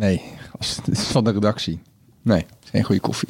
Nee, 0.00 0.22
als- 0.58 0.80
van 0.92 1.24
de 1.24 1.30
redactie. 1.30 1.80
Nee, 2.22 2.46
geen 2.64 2.82
goede 2.84 3.00
koffie. 3.00 3.28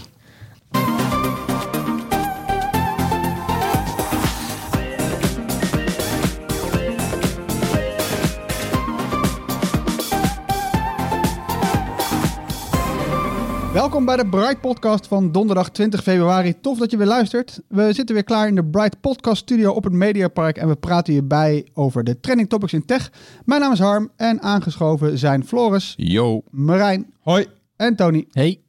Welkom 13.80 14.05
bij 14.05 14.16
de 14.16 14.27
Bright 14.27 14.61
Podcast 14.61 15.07
van 15.07 15.33
donderdag 15.33 15.70
20 15.70 16.02
februari. 16.02 16.61
Tof 16.61 16.79
dat 16.79 16.91
je 16.91 16.97
weer 16.97 17.07
luistert. 17.07 17.61
We 17.69 17.93
zitten 17.93 18.15
weer 18.15 18.25
klaar 18.25 18.48
in 18.48 18.55
de 18.55 18.65
Bright 18.65 19.01
Podcast 19.01 19.43
Studio 19.43 19.73
op 19.73 19.84
het 19.84 19.93
Mediapark 19.93 20.56
en 20.56 20.69
we 20.69 20.77
praten 20.77 21.12
hierbij 21.12 21.66
over 21.73 22.05
de 22.05 22.20
trending 22.20 22.48
topics 22.48 22.73
in 22.73 22.84
tech. 22.84 23.12
Mijn 23.45 23.61
naam 23.61 23.73
is 23.73 23.79
Harm 23.79 24.11
en 24.16 24.43
aangeschoven 24.43 25.19
zijn 25.19 25.47
Floris, 25.47 25.95
Yo. 25.97 26.43
Marijn 26.51 27.12
Hoi. 27.20 27.47
en 27.77 27.97
Tony. 27.97 28.27
Hey. 28.30 28.61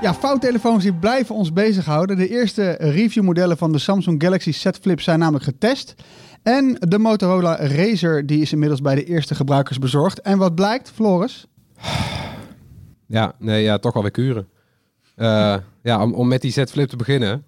Ja, 0.00 0.14
vouwtelefoons 0.14 0.82
die 0.82 0.94
blijven 0.94 1.34
ons 1.34 1.52
bezighouden. 1.52 2.16
De 2.16 2.28
eerste 2.28 2.70
reviewmodellen 2.78 3.56
van 3.56 3.72
de 3.72 3.78
Samsung 3.78 4.22
Galaxy 4.22 4.52
Z 4.52 4.66
Flip 4.80 5.00
zijn 5.00 5.18
namelijk 5.18 5.44
getest. 5.44 5.94
En 6.42 6.76
de 6.78 6.98
Motorola 6.98 7.56
Razer 7.56 8.26
die 8.26 8.40
is 8.40 8.52
inmiddels 8.52 8.80
bij 8.80 8.94
de 8.94 9.04
eerste 9.04 9.34
gebruikers 9.34 9.78
bezorgd. 9.78 10.20
En 10.20 10.38
wat 10.38 10.54
blijkt, 10.54 10.90
Floris? 10.90 11.46
Ja, 13.06 13.34
nee, 13.38 13.62
ja, 13.62 13.78
toch 13.78 13.92
wel 13.92 14.02
weer 14.02 14.10
kuren. 14.10 14.48
Eh, 15.16 15.56
ja, 15.82 16.02
om, 16.02 16.14
om 16.14 16.28
met 16.28 16.40
die 16.40 16.50
Z-Flip 16.50 16.88
te 16.88 16.96
beginnen. 16.96 17.44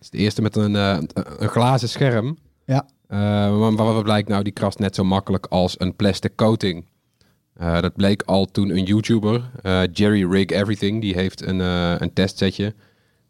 is 0.00 0.10
de 0.10 0.18
eerste 0.18 0.42
met 0.42 0.56
een, 0.56 0.76
eh, 0.76 0.98
een 1.38 1.48
glazen 1.48 1.88
scherm. 1.88 2.38
Ja. 2.64 2.86
Maar 3.08 3.72
maar 3.72 3.92
wat 3.92 4.02
blijkt 4.02 4.28
nou? 4.28 4.42
Die 4.42 4.52
krast 4.52 4.78
net 4.78 4.94
zo 4.94 5.04
makkelijk 5.04 5.46
als 5.46 5.80
een 5.80 5.96
plastic 5.96 6.36
coating. 6.36 6.84
Dat 7.58 7.94
bleek 7.94 8.22
al 8.22 8.46
toen 8.46 8.70
een 8.70 8.84
YouTuber, 8.84 9.50
Jerry 9.92 10.30
Rig 10.30 10.46
Everything, 10.46 11.00
die 11.00 11.14
heeft 11.14 11.42
een, 11.42 11.58
een 12.02 12.12
testsetje 12.12 12.74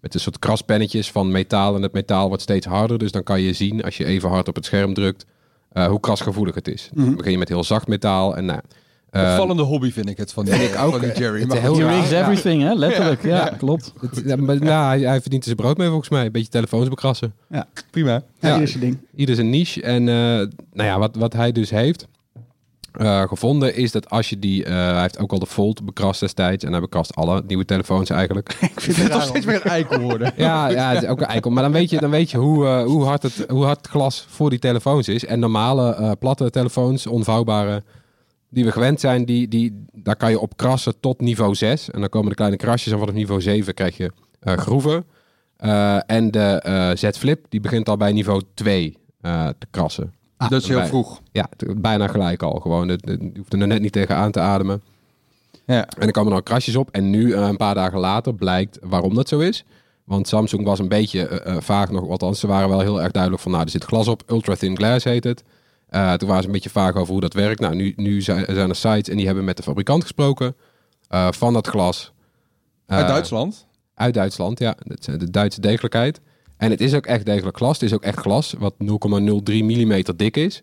met 0.05 0.15
een 0.15 0.21
soort 0.21 0.39
kraspennetjes 0.39 1.11
van 1.11 1.31
metaal. 1.31 1.77
En 1.77 1.83
het 1.83 1.93
metaal 1.93 2.29
wordt 2.29 2.43
steeds 2.43 2.67
harder, 2.67 2.99
dus 2.99 3.13
dan 3.13 3.23
kan 3.23 3.41
je 3.41 3.53
zien 3.53 3.85
als 3.85 3.97
je 3.97 4.05
even 4.05 4.29
hard 4.29 4.49
op 4.49 4.55
het 4.55 4.65
scherm 4.65 4.95
drukt 4.95 5.27
eh, 5.73 5.87
hoe 5.87 6.01
krasgevoelig 6.01 6.55
het 6.55 6.69
is. 6.69 6.91
Dan 6.95 7.17
begin 7.17 7.33
je 7.33 7.39
met 7.39 7.49
heel 7.49 7.65
zacht 7.65 7.87
metaal 7.89 8.37
en 8.37 8.45
nou, 8.45 8.61
eh, 9.11 9.23
Opvallende 9.23 9.63
hobby 9.63 9.93
vind 9.93 10.09
ik 10.09 10.17
het 10.17 10.33
van 10.33 10.45
die, 10.45 10.55
ik 10.69 10.79
ook, 10.79 10.91
van 10.91 11.01
die 11.01 11.11
eh, 11.13 11.17
Jerry. 11.19 11.41
het 11.41 11.59
heel 11.59 11.79
ja. 11.79 11.97
rigs 11.97 12.11
everything, 12.11 12.63
hè? 12.63 12.75
Letterlijk. 12.75 13.23
Ja, 13.23 13.49
klopt. 13.59 13.93
Het- 14.01 14.23
ja, 14.27 14.37
maar, 14.37 14.59
nou, 14.59 14.87
hij, 14.87 15.01
hij 15.01 15.21
verdient 15.21 15.43
er 15.43 15.49
zijn 15.49 15.57
brood 15.57 15.77
mee 15.77 15.89
volgens 15.89 16.09
mij. 16.09 16.25
Een 16.25 16.33
beetje 16.33 16.49
telefoons 16.49 16.89
bekrassen. 16.89 17.35
Prima. 17.91 18.23
Ja, 18.41 18.49
Ja. 18.49 18.61
eerste 18.61 18.79
ding. 18.79 18.99
Ieder 19.17 19.35
zijn 19.35 19.51
niche. 19.51 19.83
En 19.83 20.09
eh, 20.09 20.15
nou 20.15 20.49
ja, 20.89 20.99
wat, 20.99 21.17
wat 21.17 21.33
hij 21.33 21.53
dus 21.53 21.71
heeft 21.71 22.07
eh, 22.95 23.23
gevonden 23.23 23.75
is 23.75 23.93
dat 23.93 24.11
als 24.11 24.31
je 24.31 24.39
die... 24.39 24.65
eh, 24.65 24.73
hij 24.73 25.01
heeft 25.01 25.19
ook 25.19 25.33
al 25.33 25.39
de 25.39 25.47
Fold 25.47 25.85
bekrast 25.85 26.21
destijds. 26.21 26.65
En 26.65 26.71
hij 26.71 26.81
bekrast 26.81 27.15
alle 27.15 27.43
nieuwe 27.47 27.65
telefoons 27.65 28.11
eigenlijk. 28.11 28.57
Ik 28.61 28.81
vind 28.81 28.97
Het 28.97 29.09
raar, 29.09 29.23
steeds 29.23 29.47
meer 29.47 29.55
een 29.65 29.71
eikel 29.71 29.99
worden. 29.99 30.33
ja, 30.37 30.69
ja, 30.69 30.93
het 30.93 31.03
is 31.03 31.09
ook 31.09 31.21
een 31.21 31.27
eikel. 31.27 31.51
Maar 31.51 31.63
dan 31.63 31.73
weet 31.73 31.91
je, 31.91 31.99
dan 31.99 32.11
weet 32.11 32.31
je 32.31 32.39
hoe, 32.39 32.67
eh, 32.67 32.85
hoe, 32.85 33.05
hard 33.05 33.23
het, 33.23 33.45
hoe 33.49 33.65
hard 33.65 33.77
het 33.77 33.87
glas 33.87 34.27
voor 34.29 34.51
die 34.51 34.59
telefoons 34.59 35.09
is. 35.09 35.25
En 35.25 35.39
normale 35.39 36.17
platte 36.19 36.51
telefoons, 36.51 37.07
onvouwbare... 37.07 37.83
Die 38.49 38.65
we 38.65 38.73
gewend 38.73 39.01
zijn, 39.01 39.25
die, 39.25 39.49
die, 39.49 39.85
daar 39.93 40.17
kan 40.17 40.31
je 40.31 40.41
op 40.41 40.57
krassen 40.57 41.01
tot 41.01 41.21
niveau 41.21 41.55
6. 41.55 41.91
En 41.91 42.01
dan 42.01 42.09
komen 42.09 42.29
de 42.29 42.35
kleine 42.35 42.57
krasjes. 42.57 42.93
En 42.93 42.99
vanaf 42.99 43.15
niveau 43.15 43.41
7 43.41 43.75
krijg 43.75 43.97
je 43.97 44.11
groeven. 44.41 45.05
En 46.07 46.31
de 46.31 46.93
Z 46.97 47.19
Flip, 47.19 47.47
die 47.49 47.61
begint 47.61 47.89
al 47.89 47.97
bij 47.97 48.13
niveau 48.13 48.43
2 48.55 48.97
eh, 49.25 49.49
te 49.59 49.67
krassen. 49.71 50.13
Dat 50.37 50.63
is 50.63 50.69
heel 50.69 50.79
bij- 50.79 50.87
vroeg. 50.87 51.21
Ja, 51.33 51.49
bijna 51.77 52.07
gelijk 52.07 52.43
al. 52.43 52.61
Gewoon, 52.61 52.89
je 52.89 53.31
hoeft 53.37 53.53
er 53.53 53.67
net 53.67 53.81
niet 53.81 53.93
tegen 53.93 54.17
aan 54.17 54.31
te 54.31 54.41
ademen. 54.41 54.83
Ja. 55.67 55.87
En 55.87 56.07
er 56.07 56.13
komen 56.13 56.33
dan 56.33 56.43
krasjes 56.43 56.77
op. 56.77 56.89
En 56.91 57.11
nu, 57.11 57.33
eh, 57.33 57.47
een 57.47 57.57
paar 57.57 57.75
dagen 57.75 57.99
later, 57.99 58.35
blijkt 58.35 58.79
waarom 58.83 59.15
dat 59.15 59.29
zo 59.29 59.39
is. 59.39 59.65
Want 60.05 60.29
Samsung 60.29 60.65
was 60.65 60.79
een 60.79 60.89
beetje 60.89 61.29
eh, 61.29 61.55
eh, 61.57 61.63
vaag 61.63 61.91
nog. 61.91 62.09
Althans, 62.09 62.41
ze 62.41 62.47
waren 62.47 62.69
wel 62.69 62.81
heel 62.81 63.03
erg 63.03 63.11
duidelijk 63.11 63.43
van... 63.43 63.53
nou, 63.53 63.65
er 63.65 63.71
zit 63.71 63.85
glas 63.85 64.09
op. 64.09 64.23
Ultra 64.27 64.55
thin 64.55 64.77
glass 64.77 65.05
heet 65.05 65.25
het. 65.25 65.45
Toen 65.91 66.29
waren 66.29 66.41
ze 66.41 66.47
een 66.47 66.53
beetje 66.53 66.71
vaag 66.71 66.95
over 66.95 67.13
hoe 67.13 67.21
dat 67.21 67.33
werkt. 67.33 67.61
Nou, 67.61 67.75
nu, 67.75 67.93
nu 67.97 68.23
zijn, 68.23 68.45
zijn 68.49 68.69
er 68.69 68.77
sites 68.77 69.09
en 69.09 69.17
die 69.17 69.27
hebben 69.27 69.45
met 69.45 69.57
de 69.57 69.63
fabrikant 69.63 70.03
gesproken... 70.03 70.57
van 71.31 71.53
dat 71.53 71.67
glas. 71.67 72.13
Uit 72.87 73.09
Duitsland. 73.09 73.67
uit 73.95 74.15
Duitsland, 74.15 74.59
ja. 74.59 74.77
Dat 74.85 74.99
is 74.99 75.19
de 75.19 75.31
Duitse 75.31 75.61
degelijkheid. 75.61 76.21
En 76.65 76.71
het 76.71 76.81
is 76.81 76.95
ook 76.95 77.07
echt 77.07 77.27
degelijk 77.27 77.57
glas. 77.57 77.73
Het 77.73 77.83
is 77.83 77.93
ook 77.95 78.03
echt 78.03 78.19
glas 78.19 78.55
wat 78.59 78.75
0,03 78.79 78.87
mm 79.45 80.03
dik 80.17 80.37
is. 80.37 80.63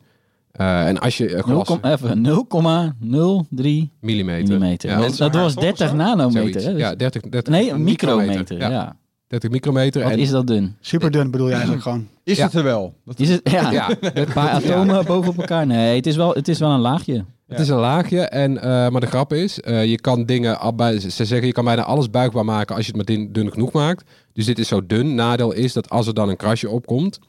Eh, 0.51 0.87
en 0.87 0.99
als 0.99 1.17
je 1.17 1.35
eh, 1.35 1.45
0, 1.45 1.63
glas... 1.63 1.77
even 1.81 2.25
0,03 2.25 3.89
millimeter. 3.99 4.47
millimeter. 4.47 4.89
Ja, 4.89 4.99
dat, 4.99 5.17
dat 5.17 5.33
was 5.33 5.55
30 5.55 5.93
nanometer. 5.93 6.61
Hè? 6.61 6.71
Dus- 6.71 6.79
ja, 6.81 6.95
30, 6.95 7.21
30 7.21 7.53
nee, 7.53 7.71
een 7.71 7.83
micrometer. 7.83 8.57
Ja. 8.57 8.69
Ja, 8.69 8.95
30 9.27 9.49
micrometer. 9.49 10.03
Wat 10.03 10.11
en, 10.11 10.19
is 10.19 10.29
dat 10.29 10.47
dun? 10.47 10.75
Super 10.79 11.11
dun 11.11 11.31
bedoel 11.31 11.47
je 11.47 11.53
eigenlijk 11.61 11.83
gewoon. 11.83 12.07
Is 12.23 12.37
ja. 12.37 12.45
het 12.45 12.53
er 12.53 12.63
wel? 12.63 12.93
Dat- 13.05 13.19
Is 13.19 13.29
het, 13.29 13.49
ja, 13.51 13.71
Ja, 13.81 13.89
een 13.99 14.33
paar 14.33 14.49
atomen 14.49 15.05
boven 15.05 15.31
op 15.31 15.37
elkaar. 15.37 15.67
Nee, 15.67 15.95
het 15.95 16.07
is 16.07 16.15
wel, 16.15 16.33
het 16.33 16.47
is 16.47 16.59
wel 16.59 16.71
een 16.71 16.79
laagje. 16.79 17.25
Het 17.47 17.59
is 17.59 17.69
een 17.69 17.77
laagje, 17.77 18.19
en, 18.21 18.57
eh, 18.57 18.89
maar 18.89 19.01
de 19.01 19.07
grap 19.07 19.33
is, 19.33 19.61
eh, 19.61 19.85
je 19.85 19.99
kan 19.99 20.25
dingen, 20.25 20.57
ze 20.99 21.25
zeggen 21.25 21.47
je 21.47 21.51
kan 21.51 21.65
bijna 21.65 21.83
alles 21.83 22.09
buigbaar 22.09 22.45
maken 22.45 22.75
als 22.75 22.85
je 22.85 22.91
het 22.91 23.07
maar 23.07 23.15
dun, 23.15 23.31
dun 23.31 23.51
genoeg 23.51 23.71
maakt. 23.71 24.03
Dus 24.33 24.45
dit 24.45 24.59
is 24.59 24.67
zo 24.67 24.85
dun. 24.85 25.15
Nadeel 25.15 25.51
is 25.51 25.73
dat 25.73 25.89
als 25.89 26.07
er 26.07 26.13
dan 26.13 26.29
een 26.29 26.35
krasje 26.37 26.69
opkomt, 26.69 27.19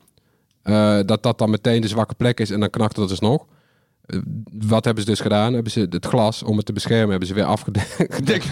eh, 0.62 0.98
dat 1.06 1.22
dat 1.22 1.38
dan 1.38 1.50
meteen 1.50 1.80
de 1.80 1.88
zwakke 1.88 2.14
plek 2.14 2.40
is 2.40 2.50
en 2.50 2.60
dan 2.60 2.70
knakt 2.70 2.96
het 2.96 3.08
dus 3.08 3.20
nog. 3.20 3.44
Eh, 4.06 4.18
wat 4.52 4.84
hebben 4.84 5.04
ze 5.04 5.10
dus 5.10 5.20
gedaan? 5.20 5.52
Hebben 5.52 5.72
ze 5.72 5.86
het 5.90 6.06
glas, 6.06 6.42
om 6.42 6.56
het 6.56 6.66
te 6.66 6.72
beschermen, 6.72 7.10
hebben 7.10 7.28
ze 7.28 7.34
weer 7.34 7.44
afgedekt 7.44 7.98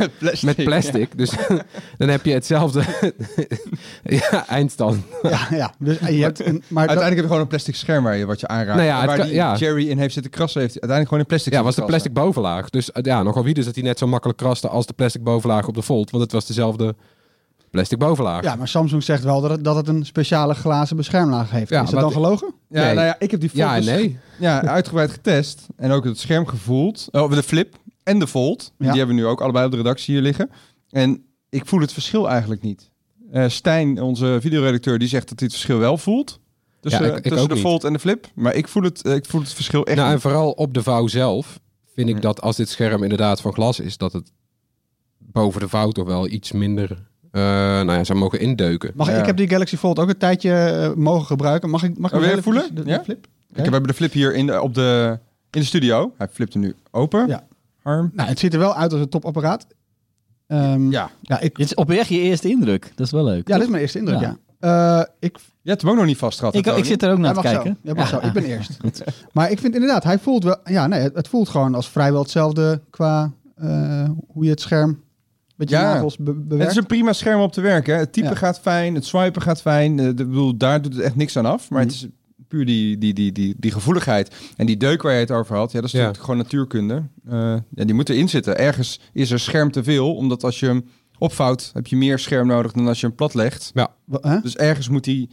met 0.00 0.18
plastic. 0.18 0.42
met 0.56 0.64
plastic. 0.64 1.18
Dus 1.18 1.30
dan 1.98 2.08
heb 2.08 2.24
je 2.24 2.32
hetzelfde 2.32 2.82
ja, 4.02 4.48
eindstand. 4.48 5.02
Ja, 5.22 5.46
ja. 5.50 5.74
Dus 5.78 5.98
je 5.98 6.22
hebt 6.22 6.40
een, 6.46 6.62
maar 6.68 6.86
dat- 6.86 6.96
Uiteindelijk 6.96 7.14
heb 7.14 7.16
je 7.16 7.26
gewoon 7.26 7.40
een 7.40 7.46
plastic 7.46 7.74
scherm 7.74 8.04
waar 8.04 8.16
je 8.16 8.26
wat 8.26 8.40
je 8.40 8.48
aanraakt. 8.48 8.76
Nou 8.78 8.88
ja, 8.88 9.06
waar 9.06 9.16
kan- 9.16 9.26
die 9.26 9.34
ja. 9.34 9.56
Jerry 9.56 9.88
in 9.88 9.98
heeft 9.98 10.12
zitten 10.14 10.32
krassen, 10.32 10.60
heeft 10.60 10.72
uiteindelijk 10.72 11.08
gewoon 11.08 11.22
een 11.22 11.28
plastic 11.28 11.52
Ja, 11.52 11.62
was 11.62 11.74
de 11.74 11.84
plastic 11.84 12.12
bovenlaag. 12.12 12.70
Dus 12.70 12.92
eh, 12.92 13.02
ja, 13.02 13.22
nogal 13.22 13.44
wie 13.44 13.54
dus 13.54 13.64
dat 13.64 13.74
hij 13.74 13.84
net 13.84 13.98
zo 13.98 14.06
makkelijk 14.06 14.38
kraste 14.38 14.68
als 14.68 14.86
de 14.86 14.92
plastic 14.92 15.22
bovenlaag 15.24 15.66
op 15.68 15.74
de 15.74 15.82
Volt. 15.82 16.10
Want 16.10 16.22
het 16.22 16.32
was 16.32 16.46
dezelfde 16.46 16.94
plastic 17.70 17.98
bovenlaag. 17.98 18.42
ja, 18.42 18.56
maar 18.56 18.69
Samsung 18.69 19.03
zegt 19.03 19.22
wel 19.22 19.41
dat 19.41 19.50
het, 19.50 19.64
dat 19.64 19.76
het 19.76 19.88
een 19.88 20.06
speciale 20.06 20.54
glazen 20.54 20.97
beschermlaag 20.97 21.50
heeft. 21.50 21.70
Ja, 21.70 21.82
is 21.82 21.91
dat 21.91 22.00
dan 22.00 22.12
gelogen? 22.12 22.54
Ja, 22.69 22.82
Nee. 22.84 22.94
nou 22.94 23.06
ja, 23.06 23.16
ik 23.19 23.31
heb 23.31 23.41
die 23.41 23.48
Fold 23.48 23.60
Ja 23.62 23.78
nee. 23.78 24.19
ja, 24.41 24.62
uitgebreid 24.66 25.10
getest. 25.10 25.66
En 25.76 25.91
ook 25.91 26.04
het 26.04 26.19
scherm 26.19 26.47
gevoeld. 26.47 27.09
Oh, 27.10 27.30
de 27.30 27.42
Flip 27.42 27.76
en 28.03 28.19
de 28.19 28.26
Fold. 28.26 28.72
Ja. 28.78 28.88
Die 28.91 28.98
hebben 28.98 29.16
we 29.16 29.22
nu 29.22 29.26
ook 29.28 29.41
allebei 29.41 29.64
op 29.64 29.70
de 29.70 29.76
redactie 29.76 30.14
hier 30.14 30.22
liggen. 30.22 30.50
En 30.91 31.25
ik 31.48 31.66
voel 31.66 31.80
het 31.80 31.92
verschil 31.92 32.28
eigenlijk 32.30 32.62
niet. 32.62 32.91
Eh, 33.32 33.48
Stijn, 33.48 34.00
onze 34.03 34.38
videoredacteur, 34.41 34.98
die 34.98 35.09
zegt 35.09 35.28
dat 35.28 35.38
hij 35.38 35.48
het 35.48 35.56
verschil 35.56 35.78
wel 35.78 35.98
voelt. 35.98 36.41
Tussen, 36.80 37.04
Ja, 37.04 37.10
ik- 37.10 37.16
ik 37.16 37.30
tussen 37.30 37.48
de 37.48 37.54
niet. 37.54 37.62
Fold 37.62 37.84
en 37.84 37.92
de 37.92 37.98
Flip. 37.98 38.26
Maar 38.34 38.54
ik 38.54 38.69
voel 38.69 38.82
het, 38.82 39.03
eh, 39.03 39.14
ik 39.14 39.25
voel 39.26 39.41
het 39.41 39.53
verschil 39.53 39.86
echt 39.86 39.97
Nou, 39.97 40.12
en 40.12 40.20
vooral 40.20 40.50
op 40.50 40.75
de 40.75 40.82
vouw 40.82 41.06
zelf 41.06 41.60
vind 41.94 42.09
ik 42.09 42.22
dat 42.22 42.41
als 42.41 42.56
dit 42.56 42.69
scherm 42.69 43.03
inderdaad 43.03 43.41
van 43.41 43.53
glas 43.53 43.80
is, 43.80 43.97
dat 43.97 44.12
het 44.12 44.33
boven 45.18 45.60
de 45.60 45.68
vouw 45.68 45.91
toch 45.91 46.06
wel 46.06 46.28
iets 46.28 46.53
minder 46.53 47.09
eh, 47.30 47.42
nou 47.42 47.92
ja, 47.92 48.04
zou 48.04 48.18
mogen 48.18 48.41
indeuken. 48.41 48.91
Mag, 48.94 49.06
ik- 49.09 49.15
Ja. 49.15 49.21
Ik 49.21 49.27
heb 49.27 49.36
die 49.36 49.48
Galaxy 49.48 49.77
Fold 49.77 49.98
ook 49.98 50.09
een 50.09 50.18
tijdje 50.18 50.53
eh, 50.54 50.92
mogen 50.94 51.27
gebruiken. 51.27 51.71
Mag 51.71 51.82
ik, 51.82 51.98
mag 51.98 52.12
ik 52.12 52.21
nog 52.34 52.42
voelen? 52.42 52.62
even 52.62 52.74
De, 52.74 52.82
de 52.82 52.91
Ja? 52.91 53.03
flip? 53.03 53.27
Kijk, 53.53 53.66
we 53.66 53.72
hebben 53.72 53.91
de 53.91 53.97
Flip 53.97 54.12
hier 54.12 54.34
in 54.34 54.47
de, 54.47 54.60
op 54.62 54.74
de, 54.74 55.18
in 55.50 55.60
de 55.60 55.66
studio. 55.66 56.12
Hij 56.18 56.28
flipt 56.32 56.53
hem 56.53 56.62
nu 56.62 56.74
open. 56.91 57.27
Ja. 57.28 57.42
Harm. 57.82 58.10
Nou, 58.15 58.28
het 58.28 58.38
ziet 58.38 58.53
er 58.53 58.59
wel 58.59 58.74
uit 58.74 58.92
als 58.92 59.00
een 59.00 59.09
topapparaat. 59.09 59.66
Ehm, 60.47 60.91
Ja. 60.91 61.10
ja, 61.22 61.41
ik, 61.41 61.56
Dit 61.56 61.66
is 61.66 61.74
oprecht 61.74 62.09
je 62.09 62.18
eerste 62.21 62.48
indruk. 62.48 62.92
Dat 62.94 63.06
is 63.06 63.12
wel 63.12 63.24
leuk. 63.24 63.48
ja, 63.48 63.54
dit 63.54 63.62
is 63.65 63.71
mijn 63.71 63.82
eerste 63.82 63.98
indruk, 63.98 64.21
ja. 64.21 64.36
Ja. 64.60 64.98
Eh, 65.00 65.04
ik, 65.18 65.38
Je 65.62 65.68
hebt 65.71 65.82
hem 65.82 65.91
ook 65.91 65.97
nog 65.97 66.06
niet 66.06 66.16
vast 66.16 66.38
gehad. 66.38 66.54
ik, 66.54 66.66
ik 66.66 66.84
zit 66.84 67.03
er 67.03 67.12
ook 67.12 67.18
naar 67.18 67.34
te 67.34 67.41
kijken. 67.41 67.78
Zo. 67.86 67.92
Ja. 67.97 68.06
zo. 68.06 68.18
Ik 68.22 68.32
ben 68.32 68.44
eerst. 68.44 68.77
Maar 69.32 69.50
ik 69.50 69.59
vind 69.59 69.74
inderdaad, 69.74 70.04
hij 70.04 70.18
voelt 70.18 70.44
wel... 70.44 70.56
Ja, 70.65 70.86
nee, 70.86 71.00
het, 71.00 71.15
het 71.15 71.28
voelt 71.28 71.48
gewoon 71.48 71.74
als 71.74 71.88
vrijwel 71.88 72.21
hetzelfde 72.22 72.80
qua 72.91 73.32
eh, 73.56 74.09
hoe 74.28 74.44
je 74.44 74.50
het 74.50 74.60
scherm 74.60 75.00
met 75.60 75.71
je 75.71 75.77
Ja. 75.77 75.95
nagels 75.95 76.16
be- 76.16 76.45
Het 76.57 76.71
is 76.71 76.77
een 76.77 76.86
prima 76.86 77.12
scherm 77.12 77.41
op 77.41 77.53
te 77.53 77.60
werken. 77.60 77.95
hè. 77.95 78.01
Het 78.01 78.12
typen 78.12 78.30
Ja. 78.30 78.36
gaat 78.36 78.60
fijn, 78.60 78.95
het 78.95 79.04
swipen 79.04 79.42
gaat 79.42 79.60
fijn. 79.60 79.98
Eh, 79.98 80.04
de, 80.07 80.15
bedoel, 80.15 80.57
daar 80.57 80.83
doet 80.83 80.95
het 80.95 81.03
echt 81.03 81.16
niks 81.16 81.36
aan 81.36 81.47
af. 81.47 81.71
Maar 81.71 81.80
het, 81.83 81.92
is, 81.92 82.01
het 82.01 82.10
puur 82.48 82.66
die, 82.66 82.98
die, 82.98 83.15
die, 83.15 83.33
die, 83.33 83.54
die 83.59 83.71
gevoeligheid. 83.71 84.34
En 84.57 84.66
die 84.66 84.77
deuk 84.77 85.03
waar 85.03 85.12
je 85.12 85.18
het 85.18 85.30
over 85.30 85.57
had, 85.57 85.72
ja, 85.72 85.77
dat 85.80 85.84
is 85.86 85.92
Ja. 85.92 85.98
natuurlijk 85.98 86.24
gewoon 86.24 86.41
natuurkunde. 86.41 87.03
Eh, 87.28 87.57
ja, 87.74 87.84
die 87.84 87.95
moeten 87.95 88.16
inzitten. 88.16 88.59
Ergens 88.59 89.01
is 89.12 89.30
er 89.30 89.41
scherm 89.41 89.71
te 89.71 89.83
veel, 89.84 90.15
omdat 90.15 90.45
als 90.45 90.60
je 90.60 90.66
hem 90.66 90.84
opvouwt, 91.18 91.71
heb 91.74 91.86
je 91.86 91.97
meer 91.97 92.18
scherm 92.18 92.47
nodig 92.47 92.72
dan 92.72 92.86
als 92.89 93.01
je 93.01 93.06
hem 93.06 93.15
plat 93.16 93.34
legt. 93.34 93.72
Hè? 94.21 94.41
Dus 94.41 94.56
ergens 94.56 94.89
moet 94.89 95.04
die... 95.04 95.30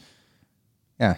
Ja, 0.97 1.17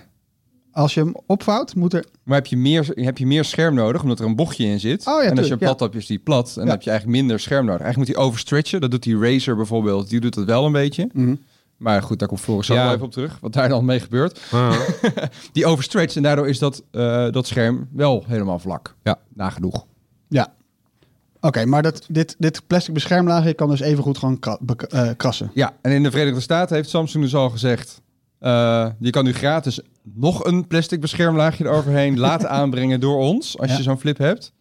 Als 0.72 0.94
je 0.94 1.00
hem 1.00 1.14
opvouwt, 1.26 1.76
moet 1.76 1.94
er... 1.94 2.06
maar 2.24 2.36
heb 2.36 2.46
je, 2.46 2.58
meer, 2.58 2.88
heb 2.96 3.18
je 3.18 3.26
meer 3.28 3.46
scherm 3.46 3.74
nodig, 3.76 4.02
omdat 4.02 4.20
er 4.20 4.26
een 4.26 4.36
bochtje 4.36 4.66
in 4.66 4.80
zit. 4.80 5.08
Oh 5.08 5.24
ja, 5.24 5.30
en 5.30 5.38
als 5.38 5.46
je 5.46 5.50
hem 5.50 5.58
plat 5.60 5.80
hebt, 5.80 5.96
is 5.96 6.06
die 6.06 6.20
plat. 6.20 6.48
En 6.50 6.62
dan 6.62 6.68
heb 6.70 6.82
je 6.82 6.90
eigenlijk 6.90 7.20
minder 7.20 7.40
scherm 7.40 7.66
nodig. 7.66 7.82
Eigenlijk 7.82 8.10
moet 8.10 8.18
hij 8.18 8.26
overstretchen. 8.28 8.82
Dat 8.82 8.92
doet 8.92 9.04
die 9.04 9.20
Razer 9.20 9.56
bijvoorbeeld. 9.56 10.10
Die 10.10 10.20
doet 10.20 10.34
dat 10.34 10.46
wel 10.46 10.66
een 10.66 10.72
beetje. 10.72 11.10
Mhm. 11.14 11.36
Maar 11.78 12.02
goed, 12.04 12.20
daar 12.20 12.28
komt 12.28 12.40
Floris 12.40 12.68
Ja. 12.68 12.76
wel 12.84 12.94
even 12.94 13.06
op 13.06 13.12
terug. 13.12 13.38
Wat 13.42 13.54
daar 13.54 13.70
dan 13.70 13.86
mee 13.86 14.00
gebeurt. 14.00 14.40
Ah. 14.52 14.76
Die 15.52 15.66
overstretcht 15.66 16.16
en 16.16 16.24
daardoor 16.24 16.48
is 16.48 16.60
dat, 16.60 16.84
eh, 16.92 17.32
dat 17.32 17.48
scherm 17.48 17.88
wel 17.92 18.24
helemaal 18.28 18.60
vlak. 18.60 18.96
Ja. 19.04 19.20
Nagenoeg. 19.34 19.86
Ja. 20.28 20.54
Oké, 21.42 21.66
maar 21.66 21.82
dat, 21.84 22.06
dit, 22.08 22.36
dit 22.38 22.62
plastic 22.68 22.94
beschermlaagje 22.94 23.54
kan 23.54 23.70
dus 23.70 23.80
even 23.80 24.04
goed 24.04 24.18
gewoon 24.18 24.40
kra- 24.40 24.60
eh, 24.90 25.10
krassen. 25.18 25.52
Ja, 25.54 25.74
en 25.82 25.92
in 25.92 26.04
de 26.04 26.12
Verenigde 26.12 26.40
Staten 26.42 26.76
heeft 26.76 26.90
Samsung 26.90 27.24
dus 27.24 27.36
al 27.36 27.50
gezegd... 27.50 28.02
eh, 28.40 28.88
je 29.00 29.10
kan 29.10 29.24
nu 29.24 29.34
gratis 29.34 29.80
nog 30.04 30.46
een 30.46 30.68
plastic 30.68 31.02
beschermlaagje 31.02 31.66
eroverheen 31.66 32.20
laten 32.28 32.50
aanbrengen 32.50 33.00
door 33.00 33.18
ons. 33.18 33.58
Als 33.58 33.72
Ja. 33.72 33.78
je 33.78 33.84
zo'n 33.84 34.00
flip 34.00 34.18
hebt. 34.18 34.54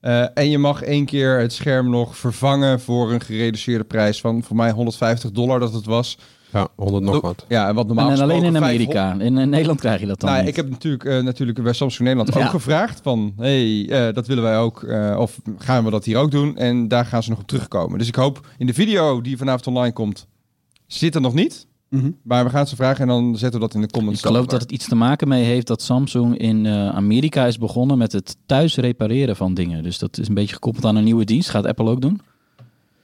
Eh, 0.00 0.24
en 0.34 0.50
je 0.50 0.58
mag 0.58 0.82
één 0.82 1.04
keer 1.04 1.38
het 1.38 1.52
scherm 1.52 1.90
nog 1.90 2.16
vervangen 2.16 2.80
voor 2.80 3.12
een 3.12 3.20
gereduceerde 3.20 3.84
prijs 3.84 4.20
van 4.20 4.42
voor 4.42 4.56
mij 4.56 4.70
150 4.70 5.30
dollar 5.30 5.60
dat 5.60 5.72
het 5.72 5.84
was. 5.84 6.18
Ja, 6.52 6.68
100 6.76 7.04
nog 7.04 7.20
wat. 7.20 7.44
Ja, 7.48 7.68
en 7.68 7.74
wat 7.74 7.86
normaal 7.86 8.10
En 8.10 8.20
alleen 8.20 8.42
in 8.44 8.56
Amerika. 8.56 9.12
In, 9.18 9.32
Nederland 9.48 9.80
krijg 9.80 10.00
je 10.00 10.06
dat 10.06 10.20
dan 10.20 10.30
Nou, 10.30 10.40
niet. 10.40 10.50
ik 10.50 10.56
heb 10.56 10.70
natuurlijk, 10.70 11.04
eh, 11.04 11.18
natuurlijk 11.22 11.62
bij 11.62 11.72
Samsung 11.72 12.08
Nederland 12.08 12.34
Ja. 12.34 12.44
ook 12.44 12.50
gevraagd 12.50 13.00
van, 13.02 13.32
hey, 13.36 13.88
eh, 13.88 14.14
dat 14.14 14.26
willen 14.26 14.42
wij 14.42 14.58
ook, 14.58 14.82
eh, 14.82 15.16
of 15.18 15.40
gaan 15.58 15.84
we 15.84 15.90
dat 15.90 16.04
hier 16.04 16.16
ook 16.18 16.30
doen? 16.30 16.56
En 16.56 16.88
daar 16.88 17.04
gaan 17.06 17.22
ze 17.22 17.30
nog 17.30 17.38
op 17.38 17.46
terugkomen. 17.46 17.98
Dus 17.98 18.08
ik 18.08 18.14
hoop 18.14 18.46
in 18.58 18.66
de 18.66 18.74
video 18.74 19.20
die 19.20 19.36
vanavond 19.36 19.66
online 19.66 19.92
komt, 19.92 20.26
zit 20.86 21.14
er 21.14 21.20
nog 21.20 21.34
niet. 21.34 21.66
Mhm. 21.90 22.10
Maar 22.22 22.44
we 22.44 22.50
gaan 22.50 22.66
ze 22.66 22.76
vragen 22.76 23.00
en 23.00 23.08
dan 23.08 23.36
zetten 23.36 23.60
we 23.60 23.66
dat 23.66 23.74
in 23.74 23.80
de 23.80 23.90
comments. 23.90 24.20
Ik 24.20 24.26
geloof 24.26 24.46
dat 24.46 24.60
het 24.60 24.72
iets 24.72 24.88
te 24.88 24.94
maken 24.94 25.28
mee 25.28 25.44
heeft 25.44 25.66
dat 25.66 25.82
Samsung 25.82 26.38
in 26.38 26.66
eh, 26.66 26.88
Amerika 26.88 27.46
is 27.46 27.58
begonnen 27.58 27.98
met 27.98 28.12
het 28.12 28.36
thuis 28.46 28.76
repareren 28.76 29.36
van 29.36 29.54
dingen. 29.54 29.82
Dus 29.82 29.98
dat 29.98 30.18
is 30.18 30.28
een 30.28 30.34
beetje 30.34 30.54
gekoppeld 30.54 30.84
aan 30.84 30.96
een 30.96 31.04
nieuwe 31.04 31.24
dienst. 31.24 31.50
Gaat 31.50 31.66
Apple 31.66 31.88
ook 31.90 32.00
doen. 32.00 32.20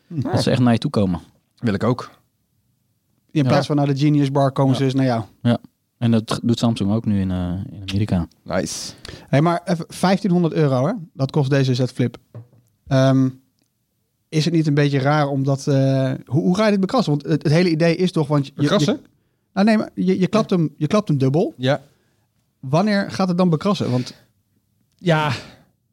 Dat 0.08 0.42
ze 0.42 0.50
echt 0.50 0.60
naar 0.60 0.72
je 0.72 0.78
toe 0.78 0.90
komen. 0.90 1.20
Wil 1.58 1.74
ik 1.74 1.84
ook. 1.84 2.10
In 3.30 3.42
Ja. 3.42 3.48
plaats 3.48 3.66
van 3.66 3.76
naar 3.76 3.86
de 3.86 3.96
Genius 3.96 4.30
Bar 4.30 4.52
komen 4.52 4.76
ze 4.76 4.82
dus 4.82 4.94
naar 4.94 5.04
jou. 5.04 5.22
En 5.98 6.10
dat 6.10 6.40
doet 6.42 6.58
Samsung 6.58 6.92
ook 6.92 7.04
nu 7.04 7.20
in, 7.20 7.30
eh, 7.30 7.52
in 7.70 7.82
Amerika. 7.88 8.28
Nice. 8.42 8.92
Hé, 9.28 9.40
maar 9.40 9.60
even 9.64 9.84
1500 9.88 10.54
euro, 10.54 10.86
hè? 10.86 10.92
Dat 11.12 11.30
kost 11.30 11.50
deze 11.50 11.74
Z 11.74 11.84
Flip. 11.84 12.16
Ehm, 12.86 13.28
is 14.28 14.44
het 14.44 14.54
niet 14.54 14.66
een 14.66 14.74
beetje 14.74 14.98
raar 14.98 15.28
omdat... 15.28 15.66
eh, 15.66 16.12
hoe, 16.24 16.42
hoe 16.42 16.56
ga 16.56 16.64
je 16.64 16.70
dit 16.70 16.80
bekrassen? 16.80 17.12
Want 17.12 17.24
het, 17.26 17.42
het 17.42 17.52
hele 17.52 17.70
idee 17.70 17.96
is 17.96 18.12
toch... 18.12 18.28
Want 18.28 18.46
je, 18.46 18.52
je, 18.54 18.62
Bekrassen? 18.62 19.00
nou 19.52 19.66
nee, 19.66 19.76
maar 19.76 19.90
je, 19.94 20.18
je, 20.20 20.26
klapt 20.26 20.50
hem, 20.50 20.74
je 20.76 20.86
klapt 20.86 21.08
hem 21.08 21.18
dubbel. 21.18 21.54
Ja. 21.56 21.82
Wanneer 22.60 23.10
gaat 23.10 23.28
het 23.28 23.38
dan 23.38 23.50
bekrassen? 23.50 23.90
Want 23.90 24.14
Ja. 24.96 25.32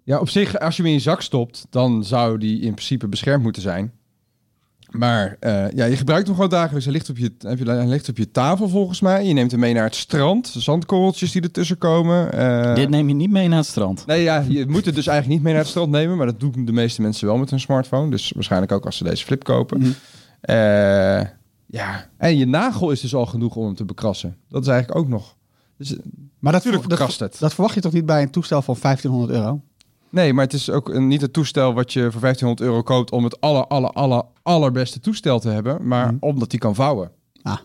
Ja, 0.03 0.19
op 0.19 0.29
zich, 0.29 0.59
als 0.59 0.75
je 0.75 0.81
hem 0.81 0.91
in 0.91 0.97
je 0.97 1.03
zak 1.03 1.21
stopt, 1.21 1.65
dan 1.69 2.03
zou 2.03 2.37
die 2.37 2.61
in 2.61 2.73
principe 2.73 3.07
beschermd 3.07 3.43
moeten 3.43 3.61
zijn. 3.61 3.93
Maar 4.93 5.37
eh, 5.39 5.71
ja, 5.71 5.85
je 5.85 5.95
gebruikt 5.95 6.25
hem 6.27 6.35
gewoon 6.35 6.49
dagelijks. 6.49 6.83
Hij 6.85 6.93
ligt, 6.93 7.09
op 7.09 7.17
je, 7.17 7.31
heb 7.39 7.57
je- 7.59 7.69
hij 7.69 7.87
ligt 7.87 8.09
op 8.09 8.17
je 8.17 8.31
tafel 8.31 8.69
volgens 8.69 8.99
mij. 9.01 9.25
Je 9.25 9.33
neemt 9.33 9.51
hem 9.51 9.59
mee 9.59 9.73
naar 9.73 9.83
het 9.83 9.95
strand. 9.95 10.47
Zandkorreltjes 10.57 11.31
die 11.31 11.41
ertussen 11.41 11.77
komen. 11.77 12.31
Eh, 12.33 12.75
Dit 12.75 12.89
neem 12.89 13.07
je 13.07 13.13
niet 13.13 13.31
mee 13.31 13.47
naar 13.47 13.57
het 13.57 13.67
strand. 13.67 14.05
Nee, 14.05 14.23
ja, 14.23 14.45
je 14.49 14.65
moet 14.67 14.85
het 14.85 14.95
dus 14.95 15.07
eigenlijk 15.07 15.27
niet 15.27 15.43
mee 15.43 15.53
naar 15.53 15.61
het 15.61 15.71
strand 15.71 15.91
nemen. 15.91 16.17
Maar 16.17 16.25
dat 16.25 16.39
doen 16.39 16.65
de 16.65 16.71
meeste 16.71 17.01
mensen 17.01 17.27
wel 17.27 17.37
met 17.37 17.49
hun 17.49 17.59
smartphone. 17.59 18.09
Dus 18.09 18.31
waarschijnlijk 18.35 18.71
ook 18.71 18.85
als 18.85 18.97
ze 18.97 19.03
deze 19.03 19.25
flip 19.25 19.43
kopen. 19.43 19.79
Mhm. 19.79 19.89
Eh, 20.41 20.55
ja, 21.65 22.09
en 22.17 22.37
je 22.37 22.45
nagel 22.45 22.91
is 22.91 23.01
dus 23.01 23.15
al 23.15 23.25
genoeg 23.25 23.55
om 23.55 23.65
hem 23.65 23.75
te 23.75 23.85
bekrassen. 23.85 24.37
Dat 24.49 24.61
is 24.61 24.67
eigenlijk 24.67 24.99
ook 24.99 25.07
nog. 25.07 25.35
Dus, 25.77 25.89
maar 26.39 26.51
dat, 26.51 26.63
natuurlijk 26.63 26.89
dat, 26.89 26.97
bekrast 26.99 27.19
het. 27.19 27.39
dat 27.39 27.53
verwacht 27.53 27.75
je 27.75 27.81
toch 27.81 27.93
niet 27.93 28.05
bij 28.05 28.21
een 28.21 28.29
toestel 28.31 28.61
van 28.61 28.75
1500 28.81 29.39
euro? 29.39 29.61
Nee, 30.13 30.33
maar 30.33 30.43
het 30.43 30.53
is 30.53 30.69
ook 30.69 30.89
een, 30.89 31.07
niet 31.07 31.21
het 31.21 31.33
toestel 31.33 31.73
wat 31.73 31.93
je 31.93 32.11
voor 32.11 32.21
1500 32.21 32.61
euro 32.69 32.81
koopt 32.83 33.11
om 33.11 33.23
het 33.23 33.41
aller, 33.41 33.67
aller, 33.67 33.89
aller, 33.89 34.23
allerbeste 34.43 34.99
toestel 34.99 35.39
te 35.39 35.49
hebben, 35.49 35.87
maar 35.87 36.05
Mhm. 36.05 36.15
omdat 36.19 36.49
die 36.49 36.59
kan 36.59 36.75
vouwen. 36.75 37.11
Ah. 37.41 37.57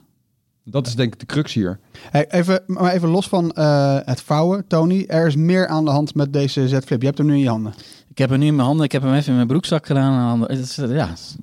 Dat 0.64 0.86
is 0.86 0.94
denk 0.94 1.12
ik 1.12 1.20
de 1.20 1.26
crux 1.26 1.52
hier. 1.54 1.78
Hey, 2.10 2.26
even, 2.30 2.62
maar 2.66 2.92
even 2.92 3.08
los 3.08 3.28
van 3.28 3.52
eh, 3.52 3.98
het 4.04 4.20
vouwen, 4.22 4.66
Tony. 4.66 5.04
Er 5.06 5.26
is 5.26 5.36
meer 5.36 5.66
aan 5.66 5.84
de 5.84 5.90
hand 5.90 6.14
met 6.14 6.32
deze 6.32 6.68
Z 6.68 6.78
Flip. 6.84 7.00
Je 7.00 7.06
hebt 7.06 7.18
hem 7.18 7.26
nu 7.26 7.32
in 7.32 7.38
je 7.40 7.48
handen. 7.48 7.74
Ik 8.08 8.18
heb 8.18 8.30
hem 8.30 8.38
nu 8.38 8.46
in 8.46 8.54
mijn 8.54 8.66
handen. 8.66 8.84
Ik 8.84 8.92
heb 8.92 9.02
hem 9.02 9.14
even 9.14 9.28
in 9.28 9.34
mijn 9.34 9.46
broekzak 9.46 9.86
gedaan. 9.86 10.40
Het 10.40 10.58
is, 10.58 10.78
eh, 10.78 10.94
ja, 10.94 11.08
het 11.08 11.18
is 11.18 11.36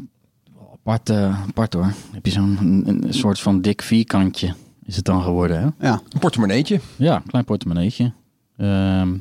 wel 0.55 0.71
apart, 0.73 1.09
eh, 1.09 1.41
apart 1.47 1.73
hoor. 1.73 1.93
Heb 2.11 2.25
je 2.25 2.31
zo'n 2.31 2.57
een, 2.61 3.03
een 3.07 3.13
soort 3.13 3.39
van 3.39 3.61
dik 3.61 3.81
vierkantje. 3.81 4.53
Is 4.83 4.95
het 4.95 5.05
dan 5.05 5.21
geworden, 5.23 5.61
hè? 5.61 5.87
Ja. 5.87 6.01
Een 6.09 6.19
portemonneetje. 6.19 6.79
Ja, 6.95 7.21
klein 7.27 7.45
portemonneetje. 7.45 8.13
Ehm, 8.57 9.15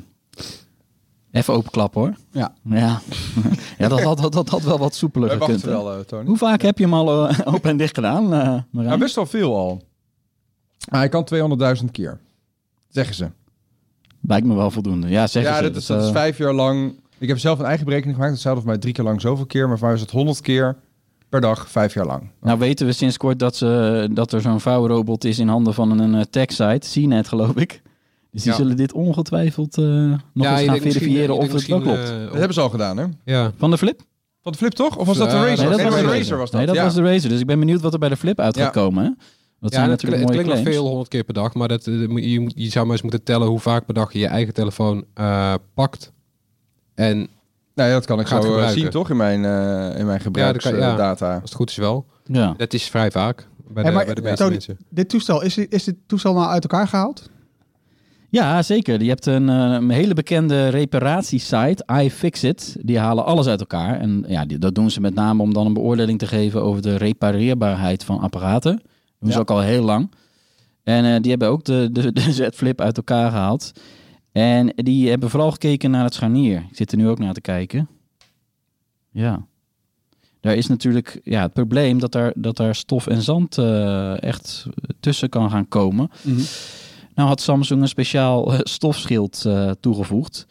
even 1.35 1.53
openklappen 1.53 2.01
hoor. 2.01 2.13
Ja. 2.31 2.53
Ja, 2.63 3.01
ja 3.77 3.87
dat, 3.87 4.01
had, 4.01 4.17
dat, 4.17 4.33
dat 4.33 4.49
had 4.49 4.61
wel 4.63 4.77
wat 4.77 4.95
soepeler 4.95 5.29
We 5.29 5.35
gekund. 5.39 5.61
wel, 5.61 5.93
eh, 5.93 5.99
Tony. 5.99 6.25
Hoe 6.25 6.37
vaak 6.37 6.61
heb 6.61 6.77
je 6.77 6.83
hem 6.83 6.93
al 6.93 7.27
eh, 7.29 7.39
open 7.53 7.69
en 7.69 7.77
dicht 7.77 7.95
gedaan? 7.95 8.23
eh, 8.23 8.29
Marijn? 8.29 8.63
Nou, 8.71 8.97
best 8.99 9.15
wel 9.15 9.25
veel 9.25 9.55
al. 9.55 9.81
Maar 10.89 10.99
hij 10.99 11.09
kan 11.09 11.27
200.000 11.79 11.91
keer. 11.91 12.19
Zeggen 12.89 13.15
ze. 13.15 13.29
Lijkt 14.21 14.47
me 14.47 14.55
wel 14.55 14.71
voldoende. 14.71 15.07
Ja, 15.07 15.27
zeg 15.27 15.43
ja, 15.43 15.57
ze. 15.57 15.63
dat 15.63 15.75
is, 15.75 15.85
dat 15.85 16.03
is 16.03 16.11
vijf 16.11 16.37
jaar 16.37 16.53
lang. 16.53 16.93
Ik 17.17 17.27
heb 17.27 17.37
zelf 17.39 17.59
een 17.59 17.65
eigen 17.65 17.85
berekening 17.85 18.15
gemaakt. 18.15 18.33
Hetzelfde 18.33 18.61
voor 18.61 18.69
mij 18.71 18.79
drie 18.79 18.93
keer 18.93 19.03
lang 19.03 19.21
zoveel 19.21 19.45
keer. 19.45 19.67
Maar 19.67 19.77
voor 19.77 19.87
mij 19.87 19.95
is 19.95 20.01
het 20.01 20.11
100 20.11 20.41
keer 20.41 20.75
per 21.29 21.41
dag, 21.41 21.69
vijf 21.69 21.93
jaar 21.93 22.05
lang. 22.05 22.29
Nou 22.41 22.59
weten 22.59 22.85
we 22.85 22.91
sinds 22.91 23.17
kort 23.17 23.39
dat, 23.39 23.55
ze, 23.55 24.07
dat 24.11 24.31
er 24.31 24.41
zo'n 24.41 24.59
vouwrobot 24.59 25.23
is 25.23 25.39
in 25.39 25.47
handen 25.47 25.73
van 25.73 25.99
een, 25.99 26.29
tech-site. 26.29 26.89
CNET 26.91 27.27
geloof 27.27 27.55
ik. 27.55 27.81
Dus 28.35 28.43
die 28.43 28.51
Ja. 28.53 28.57
zullen 28.57 28.75
dit 28.77 28.93
ongetwijfeld 28.93 29.77
eh, 29.77 29.83
nog 30.33 30.47
eens 30.47 30.61
gaan 30.61 30.77
verifiëren 30.77 31.35
of 31.37 31.51
het 31.51 31.65
wel 31.67 31.81
klopt. 31.81 31.97
eh, 32.09 32.19
Dat 32.19 32.33
hebben 32.33 32.53
ze 32.53 32.61
al 32.61 32.69
gedaan, 32.69 32.97
hè? 32.97 33.05
ja. 33.25 33.51
Van 33.57 33.69
de 33.71 33.77
flip? 33.77 34.01
Van 34.41 34.51
de 34.51 34.57
flip 34.57 34.71
toch? 34.73 34.97
Of 34.97 35.07
was 35.07 35.17
dat 35.17 35.29
de 35.29 35.35
Razer? 35.35 35.47
nee, 35.49 35.57
dat 35.57 35.77
Nee, 35.77 35.85
was 35.85 35.95
de 35.95 36.01
de 36.05 36.11
Razer 36.17 36.37
was 36.37 36.49
dat. 36.51 36.57
Nee, 36.59 36.67
dat 36.67 36.75
ja. 36.75 36.83
was 36.83 36.93
de 36.93 37.01
Razer. 37.01 37.29
Dus 37.29 37.39
ik 37.39 37.45
ben 37.45 37.59
benieuwd 37.59 37.81
wat 37.81 37.93
er 37.93 37.99
bij 37.99 38.09
de 38.09 38.17
flip 38.17 38.39
uit 38.39 38.55
Ja. 38.55 38.63
gaat 38.63 38.73
komen. 38.73 39.03
Hè? 39.03 39.09
Dat 39.59 39.71
ja, 39.71 39.77
zijn 39.79 39.81
het, 39.81 40.01
natuurlijk 40.01 40.21
het 40.21 40.31
mooie 40.31 40.43
klinkt 40.45 40.63
nog 40.65 40.73
veel 40.73 40.87
honderd 40.87 41.07
keer 41.09 41.23
per 41.23 41.33
dag, 41.33 41.53
maar 41.53 41.67
dat, 41.67 41.87
eh, 41.87 41.99
je, 42.31 42.39
moet, 42.39 42.53
je 42.55 42.69
zou 42.69 42.83
maar 42.85 42.93
eens 42.93 43.01
moeten 43.01 43.23
tellen 43.23 43.47
hoe 43.47 43.59
vaak 43.59 43.85
per 43.85 43.93
dag 43.93 44.13
je 44.13 44.19
je 44.19 44.27
eigen 44.27 44.53
telefoon 44.53 45.05
eh, 45.13 45.53
pakt. 45.73 46.11
En 46.95 47.17
Nou 47.75 47.89
ja, 47.89 47.95
dat 47.95 48.05
kan 48.05 48.19
ik 48.19 48.27
zo 48.27 48.41
gebruiken. 48.41 48.79
zien, 48.81 48.89
toch? 48.89 49.09
In 49.09 49.17
mijn, 49.17 49.45
eh 49.45 49.99
in 49.99 50.05
mijn 50.05 50.19
gebruiksdata. 50.19 51.13
kan- 51.15 51.27
ja. 51.27 51.33
als 51.33 51.41
het 51.49 51.53
goed 51.53 51.69
is 51.69 51.75
wel. 51.77 52.05
Ja. 52.25 52.53
Dat 52.57 52.73
is 52.73 52.83
vrij 52.83 53.11
vaak 53.11 53.47
bij 53.67 53.83
Hey, 53.83 53.91
de, 53.91 53.97
maar, 53.97 54.05
bij 54.05 54.15
de 54.15 54.21
meeste 54.21 54.49
mensen. 54.49 54.77
Dit 54.89 55.09
toestel, 55.09 55.41
is, 55.41 55.57
is 55.57 55.83
dit 55.83 55.95
toestel 56.07 56.33
nou 56.33 56.47
uit 56.49 56.63
elkaar 56.63 56.87
gehaald? 56.87 57.29
Ja, 58.35 58.61
zeker. 58.61 59.03
Je 59.03 59.09
hebt 59.09 59.25
een, 59.25 59.49
eh, 59.49 59.55
een 59.55 59.89
hele 59.89 60.13
bekende 60.13 60.67
reparatiesite, 60.67 61.85
iFixit. 62.01 62.77
Die 62.81 62.99
halen 62.99 63.25
alles 63.25 63.47
uit 63.47 63.59
elkaar. 63.59 63.99
En 63.99 64.23
ja, 64.27 64.45
die, 64.45 64.57
dat 64.57 64.75
doen 64.75 64.89
ze 64.89 65.01
met 65.01 65.13
name 65.13 65.41
om 65.41 65.53
dan 65.53 65.65
een 65.65 65.73
beoordeling 65.73 66.19
te 66.19 66.27
geven 66.27 66.63
over 66.63 66.81
de 66.81 66.95
repareerbaarheid 66.95 68.03
van 68.03 68.19
apparaten. 68.19 68.75
Dat 68.75 68.83
doen 69.19 69.31
ze 69.31 69.39
ook 69.39 69.49
al 69.49 69.61
heel 69.61 69.83
lang. 69.83 70.11
En 70.83 71.05
eh, 71.05 71.21
die 71.21 71.29
hebben 71.29 71.49
ook 71.49 71.63
de, 71.63 71.89
de, 71.91 72.13
de 72.13 72.31
Z-Flip 72.49 72.81
uit 72.81 72.97
elkaar 72.97 73.29
gehaald. 73.31 73.71
En 74.31 74.73
die 74.75 75.09
hebben 75.09 75.29
vooral 75.29 75.51
gekeken 75.51 75.91
naar 75.91 76.03
het 76.03 76.13
scharnier. 76.13 76.57
Ik 76.69 76.75
zit 76.75 76.91
er 76.91 76.97
nu 76.97 77.07
ook 77.07 77.19
naar 77.19 77.33
te 77.33 77.41
kijken. 77.41 77.87
Ja. 79.11 79.45
Daar 80.39 80.55
is 80.55 80.67
natuurlijk 80.67 81.19
ja, 81.23 81.41
het 81.41 81.53
probleem 81.53 81.99
dat 81.99 82.11
daar, 82.11 82.33
dat 82.35 82.57
daar 82.57 82.75
stof 82.75 83.07
en 83.07 83.21
zand 83.21 83.57
eh, 83.57 84.23
echt 84.23 84.65
tussen 84.99 85.29
kan 85.29 85.49
gaan 85.49 85.67
komen. 85.67 86.09
Nou 87.15 87.27
had 87.27 87.41
Samsung 87.41 87.81
een 87.81 87.87
speciaal 87.87 88.53
eh, 88.53 88.59
stofschild 88.63 89.43
eh, 89.45 89.71
toegevoegd. 89.79 90.45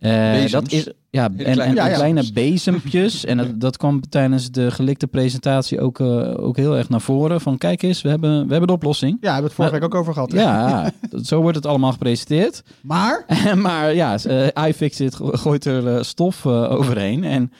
Bezems. 0.00 0.50
dat 0.50 0.72
is 0.72 0.88
ja, 1.10 1.24
en, 1.24 1.36
kleine 1.36 1.62
en 1.62 1.74
Ja, 1.74 1.86
ja. 1.86 1.94
kleine 1.94 2.32
bezempjes. 2.32 3.24
en 3.30 3.36
dat, 3.36 3.60
dat 3.60 3.76
kwam 3.76 4.00
tijdens 4.08 4.50
de 4.50 4.70
gelikte 4.70 5.06
presentatie 5.06 5.80
ook, 5.80 6.00
ook 6.40 6.56
heel 6.56 6.76
erg 6.76 6.88
naar 6.88 7.00
voren. 7.00 7.40
Van 7.40 7.58
kijk 7.58 7.82
eens, 7.82 8.02
we 8.02 8.08
hebben, 8.08 8.30
we 8.44 8.50
hebben 8.50 8.66
de 8.66 8.72
oplossing. 8.72 9.16
Ja, 9.20 9.32
hebben 9.32 9.40
we 9.42 9.46
het 9.46 9.54
vorige 9.56 9.72
Maar- 9.74 9.82
week 9.82 9.94
ook 9.94 10.00
over 10.00 10.12
gehad. 10.12 10.32
hè? 10.32 10.40
Ja, 10.40 10.90
dat- 11.10 11.26
zo 11.26 11.40
wordt 11.40 11.56
het 11.56 11.66
allemaal 11.66 11.92
gepresenteerd. 11.92 12.62
Maar, 12.82 13.24
maar 13.56 13.94
ja, 13.94 14.18
eh 14.18 14.68
iFixit 14.68 15.14
go- 15.14 15.30
gooit 15.36 15.64
er 15.64 16.04
stof 16.04 16.46
overheen. 16.46 17.24
En 17.24 17.52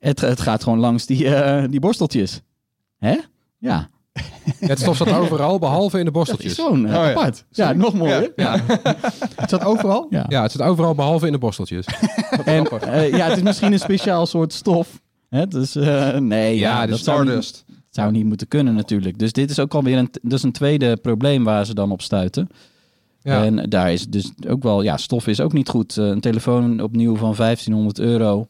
het, 0.00 0.20
het 0.20 0.40
gaat 0.40 0.62
gewoon 0.62 0.78
langs 0.78 1.06
die, 1.06 1.28
die 1.68 1.80
borsteltjes. 1.80 2.40
Hè? 2.98 3.16
Ja, 3.58 3.88
Het 4.58 4.78
stof 4.80 4.94
staat 4.94 5.12
overal, 5.12 5.58
behalve 5.58 5.98
in 5.98 6.04
de 6.04 6.10
dat 6.10 6.22
is 6.22 6.28
borsteltjes. 6.28 6.54
zo'n 6.54 6.86
eh, 6.86 6.94
Oh 6.98 7.04
ja. 7.04 7.10
apart. 7.10 7.44
Ja, 7.50 7.72
nog 7.72 7.94
mooier. 7.94 8.32
Ja. 8.36 8.60
het 9.36 9.50
zat 9.50 9.64
overal. 9.64 10.06
Ja. 10.10 10.26
Ja, 10.28 10.42
het 10.42 10.52
zit 10.52 10.62
overal 10.62 10.94
behalve 10.94 11.26
in 11.26 11.32
de 11.32 11.38
borsteltjes. 11.38 11.86
En 12.44 12.66
eh, 12.66 13.10
ja, 13.16 13.26
het 13.28 13.36
is 13.36 13.42
misschien 13.42 13.72
een 13.72 13.78
speciaal 13.78 14.26
soort 14.26 14.52
stof. 14.52 15.00
Hè? 15.28 15.46
Dus 15.46 15.76
eh, 15.76 16.16
nee, 16.16 16.58
ja, 16.58 16.70
Ja, 16.78 16.84
de 16.84 16.90
dat 16.90 17.00
zou 17.00 17.34
niet, 17.34 17.64
zou 17.90 18.10
niet 18.12 18.24
moeten 18.24 18.48
kunnen 18.48 18.74
natuurlijk. 18.74 19.18
Dus 19.18 19.32
dit 19.32 19.50
is 19.50 19.58
ook 19.58 19.74
alweer 19.74 19.98
een, 19.98 20.10
dus 20.22 20.42
een 20.42 20.52
tweede 20.52 20.96
probleem 20.96 21.44
waar 21.44 21.66
ze 21.66 21.74
dan 21.74 21.92
op 21.92 22.02
stuiten. 22.02 22.48
Ja. 23.22 23.44
En 23.44 23.70
daar 23.70 23.92
is 23.92 24.06
dus 24.08 24.32
ook 24.48 24.62
wel, 24.62 24.82
ja, 24.82 24.96
stof 24.96 25.26
is 25.26 25.40
ook 25.40 25.52
niet 25.52 25.68
goed. 25.68 25.96
Eh, 25.96 26.06
een 26.06 26.20
telefoon 26.20 26.80
opnieuw 26.80 27.16
van 27.16 27.34
1500 27.34 27.98
euro, 27.98 28.48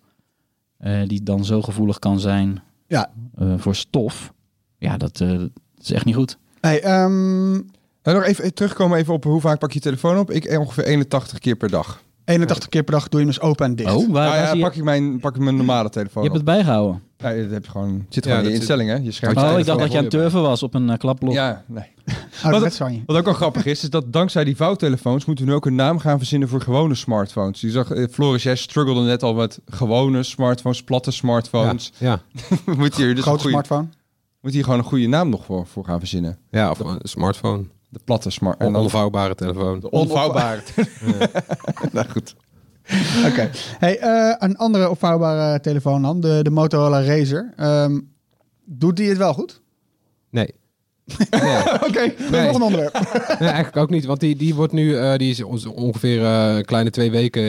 eh, 0.78 1.00
die 1.06 1.22
dan 1.22 1.44
zo 1.44 1.62
gevoelig 1.62 1.98
kan 1.98 2.20
zijn 2.20 2.62
Ja. 2.86 3.10
eh, 3.38 3.54
voor 3.56 3.74
stof. 3.74 4.32
Ja, 4.80 4.96
dat, 4.96 5.20
eh, 5.20 5.28
dat 5.28 5.50
is 5.80 5.92
echt 5.92 6.04
niet 6.04 6.14
goed. 6.14 6.38
Hey, 6.60 6.82
ehm, 6.82 7.54
En 8.02 8.14
nog 8.14 8.24
even 8.24 8.54
terugkomen 8.54 8.98
even 8.98 9.14
op 9.14 9.24
hoe 9.24 9.40
vaak 9.40 9.58
pak 9.58 9.68
je 9.68 9.74
je 9.74 9.84
telefoon 9.84 10.18
op? 10.18 10.30
Ik 10.30 10.58
ongeveer 10.58 10.84
81 10.84 11.38
keer 11.38 11.56
per 11.56 11.70
dag. 11.70 12.02
81 12.24 12.68
keer 12.68 12.82
per 12.82 12.94
dag 12.94 13.08
doe 13.08 13.20
je 13.20 13.26
hem 13.26 13.34
dus 13.34 13.44
open 13.44 13.66
en 13.66 13.76
dicht. 13.76 13.94
Oh, 13.94 13.96
waar, 13.96 14.06
Nou 14.06 14.14
waar 14.14 14.38
ja, 14.38 14.46
zie 14.46 14.56
je, 14.56 14.62
pak 14.62 14.74
ik 14.74 14.82
mijn, 14.82 15.20
pak 15.20 15.36
ik 15.36 15.42
mijn 15.42 15.56
normale 15.56 15.88
telefoon 15.88 16.22
je 16.22 16.28
hebt 16.28 16.40
op. 16.40 16.46
het 16.46 16.56
bijgehouden. 16.56 17.02
Ja, 17.16 17.34
dat 17.42 17.50
heb 17.50 17.64
je 17.64 17.70
gewoon, 17.70 18.06
zit 18.08 18.24
Ja, 18.24 18.30
gewoon 18.30 18.36
in 18.36 18.42
dat 18.42 18.52
je 18.52 18.58
instellingen. 18.58 19.04
Je 19.04 19.10
scherm. 19.10 19.36
Had 19.36 19.44
je 19.44 19.52
Oh, 19.52 19.58
ik 19.58 19.66
dacht 19.66 19.78
dat 19.78 19.92
je 19.92 19.96
aan 19.96 20.02
het 20.02 20.12
turven 20.12 20.42
was 20.42 20.62
op 20.62 20.74
een 20.74 20.88
uh, 20.88 20.96
klapblok. 20.96 21.32
Ja, 21.32 21.64
nee. 21.66 21.84
Wat 23.06 23.16
ook 23.16 23.24
wel 23.24 23.34
grappig 23.34 23.64
is, 23.64 23.82
is 23.82 23.90
dat 23.90 24.12
dankzij 24.12 24.44
die 24.44 24.56
vouwtelefoons 24.56 25.24
moeten 25.24 25.44
we 25.44 25.50
nu 25.50 25.56
ook 25.56 25.66
een 25.66 25.74
naam 25.74 25.98
gaan 25.98 26.18
verzinnen 26.18 26.48
voor 26.48 26.60
gewone 26.60 26.94
smartphones. 26.94 27.60
Je 27.60 27.70
zag, 27.70 27.90
eh, 27.90 28.06
Floris, 28.10 28.42
jij 28.42 28.56
struggelde 28.56 29.00
net 29.02 29.22
al 29.22 29.34
met 29.34 29.60
gewone 29.66 30.22
smartphones, 30.22 30.82
platte 30.82 31.10
smartphones. 31.10 31.92
Ja, 31.98 32.20
moet 32.76 32.96
hier 32.96 33.06
dus 33.06 33.16
een 33.16 33.22
Grote 33.22 33.42
goede, 33.42 33.48
smartphone. 33.48 33.88
Moet 34.40 34.52
hier 34.52 34.64
gewoon 34.64 34.78
een 34.78 34.84
goede 34.84 35.06
naam 35.06 35.28
nog 35.28 35.44
voor, 35.44 35.66
voor 35.66 35.84
gaan 35.84 35.98
verzinnen. 35.98 36.38
ja, 36.50 36.70
of 36.70 36.78
een 36.78 36.98
smartphone. 37.02 37.64
De 37.88 38.00
platte 38.04 38.30
smart. 38.30 38.60
Een 38.60 38.66
En 38.66 38.72
dan 38.72 38.82
onvouwbare 38.82 39.34
telefoon. 39.34 39.80
de 39.80 39.90
onvouwbare. 39.90 40.60
nou 41.92 42.08
goed. 42.08 42.34
Oké. 43.28 43.50
Hey, 43.78 43.98
eh, 43.98 44.34
een 44.38 44.56
andere 44.56 44.90
opvouwbare 44.90 45.60
telefoon 45.60 46.02
dan, 46.02 46.20
de, 46.20 46.40
de 46.42 46.50
Motorola 46.50 47.02
Razer. 47.04 47.52
Ehm, 47.56 48.00
doet 48.64 48.96
die 48.96 49.08
het 49.08 49.18
wel 49.18 49.34
goed? 49.34 49.60
Nee. 50.30 50.54
nee. 51.30 51.56
Oké, 51.88 52.00
Nee. 52.00 52.14
volgende 52.42 52.64
onderwerp. 52.64 52.92
Nee, 53.38 53.48
eigenlijk 53.48 53.76
ook 53.76 53.90
niet. 53.90 54.04
Want 54.04 54.20
die, 54.20 54.36
die 54.36 54.54
wordt 54.54 54.72
nu, 54.72 54.96
eh, 54.96 55.16
die 55.16 55.30
is 55.30 55.42
ongeveer 55.66 56.24
eh, 56.24 56.56
een 56.56 56.64
kleine 56.64 56.90
twee 56.90 57.10
weken, 57.10 57.42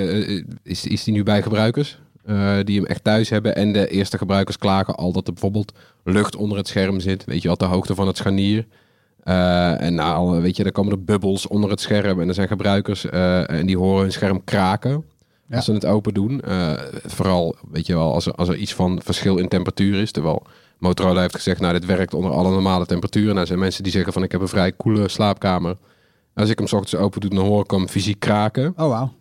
is, 0.64 0.86
is 0.86 1.04
die 1.04 1.14
nu 1.14 1.24
bij 1.24 1.42
gebruikers. 1.42 2.00
Eh, 2.32 2.58
die 2.64 2.76
hem 2.76 2.86
echt 2.86 3.04
thuis 3.04 3.30
hebben. 3.30 3.56
En 3.56 3.72
de 3.72 3.88
eerste 3.88 4.18
gebruikers 4.18 4.58
klagen 4.58 4.96
al 4.96 5.12
dat 5.12 5.28
er 5.28 5.34
bijvoorbeeld 5.34 5.74
lucht 6.04 6.36
onder 6.36 6.58
het 6.58 6.68
scherm 6.68 7.00
zit. 7.00 7.26
Weet 7.26 7.42
je 7.42 7.48
wat, 7.48 7.60
de 7.60 7.66
hoogte 7.66 7.96
van 7.96 8.08
het 8.08 8.18
scharnier. 8.18 8.66
Eh, 9.24 9.82
en 9.82 9.96
nou, 9.96 10.42
weet 10.42 10.58
je, 10.58 10.64
dan 10.64 10.72
komen 10.72 10.92
er 10.92 11.04
bubbels 11.04 11.48
onder 11.48 11.70
het 11.70 11.82
scherm. 11.82 12.22
En 12.22 12.28
er 12.28 12.34
zijn 12.34 12.48
gebruikers 12.48 13.06
eh, 13.06 13.50
en 13.50 13.66
die 13.66 13.78
horen 13.78 14.02
hun 14.02 14.12
scherm 14.12 14.44
kraken. 14.44 15.04
Ja. 15.48 15.56
Als 15.56 15.66
ze 15.66 15.74
het 15.74 15.86
open 15.86 16.14
doen. 16.14 16.42
Vooral, 17.06 17.56
weet 17.72 17.86
je 17.86 17.94
wel, 17.94 18.14
als 18.14 18.26
er, 18.26 18.34
als 18.34 18.50
er 18.50 18.56
iets 18.56 18.74
van 18.74 19.02
verschil 19.04 19.38
in 19.38 19.48
temperatuur 19.48 20.02
is. 20.02 20.12
Terwijl 20.12 20.44
Motorola 20.78 21.22
heeft 21.22 21.36
gezegd, 21.36 21.60
nou, 21.60 21.74
dit 21.74 21.86
werkt 21.86 22.14
onder 22.14 22.32
alle 22.32 22.50
normale 22.50 22.86
temperaturen. 22.86 23.28
Nou, 23.28 23.40
er 23.40 23.48
zijn 23.48 23.60
mensen 23.60 23.84
die 23.84 23.92
zeggen 23.92 24.14
van, 24.14 24.24
ik 24.24 24.32
heb 24.32 24.42
een 24.42 24.48
vrij 24.48 24.72
koele 24.72 25.08
slaapkamer. 25.08 25.78
Als 26.34 26.50
ik 26.50 26.58
hem 26.58 26.68
's 26.68 26.74
ochtends 26.74 26.96
open 26.96 27.22
doe, 27.22 27.30
dan 27.30 27.46
hoor 27.46 27.64
ik 27.64 27.72
hem 27.72 27.88
fysiek 27.88 28.20
kraken. 28.20 28.74
Oh, 28.78 28.88
wauw. 28.88 29.12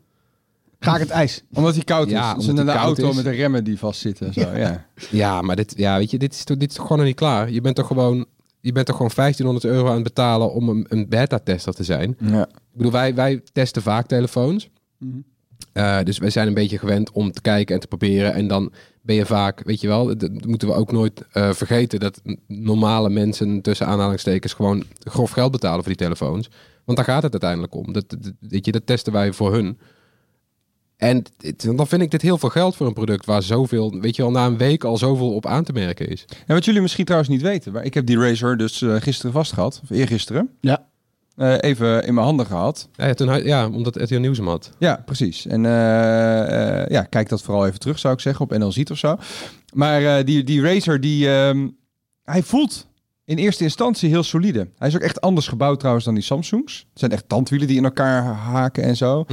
Ga 0.81 0.95
ik 0.95 1.01
het 1.01 1.11
ijs? 1.11 1.43
Omdat 1.53 1.75
hij 1.75 1.85
koud 1.85 2.07
is. 2.07 2.13
Ja, 2.13 2.35
dus 2.35 2.47
koud 2.47 2.69
auto 2.69 3.09
is. 3.09 3.15
met 3.15 3.25
de 3.25 3.31
remmen 3.31 3.65
die 3.65 3.79
vastzitten. 3.79 4.33
Zo, 4.33 4.41
ja. 4.41 4.87
Ja, 5.11 5.41
maar 5.41 5.57
dit, 5.57 5.75
ja, 5.77 5.99
weet 5.99 6.11
je, 6.11 6.19
dit 6.19 6.33
is, 6.33 6.45
toch, 6.45 6.57
dit 6.57 6.71
is 6.71 6.77
toch 6.77 6.83
gewoon 6.83 6.99
nog 6.99 7.07
niet 7.07 7.17
klaar. 7.17 7.51
Je 7.51 7.61
bent 7.61 7.77
toch 7.77 7.87
gewoon, 7.87 8.27
je 8.61 8.73
bent 8.73 8.87
toch 8.87 8.97
gewoon 8.97 9.11
1500 9.15 9.75
euro 9.75 9.89
aan 9.89 9.95
het 9.95 10.03
betalen 10.03 10.53
om 10.53 10.69
een, 10.69 10.87
een 10.89 11.09
beta-tester 11.09 11.75
te 11.75 11.85
zijn. 11.85 12.17
Ja. 12.19 12.47
Ik 12.47 12.77
bedoel, 12.77 12.93
wij, 12.93 13.15
wij 13.15 13.43
testen 13.53 13.83
vaak 13.83 14.07
telefoons. 14.07 14.69
Mhm. 14.99 15.19
Eh, 15.73 15.99
dus 16.03 16.19
wij 16.19 16.31
zijn 16.31 16.47
een 16.47 16.55
beetje 16.55 16.79
gewend 16.79 17.11
om 17.11 17.33
te 17.33 17.41
kijken 17.41 17.75
en 17.75 17.81
te 17.81 17.87
proberen. 17.87 18.35
En 18.35 18.49
dan 18.49 18.73
ben 19.03 19.17
je 19.17 19.27
vaak, 19.27 19.63
weet 19.65 19.81
je 19.81 19.89
wel, 19.89 20.17
dat 20.17 20.47
moeten 20.47 20.69
we 20.69 20.75
ook 20.75 20.93
nooit 20.93 21.23
eh, 21.33 21.53
vergeten 21.53 22.01
dat 22.01 22.21
normale 22.47 23.11
mensen 23.11 23.61
tussen 23.61 23.87
aanhalingstekens 23.87 24.53
gewoon 24.53 24.85
grof 24.99 25.31
geld 25.31 25.51
betalen 25.51 25.79
voor 25.79 25.95
die 25.95 26.07
telefoons. 26.07 26.51
Want 26.85 26.99
daar 26.99 27.07
gaat 27.07 27.23
het 27.23 27.33
uiteindelijk 27.33 27.75
om. 27.75 27.93
Dat, 27.93 28.09
dat, 28.09 28.33
weet 28.41 28.67
je, 28.67 28.73
dat 28.73 28.87
testen 28.87 29.13
wij 29.13 29.33
voor 29.33 29.53
hun. 29.53 29.79
En 31.01 31.25
het- 31.41 31.69
dan 31.77 31.87
vind 31.87 32.03
ik 32.03 32.11
dit 32.11 32.23
heel 32.23 32.39
veel 32.39 32.49
geld 32.49 32.77
voor 32.77 32.87
een 32.87 32.93
product 32.93 33.27
waar 33.27 33.43
zoveel, 33.43 34.01
weet 34.01 34.17
je 34.17 34.23
wel, 34.23 34.31
na 34.31 34.47
een 34.47 34.57
week 34.57 34.85
al 34.85 34.97
zoveel 34.97 35.35
op 35.35 35.47
aan 35.47 35.65
te 35.65 35.73
merken 35.73 36.09
is. 36.09 36.25
En 36.47 36.55
wat 36.55 36.65
jullie 36.65 36.81
misschien 36.81 37.05
trouwens 37.05 37.31
niet 37.33 37.43
weten, 37.43 37.73
maar 37.73 37.85
ik 37.85 37.95
heb 37.95 38.07
die 38.07 38.19
Razer 38.19 38.57
dus 38.57 38.83
eh, 38.83 38.95
gisteren 38.99 39.33
vast 39.33 39.53
gehad, 39.53 39.81
of 39.83 39.91
eergisteren. 39.91 40.49
Ja. 40.61 40.89
Eh, 41.37 41.55
even 41.61 42.05
in 42.07 42.15
mijn 42.15 42.27
handen 42.27 42.47
gehad. 42.47 42.89
Ja, 42.95 43.07
ja, 43.07 43.15
toen, 43.15 43.29
hij- 43.29 43.45
ja 43.45 43.67
omdat 43.69 43.97
RTL 43.97 44.19
Nieuws 44.19 44.37
hem 44.37 44.49
had. 44.49 44.71
Ja, 44.79 45.03
precies. 45.05 45.47
En 45.47 45.67
eh, 45.67 46.81
eh, 46.83 46.89
ja, 46.91 47.03
kijk 47.03 47.29
dat 47.29 47.43
vooral 47.43 47.67
even 47.67 47.79
terug, 47.81 47.99
zou 47.99 48.15
ik 48.15 48.21
zeggen, 48.21 48.45
op 48.45 48.59
NL 48.59 48.73
Ziet 48.73 48.91
of 48.91 48.99
zo. 48.99 49.17
Maar 49.75 50.19
eh, 50.19 50.25
die, 50.25 50.45
die 50.45 50.63
Razer, 50.63 51.01
die, 51.01 51.29
ehm, 51.31 51.69
hij 52.25 52.43
voelt 52.43 52.87
in 53.31 53.39
eerste 53.39 53.65
instantie 53.65 54.09
heel 54.09 54.23
solide. 54.23 54.69
Hij 54.79 54.89
is 54.89 54.95
ook 54.95 55.01
echt 55.01 55.21
anders 55.21 55.49
gebouwd 55.49 55.79
trouwens 55.79 56.05
dan 56.05 56.15
die 56.15 56.23
Samsungs. 56.23 56.79
Het 56.79 56.99
zijn 56.99 57.11
echt 57.11 57.29
tandwielen 57.29 57.69
die 57.69 57.77
in 57.77 57.85
elkaar 57.85 58.25
haken 58.25 58.83
en 58.83 58.97
zo. 58.97 59.25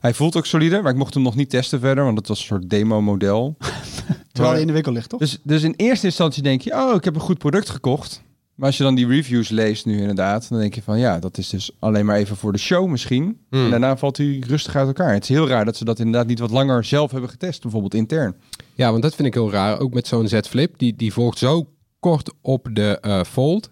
Hij 0.00 0.14
voelt 0.14 0.36
ook 0.36 0.46
solide, 0.46 0.80
maar 0.82 0.92
ik 0.92 0.98
mocht 0.98 1.14
hem 1.14 1.22
nog 1.22 1.34
niet 1.34 1.50
testen 1.50 1.80
verder, 1.80 2.04
want 2.04 2.18
het 2.18 2.28
was 2.28 2.38
een 2.38 2.44
soort 2.44 2.70
demo-model. 2.70 3.56
Terwijl 4.32 4.52
hij 4.52 4.60
in 4.60 4.66
de 4.66 4.72
winkel 4.72 4.92
ligt, 4.92 5.08
toch? 5.08 5.20
Dus, 5.20 5.38
dus 5.42 5.62
in 5.62 5.74
eerste 5.76 6.06
instantie 6.06 6.42
denk 6.42 6.60
je, 6.60 6.72
oh, 6.72 6.94
ik 6.94 7.04
heb 7.04 7.14
een 7.14 7.20
goed 7.20 7.38
product 7.38 7.70
gekocht. 7.70 8.22
Maar 8.54 8.66
als 8.66 8.76
je 8.76 8.82
dan 8.82 8.94
die 8.94 9.06
reviews 9.06 9.48
leest 9.48 9.86
nu 9.86 9.98
inderdaad, 9.98 10.48
dan 10.48 10.58
denk 10.58 10.74
je 10.74 10.82
van 10.82 10.98
ja, 10.98 11.18
dat 11.18 11.38
is 11.38 11.48
dus 11.48 11.70
alleen 11.78 12.06
maar 12.06 12.16
even 12.16 12.36
voor 12.36 12.52
de 12.52 12.58
show 12.58 12.88
misschien. 12.88 13.38
Hmm. 13.50 13.64
En 13.64 13.70
daarna 13.70 13.96
valt 13.96 14.16
hij 14.16 14.42
rustig 14.46 14.76
uit 14.76 14.86
elkaar. 14.86 15.12
Het 15.12 15.22
is 15.22 15.28
heel 15.28 15.48
raar 15.48 15.64
dat 15.64 15.76
ze 15.76 15.84
dat 15.84 15.98
inderdaad 15.98 16.26
niet 16.26 16.38
wat 16.38 16.50
langer 16.50 16.84
zelf 16.84 17.10
hebben 17.10 17.30
getest, 17.30 17.62
bijvoorbeeld 17.62 17.94
intern. 17.94 18.34
Ja, 18.74 18.90
want 18.90 19.02
dat 19.02 19.14
vind 19.14 19.28
ik 19.28 19.34
heel 19.34 19.50
raar. 19.50 19.80
Ook 19.80 19.94
met 19.94 20.06
zo'n 20.06 20.28
Z 20.28 20.40
Flip, 20.40 20.78
die, 20.78 20.96
die 20.96 21.12
volgt 21.12 21.38
zo 21.38 21.66
kort 22.02 22.32
op 22.40 22.68
de 22.72 22.98
eh, 23.00 23.22
Fold. 23.22 23.70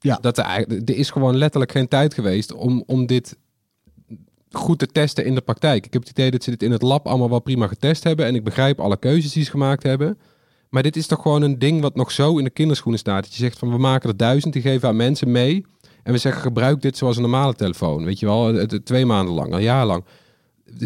Ja. 0.00 0.18
Dat 0.20 0.38
er, 0.38 0.44
eigenlijk- 0.44 0.88
er 0.88 0.96
is 0.96 1.10
gewoon 1.10 1.36
letterlijk 1.36 1.72
geen 1.72 1.88
tijd 1.88 2.14
geweest 2.14 2.52
om, 2.52 2.82
om 2.86 3.06
dit 3.06 3.36
goed 4.50 4.78
te 4.78 4.86
testen 4.86 5.24
in 5.24 5.34
de 5.34 5.40
praktijk. 5.40 5.86
Ik 5.86 5.92
heb 5.92 6.02
het 6.02 6.10
idee 6.10 6.30
dat 6.30 6.42
ze 6.42 6.50
dit 6.50 6.62
in 6.62 6.72
het 6.72 6.82
lab 6.82 7.06
allemaal 7.06 7.30
wel 7.30 7.40
prima 7.40 7.66
getest 7.66 8.04
hebben. 8.04 8.26
En 8.26 8.34
ik 8.34 8.44
begrijp 8.44 8.80
alle 8.80 8.96
keuzes 8.96 9.32
die 9.32 9.44
ze 9.44 9.50
gemaakt 9.50 9.82
hebben. 9.82 10.18
Maar 10.68 10.82
dit 10.82 10.96
is 10.96 11.06
toch 11.06 11.22
gewoon 11.22 11.42
een 11.42 11.58
ding 11.58 11.80
wat 11.80 11.94
nog 11.96 12.10
zo 12.10 12.38
in 12.38 12.44
de 12.44 12.50
kinderschoenen 12.50 13.00
staat. 13.00 13.22
Dat 13.22 13.32
je 13.32 13.38
zegt 13.42 13.58
van 13.58 13.70
we 13.70 13.78
maken 13.78 14.08
er 14.08 14.16
duizend, 14.16 14.52
die 14.52 14.62
geven 14.62 14.88
aan 14.88 14.96
mensen 14.96 15.30
mee. 15.30 15.66
En 16.02 16.12
we 16.12 16.18
zeggen 16.18 16.42
gebruik 16.42 16.82
dit 16.82 16.96
zoals 16.96 17.16
een 17.16 17.22
normale 17.22 17.54
telefoon. 17.54 18.04
Weet 18.04 18.18
je 18.18 18.26
wel, 18.26 18.66
twee 18.84 19.06
maanden 19.06 19.34
lang, 19.34 19.52
een 19.52 19.62
jaar 19.62 19.86
lang. 19.86 20.04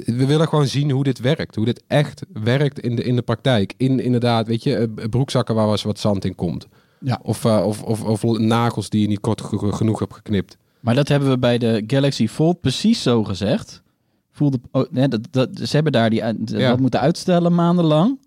We 0.05 0.27
willen 0.27 0.49
gewoon 0.49 0.67
zien 0.67 0.91
hoe 0.91 1.05
dit 1.05 1.19
werkt. 1.21 1.55
Hoe 1.57 1.65
dit 1.65 1.83
echt 1.87 2.23
werkt 2.33 2.81
in 2.81 2.97
de, 2.97 3.03
in 3.05 3.17
de 3.17 3.23
praktijk. 3.23 3.75
In 3.77 4.01
inderdaad, 4.01 4.47
weet 4.47 4.63
je, 4.63 4.77
eh, 4.77 5.09
broekzakken 5.09 5.55
waar 5.55 5.67
was 5.67 5.83
wat 5.83 5.99
zand 5.99 6.25
in 6.25 6.35
komt. 6.35 6.67
Ja. 7.01 7.21
Of, 7.23 7.45
eh, 7.45 7.63
of, 7.67 7.83
of, 7.83 8.05
of 8.05 8.39
nagels 8.39 8.89
die 8.89 9.01
je 9.01 9.07
niet 9.09 9.21
kort 9.21 9.41
ge- 9.41 9.73
genoeg 9.73 9.99
hebt 9.99 10.15
geknipt. 10.15 10.57
Maar 10.81 10.95
dat 10.95 11.09
hebben 11.09 11.29
we 11.29 11.39
bij 11.39 11.59
de 11.59 11.85
Galaxy 11.87 12.29
Fold 12.29 12.61
precies 12.61 13.03
zo 13.03 13.25
gezegd. 13.25 13.83
Voelde, 14.31 14.61
oh, 14.71 14.85
nee, 14.91 15.09
dat, 15.09 15.21
dat, 15.31 15.49
ze 15.63 15.69
hebben 15.75 15.93
daar 15.93 16.11
die, 16.11 16.23
Ja. 16.45 16.69
dat 16.69 16.81
moeten 16.81 17.01
uitstellen 17.01 17.55
maandenlang. 17.55 18.19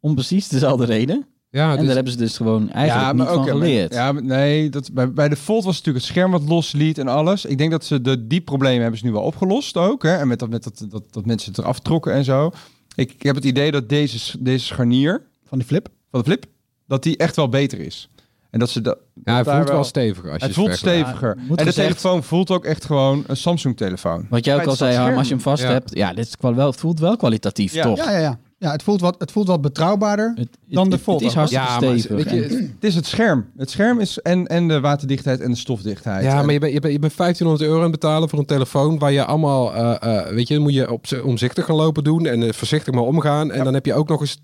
Om 0.00 0.14
precies 0.14 0.48
dezelfde 0.48 0.84
reden. 0.84 1.26
Ja, 1.54 1.70
en 1.70 1.76
dus, 1.76 1.86
daar 1.86 1.94
hebben 1.94 2.12
ze 2.12 2.18
dus 2.18 2.36
gewoon 2.36 2.70
eigenlijk 2.70 3.12
niet 3.18 3.26
van 3.26 3.36
oké, 3.36 3.44
maar- 3.52 3.52
geleerd. 3.60 3.94
ja, 3.94 4.12
maar 4.12 4.22
nee, 4.24 4.68
dat, 4.70 4.92
bij, 4.92 5.12
bij 5.12 5.28
de 5.28 5.36
Fold 5.36 5.64
was 5.64 5.76
het 5.76 5.84
natuurlijk 5.86 6.04
het 6.04 6.14
scherm 6.14 6.30
wat 6.30 6.48
losliet 6.48 6.98
en 6.98 7.08
alles. 7.08 7.44
Ik 7.44 7.58
denk 7.58 7.70
dat 7.70 7.84
ze 7.84 8.00
de, 8.00 8.26
die 8.26 8.40
problemen 8.40 8.80
hebben 8.80 8.98
ze 8.98 9.04
nu 9.06 9.12
wel 9.12 9.22
opgelost 9.22 9.76
ook. 9.76 10.02
Hè? 10.02 10.16
En 10.16 10.28
met 10.28 10.38
dat, 10.38 10.48
met 10.48 10.62
dat, 10.64 10.84
dat, 10.88 11.02
dat 11.10 11.26
mensen 11.26 11.50
het 11.52 11.60
eraf 11.60 11.80
trokken 11.80 12.12
en 12.12 12.24
zo. 12.24 12.50
Ik, 12.94 13.12
ik 13.12 13.22
heb 13.22 13.34
het 13.34 13.44
idee 13.44 13.70
dat 13.70 13.88
deze, 13.88 14.42
deze 14.42 14.64
scharnier 14.64 15.22
Van 15.44 15.58
die 15.58 15.66
flip. 15.66 15.88
van 16.10 16.18
de 16.20 16.26
Flip, 16.26 16.44
dat 16.86 17.02
die 17.02 17.16
echt 17.16 17.36
wel 17.36 17.48
beter 17.48 17.80
is. 17.80 18.08
En 18.50 18.58
dat 18.58 18.70
ze 18.70 18.80
dat. 18.80 18.98
ja, 19.24 19.34
hij 19.34 19.42
daar 19.42 19.54
voelt 19.54 19.66
wel, 19.66 19.74
wel- 19.76 19.84
steviger. 19.84 20.30
Als 20.30 20.38
Hij 20.40 20.48
je 20.48 20.54
voelt 20.54 20.68
het 20.70 20.78
vergelijkt. 20.78 21.08
steviger. 21.08 21.36
Ja, 21.36 21.42
en 21.48 21.56
de 21.56 21.62
gezegd- 21.64 21.88
telefoon 21.88 22.22
voelt 22.22 22.50
ook 22.50 22.64
echt 22.64 22.84
gewoon 22.84 23.24
een 23.26 23.36
Samsung-telefoon. 23.36 24.26
Wat 24.30 24.44
jij 24.44 24.54
ook 24.60 24.66
al 24.66 24.76
zei, 24.76 24.96
Harm, 24.96 25.16
als 25.16 25.28
je 25.28 25.34
hem 25.34 25.42
vast 25.42 25.62
Ja. 25.62 25.68
hebt. 25.70 25.94
Ja, 25.94 26.12
dit 26.14 26.26
is 26.26 26.34
wel, 26.40 26.54
wel- 26.54 26.66
het 26.70 26.80
voelt 26.80 26.98
wel 27.00 27.16
kwalitatief, 27.16 27.72
Ja. 27.74 27.82
toch? 27.82 27.96
Ja, 27.96 28.10
ja, 28.10 28.18
ja. 28.18 28.38
Ja 28.62 28.70
het, 28.72 28.82
voelt 28.82 29.00
wat, 29.00 29.14
het 29.18 29.32
voelt 29.32 29.46
wat 29.46 29.60
betrouwbaarder. 29.60 30.32
Het, 30.34 30.48
Dan 30.68 30.90
de 30.90 30.98
Fold 30.98 31.20
Het 31.20 31.28
is 31.28 31.34
hartstikke 31.34 31.66
Ja, 31.66 31.80
maar 31.80 31.98
stevig. 31.98 32.30
weet 32.30 32.50
je, 32.50 32.56
Het 32.74 32.84
is 32.84 32.94
het 32.94 33.06
scherm. 33.06 33.46
Het 33.56 33.70
scherm 33.70 34.00
is 34.00 34.18
en, 34.18 34.46
en 34.46 34.68
de 34.68 34.80
waterdichtheid 34.80 35.40
en 35.40 35.50
de 35.50 35.56
stofdichtheid. 35.56 36.24
Ja, 36.24 36.38
En- 36.38 36.44
maar 36.44 36.52
je 36.54 36.60
bent, 36.60 36.72
je, 36.72 36.80
bent, 36.80 36.92
je 36.92 36.98
bent 36.98 37.16
1500 37.16 37.68
euro 37.70 37.76
aan 37.84 37.90
het 37.90 38.00
betalen 38.00 38.28
voor 38.28 38.38
een 38.38 38.44
telefoon 38.44 38.98
waar 38.98 39.12
je 39.12 39.24
allemaal, 39.24 39.74
eh, 39.74 40.16
eh, 40.26 40.34
weet 40.34 40.48
je, 40.48 40.58
moet 40.58 40.74
je 40.74 40.90
op, 40.92 41.04
omzichtig 41.24 41.64
gaan 41.64 41.76
lopen 41.76 42.04
doen 42.04 42.26
en 42.26 42.42
eh, 42.42 42.52
voorzichtig 42.52 42.94
maar 42.94 43.02
omgaan. 43.04 43.50
En 43.52 43.64
dan 43.64 43.74
heb 43.74 43.86
je 43.86 43.94
ook 43.94 44.08
nog 44.08 44.20
eens 44.20 44.38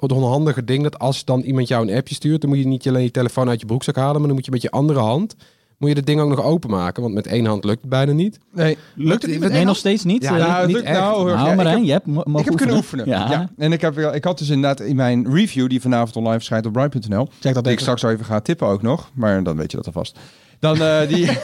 het 0.00 0.12
onhandige 0.12 0.64
ding 0.64 0.82
dat 0.82 0.98
als 0.98 1.24
dan 1.24 1.40
iemand 1.40 1.68
jou 1.68 1.88
een 1.88 1.96
appje 1.96 2.14
stuurt, 2.14 2.40
dan 2.40 2.50
moet 2.50 2.58
je 2.58 2.66
niet 2.66 2.88
alleen 2.88 3.02
je 3.02 3.10
telefoon 3.10 3.48
uit 3.48 3.60
je 3.60 3.66
broekzak 3.66 3.96
halen, 3.96 4.16
maar 4.18 4.26
dan 4.26 4.36
moet 4.36 4.44
je 4.44 4.50
met 4.50 4.62
je 4.62 4.70
andere 4.70 4.98
hand, 5.00 5.34
moet 5.82 5.90
je 5.90 5.96
het 5.96 6.06
ding 6.06 6.20
ook 6.20 6.28
nog 6.28 6.42
openmaken, 6.44 7.02
want 7.02 7.14
met 7.14 7.26
één 7.26 7.44
hand 7.46 7.64
lukt 7.64 7.80
het 7.80 7.90
bijna 7.90 8.12
niet. 8.12 8.38
nee, 8.52 8.78
Lukt 8.94 9.22
het 9.22 9.30
niet 9.30 9.40
met 9.40 9.48
nee, 9.48 9.58
één 9.58 9.66
nog 9.66 9.76
steeds 9.76 10.04
niet. 10.04 10.22
Ja, 10.22 10.36
nou, 10.36 10.66
niet 10.66 10.76
lukt 10.76 10.88
echt. 10.88 10.98
nou. 10.98 11.16
heel 11.16 11.28
erg. 11.28 11.36
nou, 11.36 11.46
Ja, 11.56 11.62
ik 11.62 11.68
heb- 11.68 11.84
je 11.84 11.92
hebt 11.92 12.06
mo- 12.06 12.22
mogen 12.24 12.38
Ik 12.40 12.44
heb 12.44 12.56
kunnen 12.56 12.76
oefenen. 12.76 13.06
Ja. 13.06 13.30
Ja. 13.30 13.48
En 13.56 13.72
ik, 13.72 13.80
heb, 13.80 13.94
wel- 13.94 14.14
ik 14.14 14.24
had 14.24 14.38
dus 14.38 14.48
inderdaad 14.48 14.80
in 14.86 14.96
mijn 14.96 15.32
review, 15.34 15.68
die 15.68 15.80
vanavond 15.80 16.16
online 16.16 16.34
verschijnt 16.36 16.66
op 16.66 16.72
bright.nl, 16.72 17.28
Check 17.40 17.54
dat 17.54 17.66
ik 17.66 17.78
straks 17.80 18.02
even 18.02 18.24
ga 18.24 18.40
tippen 18.40 18.66
ook 18.66 18.82
nog, 18.82 19.10
maar 19.14 19.42
dan 19.42 19.56
weet 19.56 19.70
je 19.70 19.76
dat 19.76 19.86
alvast. 19.86 20.18
Dan 20.58 20.82
eh, 20.82 21.08
die... 21.08 21.26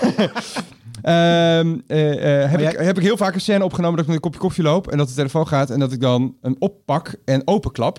Ehm, 1.03 1.77
eh, 1.87 2.51
heb, 2.51 2.61
jij- 2.61 2.73
ik, 2.73 2.79
heb 2.79 2.97
ik 2.97 3.03
heel 3.03 3.17
vaak 3.17 3.35
een 3.35 3.41
scène 3.41 3.65
opgenomen 3.65 3.97
dat 3.97 4.01
ik 4.01 4.07
met 4.07 4.17
een 4.17 4.23
kopje 4.23 4.39
koffie 4.41 4.65
loop 4.65 4.89
en 4.89 4.99
dat 4.99 5.09
de 5.09 5.15
telefoon 5.15 5.47
gaat 5.49 5.71
en 5.71 5.79
dat 5.79 5.93
ik 5.93 6.01
dan 6.01 6.35
een 6.43 6.57
oppak 6.59 7.15
en 7.25 7.43
openklap. 7.45 7.99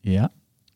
Ja. 0.00 0.30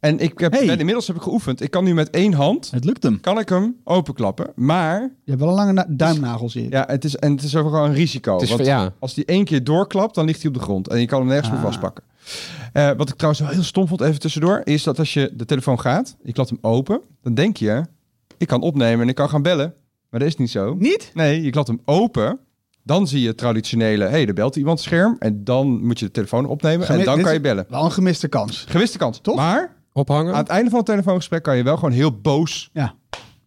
En 0.05 0.19
ik 0.19 0.39
heb, 0.39 0.53
Hey. 0.53 0.67
ben, 0.67 0.79
inmiddels 0.79 1.07
heb 1.07 1.17
ik 1.17 1.23
geoefend. 1.23 1.61
Ik 1.63 1.71
kan 1.71 1.85
nu 1.85 1.95
met 1.95 2.11
één 2.11 2.33
hand, 2.33 2.71
Het 2.71 2.85
lukt 2.85 3.03
hem. 3.03 3.21
kan 3.21 3.39
ik 3.39 3.49
hem 3.49 3.77
openklappen. 3.85 4.53
Maar 4.55 5.01
Je 5.01 5.31
hebt 5.31 5.41
wel 5.41 5.49
een 5.49 5.55
lange 5.55 5.73
na- 5.73 5.87
duimnagel, 5.89 6.49
zie 6.51 6.65
ik. 6.65 6.73
ja, 6.73 6.85
het 6.87 7.05
is, 7.05 7.17
en 7.17 7.33
het 7.33 7.43
is 7.43 7.57
ook 7.57 7.65
gewoon 7.69 7.89
een 7.89 7.95
risico. 7.95 8.33
Het 8.33 8.43
is 8.43 8.49
want 8.49 8.61
van- 8.61 8.71
ja. 8.71 8.93
als 8.99 9.15
die 9.15 9.25
één 9.25 9.45
keer 9.45 9.65
doorklapt, 9.65 10.15
dan 10.15 10.25
ligt 10.25 10.39
hij 10.43 10.49
op 10.51 10.55
de 10.57 10.63
grond. 10.63 10.89
En 10.89 11.01
je 11.01 11.07
kan 11.07 11.19
hem 11.19 11.29
nergens 11.29 11.49
meer 11.49 11.59
Ah. 11.59 11.65
vastpakken. 11.65 12.05
Eh, 12.73 12.91
wat 12.97 13.09
ik 13.09 13.15
trouwens 13.15 13.45
wel 13.45 13.53
heel 13.53 13.63
stom 13.63 13.89
vond, 13.89 14.01
even 14.01 14.21
tussendoor, 14.21 14.61
is 14.65 14.83
dat 14.83 14.99
als 14.99 15.13
je 15.15 15.31
de 15.35 15.45
telefoon 15.45 15.81
gaat, 15.81 16.17
je 16.23 16.33
klapt 16.33 16.49
hem 16.51 16.59
open, 16.63 17.01
dan 17.23 17.35
denk 17.35 17.57
je, 17.57 17.83
ik 18.39 18.47
kan 18.47 18.61
opnemen 18.61 19.01
en 19.01 19.09
ik 19.09 19.15
kan 19.15 19.29
gaan 19.29 19.43
bellen. 19.43 19.75
Maar 20.11 20.21
dat 20.21 20.29
is 20.29 20.37
niet 20.37 20.51
zo. 20.51 20.75
Niet? 20.79 21.11
Nee, 21.15 21.43
je 21.43 21.51
klapt 21.51 21.69
hem 21.69 21.81
open. 21.85 22.39
Dan 22.83 23.09
zie 23.09 23.21
je 23.21 23.27
het 23.29 23.37
traditionele, 23.39 24.05
hé, 24.05 24.11
hey, 24.11 24.27
er 24.27 24.35
belt 24.35 24.57
iemand 24.57 24.81
scherm. 24.81 25.17
En 25.19 25.45
dan 25.45 25.87
moet 25.87 25.99
je 25.99 26.05
de 26.05 26.11
telefoon 26.11 26.47
opnemen 26.47 26.87
Gemi- 26.87 26.99
en 26.99 27.05
dan 27.05 27.23
kan 27.23 27.33
je 27.33 27.41
bellen. 27.41 27.67
Wel 27.69 27.85
een 27.85 27.93
gemiste 27.93 28.29
kans. 28.29 28.65
Gewiste 28.69 28.99
kans. 28.99 29.19
Toch? 29.21 29.37
Maar 29.37 29.77
Ophangen. 29.97 30.33
aan 30.33 30.39
het 30.39 30.49
einde 30.49 30.69
van 30.71 30.79
het 30.79 30.89
telefoongesprek 30.89 31.43
kan 31.43 31.57
je 31.57 31.63
wel 31.63 31.75
gewoon 31.77 31.93
heel 31.93 32.13
boos 32.21 32.71
Ja. 32.73 32.95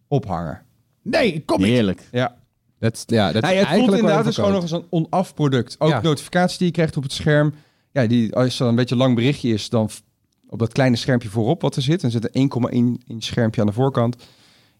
ophangen. 0.08 0.62
Nee, 1.02 1.42
kom 1.44 1.58
niet. 1.58 1.66
Heerlijk. 1.66 2.08
Ja. 2.12 2.36
Dat, 2.78 2.94
is- 2.94 3.02
ja, 3.06 3.32
dat 3.32 3.42
Nee, 3.42 3.52
is 3.52 3.58
het 3.58 3.68
voelt 3.68 3.78
eigenlijk 3.78 3.98
inderdaad 4.00 4.24
dus 4.24 4.34
gewoon 4.34 4.52
nog 4.52 4.62
eens 4.62 4.70
een 4.70 4.86
on-af 4.88 5.34
product. 5.34 5.76
Ook 5.78 5.88
Ja. 5.88 6.00
notificaties 6.00 6.58
die 6.58 6.66
je 6.66 6.72
krijgt 6.72 6.96
op 6.96 7.02
het 7.02 7.12
scherm. 7.12 7.54
Ja, 7.92 8.06
die, 8.06 8.34
als 8.34 8.60
er 8.60 8.66
een 8.66 8.74
beetje 8.74 8.94
een 8.94 9.00
lang 9.00 9.14
berichtje 9.14 9.52
is, 9.52 9.68
dan 9.68 9.90
f- 9.90 10.02
op 10.48 10.58
dat 10.58 10.72
kleine 10.72 10.96
schermpje 10.96 11.28
voorop 11.28 11.62
wat 11.62 11.76
er 11.76 11.82
zit. 11.82 12.00
Dan 12.00 12.10
zit 12.10 12.24
er 12.24 12.30
1,1 12.32 12.98
inch 13.06 13.22
schermpje 13.22 13.60
aan 13.60 13.66
de 13.66 13.72
voorkant. 13.72 14.16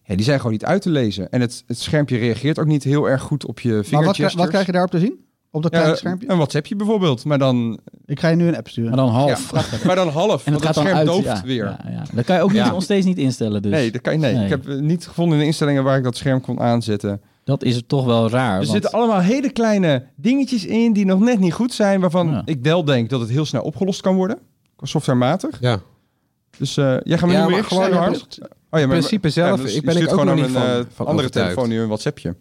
Ja, 0.03 0.15
die 0.15 0.23
zijn 0.25 0.37
gewoon 0.37 0.51
niet 0.51 0.65
uit 0.65 0.81
te 0.81 0.89
lezen. 0.89 1.29
En 1.31 1.41
het, 1.41 1.63
het 1.67 1.79
schermpje 1.79 2.17
reageert 2.17 2.59
ook 2.59 2.65
niet 2.65 2.83
heel 2.83 3.09
erg 3.09 3.21
goed 3.21 3.45
op 3.45 3.59
je 3.59 3.83
Maar 3.91 4.03
wat, 4.03 4.15
kri- 4.15 4.35
wat 4.35 4.47
krijg 4.49 4.65
je 4.65 4.71
daarop 4.71 4.91
te 4.91 4.99
zien? 4.99 5.25
Op 5.51 5.61
dat 5.63 5.71
Ja, 5.71 5.77
kleine 5.77 5.97
schermpje? 5.99 6.29
Een 6.29 6.35
WhatsAppje 6.37 6.75
bijvoorbeeld, 6.75 7.25
maar 7.25 7.37
dan, 7.37 7.79
Ik 8.05 8.19
ga 8.19 8.27
je 8.27 8.35
nu 8.35 8.47
een 8.47 8.57
app 8.57 8.67
sturen. 8.67 8.89
Maar 8.89 8.99
dan 8.99 9.09
half. 9.09 9.51
ja, 9.51 9.61
maar 9.85 9.95
dan 9.95 10.07
half. 10.07 10.45
En 10.45 10.51
want 10.53 10.65
het 10.65 10.75
gaat 10.75 10.75
het 10.75 10.75
dan 10.75 10.83
scherm 10.83 10.97
uit. 10.97 11.07
dooft 11.07 11.25
ja, 11.25 11.41
weer. 11.47 11.65
Ja, 11.65 11.79
ja. 11.91 12.03
Dat 12.13 12.25
kan 12.25 12.35
je 12.35 12.41
ook 12.41 12.51
niet, 12.53 12.65
nog 12.65 12.83
steeds 12.83 13.05
niet 13.05 13.17
instellen. 13.17 13.61
Dus. 13.61 13.71
Nee, 13.71 13.91
dat 13.91 14.01
kan 14.01 14.13
je, 14.13 14.19
nee. 14.19 14.33
Nee. 14.33 14.43
ik 14.43 14.49
heb 14.49 14.67
eh, 14.67 14.75
niet 14.79 15.07
gevonden 15.07 15.33
in 15.33 15.39
de 15.39 15.45
instellingen 15.47 15.83
waar 15.83 15.97
ik 15.97 16.03
dat 16.03 16.17
scherm 16.17 16.41
kon 16.41 16.59
aanzetten. 16.59 17.21
Dat 17.43 17.63
is 17.63 17.81
toch 17.87 18.05
wel 18.05 18.29
raar. 18.29 18.51
Er 18.51 18.57
want- 18.57 18.69
zitten 18.69 18.91
allemaal 18.91 19.19
hele 19.19 19.49
kleine 19.49 20.05
dingetjes 20.15 20.65
in 20.65 20.93
die 20.93 21.05
nog 21.05 21.19
net 21.19 21.39
niet 21.39 21.53
goed 21.53 21.73
zijn, 21.73 21.99
waarvan 22.01 22.29
Ja. 22.29 22.41
ik 22.45 22.59
wel 22.61 22.83
denk 22.83 23.09
dat 23.09 23.19
het 23.19 23.29
heel 23.29 23.45
snel 23.45 23.61
opgelost 23.61 24.01
kan 24.01 24.15
worden. 24.15 24.37
Qua 24.75 24.85
softwarematig. 24.85 25.57
Ja. 25.59 25.79
Dus 26.57 26.77
eh, 26.77 26.85
jij 27.03 27.17
gaat 27.17 27.27
me 27.29 27.33
Ja, 27.35 27.39
nu 27.39 27.45
maar 27.45 27.53
weer 27.53 27.63
gewoon, 27.63 27.91
hard. 27.93 28.37
Oh 28.41 28.47
ja, 28.69 28.79
In 28.79 28.87
principe 28.89 29.29
zelf, 29.29 29.61
dus 29.61 29.75
ik 29.75 29.83
ben 29.85 29.95
ik 29.97 30.03
ook 30.03 30.09
gewoon 30.09 30.25
nog 30.25 30.33
aan 30.35 30.41
niet 30.41 30.49
een 30.55 30.61
van- 30.61 30.63
eh, 30.69 30.75
van 30.93 31.05
andere 31.05 31.27
overtuigd. 31.27 31.49
telefoon 31.53 31.69
nu 31.69 31.79
een 31.81 31.87
WhatsAppje. 31.87 32.35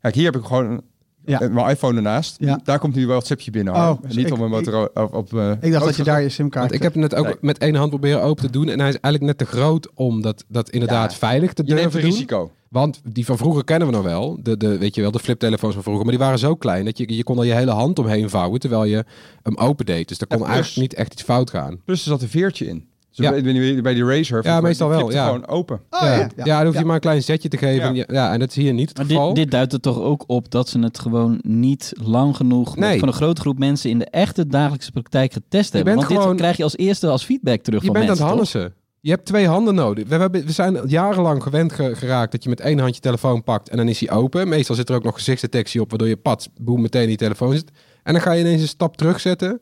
Kijk, 0.00 0.14
hier 0.14 0.24
heb 0.24 0.36
ik 0.36 0.44
gewoon 0.44 0.82
Ja. 1.28 1.48
mijn 1.48 1.68
iPhone 1.70 1.96
ernaast. 1.96 2.36
Ja. 2.38 2.60
Daar 2.64 2.78
komt 2.78 2.94
nu 2.94 3.00
wel 3.06 3.14
WhatsAppje 3.16 3.50
binnen. 3.50 3.74
Oh, 3.74 3.86
hoor. 3.86 3.98
dus 4.06 4.16
niet 4.16 4.26
ik- 4.26 4.32
op 4.32 4.38
mijn 4.38 4.50
Motorola. 4.50 4.88
Op, 4.94 5.14
op, 5.14 5.34
eh, 5.34 5.50
Ik 5.60 5.72
dacht 5.72 5.84
dat 5.84 5.96
je 5.96 6.02
daar 6.02 6.16
je 6.16 6.20
Want 6.22 6.32
simkaart... 6.32 6.72
ik 6.72 6.82
heb 6.82 6.92
het 6.92 7.00
net 7.02 7.14
ook 7.14 7.24
Nee. 7.24 7.34
met 7.40 7.58
één 7.58 7.74
hand 7.74 7.90
proberen 7.90 8.22
open 8.22 8.44
te 8.44 8.50
doen. 8.50 8.68
En 8.68 8.78
hij 8.80 8.88
is 8.88 9.00
eigenlijk 9.00 9.24
net 9.24 9.38
te 9.48 9.56
groot 9.56 9.90
om 9.94 10.22
dat, 10.22 10.44
dat 10.48 10.70
inderdaad 10.70 11.10
Ja. 11.12 11.18
veilig 11.18 11.52
te 11.52 11.62
je 11.66 11.74
durven 11.74 11.94
een 11.94 12.00
doen. 12.06 12.10
risico. 12.10 12.50
Want 12.68 13.00
die 13.04 13.24
van 13.24 13.36
vroeger 13.36 13.64
kennen 13.64 13.88
we 13.88 13.94
nog 13.94 14.04
wel. 14.04 14.38
De, 14.42 14.56
de, 14.56 14.78
weet 14.78 14.94
je 14.94 15.00
wel, 15.00 15.10
de 15.10 15.18
fliptelefoons 15.18 15.74
van 15.74 15.82
vroeger. 15.82 16.04
Maar 16.04 16.14
die 16.14 16.24
waren 16.24 16.38
zo 16.38 16.54
klein 16.54 16.84
dat 16.84 16.98
je, 16.98 17.16
je 17.16 17.22
kon 17.22 17.38
er 17.38 17.44
je 17.44 17.52
hele 17.54 17.70
hand 17.70 17.98
omheen 17.98 18.30
vouwen 18.30 18.60
terwijl 18.60 18.84
je 18.84 19.04
hem 19.42 19.56
open 19.56 19.86
deed. 19.86 20.08
Dus 20.08 20.18
daar 20.18 20.28
kon 20.28 20.38
plus- 20.38 20.50
eigenlijk 20.50 20.80
niet 20.80 20.94
echt 20.94 21.12
iets 21.12 21.22
fout 21.22 21.50
gaan. 21.50 21.80
Plus 21.84 22.00
er 22.00 22.08
zat 22.10 22.22
een 22.22 22.28
veertje 22.28 22.66
in. 22.66 22.87
Dus 23.10 23.26
Ja. 23.26 23.82
bij, 23.82 23.94
die 23.94 24.04
Razer. 24.04 24.44
Ja, 24.44 24.60
meestal 24.60 24.88
wel, 24.88 25.10
ja. 25.12 25.24
gewoon 25.26 25.46
open. 25.46 25.80
Oh, 25.90 26.00
ja. 26.00 26.14
ja. 26.16 26.28
Ja, 26.44 26.56
dan 26.56 26.64
hoef 26.64 26.72
je 26.74 26.80
Ja. 26.80 26.84
maar 26.86 26.94
een 26.94 27.00
klein 27.00 27.22
zetje 27.22 27.48
te 27.48 27.56
geven. 27.56 27.94
Ja. 28.08 28.32
En 28.32 28.38
dat 28.38 28.48
is 28.48 28.54
hier 28.56 28.72
niet 28.72 28.88
het 28.88 28.98
Maar 28.98 29.06
geval. 29.06 29.26
dit, 29.26 29.36
dit 29.36 29.50
duidt 29.50 29.72
er 29.72 29.80
toch 29.80 30.00
ook 30.00 30.24
op 30.26 30.50
dat 30.50 30.68
ze 30.68 30.78
het 30.78 30.98
gewoon 30.98 31.38
niet 31.42 31.92
lang 32.02 32.36
genoeg 32.36 32.76
Nee. 32.76 32.98
van 32.98 33.08
een 33.08 33.14
grote 33.14 33.40
groep 33.40 33.58
mensen 33.58 33.90
in 33.90 33.98
de 33.98 34.04
echte 34.10 34.46
dagelijkse 34.46 34.92
praktijk 34.92 35.32
getest 35.32 35.72
hebben. 35.72 35.94
Want 35.94 36.06
gewoon- 36.06 36.28
dit 36.28 36.36
krijg 36.36 36.56
je 36.56 36.62
als 36.62 36.76
eerste 36.76 37.08
als 37.08 37.24
feedback 37.24 37.60
terug 37.60 37.80
je 37.80 37.86
van 37.86 37.94
bent 37.94 38.08
aan 38.10 38.16
het 38.16 38.26
mensen. 38.26 38.44
toch? 38.44 38.52
Hannessen. 38.62 38.86
Je 39.00 39.10
hebt 39.10 39.24
twee 39.24 39.46
handen 39.48 39.74
nodig. 39.74 40.08
We, 40.08 40.14
hebben, 40.14 40.44
we 40.46 40.52
zijn 40.52 40.78
jarenlang 40.86 41.42
gewend 41.42 41.72
ge- 41.72 41.94
geraakt 41.96 42.32
dat 42.32 42.42
je 42.42 42.48
met 42.48 42.60
één 42.60 42.78
hand 42.78 42.94
je 42.94 43.00
telefoon 43.00 43.42
pakt 43.42 43.68
en 43.68 43.76
dan 43.76 43.88
is 43.88 44.00
hij 44.00 44.10
open. 44.16 44.48
Meestal 44.48 44.74
zit 44.76 44.88
er 44.88 44.94
ook 44.94 45.04
nog 45.04 45.14
gezichtsdetectie 45.14 45.80
op, 45.80 45.88
waardoor 45.90 46.08
je 46.08 46.16
pats, 46.16 46.48
boem, 46.60 46.80
meteen 46.80 47.02
in 47.02 47.08
die 47.08 47.16
telefoon 47.16 47.52
zit. 47.52 47.70
En 48.02 48.12
dan 48.12 48.22
ga 48.22 48.32
je 48.32 48.40
ineens 48.40 48.62
een 48.62 48.68
stap 48.68 48.96
terugzetten 48.96 49.60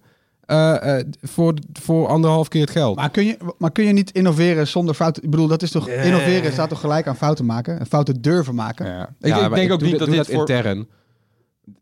voor, 1.22 1.54
voor 1.72 2.06
anderhalf 2.06 2.48
keer 2.48 2.60
het 2.60 2.70
geld. 2.70 2.96
Maar 2.96 3.10
kun, 3.10 3.24
je, 3.24 3.36
maar 3.58 3.72
kun 3.72 3.84
je 3.84 3.92
niet 3.92 4.10
innoveren 4.10 4.66
zonder 4.66 4.94
fouten? 4.94 5.22
Ik 5.22 5.30
bedoel, 5.30 5.46
dat 5.48 5.62
is 5.62 5.70
toch... 5.70 5.86
Nee. 5.86 6.04
Innoveren 6.04 6.52
staat 6.52 6.68
toch 6.68 6.80
gelijk 6.80 7.06
aan 7.06 7.16
fouten 7.16 7.44
maken? 7.44 7.78
En 7.78 7.86
fouten 7.86 8.23
durven 8.23 8.54
maken? 8.54 8.86
Ja. 8.86 9.02
Ik, 9.21 9.26
Ja, 9.26 9.34
ik 9.34 9.40
maar 9.40 9.58
denk 9.58 9.73
ook 9.73 9.78
doe 9.78 9.88
niet 9.88 9.99
dat 9.99 10.10
dit 10.10 10.26
voor... 10.26 10.38
intern. 10.40 10.88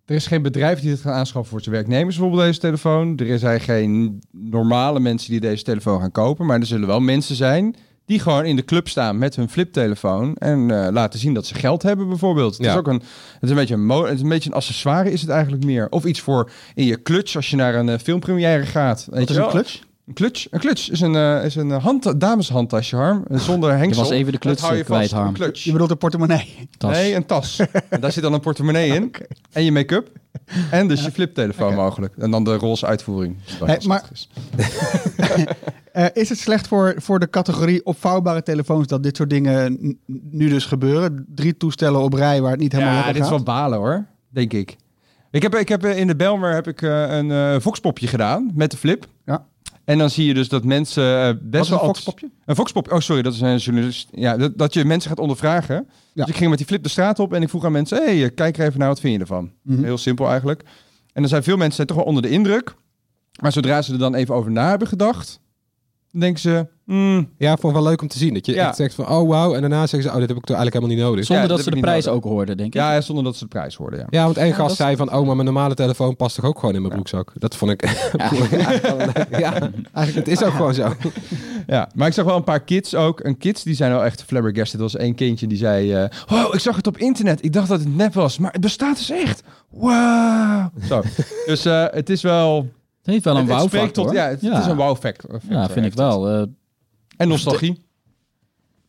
Er 0.05 0.15
is 0.15 0.27
geen 0.27 0.43
bedrijf 0.43 0.81
die 0.81 0.91
dit 0.91 1.01
gaat 1.01 1.15
aanschaffen 1.15 1.51
voor 1.51 1.61
zijn 1.61 1.75
werknemers, 1.75 2.17
bijvoorbeeld 2.17 2.47
deze 2.47 2.61
telefoon. 2.61 3.17
Er 3.17 3.39
zijn 3.39 3.61
geen 3.61 4.23
normale 4.31 5.01
mensen 5.01 5.31
die 5.31 5.41
deze 5.41 5.63
telefoon 5.63 6.01
gaan 6.01 6.11
kopen. 6.11 6.47
Maar 6.47 6.61
er 6.61 6.67
zullen 6.67 6.87
wel 6.87 7.01
mensen 7.01 7.37
zijn 7.37 7.77
die 8.07 8.19
gewoon 8.21 8.45
in 8.45 8.57
de 8.57 8.65
club 8.65 8.89
staan 8.89 9.19
met 9.19 9.37
hun 9.37 9.49
fliptelefoon. 9.51 10.35
En 10.37 10.71
eh, 10.85 10.93
laten 10.93 11.19
zien 11.19 11.35
dat 11.35 11.47
ze 11.47 11.55
geld 11.55 11.83
hebben, 11.83 12.09
bijvoorbeeld. 12.09 12.57
Het, 12.57 12.67
Ja. 12.67 12.73
is 12.73 12.79
ook 12.79 12.87
een, 12.89 13.03
het, 13.33 13.43
is 13.43 13.51
een 13.51 13.57
beetje 13.57 13.75
een 13.75 13.87
mo- 13.87 14.05
het 14.05 14.15
is 14.15 14.21
een 14.21 14.29
beetje 14.29 14.51
een 14.51 14.57
accessoire, 14.57 15.13
is 15.13 15.21
het 15.21 15.31
eigenlijk 15.31 15.65
meer. 15.65 15.87
Of 15.91 16.05
iets 16.05 16.21
voor 16.21 16.51
in 16.75 16.85
je 16.85 17.03
clutch 17.03 17.37
als 17.37 17.51
je 17.51 17.57
naar 17.57 17.75
een 17.75 17.89
eh, 17.89 17.99
filmpremière 17.99 18.67
gaat. 18.67 19.07
Weet 19.11 19.19
Wat 19.21 19.29
is 19.29 19.29
je 19.29 19.35
een 19.35 19.41
wel? 19.41 19.51
clutch? 19.51 19.79
Een 20.07 20.15
clutch, 20.15 20.47
een 20.51 20.61
clutch 20.61 20.91
is 20.91 21.01
een, 21.01 21.15
eh, 21.17 21.45
is 21.45 21.55
een 21.55 21.71
hand, 21.71 22.21
dameshandtasje, 22.21 22.97
Harm. 22.97 23.25
Eh, 23.29 23.39
Zonder 23.39 23.77
hengsel. 23.77 24.03
was 24.03 24.11
even 24.13 24.25
de 24.27 24.33
Dat 24.33 24.41
clutch 24.41 24.61
hou 24.63 24.77
je 24.77 24.85
kwijt, 24.85 25.01
vast, 25.01 25.13
Harm. 25.13 25.29
Een 25.29 25.35
clutch. 25.35 25.65
Je 25.65 25.73
bedoelt 25.73 25.91
een 25.91 25.99
portemonnee. 25.99 26.69
Tas. 26.79 26.91
Nee, 26.91 27.15
een 27.15 27.27
tas. 27.27 27.61
en 27.89 28.01
daar 28.01 28.13
zit 28.13 28.23
dan 28.23 28.33
een 28.33 28.41
portemonnee 28.41 28.89
in. 28.95 29.13
En 29.53 29.65
je 29.65 29.73
make-up. 29.73 30.11
En 30.71 30.89
dus 30.89 31.05
je 31.05 31.11
fliptelefoon 31.11 31.75
mogelijk. 31.75 32.15
En 32.19 32.31
dan 32.31 32.45
de 32.45 32.57
roze 32.57 32.87
uitvoering. 32.87 33.37
Hey, 33.65 33.81
maar- 33.87 34.05
is. 34.13 34.29
Eh, 35.93 36.07
is 36.13 36.29
het 36.29 36.39
slecht 36.39 36.67
voor, 36.69 36.95
voor 36.97 37.19
de 37.19 37.31
categorie 37.31 37.85
opvouwbare 37.85 38.43
telefoons 38.43 38.87
dat 38.87 39.03
dit 39.03 39.17
soort 39.17 39.31
dingen 39.31 39.79
nu 40.31 40.49
dus 40.49 40.65
gebeuren? 40.67 41.27
Drie 41.35 41.57
toestellen 41.57 42.01
op 42.01 42.13
rij 42.13 42.41
waar 42.41 42.51
het 42.51 42.61
niet 42.61 42.73
helemaal 42.73 42.93
Ja, 42.95 42.99
lekker 43.05 43.15
dit 43.23 43.23
is 43.25 43.29
gaat? 43.37 43.45
wel 43.45 43.55
balen 43.55 43.79
hoor. 43.79 44.05
Denk 44.29 44.53
ik. 44.53 44.77
Ik 45.31 45.43
heb, 45.43 45.55
ik 45.55 45.69
heb 45.69 45.85
in 45.87 46.07
de 46.07 46.17
Belmer 46.17 46.53
heb 46.55 46.69
ik 46.69 46.83
eh, 46.83 47.17
een 47.17 47.31
eh 47.31 47.55
voxpopje 47.61 48.07
gedaan 48.07 48.51
met 48.55 48.71
de 48.71 48.77
flip. 48.77 49.07
Ja. 49.25 49.47
En 49.85 49.99
dan 49.99 50.11
zie 50.11 50.27
je 50.27 50.35
dus 50.35 50.49
dat 50.49 50.65
mensen 50.65 51.19
eh, 51.21 51.27
Wat 51.27 51.51
best 51.51 51.65
is 51.65 51.71
een 51.71 51.77
wel... 51.77 51.87
foxpopje? 51.87 52.31
Een 52.45 52.57
voxpop. 52.57 52.93
Oh, 52.93 52.99
sorry, 52.99 53.23
dat 53.23 53.33
is 53.35 53.41
een 53.41 53.57
journalist. 53.57 54.09
Ja, 54.13 54.37
dat, 54.37 54.59
dat 54.59 54.75
je 54.75 54.85
mensen 54.85 55.11
gaat 55.11 55.19
ondervragen. 55.19 55.75
Ja. 55.75 55.85
Dus 56.13 56.27
ik 56.27 56.37
ging 56.37 56.49
met 56.49 56.59
die 56.59 56.67
flip 56.67 56.83
de 56.83 56.89
straat 56.89 57.19
op 57.19 57.33
en 57.33 57.43
ik 57.43 57.49
vroeg 57.49 57.65
aan 57.65 57.73
mensen: 57.73 57.99
hey, 58.05 58.25
eh, 58.25 58.31
kijk 58.35 58.59
er 58.59 58.67
even 58.67 58.79
naar, 58.79 58.89
wat 58.89 59.01
vind 59.01 59.15
je 59.15 59.21
ervan? 59.21 59.53
Mhm. 59.63 59.85
Heel 59.85 59.99
simpel 59.99 60.29
eigenlijk. 60.29 60.63
En 61.13 61.21
dan 61.21 61.29
zijn 61.29 61.43
veel 61.43 61.57
mensen 61.57 61.75
zijn 61.75 61.87
toch 61.87 61.97
wel 61.97 62.07
onder 62.07 62.23
de 62.23 62.29
indruk. 62.29 62.75
Maar 63.41 63.53
zodra 63.53 63.83
ze 63.83 63.93
er 63.93 63.99
dan 63.99 64.15
even 64.15 64.35
over 64.35 64.51
na 64.51 64.69
hebben 64.69 64.89
gedacht, 64.89 65.41
dan 66.15 66.23
denken 66.23 66.41
ze: 66.41 66.67
hmm, 66.85 67.29
Ja, 67.39 67.53
ik 67.53 67.59
vond 67.61 67.75
het 67.75 67.83
wel 67.83 67.91
leuk 67.93 68.03
om 68.03 68.09
te 68.09 68.19
zien. 68.19 68.35
Dat 68.35 68.47
je 68.47 68.55
Ja. 68.55 68.67
echt 68.67 68.77
zegt 68.77 68.95
van, 68.95 69.09
oh 69.09 69.29
wauw. 69.29 69.55
En 69.55 69.61
daarna 69.61 69.87
zeggen 69.87 70.03
ze, 70.03 70.15
oh, 70.15 70.21
dit 70.21 70.29
heb 70.29 70.37
ik 70.37 70.45
toch 70.45 70.57
eigenlijk 70.57 70.75
helemaal 70.75 70.97
niet 70.97 71.05
nodig. 71.05 71.25
Zonder 71.25 71.43
Ja, 71.45 71.49
dat 71.49 71.57
dat 71.65 71.67
ze 71.67 71.75
de 71.75 71.81
prijs 71.87 72.05
nodig. 72.05 72.25
ook 72.25 72.31
hoorden, 72.33 72.57
denk 72.57 72.75
ik. 72.75 72.81
ja, 72.81 73.01
zonder 73.01 73.25
dat 73.25 73.37
ze 73.37 73.43
de 73.45 73.49
prijs 73.51 73.75
hoorden. 73.75 73.99
Ja. 73.99 74.07
Ja, 74.11 74.25
want 74.25 74.37
één 74.37 74.49
Ja, 74.49 74.55
gast 74.55 74.77
zei 74.77 74.97
van, 74.97 75.13
oh, 75.15 75.27
maar 75.27 75.35
mijn 75.35 75.45
normale 75.45 75.75
telefoon 75.75 76.17
past 76.17 76.37
toch 76.37 76.45
ook 76.45 76.59
gewoon 76.59 76.75
in 76.75 76.81
mijn 76.83 76.93
broekzak. 76.95 77.33
Dat 77.35 77.57
vond 77.57 77.71
ik... 77.71 77.83
ja, 79.39 79.53
eigenlijk, 79.93 80.15
het 80.15 80.29
is 80.29 80.43
ook 80.43 80.53
gewoon 80.53 80.75
zo. 80.75 80.93
Ja, 81.67 81.89
maar 81.95 82.09
ik 82.09 82.15
zag 82.15 82.25
wel 82.25 82.37
een 82.37 82.45
paar 82.45 82.61
kids 82.65 82.95
ook. 82.95 83.21
En 83.21 83.37
kids 83.39 83.63
die 83.63 83.75
zijn 83.75 83.91
wel 83.91 84.05
echt 84.05 84.23
flabbergasted. 84.23 84.75
Er 84.75 84.83
was 84.87 84.97
één 84.97 85.15
kindje 85.15 85.47
die 85.47 85.59
zei: 85.59 85.93
eh, 85.93 86.05
Wow, 86.27 86.55
ik 86.55 86.61
zag 86.61 86.77
het 86.77 86.87
op 86.87 86.99
internet. 86.99 87.45
Ik 87.45 87.53
dacht 87.53 87.69
dat 87.69 87.79
het 87.81 87.97
nep 87.97 88.15
was, 88.15 88.39
maar 88.39 88.53
het 88.53 88.61
bestaat 88.61 88.97
dus 88.97 89.11
echt. 89.11 89.43
Wow. 89.71 90.67
Zo. 90.89 91.03
dus 91.47 91.65
eh, 91.65 91.85
het 91.91 92.11
is 92.11 92.23
wel. 92.23 92.69
Het 93.05 93.13
heeft 93.13 93.25
wel 93.25 93.37
een 93.37 93.47
wow 93.47 93.91
tot. 93.91 94.13
Ja, 94.13 94.29
het, 94.29 94.41
het 94.41 94.59
is 94.59 94.67
een 94.67 94.77
wow 94.77 94.97
factor. 94.97 95.41
Ja, 95.49 95.69
vind 95.69 95.87
ik 95.87 95.95
wel. 95.95 96.29
Eh, 96.31 96.43
En 97.17 97.29
nostalgie. 97.29 97.83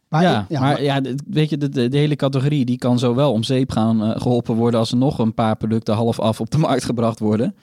Maar, 0.08 0.22
ja, 0.24 0.46
ja, 0.50 0.60
maar 0.60 0.72
maar- 0.74 0.84
ja, 0.84 1.02
weet 1.28 1.50
je, 1.50 1.58
de, 1.58 1.70
de, 1.70 1.88
de 1.88 1.98
hele 1.98 2.16
categorie 2.16 2.66
die 2.66 2.78
kan 2.78 3.00
zo 3.00 3.16
wel 3.16 3.32
om 3.32 3.44
zeep 3.44 3.72
gaan 3.72 4.04
eh, 4.04 4.22
geholpen 4.22 4.56
worden 4.56 4.80
als 4.80 4.92
er 4.92 4.98
nog 4.98 5.20
een 5.20 5.34
paar 5.34 5.56
producten 5.56 5.96
half 5.96 6.20
af 6.20 6.40
op 6.40 6.50
de 6.52 6.58
markt 6.68 6.84
gebracht 6.84 7.20
worden. 7.20 7.56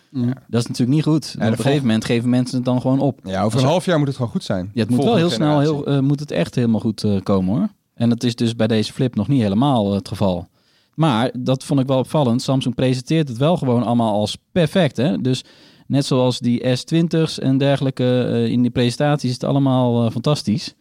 Dat 0.49 0.61
is 0.61 0.67
natuurlijk 0.67 0.89
niet 0.97 1.03
goed. 1.03 1.33
De 1.33 1.39
op 1.39 1.51
een 1.51 1.57
gegeven 1.57 1.87
moment 1.87 2.05
geven 2.05 2.31
mensen 2.31 2.57
het 2.57 2.65
dan 2.65 2.81
gewoon 2.81 3.01
op. 3.01 3.21
Ja, 3.25 3.43
over 3.43 3.59
een 3.61 3.67
half 3.67 3.85
jaar 3.85 3.99
moet 3.99 4.07
het 4.07 4.17
gewoon 4.17 4.31
goed 4.31 4.45
zijn. 4.45 4.71
Ja, 4.75 4.81
het 4.81 4.91
moet 4.91 5.05
wel 5.05 5.17
heel 5.17 5.31
snel, 5.31 5.61
heel, 5.61 5.87
eh, 5.87 5.99
moet 5.99 6.21
het 6.21 6.31
echt 6.31 6.55
helemaal 6.55 6.81
goed 6.81 7.05
eh, 7.05 7.21
komen 7.23 7.55
hoor. 7.57 7.69
En 7.95 8.09
dat 8.09 8.23
is 8.25 8.35
dus 8.35 8.57
bij 8.57 8.67
deze 8.67 8.93
flip 8.93 9.15
nog 9.15 9.29
niet 9.29 9.43
helemaal 9.43 9.93
het 9.93 10.09
geval. 10.09 10.47
Maar 10.95 11.31
dat 11.39 11.65
vond 11.65 11.81
ik 11.81 11.87
wel 11.87 11.99
opvallend. 11.99 12.43
Samsung 12.43 12.75
presenteert 12.75 13.29
het 13.29 13.37
wel 13.39 13.57
gewoon 13.57 13.83
allemaal 13.83 14.13
als 14.15 14.37
perfect. 14.53 14.97
Hè? 14.97 15.21
Dus 15.21 15.45
net 15.87 16.05
zoals 16.05 16.39
die 16.39 16.61
S20's 16.63 17.39
en 17.39 17.59
dergelijke 17.59 18.23
eh, 18.23 18.47
in 18.47 18.63
die 18.63 18.71
presentaties 18.71 19.29
is 19.29 19.35
het 19.35 19.45
allemaal 19.45 20.05
eh, 20.05 20.11
fantastisch. 20.11 20.75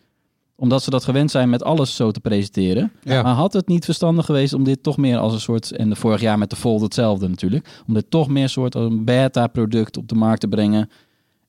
Omdat 0.55 0.83
ze 0.83 0.89
dat 0.89 1.03
gewend 1.03 1.31
zijn 1.31 1.49
met 1.49 1.63
alles 1.63 1.95
zo 1.95 2.11
te 2.11 2.19
presenteren. 2.19 2.91
Ja. 3.03 3.21
Maar 3.21 3.33
had 3.33 3.53
het 3.53 3.67
niet 3.67 3.85
verstandig 3.85 4.25
geweest 4.25 4.53
om 4.53 4.63
dit 4.63 4.83
toch 4.83 4.97
meer 4.97 5.17
als 5.17 5.33
een 5.33 5.39
soort... 5.39 5.71
En 5.71 5.89
de 5.89 5.95
vorig 5.95 6.21
jaar 6.21 6.37
met 6.37 6.49
de 6.49 6.55
Fold 6.55 6.81
hetzelfde 6.81 7.27
natuurlijk. 7.27 7.81
Om 7.87 7.93
dit 7.93 8.05
toch 8.09 8.27
meer 8.27 8.49
soort 8.49 8.75
als 8.75 8.85
een 8.91 9.05
beta-product 9.05 9.97
op 9.97 10.07
de 10.07 10.15
markt 10.15 10.39
te 10.41 10.47
brengen. 10.47 10.89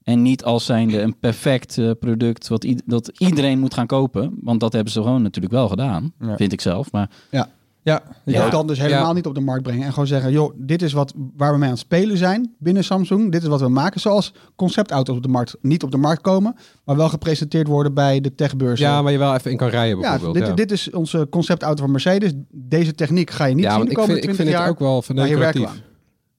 En 0.03 0.23
niet 0.23 0.45
als 0.45 0.65
zijnde 0.65 1.01
een 1.01 1.19
perfect 1.19 1.79
eh, 1.79 1.91
product 2.01 2.49
wat 2.49 2.67
dat 2.87 3.11
iedereen 3.19 3.59
moet 3.59 3.75
gaan 3.75 3.87
kopen. 3.87 4.39
Want 4.41 4.61
dat 4.61 4.73
hebben 4.73 4.93
ze 4.93 5.03
gewoon 5.03 5.23
natuurlijk 5.23 5.55
wel 5.55 5.69
gedaan, 5.69 6.13
Ja. 6.21 6.37
vind 6.37 6.53
ik 6.53 6.61
zelf. 6.61 6.93
Maar 6.93 7.11
Ja, 7.31 7.49
ik 7.85 8.01
Ja. 8.25 8.45
ook. 8.45 8.51
dan 8.51 8.67
dus 8.67 8.79
helemaal 8.79 9.07
Ja. 9.07 9.13
niet 9.13 9.27
op 9.27 9.35
de 9.35 9.41
markt 9.41 9.63
brengen. 9.63 9.85
En 9.87 9.93
gewoon 9.93 10.07
zeggen, 10.07 10.33
joh, 10.33 10.53
dit 10.57 10.83
is 10.83 10.93
wat, 10.93 11.13
waar 11.37 11.53
we 11.53 11.57
mee 11.59 11.65
aan 11.69 11.75
het 11.75 11.83
spelen 11.83 12.17
zijn 12.17 12.55
binnen 12.59 12.85
Samsung. 12.85 13.33
Dit 13.33 13.43
is 13.43 13.49
wat 13.49 13.61
we 13.61 13.69
maken. 13.69 14.01
Zoals 14.01 14.33
conceptauto's 14.57 15.17
op 15.17 15.23
de 15.23 15.29
markt 15.29 15.57
niet 15.61 15.83
op 15.83 15.91
de 15.91 15.97
markt 15.97 16.23
komen, 16.23 16.57
maar 16.85 16.97
wel 16.97 17.09
gepresenteerd 17.09 17.67
worden 17.67 17.95
bij 17.95 18.21
de 18.21 18.35
techbeurzen. 18.35 18.87
Ja, 18.87 19.03
waar 19.03 19.13
je 19.13 19.19
wel 19.19 19.35
even 19.35 19.51
in 19.51 19.57
kan 19.57 19.69
rijden 19.69 19.97
Ja, 19.99 20.11
bijvoorbeeld. 20.11 20.35
dit, 20.35 20.47
ja. 20.47 20.55
dit 20.55 20.71
is 20.73 20.91
onze 20.91 21.27
conceptauto 21.31 21.83
van 21.83 21.91
Mercedes. 21.91 22.33
Deze 22.51 22.95
techniek 22.95 23.31
ga 23.31 23.45
je 23.45 23.55
niet 23.55 23.65
ja, 23.65 23.75
zien 23.75 23.85
de 23.85 23.91
ik 23.91 23.97
komende 23.97 24.21
vind, 24.21 24.29
ik 24.29 24.35
20 24.35 24.55
vind 24.55 24.67
het 24.67 24.75
ook 24.75 24.89
wel 24.89 25.03
verneukeratief. 25.03 25.83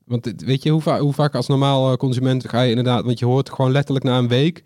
Want 0.06 0.34
weet 0.38 0.64
je, 0.64 0.70
hoe, 0.70 0.82
va- 0.82 1.00
hoe 1.00 1.14
vaak 1.14 1.36
als 1.36 1.48
normaal 1.48 1.92
eh, 1.92 1.98
consument 1.98 2.50
ga 2.50 2.62
je 2.62 2.70
inderdaad... 2.70 3.06
Want 3.06 3.20
je 3.20 3.26
hoort 3.26 3.50
gewoon 3.50 3.72
letterlijk 3.72 4.06
na 4.06 4.18
een 4.18 4.28
week... 4.28 4.64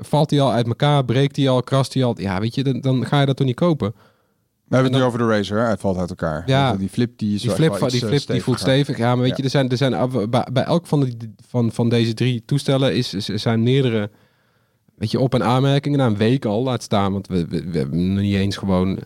Valt 0.00 0.30
hij 0.30 0.40
al 0.40 0.52
uit 0.52 0.66
elkaar, 0.66 1.04
breekt 1.04 1.36
hij 1.36 1.48
al, 1.48 1.62
krast 1.62 1.94
hij 1.94 2.04
al. 2.04 2.20
Ja, 2.20 2.40
weet 2.40 2.54
je, 2.54 2.64
dan, 2.64 2.80
dan 2.80 3.06
ga 3.06 3.20
je 3.20 3.26
dat 3.26 3.36
toch 3.36 3.46
niet 3.46 3.56
kopen. 3.56 3.94
We 4.68 4.74
hebben 4.74 4.92
het 4.92 5.00
nu 5.02 5.06
over 5.06 5.18
de 5.18 5.26
Razer. 5.26 5.58
hè? 5.58 5.64
Hij 5.64 5.76
valt 5.76 5.96
uit 5.96 6.08
elkaar. 6.10 6.42
Ja. 6.46 6.76
die 6.76 6.88
flip 6.88 7.18
die 7.18 7.34
is 7.34 7.40
Die 7.42 7.50
flip, 7.50 7.78
die, 7.88 7.88
flip 8.00 8.20
eh, 8.20 8.26
die 8.26 8.42
voelt 8.42 8.60
stevig. 8.60 8.96
Ja, 8.98 9.08
maar 9.14 9.18
weet 9.22 9.28
Ja. 9.30 9.34
je, 9.36 9.42
er 9.42 9.50
zijn, 9.50 9.68
er 9.68 9.76
zijn 9.76 9.94
af- 9.94 10.28
bij, 10.28 10.46
bij 10.52 10.64
elk 10.64 10.86
van, 10.86 11.00
de, 11.00 11.16
van, 11.48 11.72
van 11.72 11.88
deze 11.88 12.14
drie 12.14 12.42
toestellen 12.44 12.94
is, 12.94 13.14
is- 13.14 13.28
er 13.28 13.38
zijn 13.38 13.62
meerdere 13.62 14.10
weet 14.94 15.10
je, 15.10 15.20
op- 15.20 15.34
en 15.34 15.42
aanmerkingen. 15.44 15.98
Na 15.98 16.06
een 16.06 16.16
week 16.16 16.44
al, 16.44 16.62
laat 16.62 16.82
staan. 16.82 17.12
Want 17.12 17.26
we, 17.26 17.46
we, 17.46 17.70
we 17.70 17.78
hebben 17.78 18.14
niet 18.14 18.34
eens 18.34 18.56
gewoon 18.56 18.98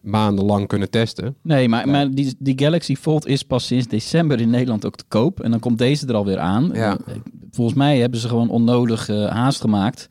maandenlang 0.00 0.66
kunnen 0.66 0.90
testen. 0.90 1.36
Nee, 1.42 1.68
maar, 1.68 1.88
maar 1.88 2.10
die, 2.10 2.34
die 2.38 2.58
Galaxy 2.58 2.96
Fold 2.96 3.26
is 3.26 3.42
pas 3.42 3.66
sinds 3.66 3.86
december 3.86 4.40
in 4.40 4.50
Nederland 4.50 4.86
ook 4.86 4.96
te 4.96 5.04
koop. 5.08 5.40
En 5.40 5.50
dan 5.50 5.60
komt 5.60 5.78
deze 5.78 6.06
er 6.06 6.14
alweer 6.14 6.38
aan. 6.38 6.70
Ja. 6.72 6.98
Eh, 7.06 7.14
Volgens 7.50 7.76
mij 7.76 7.98
hebben 7.98 8.20
ze 8.20 8.28
gewoon 8.28 8.48
onnodig 8.50 9.08
eh, 9.08 9.26
haast 9.30 9.60
gemaakt. 9.60 10.08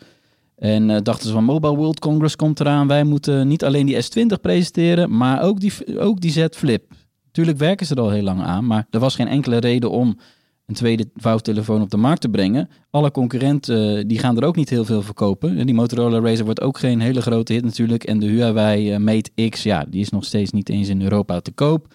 En 0.59 0.89
eh, 0.89 0.97
dachten 1.03 1.27
ze 1.27 1.33
van 1.33 1.43
Mobile 1.43 1.75
World 1.75 1.99
Congress 1.99 2.35
komt 2.35 2.59
eraan. 2.59 2.87
Wij 2.87 3.03
moeten 3.03 3.47
niet 3.47 3.63
alleen 3.63 3.85
die 3.85 4.03
S20 4.03 4.41
presenteren, 4.41 5.17
maar 5.17 5.41
ook 5.41 5.59
die, 5.59 5.99
ook 5.99 6.21
die 6.21 6.31
Z 6.31 6.45
Flip. 6.51 6.91
Tuurlijk 7.31 7.57
werken 7.57 7.85
ze 7.85 7.95
er 7.95 8.01
al 8.01 8.09
heel 8.09 8.23
lang 8.23 8.41
aan, 8.41 8.65
maar 8.65 8.87
er 8.89 8.99
was 8.99 9.15
geen 9.15 9.27
enkele 9.27 9.57
reden 9.57 9.91
om 9.91 10.17
een 10.65 10.75
tweede 10.75 11.09
vouwtelefoon 11.15 11.81
op 11.81 11.89
de 11.89 11.97
markt 11.97 12.21
te 12.21 12.29
brengen. 12.29 12.69
Alle 12.89 13.11
concurrenten 13.11 13.97
eh, 13.97 14.03
die 14.07 14.19
gaan 14.19 14.37
er 14.37 14.43
ook 14.43 14.55
niet 14.55 14.69
heel 14.69 14.85
veel 14.85 15.01
verkopen. 15.01 15.57
En 15.57 15.65
Die 15.65 15.75
Motorola 15.75 16.19
Razr 16.19 16.43
wordt 16.43 16.61
ook 16.61 16.79
geen 16.79 16.99
hele 16.99 17.21
grote 17.21 17.53
hit 17.53 17.63
natuurlijk. 17.63 18.03
En 18.03 18.19
de 18.19 18.25
Huawei 18.25 18.91
eh, 18.91 18.99
Mate 18.99 19.49
X, 19.49 19.63
ja, 19.63 19.85
die 19.89 20.01
is 20.01 20.09
nog 20.09 20.25
steeds 20.25 20.51
niet 20.51 20.69
eens 20.69 20.87
in 20.87 21.01
Europa 21.01 21.39
te 21.39 21.51
koop. 21.51 21.93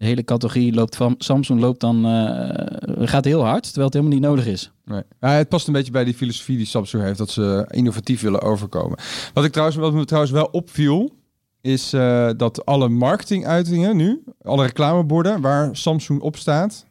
De 0.00 0.06
hele 0.06 0.24
categorie 0.24 0.72
loopt 0.74 0.96
van 0.96 1.14
Samsung 1.18 1.60
loopt 1.60 1.80
dan 1.80 2.06
eh, 2.06 3.08
gaat 3.08 3.24
heel 3.24 3.44
hard, 3.44 3.62
terwijl 3.62 3.84
het 3.84 3.94
helemaal 3.94 4.14
niet 4.18 4.24
nodig 4.28 4.46
is. 4.46 4.70
Nee. 4.84 5.02
Ja, 5.20 5.28
het 5.30 5.48
past 5.48 5.66
een 5.66 5.72
beetje 5.72 5.92
bij 5.92 6.04
die 6.04 6.14
filosofie 6.14 6.56
die 6.56 6.66
Samsung 6.66 7.02
heeft, 7.02 7.18
dat 7.18 7.30
ze 7.30 7.64
innovatief 7.70 8.20
willen 8.20 8.40
overkomen. 8.42 8.98
Wat, 9.34 9.44
ik 9.44 9.50
trouwens, 9.52 9.78
wat 9.78 9.92
me 9.92 10.04
trouwens 10.04 10.32
wel 10.32 10.48
opviel, 10.52 11.12
is 11.60 11.92
eh, 11.92 12.30
dat 12.36 12.66
alle 12.66 12.88
marketinguitingen 12.88 13.96
nu, 13.96 14.22
alle 14.42 14.64
reclameborden 14.64 15.40
waar 15.40 15.76
Samsung 15.76 16.20
op 16.20 16.36
staat, 16.36 16.86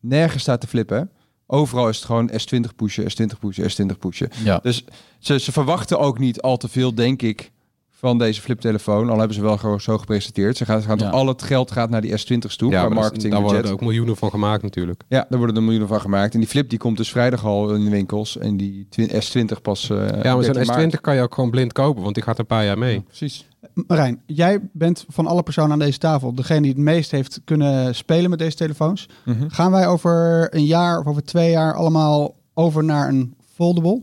nergens 0.00 0.42
staat 0.42 0.60
te 0.60 0.66
flippen. 0.66 0.98
hè. 0.98 1.04
Overal 1.46 1.88
is 1.88 1.96
het 1.96 2.04
gewoon 2.04 2.30
S20 2.30 2.74
pushen, 2.76 3.04
S20 3.04 3.38
pushen, 3.40 3.90
S20 3.92 3.98
pushen. 3.98 4.28
Ja. 4.44 4.58
Dus 4.62 4.84
ze, 5.18 5.38
ze 5.38 5.52
verwachten 5.52 5.98
ook 5.98 6.18
niet 6.18 6.40
al 6.40 6.56
te 6.56 6.68
veel, 6.68 6.94
denk 6.94 7.22
ik, 7.22 7.52
van 7.98 8.18
deze 8.18 8.40
fliptelefoon. 8.40 9.10
Al 9.10 9.18
hebben 9.18 9.34
ze 9.36 9.42
wel 9.42 9.56
gewoon 9.58 9.80
zo 9.80 9.98
gepresenteerd. 9.98 10.56
Ze 10.56 10.64
gaan, 10.64 10.80
ze 10.80 10.86
gaan 10.86 10.98
Ja. 10.98 11.04
toch 11.10 11.20
al 11.20 11.26
het 11.26 11.42
geld 11.42 11.70
gaat 11.70 11.90
naar 11.90 12.00
die 12.00 12.10
S20's 12.12 12.56
toe, 12.56 12.70
ja, 12.70 12.80
maar 12.82 12.92
marketing 12.92 13.32
daar 13.32 13.42
worden 13.42 13.64
er 13.64 13.72
ook 13.72 13.80
miljoenen 13.80 14.16
van 14.16 14.30
gemaakt 14.30 14.62
natuurlijk. 14.62 15.02
Ja, 15.08 15.26
daar 15.28 15.38
worden 15.38 15.56
er 15.56 15.62
miljoenen 15.62 15.88
van 15.88 16.00
gemaakt. 16.00 16.34
En 16.34 16.40
die 16.40 16.48
flip 16.48 16.70
die 16.70 16.78
komt 16.78 16.96
dus 16.96 17.10
vrijdag 17.10 17.44
al 17.44 17.74
in 17.74 17.84
de 17.84 17.90
winkels. 17.90 18.38
En 18.38 18.56
die 18.56 18.86
twi- 18.90 19.08
S20 19.08 19.62
pas... 19.62 19.90
eh, 19.90 19.96
ja, 19.96 20.04
maar 20.06 20.22
13 20.22 20.64
zo'n 20.64 20.74
maart. 20.76 20.94
S20 20.96 21.00
kan 21.00 21.14
je 21.14 21.22
ook 21.22 21.34
gewoon 21.34 21.50
blind 21.50 21.72
kopen, 21.72 22.02
want 22.02 22.14
die 22.14 22.24
gaat 22.24 22.34
er 22.34 22.40
een 22.40 22.46
paar 22.46 22.64
jaar 22.64 22.78
mee. 22.78 23.00
Precies. 23.00 23.46
Marijn, 23.86 24.20
jij 24.26 24.60
bent 24.72 25.04
van 25.08 25.26
alle 25.26 25.42
personen 25.42 25.72
aan 25.72 25.78
deze 25.78 25.98
tafel 25.98 26.34
degene 26.34 26.60
die 26.60 26.70
het 26.70 26.78
meest 26.80 27.10
heeft 27.10 27.40
kunnen 27.44 27.94
spelen 27.94 28.30
met 28.30 28.38
deze 28.38 28.56
telefoons. 28.56 29.08
Mhm. 29.24 29.48
Gaan 29.48 29.70
wij 29.70 29.86
over 29.86 30.46
een 30.54 30.64
jaar 30.64 30.98
of 30.98 31.06
over 31.06 31.24
twee 31.24 31.50
jaar 31.50 31.74
allemaal 31.74 32.34
over 32.54 32.84
naar 32.84 33.08
een 33.08 33.34
foldable? 33.54 34.02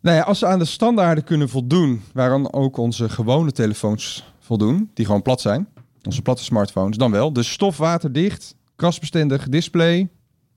Nou 0.00 0.16
ja, 0.16 0.22
als 0.22 0.38
ze 0.38 0.46
aan 0.46 0.58
de 0.58 0.64
standaarden 0.64 1.24
kunnen 1.24 1.48
voldoen, 1.48 2.02
waaraan 2.12 2.52
ook 2.52 2.76
onze 2.76 3.08
gewone 3.08 3.52
telefoons 3.52 4.32
voldoen, 4.38 4.90
die 4.94 5.06
gewoon 5.06 5.22
plat 5.22 5.40
zijn, 5.40 5.68
onze 6.02 6.22
platte 6.22 6.44
smartphones, 6.44 6.96
dan 6.96 7.10
wel. 7.10 7.32
Dus 7.32 7.52
stofwaterdicht, 7.52 8.54
krasbestendig 8.76 9.48
display 9.48 10.08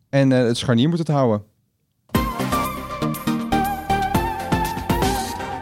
en 0.10 0.32
eh, 0.32 0.44
het 0.44 0.58
scharnier 0.58 0.90
moet 0.90 0.98
het 0.98 1.08
houden. 1.08 1.44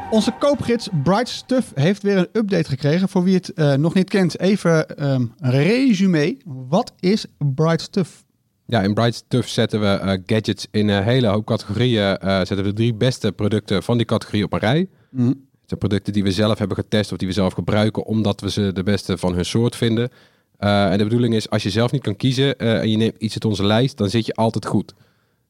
Onze 0.10 0.32
koopgids 0.40 0.90
Bright 1.04 1.30
Stuff 1.30 1.72
heeft 1.76 2.04
weer 2.04 2.18
een 2.18 2.30
update 2.32 2.70
gekregen. 2.70 3.10
Voor 3.10 3.24
wie 3.24 3.36
het 3.36 3.54
eh, 3.54 3.74
nog 3.74 3.94
niet 3.94 4.10
kent, 4.10 4.40
even 4.40 4.98
ehm, 4.98 5.26
een 5.38 5.52
resume. 5.52 6.38
Wat 6.46 6.94
is 7.00 7.26
Bright 7.38 7.82
Stuff? 7.82 8.26
Ja, 8.70 8.82
in 8.82 8.94
Bright 8.94 9.16
Stuff 9.16 9.48
zetten 9.48 9.80
we 9.80 9.88
eh, 9.88 10.20
gadgets 10.26 10.68
in 10.72 10.88
een 10.88 11.04
hele 11.04 11.28
hoop 11.28 11.46
categorieën. 11.46 12.18
eh, 12.18 12.36
zetten 12.36 12.58
we 12.58 12.64
de 12.64 12.74
drie 12.74 12.94
beste 12.94 13.32
producten 13.32 13.84
van 13.84 13.98
die 13.98 14.06
categorie 14.06 14.44
op 14.44 14.54
een 14.54 14.60
rij. 14.60 14.88
Mhm. 15.10 15.28
Het 15.28 15.80
zijn 15.80 15.80
producten 15.80 16.14
die 16.14 16.24
we 16.24 16.32
zelf 16.32 16.58
hebben 16.58 16.78
getest 16.78 17.12
of 17.12 17.18
die 17.18 17.28
we 17.28 17.34
zelf 17.34 17.54
gebruiken, 17.54 18.06
omdat 18.06 18.42
we 18.42 18.50
ze 18.50 18.72
de 18.74 18.84
beste 18.84 19.18
van 19.18 19.34
hun 19.34 19.46
soort 19.46 19.76
vinden. 19.76 20.10
Eh, 20.58 20.92
en 20.92 20.98
de 20.98 21.04
bedoeling 21.04 21.34
is, 21.34 21.50
als 21.50 21.64
je 21.64 21.70
zelf 21.70 21.92
niet 21.92 22.02
kan 22.02 22.16
kiezen 22.16 22.58
eh, 22.58 22.80
en 22.80 22.90
je 22.90 22.98
neemt 22.98 23.16
iets 23.18 23.34
uit 23.34 23.46
onze 23.46 23.66
lijst, 23.66 23.98
dan 23.98 24.10
zit 24.10 24.26
je 24.26 24.34
altijd 24.34 24.66
goed. 24.66 24.94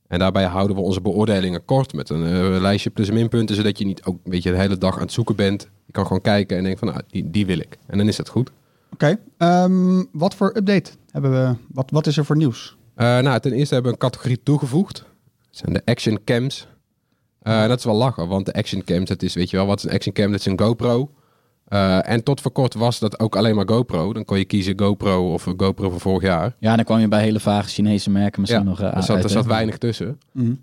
En 0.08 0.19
daarbij 0.19 0.43
houden 0.43 0.75
we 0.75 0.82
onze 0.82 1.01
beoordelingen 1.01 1.65
kort 1.65 1.93
met 1.93 2.10
een 2.10 2.25
eh, 2.25 2.62
lijstje 2.62 2.89
plus 2.89 3.08
en 3.08 3.13
minpunten, 3.13 3.55
zodat 3.55 3.77
je 3.77 3.86
niet 3.86 4.03
ook 4.03 4.15
een 4.23 4.32
beetje 4.32 4.51
de 4.51 4.58
hele 4.58 4.77
dag 4.77 4.95
aan 4.95 5.01
het 5.01 5.12
zoeken 5.12 5.36
bent. 5.36 5.69
Je 5.86 5.91
kan 5.91 6.05
gewoon 6.05 6.21
kijken 6.21 6.58
en 6.58 6.63
denken 6.63 6.79
van, 6.79 6.88
nou, 6.88 7.01
die, 7.10 7.29
die 7.29 7.45
wil 7.45 7.60
ik. 7.60 7.77
En 7.88 7.97
dan 7.97 8.08
is 8.08 8.15
dat 8.15 8.29
goed. 8.29 8.51
Oké, 8.93 9.19
ehm, 9.38 10.03
wat 10.12 10.36
voor 10.36 10.51
update 10.55 10.91
hebben 11.12 11.32
we? 11.32 11.55
Wat, 11.67 11.91
wat 11.91 12.08
is 12.08 12.17
er 12.17 12.25
voor 12.25 12.38
nieuws? 12.38 12.77
Eh, 12.99 13.19
nou, 13.19 13.39
ten 13.39 13.51
eerste 13.51 13.73
hebben 13.73 13.91
we 13.91 13.97
een 13.97 14.09
categorie 14.09 14.43
toegevoegd. 14.43 14.97
Dat 14.97 15.57
zijn 15.57 15.73
de 15.73 15.81
action 15.85 16.19
cams. 16.23 16.67
Eh, 17.41 17.67
dat 17.67 17.77
is 17.77 17.83
wel 17.83 17.95
lachen, 17.95 18.27
want 18.27 18.45
de 18.45 18.53
action 18.53 18.83
cams, 18.83 19.09
dat 19.09 19.21
is, 19.21 19.33
weet 19.33 19.49
je 19.49 19.57
wel, 19.57 19.65
wat 19.65 19.77
is 19.77 19.83
een 19.83 19.91
action 19.91 20.13
cam? 20.13 20.31
Dat 20.31 20.39
is 20.39 20.45
een 20.45 20.59
GoPro. 20.59 21.12
Eh, 21.67 22.09
en 22.09 22.23
tot 22.23 22.41
voor 22.41 22.51
kort 22.51 22.73
was 22.73 22.99
dat 22.99 23.19
ook 23.19 23.35
alleen 23.35 23.55
maar 23.55 23.67
GoPro. 23.67 24.13
Dan 24.13 24.25
kon 24.25 24.38
je 24.38 24.45
kiezen 24.45 24.79
GoPro 24.79 25.33
of 25.33 25.45
een 25.45 25.53
GoPro 25.57 25.89
van 25.89 25.99
vorig 25.99 26.21
jaar. 26.21 26.55
Ja, 26.59 26.75
dan 26.75 26.85
kwam 26.85 26.99
je 26.99 27.07
bij 27.07 27.21
hele 27.21 27.39
vage 27.39 27.69
Chinese 27.69 28.09
merken 28.09 28.41
misschien 28.41 28.63
ja, 28.63 28.69
nog 28.69 28.81
uh, 28.81 28.95
er 28.95 29.03
zat, 29.03 29.23
er 29.23 29.29
zat 29.29 29.45
weinig 29.45 29.77
tussen. 29.77 30.19
Mhm. 30.31 30.53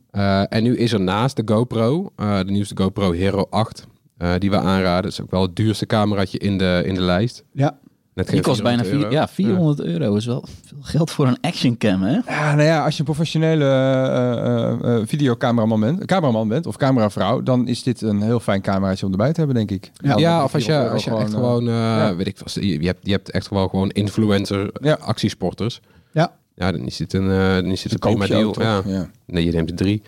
En 0.49 0.63
nu 0.63 0.77
is 0.77 0.93
er 0.93 1.01
naast 1.01 1.37
de 1.37 1.43
GoPro, 1.55 2.13
de 2.17 2.45
nieuwste 2.47 2.77
GoPro 2.77 3.13
Hero 3.13 3.47
8, 3.51 3.87
eh, 4.17 4.33
die 4.39 4.51
we 4.51 4.57
aanraden. 4.57 5.03
Dat 5.03 5.13
is 5.13 5.21
ook 5.21 5.31
wel 5.31 5.43
het 5.43 5.57
duurste 5.57 5.87
cameraatje 5.87 6.39
in 6.39 6.59
de, 6.59 6.83
in 6.85 6.95
de 6.95 7.01
lijst. 7.01 7.45
Ja, 7.53 7.79
Net 8.17 8.29
Die 8.29 8.41
kost 8.41 8.63
bijna 8.63 8.83
400 8.85 9.11
vier, 9.11 9.19
euro. 9.19 9.27
ja, 9.27 9.29
400 9.29 9.81
euro 9.81 10.15
is 10.15 10.27
wel 10.27 10.45
veel 10.67 10.79
geld 10.81 11.11
voor 11.11 11.27
een 11.27 11.39
action 11.41 11.77
cam, 11.77 12.03
hè? 12.03 12.13
Ja, 12.27 12.55
nou 12.55 12.63
ja, 12.63 12.85
als 12.85 12.93
je 12.95 12.99
een 12.99 13.05
professionele 13.05 13.65
eh, 13.65 14.47
eh, 14.47 14.97
eh, 14.97 15.03
videocameraman 15.07 15.81
bent, 15.81 16.05
cameraman 16.05 16.49
bent 16.49 16.67
of 16.67 16.77
cameravrouw, 16.77 17.43
dan 17.43 17.69
is 17.69 17.83
dit 17.83 18.03
een 18.03 18.23
heel 18.23 18.41
fijn 18.41 18.61
cameraatje 18.61 19.07
om 19.07 19.13
erbij 19.13 19.33
te 19.33 19.39
hebben, 19.41 19.57
denk 19.57 19.71
ik. 19.71 19.91
Ja, 19.95 20.17
Ja, 20.17 20.45
of 20.45 20.55
als 20.55 20.65
je, 20.65 20.71
400 20.73 20.95
als 20.95 21.05
je 21.05 21.11
euro 21.11 21.23
echt 21.23 21.33
gewoon, 21.35 21.49
gewoon, 21.61 21.69
eh, 21.69 21.75
ja. 22.09 22.17
weet 22.17 22.27
ik 22.27 22.39
wat, 22.39 22.53
je, 22.53 22.81
je, 22.81 22.87
hebt, 22.87 23.01
je 23.03 23.13
hebt 23.13 23.31
echt 23.31 23.49
wel 23.49 23.69
gewoon 23.69 23.91
influencer 23.91 24.71
Ja. 24.81 24.95
actiesporters. 25.01 25.81
Ja. 26.13 26.33
Ja, 26.55 26.73
dan 26.73 26.81
is 26.87 26.97
dit 26.97 27.13
een, 27.13 27.31
eh, 27.31 27.55
dan 27.55 27.65
is 27.67 27.83
dit 27.83 27.93
een 27.93 27.99
prima 27.99 28.27
deal. 28.27 28.49
ook? 28.49 28.63
Ja. 28.63 28.83
Ja. 28.87 29.11
Nee, 29.27 29.45
je 29.45 29.53
neemt 29.53 29.71
er 29.71 29.77
drie. 29.77 30.03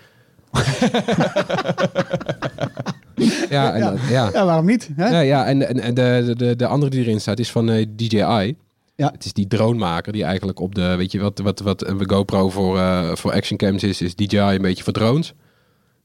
ja, 3.50 3.72
en, 3.74 3.78
Ja. 3.81 3.94
ja. 4.11 4.31
ja 4.33 4.44
waarom 4.44 4.66
niet? 4.66 4.90
Hè? 4.96 5.09
Ja, 5.09 5.20
ja, 5.20 5.46
en, 5.46 5.68
en, 5.68 5.81
en 5.81 5.94
de, 5.94 6.22
de- 6.26 6.37
de, 6.37 6.57
de 6.57 6.66
andere 6.66 6.90
die 6.90 7.00
erin 7.00 7.20
staat 7.20 7.38
is 7.38 7.50
van 7.50 7.70
eh, 7.70 7.87
DJI. 7.96 8.57
Ja. 8.96 9.11
Het 9.12 9.24
is 9.24 9.33
die 9.33 9.46
dronemaker 9.46 10.12
die 10.12 10.24
eigenlijk 10.24 10.61
op 10.61 10.74
de, 10.74 10.94
weet 10.96 11.12
je 11.12 11.18
wat, 11.20 11.38
wat, 11.38 11.61
wat 11.61 11.87
een 11.87 12.11
GoPro 12.11 12.50
voor, 12.50 12.76
eh, 12.78 13.14
voor 13.14 13.33
actioncams 13.33 13.83
is, 13.83 14.02
is 14.02 14.14
DJI 14.14 14.38
een 14.38 14.62
beetje 14.62 14.85
voor 14.85 14.92
drones. 14.92 15.35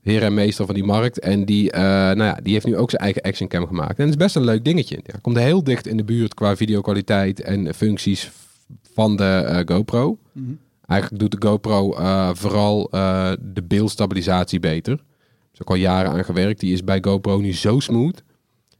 Heer 0.01 0.23
en 0.23 0.33
meester 0.33 0.65
van 0.65 0.75
die 0.75 0.83
markt. 0.83 1.19
En 1.19 1.45
die, 1.45 1.71
eh, 1.71 1.81
nou 1.91 2.23
ja, 2.23 2.39
die 2.43 2.53
heeft 2.53 2.65
nu 2.65 2.77
ook 2.77 2.89
zijn 2.89 3.01
eigen 3.01 3.21
actioncam 3.21 3.67
gemaakt. 3.67 3.97
En 3.97 4.03
het 4.03 4.09
is 4.13 4.15
best 4.23 4.35
een 4.35 4.43
leuk 4.43 4.65
dingetje. 4.65 4.99
Ja, 5.03 5.13
komt 5.21 5.37
heel 5.37 5.63
dicht 5.63 5.87
in 5.87 5.97
de 5.97 6.03
buurt 6.03 6.33
qua 6.33 6.55
videokwaliteit 6.55 7.41
en 7.41 7.73
functies 7.73 8.31
van 8.93 9.15
de 9.15 9.61
GoPro. 9.65 10.17
Mhm. 10.31 10.45
Eigenlijk 10.87 11.21
doet 11.21 11.41
de 11.41 11.47
GoPro 11.47 11.91
vooral 12.33 12.87
de 13.39 13.63
beeldstabilisatie 13.67 14.59
beter. 14.59 14.99
Ook 15.63 15.69
al 15.69 15.75
jaren 15.75 16.11
aan 16.11 16.25
gewerkt. 16.25 16.59
Die 16.59 16.73
is 16.73 16.83
bij 16.83 16.97
GoPro 17.01 17.39
nu 17.39 17.53
zo 17.53 17.79
smooth. 17.79 18.23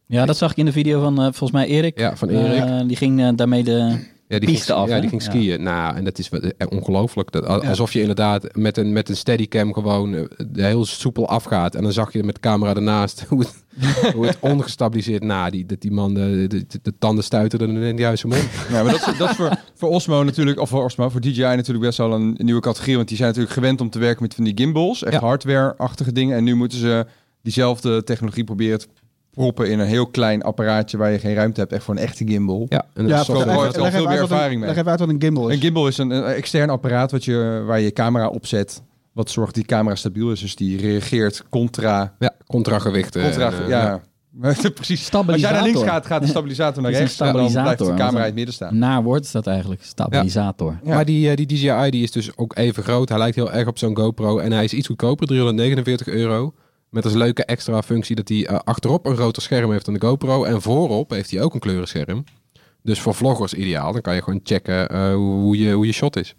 Ja, 0.06 0.26
dat 0.26 0.38
zag 0.38 0.52
ik 0.52 0.58
in 0.58 0.66
de 0.66 0.72
video 0.72 1.02
van 1.02 1.18
eh, 1.18 1.24
volgens 1.24 1.52
mij 1.52 1.68
Erik. 1.68 2.00
Ja, 2.00 2.16
van 2.16 2.30
Erik. 2.30 2.64
Eh, 2.64 2.88
die 2.88 2.96
ging 2.96 3.22
eh, 3.22 3.30
daarmee 3.36 3.64
de... 3.64 4.12
Ja, 4.28 4.40
die 4.40 4.50
piste 4.50 4.66
ging, 4.66 4.78
af, 4.78 4.90
ja, 4.90 5.00
die 5.00 5.10
ging 5.10 5.24
Ja. 5.24 5.30
skiën. 5.30 5.64
Nou, 5.64 5.96
en 5.96 6.04
dat 6.04 6.20
is 6.20 6.30
wat- 6.30 6.42
eh, 6.44 6.68
ongelooflijk. 6.70 7.32
Dat, 7.32 7.46
al- 7.46 7.64
alsof 7.64 7.94
je 7.94 8.00
inderdaad 8.00 8.56
met 8.56 8.78
een, 8.78 8.94
met 8.94 9.10
een 9.10 9.16
steadycam 9.16 9.74
gewoon 9.74 10.16
eh, 10.16 10.24
heel 10.54 10.86
soepel 10.86 11.28
afgaat. 11.28 11.76
En 11.76 11.84
dan 11.84 11.92
zag 11.92 12.14
je 12.14 12.24
met 12.24 12.36
de 12.36 12.42
camera 12.42 12.74
ernaast 12.76 13.24
hoe 13.30 13.40
het, 13.40 14.14
hoe 14.14 14.26
het 14.26 14.38
ongestabiliseerd... 14.40 15.24
Nou, 15.24 15.52
die, 15.52 15.66
dat 15.66 15.82
die 15.82 15.92
man 15.92 16.14
de, 16.14 16.46
de, 16.48 16.66
de, 16.68 16.80
de 16.82 16.94
tanden 17.00 17.24
stuiterden 17.24 17.76
in 17.76 17.96
de 17.96 18.02
juiste 18.02 18.28
mond. 18.28 18.48
Ja, 18.70 18.84
maar 18.84 18.92
dat 18.92 19.08
is, 19.08 19.18
dat 19.18 19.30
is 19.30 19.36
voor, 19.36 19.52
voor 19.76 19.90
Osmo 19.90 20.24
natuurlijk, 20.24 20.60
of 20.60 20.70
voor 20.70 20.84
Osmo, 20.84 21.10
voor 21.10 21.22
DJI 21.22 21.42
natuurlijk 21.42 21.86
best 21.86 21.98
wel 21.98 22.14
een 22.14 22.34
nieuwe 22.38 22.62
categorie. 22.62 22.96
Want 22.96 23.08
die 23.08 23.18
zijn 23.18 23.30
natuurlijk 23.30 23.56
gewend 23.56 23.82
om 23.82 23.90
te 23.90 24.00
werken 24.00 24.22
met 24.24 24.34
van 24.36 24.44
die 24.44 24.54
gimbals, 24.58 25.04
echt 25.04 25.14
Ja. 25.14 25.20
hardware-achtige 25.20 26.12
dingen. 26.12 26.38
En 26.38 26.44
nu 26.44 26.56
moeten 26.56 26.78
ze 26.78 27.06
diezelfde 27.42 28.04
technologie 28.04 28.44
proberen 28.44 28.80
te 28.80 28.88
proppen 29.34 29.70
in 29.70 29.80
een 29.80 29.88
heel 29.88 30.08
klein 30.08 30.42
apparaatje 30.42 30.98
waar 30.98 31.12
je 31.12 31.20
geen 31.20 31.34
ruimte 31.34 31.60
hebt, 31.60 31.72
echt 31.72 31.84
voor 31.84 31.96
een 31.96 32.02
echte 32.02 32.28
gimbal. 32.28 32.66
Ja, 32.70 32.86
en 32.94 33.08
Ja, 33.08 33.24
Zo 33.24 33.34
wel 33.34 33.64
leg 33.64 33.92
veel 33.92 34.08
meer 34.08 34.20
ervaring 34.20 34.60
mee. 34.60 34.70
Leg 34.70 34.78
even 34.78 34.92
uit 34.92 35.00
wat 35.00 35.10
een 35.10 35.22
gimbal 35.22 35.50
is. 35.50 35.56
Een 35.56 35.62
gimbal 35.62 35.88
is 35.88 35.98
een, 35.98 36.10
een 36.10 36.24
extern 36.24 36.70
apparaat 36.70 37.12
wat 37.12 37.26
je, 37.26 37.64
waar 37.66 37.80
je 37.80 37.86
je 37.86 37.94
camera 37.94 38.28
op 38.28 38.46
zet, 38.46 38.82
wat 39.14 39.30
zorgt 39.30 39.56
dat 39.56 39.68
die 39.68 39.76
camera 39.76 39.96
stabiel 39.96 40.32
is. 40.32 40.40
Dus 40.40 40.56
die 40.56 40.82
reageert 40.82 41.44
contra... 41.50 42.16
ja, 42.20 42.34
contra 42.48 42.80
en, 42.80 42.94
eh, 43.14 43.68
ja. 43.68 44.02
Precies. 44.40 44.78
Als 44.78 44.88
jij 44.88 44.98
Stabilisator. 44.98 45.56
naar 45.56 45.64
links 45.64 45.84
gaat, 45.84 46.06
gaat 46.06 46.22
de 46.22 46.28
stabilisator 46.28 46.82
naar 46.82 46.92
rechts. 46.92 47.20
een 47.20 47.26
En 47.28 47.34
dan 47.34 47.42
blijft 47.42 47.54
de 47.54 47.60
stabilisator, 47.60 48.06
camera 48.06 48.20
in 48.20 48.26
het 48.26 48.36
midden 48.36 48.54
staan. 48.54 48.78
Naar 48.78 49.04
woord 49.04 49.24
is 49.24 49.32
dat 49.32 49.48
eigenlijk. 49.48 49.84
Stabilisator. 49.84 50.80
Ja. 50.84 50.94
Maar 50.94 51.06
die, 51.06 51.30
eh, 51.30 51.36
die 51.36 51.46
DJI 51.46 51.90
die 51.90 52.04
is 52.04 52.12
dus 52.12 52.38
ook 52.38 52.58
even 52.58 52.84
groot. 52.84 53.10
Hij 53.10 53.18
lijkt 53.18 53.36
heel 53.36 53.52
erg 53.52 53.68
op 53.68 53.78
zo'n 53.78 53.98
GoPro. 53.98 54.38
En 54.38 54.52
hij 54.52 54.64
is 54.64 54.74
iets 54.74 54.88
goedkoper, 54.88 55.28
349 55.28 56.08
euro. 56.08 56.54
Met 56.94 57.04
als 57.04 57.14
leuke 57.14 57.46
extra 57.46 57.82
functie 57.82 58.16
dat 58.16 58.30
hij 58.30 58.48
eh, 58.48 58.60
achterop 58.64 59.06
een 59.06 59.16
groter 59.16 59.42
scherm 59.42 59.72
heeft 59.72 59.86
dan 59.86 59.94
de 59.94 60.00
GoPro. 60.00 60.44
En 60.44 60.62
voorop 60.62 61.10
heeft 61.10 61.32
hij 61.32 61.42
ook 61.42 61.54
een 61.54 61.60
kleurenscherm. 61.60 62.24
Dus 62.82 63.02
voor 63.02 63.14
vloggers 63.14 63.54
ideaal. 63.54 63.92
Dan 63.92 64.02
kan 64.02 64.16
je 64.16 64.22
gewoon 64.22 64.40
checken 64.44 64.90
eh, 64.90 65.14
hoe, 65.14 65.58
je, 65.58 65.72
hoe 65.72 65.86
je 65.86 65.92
shot 65.92 66.16
is. 66.16 66.36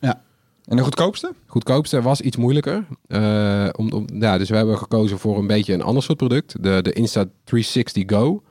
En 0.64 0.76
de 0.76 0.82
goedkoopste? 0.82 1.34
Goedkoopste 1.46 2.02
was 2.02 2.20
iets 2.20 2.36
moeilijker. 2.36 2.86
Eh, 3.06 3.68
om, 3.76 3.92
om, 3.92 4.06
ja, 4.18 4.38
dus 4.38 4.48
we 4.48 4.56
hebben 4.56 4.78
gekozen 4.78 5.18
voor 5.18 5.38
een 5.38 5.46
beetje 5.46 5.72
een 5.72 5.82
ander 5.82 6.02
soort 6.02 6.18
product. 6.18 6.62
De, 6.62 6.82
de 6.82 7.08
Insta360 7.08 8.04
Go. 8.06 8.42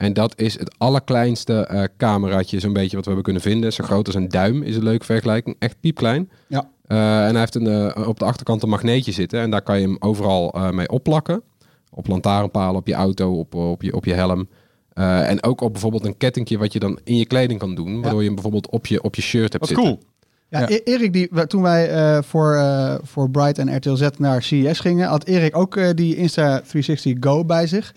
En 0.00 0.12
dat 0.12 0.38
is 0.40 0.58
het 0.58 0.74
allerkleinste 0.78 1.66
eh 1.66 1.84
cameraatje 1.96 2.60
zo'n 2.60 2.72
beetje 2.72 2.96
wat 2.96 3.04
we 3.04 3.12
hebben 3.12 3.22
kunnen 3.32 3.42
vinden. 3.42 3.72
Zo 3.72 3.84
groot 3.84 4.06
als 4.06 4.14
een 4.14 4.28
duim 4.28 4.62
is 4.62 4.76
een 4.76 4.82
leuke 4.82 5.04
vergelijking. 5.04 5.56
Echt 5.58 5.80
piepklein. 5.80 6.30
Ja. 6.46 6.70
Eh, 6.86 6.98
en 7.26 7.30
hij 7.30 7.38
heeft 7.38 7.54
een, 7.54 7.66
eh, 7.66 8.08
op 8.08 8.18
de 8.18 8.24
achterkant 8.24 8.62
een 8.62 8.68
magneetje 8.68 9.12
zitten. 9.12 9.40
En 9.40 9.50
daar 9.50 9.62
kan 9.62 9.80
je 9.80 9.86
hem 9.86 9.96
overal 9.98 10.52
eh, 10.52 10.70
mee 10.70 10.88
opplakken. 10.88 11.42
Op 11.90 12.06
lantaarnpalen, 12.06 12.76
op 12.80 12.86
je 12.86 12.94
auto, 12.94 13.38
op, 13.38 13.54
op, 13.54 13.82
je, 13.82 13.94
op 13.94 14.04
je 14.04 14.14
helm. 14.14 14.48
Eh, 14.92 15.28
en 15.30 15.42
ook 15.42 15.60
op 15.60 15.72
bijvoorbeeld 15.72 16.04
een 16.06 16.16
kettingje 16.16 16.58
wat 16.58 16.72
je 16.72 16.78
dan 16.78 16.98
in 17.04 17.16
je 17.16 17.26
kleding 17.26 17.58
kan 17.60 17.74
doen. 17.74 18.00
Waardoor 18.00 18.18
je 18.20 18.24
hem 18.26 18.34
bijvoorbeeld 18.34 18.70
op 18.70 18.86
je, 18.86 19.02
op 19.02 19.14
je 19.14 19.22
shirt 19.22 19.52
hebt 19.52 19.58
Wat 19.58 19.68
zitten. 19.68 19.86
cool. 19.86 20.00
Ja, 20.48 20.60
Ja. 20.60 20.68
E- 20.68 20.80
Erik, 20.84 21.12
die, 21.12 21.28
we- 21.30 21.46
toen 21.46 21.62
wij 21.62 21.90
eh, 21.90 22.22
voor, 22.22 22.60
voor 23.02 23.30
Bright 23.30 23.58
en 23.58 23.76
RTL 23.76 23.94
Z 23.94 24.08
naar 24.18 24.42
CES 24.42 24.80
gingen, 24.80 25.08
had 25.08 25.24
Erik 25.24 25.56
ook 25.56 25.96
die 25.96 26.16
Insta360 26.16 27.18
Go 27.20 27.44
bij 27.44 27.66
zich. 27.66 27.94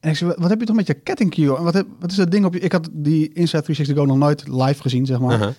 En 0.00 0.10
ik 0.10 0.16
zei, 0.16 0.32
wat 0.36 0.50
heb 0.50 0.60
je 0.60 0.66
toch 0.66 0.76
met 0.76 0.86
je 0.86 0.94
kettingje, 0.94 1.42
joh? 1.42 1.58
En 1.58 1.64
wat, 1.64 1.74
heb, 1.74 1.86
wat 1.98 2.10
is 2.10 2.16
dat 2.16 2.30
ding 2.30 2.44
op 2.44 2.54
je... 2.54 2.60
Ik 2.60 2.72
had 2.72 2.88
die 2.92 3.30
Insta360 3.34 3.94
Go 3.94 4.04
nog 4.04 4.16
nooit 4.16 4.48
live 4.48 4.80
gezien, 4.82 5.06
zeg 5.06 5.20
maar. 5.20 5.38
Uh-huh. 5.38 5.52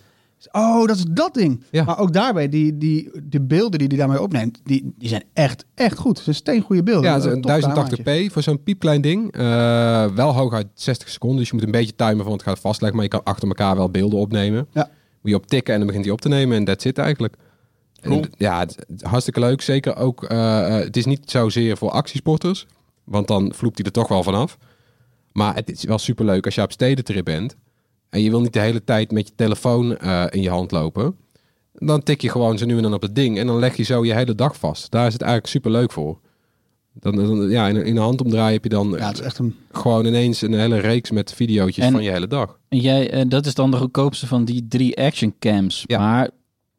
Oh, 0.52 0.88
dat 0.88 0.96
is 0.96 1.06
dat 1.10 1.34
ding. 1.34 1.64
Ja. 1.72 1.84
Maar 1.84 2.00
ook 2.00 2.14
daarbij, 2.14 2.50
die, 2.50 2.78
die, 2.78 3.12
de 3.24 3.42
beelden 3.42 3.80
die 3.80 3.88
hij 3.88 3.98
daarmee 3.98 4.22
opneemt, 4.22 4.60
die, 4.64 4.94
die 4.98 5.10
zijn 5.10 5.24
echt, 5.34 5.66
echt 5.76 5.98
goed. 5.98 6.16
Het 6.16 6.24
zijn 6.24 6.36
steengoede 6.36 6.84
beelden. 6.84 7.10
Ja, 7.10 7.16
het 7.16 7.26
is 7.26 7.32
Een 7.32 7.42
tof 7.42 7.56
een 7.56 7.62
cameraatje. 7.62 8.28
1080p 8.30 8.32
voor 8.32 8.42
zo'n 8.42 8.64
piepklein 8.64 9.02
ding. 9.02 9.32
Eh, 9.32 10.06
wel 10.06 10.34
hooguit 10.34 10.68
60 10.74 11.10
seconden, 11.10 11.40
dus 11.40 11.48
je 11.48 11.54
moet 11.54 11.64
een 11.64 11.72
beetje 11.72 11.96
timen 11.96 12.24
van 12.24 12.34
het 12.34 12.44
gaat 12.44 12.60
vastleggen. 12.60 12.96
Maar 12.96 13.06
je 13.06 13.18
kan 13.18 13.24
achter 13.24 13.48
elkaar 13.48 13.76
wel 13.76 13.90
beelden 13.90 14.20
opnemen. 14.20 14.68
Ja. 14.72 14.90
Moet 15.22 15.32
je 15.32 15.38
op 15.38 15.48
tikken 15.48 15.74
en 15.74 15.80
dan 15.80 15.88
begint 15.88 16.06
hij 16.06 16.14
op 16.14 16.22
te 16.22 16.30
nemen 16.30 16.58
en 16.58 16.66
that's 16.66 16.86
it 16.86 16.98
eigenlijk. 16.98 17.36
Cool. 18.02 18.22
En, 18.22 18.30
ja, 18.38 18.60
het, 18.60 18.86
hartstikke 19.02 19.40
leuk. 19.40 19.62
Zeker 19.62 19.96
ook, 19.96 20.24
eh, 20.24 20.78
eh, 20.78 20.84
het 20.84 20.98
is 20.98 21.06
niet 21.06 21.32
zozeer 21.32 21.78
voor 21.78 21.90
actiesporters, 21.90 22.68
want 23.12 23.28
dan 23.28 23.54
vloept 23.54 23.78
hij 23.78 23.86
er 23.86 23.92
toch 23.92 24.08
wel 24.08 24.24
vanaf. 24.24 24.58
Maar 25.32 25.56
het 25.56 25.72
is 25.72 25.84
wel 25.84 25.98
super 25.98 26.26
leuk 26.26 26.46
als 26.46 26.56
je 26.56 26.62
op 26.62 26.72
stedentrip 26.72 27.26
bent 27.26 27.56
en 28.10 28.22
je 28.22 28.30
wil 28.30 28.42
niet 28.42 28.54
de 28.54 28.60
hele 28.60 28.84
tijd 28.84 29.12
met 29.12 29.28
je 29.28 29.34
telefoon 29.36 29.98
eh, 29.98 30.26
in 30.30 30.42
je 30.42 30.50
hand 30.50 30.72
lopen. 30.72 31.16
Dan 31.74 32.04
tik 32.04 32.22
je 32.22 32.30
gewoon 32.30 32.58
zo 32.58 32.66
nu 32.66 32.76
en 32.78 32.84
dan 32.84 32.94
op 32.94 33.02
het 33.02 33.16
ding 33.16 33.38
en 33.38 33.48
dan 33.48 33.60
leg 33.60 33.76
je 33.78 33.84
zo 33.84 34.06
je 34.06 34.14
hele 34.14 34.36
dag 34.36 34.56
vast. 34.58 34.92
Daar 34.92 35.08
is 35.08 35.14
het 35.14 35.22
eigenlijk 35.22 35.52
super 35.52 35.72
leuk 35.72 35.92
voor. 35.92 36.20
Dan, 36.94 37.16
dan, 37.16 37.50
ja, 37.50 37.68
in, 37.68 37.76
een- 37.76 37.98
handomdraai 37.98 38.54
heb 38.54 38.64
je 38.64 38.70
dan 38.70 38.90
Ja, 38.98 39.08
het 39.08 39.20
is 39.20 39.26
echt 39.26 39.38
een... 39.38 39.56
gewoon 39.72 40.06
ineens 40.06 40.42
een 40.42 40.54
hele 40.54 40.78
reeks 40.80 41.12
met 41.12 41.34
videootjes 41.34 41.86
En- 41.86 41.92
van 41.92 42.04
je 42.04 42.12
hele 42.12 42.28
dag. 42.28 42.60
En 42.70 42.78
jij, 42.80 43.10
eh, 43.12 43.22
dat 43.28 43.46
is 43.46 43.54
dan 43.56 43.72
de 43.72 43.78
goedkoopste 43.78 44.28
van 44.28 44.46
die 44.46 44.66
drie 44.68 44.98
action 44.98 45.36
cams. 45.40 45.84
Ja. 45.88 46.00
Maar 46.00 46.30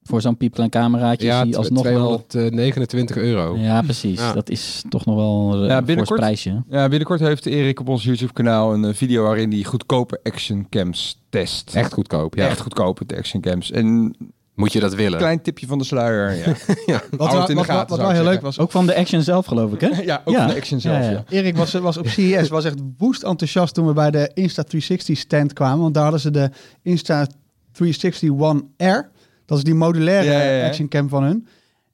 voor 0.05 0.21
zo'n 0.21 0.37
piepklein 0.37 0.71
cameraatje 0.71 1.27
Ja, 1.27 1.45
die 1.45 1.57
alsnog 1.57 1.83
wel... 1.83 2.25
229 2.27 3.17
euro. 3.17 3.57
Ja, 3.57 3.83
precies. 3.83 4.19
Ja. 4.19 4.33
Dat 4.33 4.51
is 4.51 4.83
toch 4.89 5.05
nog 5.05 5.15
wel 5.17 5.63
eh, 5.63 5.69
Ja, 5.69 5.77
een 5.79 5.85
binnenkort- 5.85 6.09
fors 6.09 6.21
prijsje. 6.21 6.63
Ja, 6.69 6.89
binnenkort 6.89 7.21
heeft 7.21 7.47
Erik 7.47 7.81
op 7.81 7.89
ons 7.89 8.05
YouTube 8.05 8.33
kanaal 8.33 8.75
een 8.75 8.85
eh, 8.85 8.95
video 8.95 9.23
waarin 9.23 9.51
hij 9.53 9.63
goedkope 9.65 10.21
action 10.23 10.67
cams 10.71 11.21
test. 11.29 11.71
Echt 11.75 11.93
goedkoop, 11.93 12.35
ja. 12.35 12.47
Echt 12.49 12.61
goedkope 12.61 13.17
action 13.17 13.41
cams. 13.41 13.71
En 13.71 14.15
Moet 14.55 14.73
je 14.73 14.81
dat 14.81 14.95
willen? 14.95 15.19
klein 15.19 15.43
tipje 15.43 15.67
van 15.67 15.79
de 15.79 15.85
sluier. 15.85 16.37
Ja. 16.37 16.45
Wat, 16.47 16.53
in 16.71 17.07
de 17.11 17.17
wel- 17.17 17.55
wat, 17.55 17.65
gaten, 17.65 17.65
wat, 17.65 17.65
wat 17.67 17.89
zou 17.89 18.01
wel 18.01 18.09
ik 18.11 18.15
heel 18.17 18.25
leuk 18.25 18.41
was, 18.41 18.59
Ook 18.59 18.71
van 18.71 18.87
de 18.87 18.95
action 18.97 19.23
zelf, 19.23 19.47
geloof 19.47 19.73
ik, 19.73 19.81
hè? 19.81 19.89
Ja, 20.03 20.23
ook 20.25 20.35
Ja. 20.35 20.41
van 20.41 20.49
de 20.49 20.57
action 20.57 20.81
zelf. 20.81 20.97
Ja, 20.97 21.03
Ja, 21.03 21.11
ja. 21.11 21.25
Erik 21.29 21.57
was, 21.57 21.73
was 21.73 21.97
op 21.97 22.07
CES, 22.09 22.49
was 22.49 22.65
echt 22.65 22.79
woest 22.99 23.23
enthousiast 23.23 23.75
toen 23.75 23.87
we 23.87 23.93
bij 23.93 24.11
de 24.11 24.31
Insta360 24.41 25.13
stand 25.19 25.53
kwamen. 25.53 25.81
Want 25.81 25.95
daar 25.95 26.03
hadden 26.03 26.21
ze 26.21 26.31
de 26.31 26.51
Insta360 26.89 28.29
One 28.39 28.63
R. 28.77 29.11
Dat 29.47 29.59
is 29.59 29.65
die 29.65 29.75
modulaire 29.75 30.31
Ja, 30.31 30.43
ja, 30.43 30.53
ja. 30.53 30.67
action 30.67 30.89
cam 30.89 31.09
van 31.09 31.23
hun. 31.23 31.47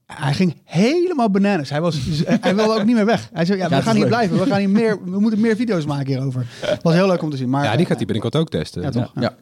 Hij 0.06 0.34
ging 0.34 0.56
helemaal 0.64 1.30
bananas. 1.30 1.70
Hij, 1.70 1.80
was, 1.80 1.98
hij 2.40 2.54
wilde 2.54 2.74
ook 2.74 2.84
niet 2.84 2.94
meer 2.94 3.06
weg. 3.06 3.30
Hij 3.32 3.44
zei, 3.44 3.58
ja, 3.58 3.68
we 3.68 3.82
gaan 3.82 3.92
hier 3.94 4.00
leuk. 4.00 4.08
blijven. 4.12 4.38
We, 4.38 4.46
gaan 4.46 4.58
hier 4.58 4.70
meer, 4.70 4.98
we 5.04 5.20
moeten 5.20 5.40
meer 5.40 5.56
video's 5.56 5.84
maken 5.84 6.06
hierover. 6.06 6.46
Het 6.60 6.82
was 6.82 6.94
heel 6.94 7.06
leuk 7.06 7.22
om 7.22 7.30
te 7.30 7.36
zien. 7.36 7.48
Maar, 7.50 7.64
Ja, 7.64 7.76
die 7.76 7.86
gaat 7.86 7.96
hij 7.96 8.06
binnenkort 8.06 8.36
ook 8.36 8.48
testen. 8.50 8.82
Ja, 8.82 8.90
toch? 8.90 9.12
Ja. 9.14 9.36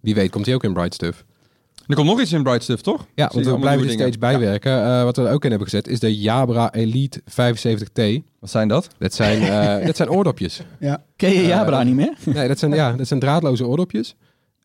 Wie 0.00 0.14
weet 0.14 0.30
komt 0.30 0.46
hij 0.46 0.54
ook 0.54 0.64
in 0.64 0.72
Bright 0.72 0.94
Stuff. 0.94 1.24
Er 1.86 1.94
komt 1.94 2.08
nog 2.08 2.20
iets 2.20 2.32
in 2.32 2.42
Bright 2.42 2.62
Stuff, 2.62 2.82
toch? 2.82 3.06
Ja, 3.14 3.30
want 3.34 3.46
we 3.46 3.58
blijven 3.58 3.86
er 3.86 3.92
steeds 3.92 4.18
bijwerken. 4.18 4.84
Eh, 4.84 5.02
wat 5.02 5.16
we 5.16 5.22
er 5.26 5.32
ook 5.32 5.44
in 5.44 5.50
hebben 5.50 5.68
gezet 5.68 5.88
is 5.88 6.00
de 6.00 6.18
Jabra 6.18 6.72
Elite 6.72 7.20
75T. 7.24 8.02
Wat 8.40 8.50
zijn 8.50 8.68
dat? 8.68 8.88
Dat 8.98 9.14
zijn, 9.14 9.42
eh, 9.42 9.86
dat 9.86 9.96
zijn 9.96 10.10
oordopjes. 10.10 10.60
Ja. 10.80 11.02
Ken 11.16 11.30
je 11.30 11.46
Jabra 11.46 11.82
niet 11.82 11.94
meer? 11.94 12.14
Nee, 12.24 12.48
dat 12.48 12.58
zijn, 12.58 12.72
ja, 12.72 12.92
dat 12.92 13.06
zijn 13.06 13.20
draadloze 13.20 13.66
oordopjes. 13.66 14.16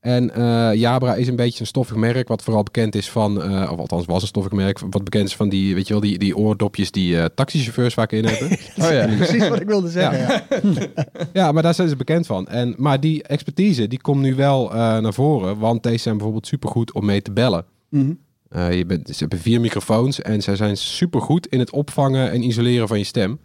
En 0.01 0.33
eh, 0.33 0.73
Jabra 0.73 1.15
is 1.15 1.27
een 1.27 1.35
beetje 1.35 1.59
een 1.59 1.65
stoffig 1.65 1.95
merk, 1.95 2.27
wat 2.27 2.43
vooral 2.43 2.63
bekend 2.63 2.95
is 2.95 3.09
van, 3.09 3.43
eh, 3.43 3.71
of 3.71 3.79
althans 3.79 4.05
was 4.05 4.21
een 4.21 4.27
stoffig 4.27 4.51
merk, 4.51 4.79
wat 4.89 5.03
bekend 5.03 5.27
is 5.27 5.35
van 5.35 5.49
die, 5.49 5.75
weet 5.75 5.87
je 5.87 5.93
wel, 5.93 6.01
die, 6.01 6.17
die 6.17 6.37
oordopjes 6.37 6.91
die 6.91 7.19
eh, 7.19 7.25
taxichauffeurs 7.35 7.93
vaak 7.93 8.11
in 8.11 8.25
hebben. 8.25 8.49
Oh 8.81 8.91
ja. 8.91 9.15
Precies 9.15 9.47
wat 9.47 9.61
ik 9.61 9.67
wilde 9.67 9.89
zeggen. 9.89 10.19
Ja. 10.19 10.87
ja, 11.41 11.51
maar 11.51 11.63
daar 11.63 11.73
zijn 11.73 11.89
ze 11.89 11.95
bekend 11.95 12.25
van. 12.25 12.47
En, 12.47 12.73
maar 12.77 12.99
die 12.99 13.23
expertise, 13.23 13.87
die 13.87 14.01
komt 14.01 14.21
nu 14.21 14.35
wel 14.35 14.69
naar 14.73 15.13
voren, 15.13 15.57
want 15.57 15.83
deze 15.83 15.97
zijn 15.97 16.15
bijvoorbeeld 16.15 16.47
supergoed 16.47 16.93
om 16.93 17.05
mee 17.05 17.21
te 17.21 17.31
bellen. 17.31 17.65
Mhm. 17.89 18.13
Je 18.49 18.83
bent, 18.87 19.07
ze 19.07 19.15
hebben 19.17 19.39
vier 19.39 19.61
microfoons 19.61 20.21
en 20.21 20.41
zij 20.41 20.55
zijn 20.55 20.77
supergoed 20.77 21.47
in 21.47 21.59
het 21.59 21.71
opvangen 21.71 22.31
en 22.31 22.43
isoleren 22.43 22.87
van 22.87 22.97
je 22.97 23.03
stem. 23.03 23.39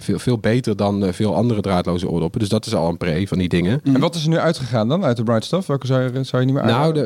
Veel, 0.00 0.18
veel 0.18 0.38
beter 0.38 0.76
dan 0.76 1.04
eh, 1.04 1.12
veel 1.12 1.34
andere 1.34 1.60
draadloze 1.60 2.08
oordoppen. 2.08 2.40
Dus 2.40 2.48
dat 2.48 2.66
is 2.66 2.74
al 2.74 2.88
een 2.88 2.96
pre 2.96 3.26
van 3.28 3.38
die 3.38 3.48
dingen. 3.48 3.80
En 3.84 4.00
wat 4.00 4.14
is 4.14 4.22
er 4.22 4.28
nu 4.28 4.38
uitgegaan 4.38 4.88
dan 4.88 5.04
uit 5.04 5.16
de 5.16 5.22
Bright 5.22 5.44
Stuff? 5.44 5.66
Welke 5.66 5.86
zou 5.86 6.02
je, 6.02 6.24
zou 6.24 6.42
je 6.42 6.46
niet 6.52 6.56
meer 6.56 6.64
Nou, 6.72 6.98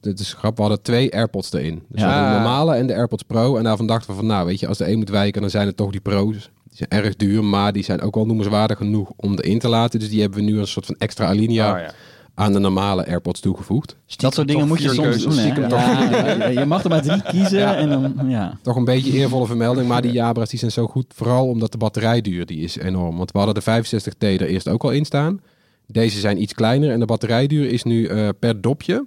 het 0.00 0.20
is 0.20 0.32
grappig. 0.32 0.54
We 0.56 0.60
hadden 0.62 0.82
twee 0.82 1.14
AirPods 1.14 1.52
erin. 1.52 1.82
Dus 1.88 2.00
Ja. 2.00 2.28
de 2.28 2.34
normale 2.34 2.74
en 2.74 2.86
de 2.86 2.94
AirPods 2.94 3.22
Pro. 3.22 3.56
En 3.56 3.64
daarvan 3.64 3.86
dachten 3.86 4.10
we 4.10 4.16
van, 4.16 4.26
nou 4.26 4.46
weet 4.46 4.60
je, 4.60 4.66
als 4.68 4.78
de 4.78 4.90
een 4.90 4.98
moet 4.98 5.08
wijken, 5.10 5.40
dan 5.40 5.50
zijn 5.50 5.66
het 5.66 5.76
toch 5.76 5.90
die 5.90 6.00
Pro's. 6.00 6.50
Die 6.68 6.86
zijn 6.88 7.02
erg 7.04 7.16
duur, 7.16 7.44
maar 7.44 7.72
die 7.72 7.84
zijn 7.84 8.00
ook 8.00 8.14
wel 8.14 8.26
noemenswaardig 8.26 8.76
genoeg 8.76 9.10
om 9.16 9.34
erin 9.38 9.58
te 9.58 9.68
laten. 9.68 9.98
Dus 10.00 10.08
die 10.08 10.20
hebben 10.20 10.38
we 10.38 10.44
nu 10.44 10.58
een 10.58 10.66
soort 10.66 10.86
van 10.86 10.94
extra 10.98 11.26
alinea 11.26 11.72
Oh, 11.72 11.78
ja. 11.78 11.90
Aan 12.34 12.52
de 12.52 12.58
normale 12.58 13.06
AirPods 13.06 13.40
toegevoegd. 13.40 13.96
Dat 14.16 14.34
soort 14.34 14.48
dingen 14.48 14.68
moet 14.68 14.82
je 14.82 14.88
soms 14.88 15.22
doen, 15.22 15.36
hè? 15.36 15.54
Ja, 15.68 16.34
ja, 16.34 16.60
je 16.60 16.64
mag 16.66 16.82
er 16.84 16.90
maar 16.90 17.02
drie 17.02 17.22
kiezen 17.22 17.58
Ja. 17.58 17.76
en 17.76 17.88
dan, 17.88 18.28
ja. 18.28 18.58
Toch 18.62 18.76
een 18.76 18.84
beetje 18.84 19.12
eervolle 19.12 19.46
vermelding, 19.46 19.88
maar 19.88 20.02
die 20.02 20.12
Jabra's 20.12 20.48
die 20.50 20.58
zijn 20.58 20.70
zo 20.70 20.86
goed. 20.86 21.06
Vooral 21.14 21.48
omdat 21.48 21.72
de 21.72 21.78
batterijduur 21.78 22.46
die 22.46 22.60
is 22.60 22.76
enorm. 22.76 23.16
Want 23.16 23.32
we 23.32 23.38
hadden 23.38 23.54
de 23.54 23.84
65T 23.84 24.18
er 24.18 24.46
eerst 24.46 24.68
ook 24.68 24.82
al 24.84 24.90
in 24.90 25.04
staan. 25.04 25.40
Deze 25.86 26.20
zijn 26.20 26.42
iets 26.42 26.52
kleiner 26.54 26.90
en 26.90 26.98
de 27.00 27.06
batterijduur 27.06 27.66
is 27.70 27.82
nu 27.82 28.06
eh, 28.06 28.28
per 28.38 28.60
dopje 28.60 29.06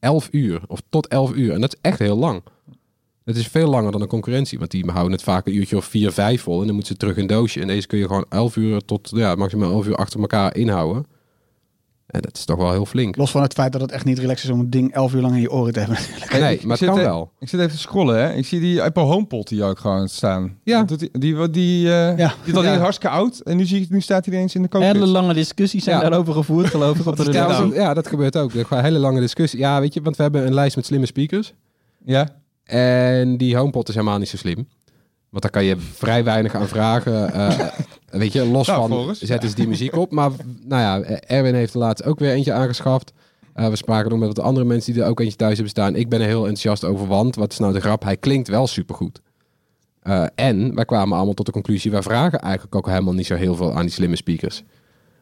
11 0.00 0.28
uur. 0.32 0.60
Of 0.66 0.80
tot 0.88 1.06
11 1.06 1.32
uur. 1.34 1.52
En 1.52 1.60
dat 1.60 1.74
is 1.74 1.80
echt 1.80 1.98
heel 1.98 2.16
lang. 2.16 2.42
Het 3.24 3.36
is 3.36 3.46
veel 3.46 3.68
langer 3.68 3.90
dan 3.92 4.00
de 4.00 4.06
concurrentie. 4.06 4.58
Want 4.58 4.70
die 4.70 4.84
houden 4.90 5.12
het 5.12 5.22
vaak 5.22 5.46
een 5.46 5.56
uurtje 5.56 5.76
of 5.76 5.84
4, 5.84 6.12
5 6.12 6.42
vol. 6.42 6.60
En 6.60 6.66
dan 6.66 6.74
moeten 6.74 6.92
ze 6.92 6.98
terug 6.98 7.16
in 7.16 7.20
een 7.22 7.26
doosje. 7.28 7.60
En 7.60 7.66
deze 7.66 7.86
kun 7.86 7.98
je 7.98 8.06
gewoon 8.06 8.26
11 8.28 8.56
uur 8.56 8.84
tot 8.84 9.10
ja, 9.14 9.34
maximaal 9.34 9.70
11 9.70 9.86
uur 9.86 9.94
achter 9.96 10.20
elkaar 10.20 10.56
inhouden. 10.56 11.06
En 12.06 12.20
dat 12.20 12.36
is 12.36 12.44
toch 12.44 12.56
wel 12.56 12.70
heel 12.72 12.86
flink. 12.86 13.16
Los 13.16 13.30
van 13.30 13.42
het 13.42 13.52
feit 13.52 13.72
dat 13.72 13.80
het 13.80 13.92
echt 13.92 14.04
niet 14.04 14.18
relaxed 14.18 14.44
is 14.44 14.50
om 14.54 14.60
een 14.60 14.70
ding 14.70 14.92
elf 14.92 15.14
uur 15.14 15.20
lang 15.20 15.34
in 15.34 15.40
je 15.40 15.50
oren 15.50 15.72
te 15.72 15.78
hebben. 15.78 15.96
Nee, 16.40 16.58
maar 16.62 16.68
het 16.70 16.78
zit 16.78 16.88
kan 16.88 16.98
wel. 16.98 17.32
Ik 17.38 17.48
zit 17.48 17.60
even 17.60 17.72
te 17.72 17.78
scrollen, 17.78 18.16
hè. 18.18 18.32
Ik 18.32 18.46
zie 18.46 18.60
die 18.60 18.82
Apple 18.82 19.02
HomePod 19.02 19.48
die 19.48 19.64
ook 19.64 19.78
gewoon 19.78 20.08
staan. 20.08 20.58
Ja. 20.64 20.82
Dat 20.82 20.98
Die, 20.98 21.10
die, 21.18 21.50
die, 21.50 21.86
eh, 21.92 22.18
Ja. 22.18 22.34
die, 22.44 22.52
dat 22.54 22.64
Ja. 22.64 22.72
is 22.72 22.78
hartstikke 22.80 23.14
oud. 23.16 23.38
En 23.40 23.56
nu, 23.56 23.64
zie 23.66 23.80
ik, 23.80 23.90
nu 23.90 24.00
staat 24.00 24.24
hij 24.26 24.34
ineens 24.34 24.54
in 24.54 24.62
de 24.62 24.68
cockpit. 24.68 24.92
Hele 24.92 25.06
lange 25.06 25.34
discussies 25.34 25.84
zijn 25.84 25.96
Ja. 25.96 26.02
daarover 26.08 26.32
gevoerd, 26.34 26.66
geloof 26.66 26.98
ik, 26.98 27.06
op 27.06 27.16
de 27.24 27.32
Ja, 27.32 27.68
ja, 27.72 27.94
dat 27.94 28.06
gebeurt 28.06 28.36
ook. 28.36 28.50
Gewoon 28.50 28.66
een 28.78 28.84
hele 28.84 28.98
lange 28.98 29.20
discussie. 29.20 29.58
Ja, 29.58 29.80
weet 29.80 29.94
je, 29.94 30.02
want 30.02 30.16
we 30.16 30.22
hebben 30.22 30.46
een 30.46 30.54
lijst 30.54 30.76
met 30.76 30.86
slimme 30.86 31.06
speakers. 31.06 31.52
Ja. 32.04 32.28
En 32.64 33.36
die 33.36 33.56
HomePod 33.56 33.88
is 33.88 33.94
helemaal 33.94 34.18
niet 34.18 34.28
zo 34.28 34.36
slim. 34.36 34.68
Want 35.30 35.42
daar 35.42 35.50
kan 35.50 35.64
je 35.64 35.76
vrij 35.78 36.24
weinig 36.24 36.54
aan 36.54 36.68
vragen. 36.68 37.32
Eh, 37.32 37.68
weet 38.20 38.32
je, 38.32 38.46
los 38.46 38.66
Nou, 38.66 38.80
van 38.80 38.90
volgens. 38.90 39.20
zet 39.20 39.42
eens 39.42 39.54
die 39.54 39.68
muziek 39.68 39.96
op. 39.96 40.10
Maar 40.10 40.30
nou 40.64 40.82
ja, 40.82 41.18
Erwin 41.20 41.54
heeft 41.54 41.74
er 41.74 41.80
laatst 41.80 42.04
ook 42.04 42.18
weer 42.18 42.32
eentje 42.32 42.52
aangeschaft. 42.52 43.12
Eh, 43.54 43.68
we 43.68 43.76
spraken 43.76 44.10
nog 44.10 44.18
met 44.18 44.28
wat 44.28 44.40
andere 44.40 44.66
mensen 44.66 44.92
die 44.92 45.02
er 45.02 45.08
ook 45.08 45.20
eentje 45.20 45.36
thuis 45.36 45.52
hebben 45.52 45.70
staan. 45.70 45.94
Ik 45.96 46.08
ben 46.08 46.20
er 46.20 46.26
heel 46.26 46.40
enthousiast 46.40 46.84
over, 46.84 47.06
want 47.06 47.36
wat 47.36 47.52
is 47.52 47.58
nou 47.58 47.72
de 47.72 47.80
grap? 47.80 48.02
Hij 48.02 48.16
klinkt 48.16 48.48
wel 48.48 48.66
supergoed. 48.66 49.20
Eh, 50.02 50.24
en 50.34 50.74
wij 50.74 50.84
kwamen 50.84 51.16
allemaal 51.16 51.34
tot 51.34 51.46
de 51.46 51.52
conclusie, 51.52 51.90
wij 51.90 52.02
vragen 52.02 52.40
eigenlijk 52.40 52.74
ook 52.74 52.86
helemaal 52.86 53.14
niet 53.14 53.26
zo 53.26 53.34
heel 53.34 53.54
veel 53.54 53.74
aan 53.74 53.82
die 53.82 53.90
slimme 53.90 54.16
speakers. 54.16 54.62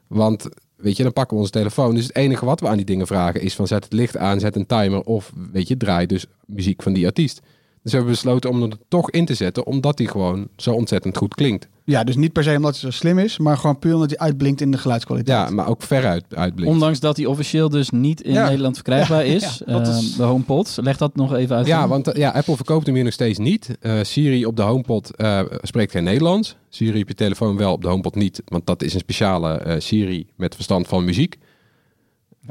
Want, 0.07 0.49
weet 0.77 0.97
je, 0.97 1.03
dan 1.03 1.13
pakken 1.13 1.35
we 1.37 1.41
onze 1.43 1.53
telefoon. 1.53 1.95
Dus 1.95 2.07
het 2.07 2.17
enige 2.17 2.45
wat 2.45 2.61
we 2.61 2.69
aan 2.69 2.77
die 2.77 2.87
dingen 2.87 3.07
vragen 3.07 3.41
is 3.41 3.55
van 3.55 3.67
zet 3.67 3.85
het 3.85 3.93
licht 3.93 4.17
aan, 4.17 4.41
zet 4.41 4.57
een 4.57 4.67
timer 4.67 5.01
of, 5.01 5.33
weet 5.53 5.69
je, 5.69 5.77
draai 5.77 6.07
dus 6.07 6.27
muziek 6.47 6.83
van 6.83 6.93
die 6.93 7.07
artiest. 7.07 7.41
Dus 7.85 7.93
we 7.93 7.99
hebben 7.99 8.15
besloten 8.17 8.51
om 8.51 8.63
er 8.63 8.71
toch 8.89 9.11
in 9.11 9.25
te 9.25 9.35
zetten, 9.35 9.67
omdat 9.67 9.99
hij 9.99 10.07
gewoon 10.07 10.49
zo 10.57 10.73
ontzettend 10.73 11.17
goed 11.17 11.35
klinkt. 11.35 11.69
Ja, 11.85 12.05
dus 12.05 12.17
niet 12.17 12.33
per 12.33 12.43
se 12.45 12.57
omdat 12.57 12.71
hij 12.71 12.81
zo 12.81 12.97
slim 12.99 13.19
is, 13.19 13.39
maar 13.39 13.57
gewoon 13.57 13.79
puur 13.79 13.95
omdat 13.95 14.09
hij 14.11 14.19
uitblinkt 14.19 14.61
in 14.61 14.71
de 14.71 14.79
geluidskwaliteit. 14.79 15.49
Ja, 15.49 15.55
maar 15.55 15.69
ook 15.69 15.83
veruit 15.83 16.25
uitblinkt. 16.35 16.73
Ondanks 16.75 17.01
dat 17.01 17.17
hij 17.17 17.27
officieel 17.27 17.69
dus 17.69 17.91
niet 17.91 18.21
in 18.21 18.33
Ja. 18.33 18.47
Nederland 18.49 18.75
verkrijgbaar 18.75 19.25
is. 19.27 19.63
Ja, 19.67 19.73
dat 19.79 19.89
eh, 19.89 19.97
is- 19.99 20.17
De 20.17 20.23
HomePod. 20.23 20.79
Leg 20.83 20.97
dat 20.97 21.17
nog 21.17 21.35
even 21.35 21.57
uit. 21.57 21.67
Ja, 21.67 21.89
want 21.89 22.09
eh, 22.09 22.17
ja, 22.17 22.31
Apple 22.31 22.57
verkoopt 22.57 22.87
hem 22.87 22.95
hier 22.95 23.05
nog 23.05 23.13
steeds 23.13 23.39
niet. 23.39 23.77
Eh, 23.81 23.99
Siri 24.03 24.47
op 24.47 24.57
de 24.57 24.63
HomePod 24.63 25.17
eh, 25.17 25.41
spreekt 25.63 25.93
geen 25.93 26.05
Nederlands. 26.05 26.57
Siri 26.69 27.01
op 27.03 27.09
je 27.09 27.15
telefoon 27.15 27.57
wel, 27.57 27.73
op 27.73 27.83
de 27.83 27.89
HomePod 27.89 28.15
niet. 28.15 28.43
Want 28.45 28.67
dat 28.67 28.83
is 28.83 28.95
een 28.95 29.01
speciale 29.01 29.53
eh, 29.57 29.81
Siri 29.81 30.27
met 30.37 30.55
verstand 30.55 30.89
van 30.89 31.05
muziek. 31.05 31.39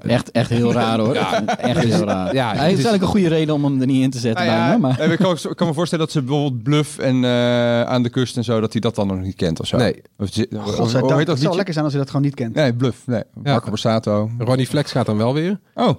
Echt, 0.01 0.31
echt 0.31 0.49
heel 0.49 0.73
raar 0.81 0.99
hoor. 0.99 1.15
Echt 1.15 1.79
heel 1.83 2.03
raar. 2.03 2.33
Ja, 2.33 2.43
Hij 2.47 2.51
het 2.55 2.59
heeft 2.65 2.79
is- 2.79 2.85
eigenlijk 2.85 3.03
een 3.03 3.09
goede 3.09 3.27
reden 3.27 3.55
om 3.55 3.63
hem 3.63 3.81
er 3.81 3.87
niet 3.87 4.01
in 4.03 4.09
te 4.09 4.19
zetten 4.19 4.45
Nou 4.45 4.57
ja, 4.57 4.65
bijna. 4.67 4.77
Maar... 4.97 5.11
ik, 5.11 5.17
kan, 5.19 5.37
ik 5.49 5.55
kan 5.55 5.67
me 5.67 5.73
voorstellen 5.73 6.05
dat 6.05 6.13
ze 6.13 6.21
bijvoorbeeld 6.21 6.63
Bluff 6.63 6.97
en 6.97 7.23
eh, 7.23 7.81
aan 7.83 8.03
de 8.03 8.09
kust 8.09 8.37
en 8.37 8.43
zo, 8.43 8.59
dat 8.59 8.71
hij 8.71 8.81
dat 8.81 8.95
dan 8.95 9.07
nog 9.07 9.19
niet 9.21 9.35
kent 9.35 9.59
of 9.59 9.67
zo. 9.67 9.77
Nee. 9.77 10.01
Of, 10.17 10.29
Godzijdank, 10.29 11.09
heet 11.09 11.17
het 11.17 11.27
dat 11.27 11.39
zou 11.39 11.55
lekker 11.55 11.73
zijn 11.73 11.85
als 11.85 11.93
je 11.93 11.99
dat 11.99 12.09
gewoon 12.09 12.25
niet 12.25 12.35
kent. 12.35 12.55
Nee, 12.55 12.73
Bluff. 12.73 13.07
Nee, 13.07 13.23
Marco 13.43 13.69
Borsato. 13.69 14.29
Ronnie 14.37 14.67
Flex 14.67 14.91
gaat 14.91 15.05
dan 15.05 15.17
wel 15.17 15.33
weer. 15.33 15.59
Oh, 15.75 15.89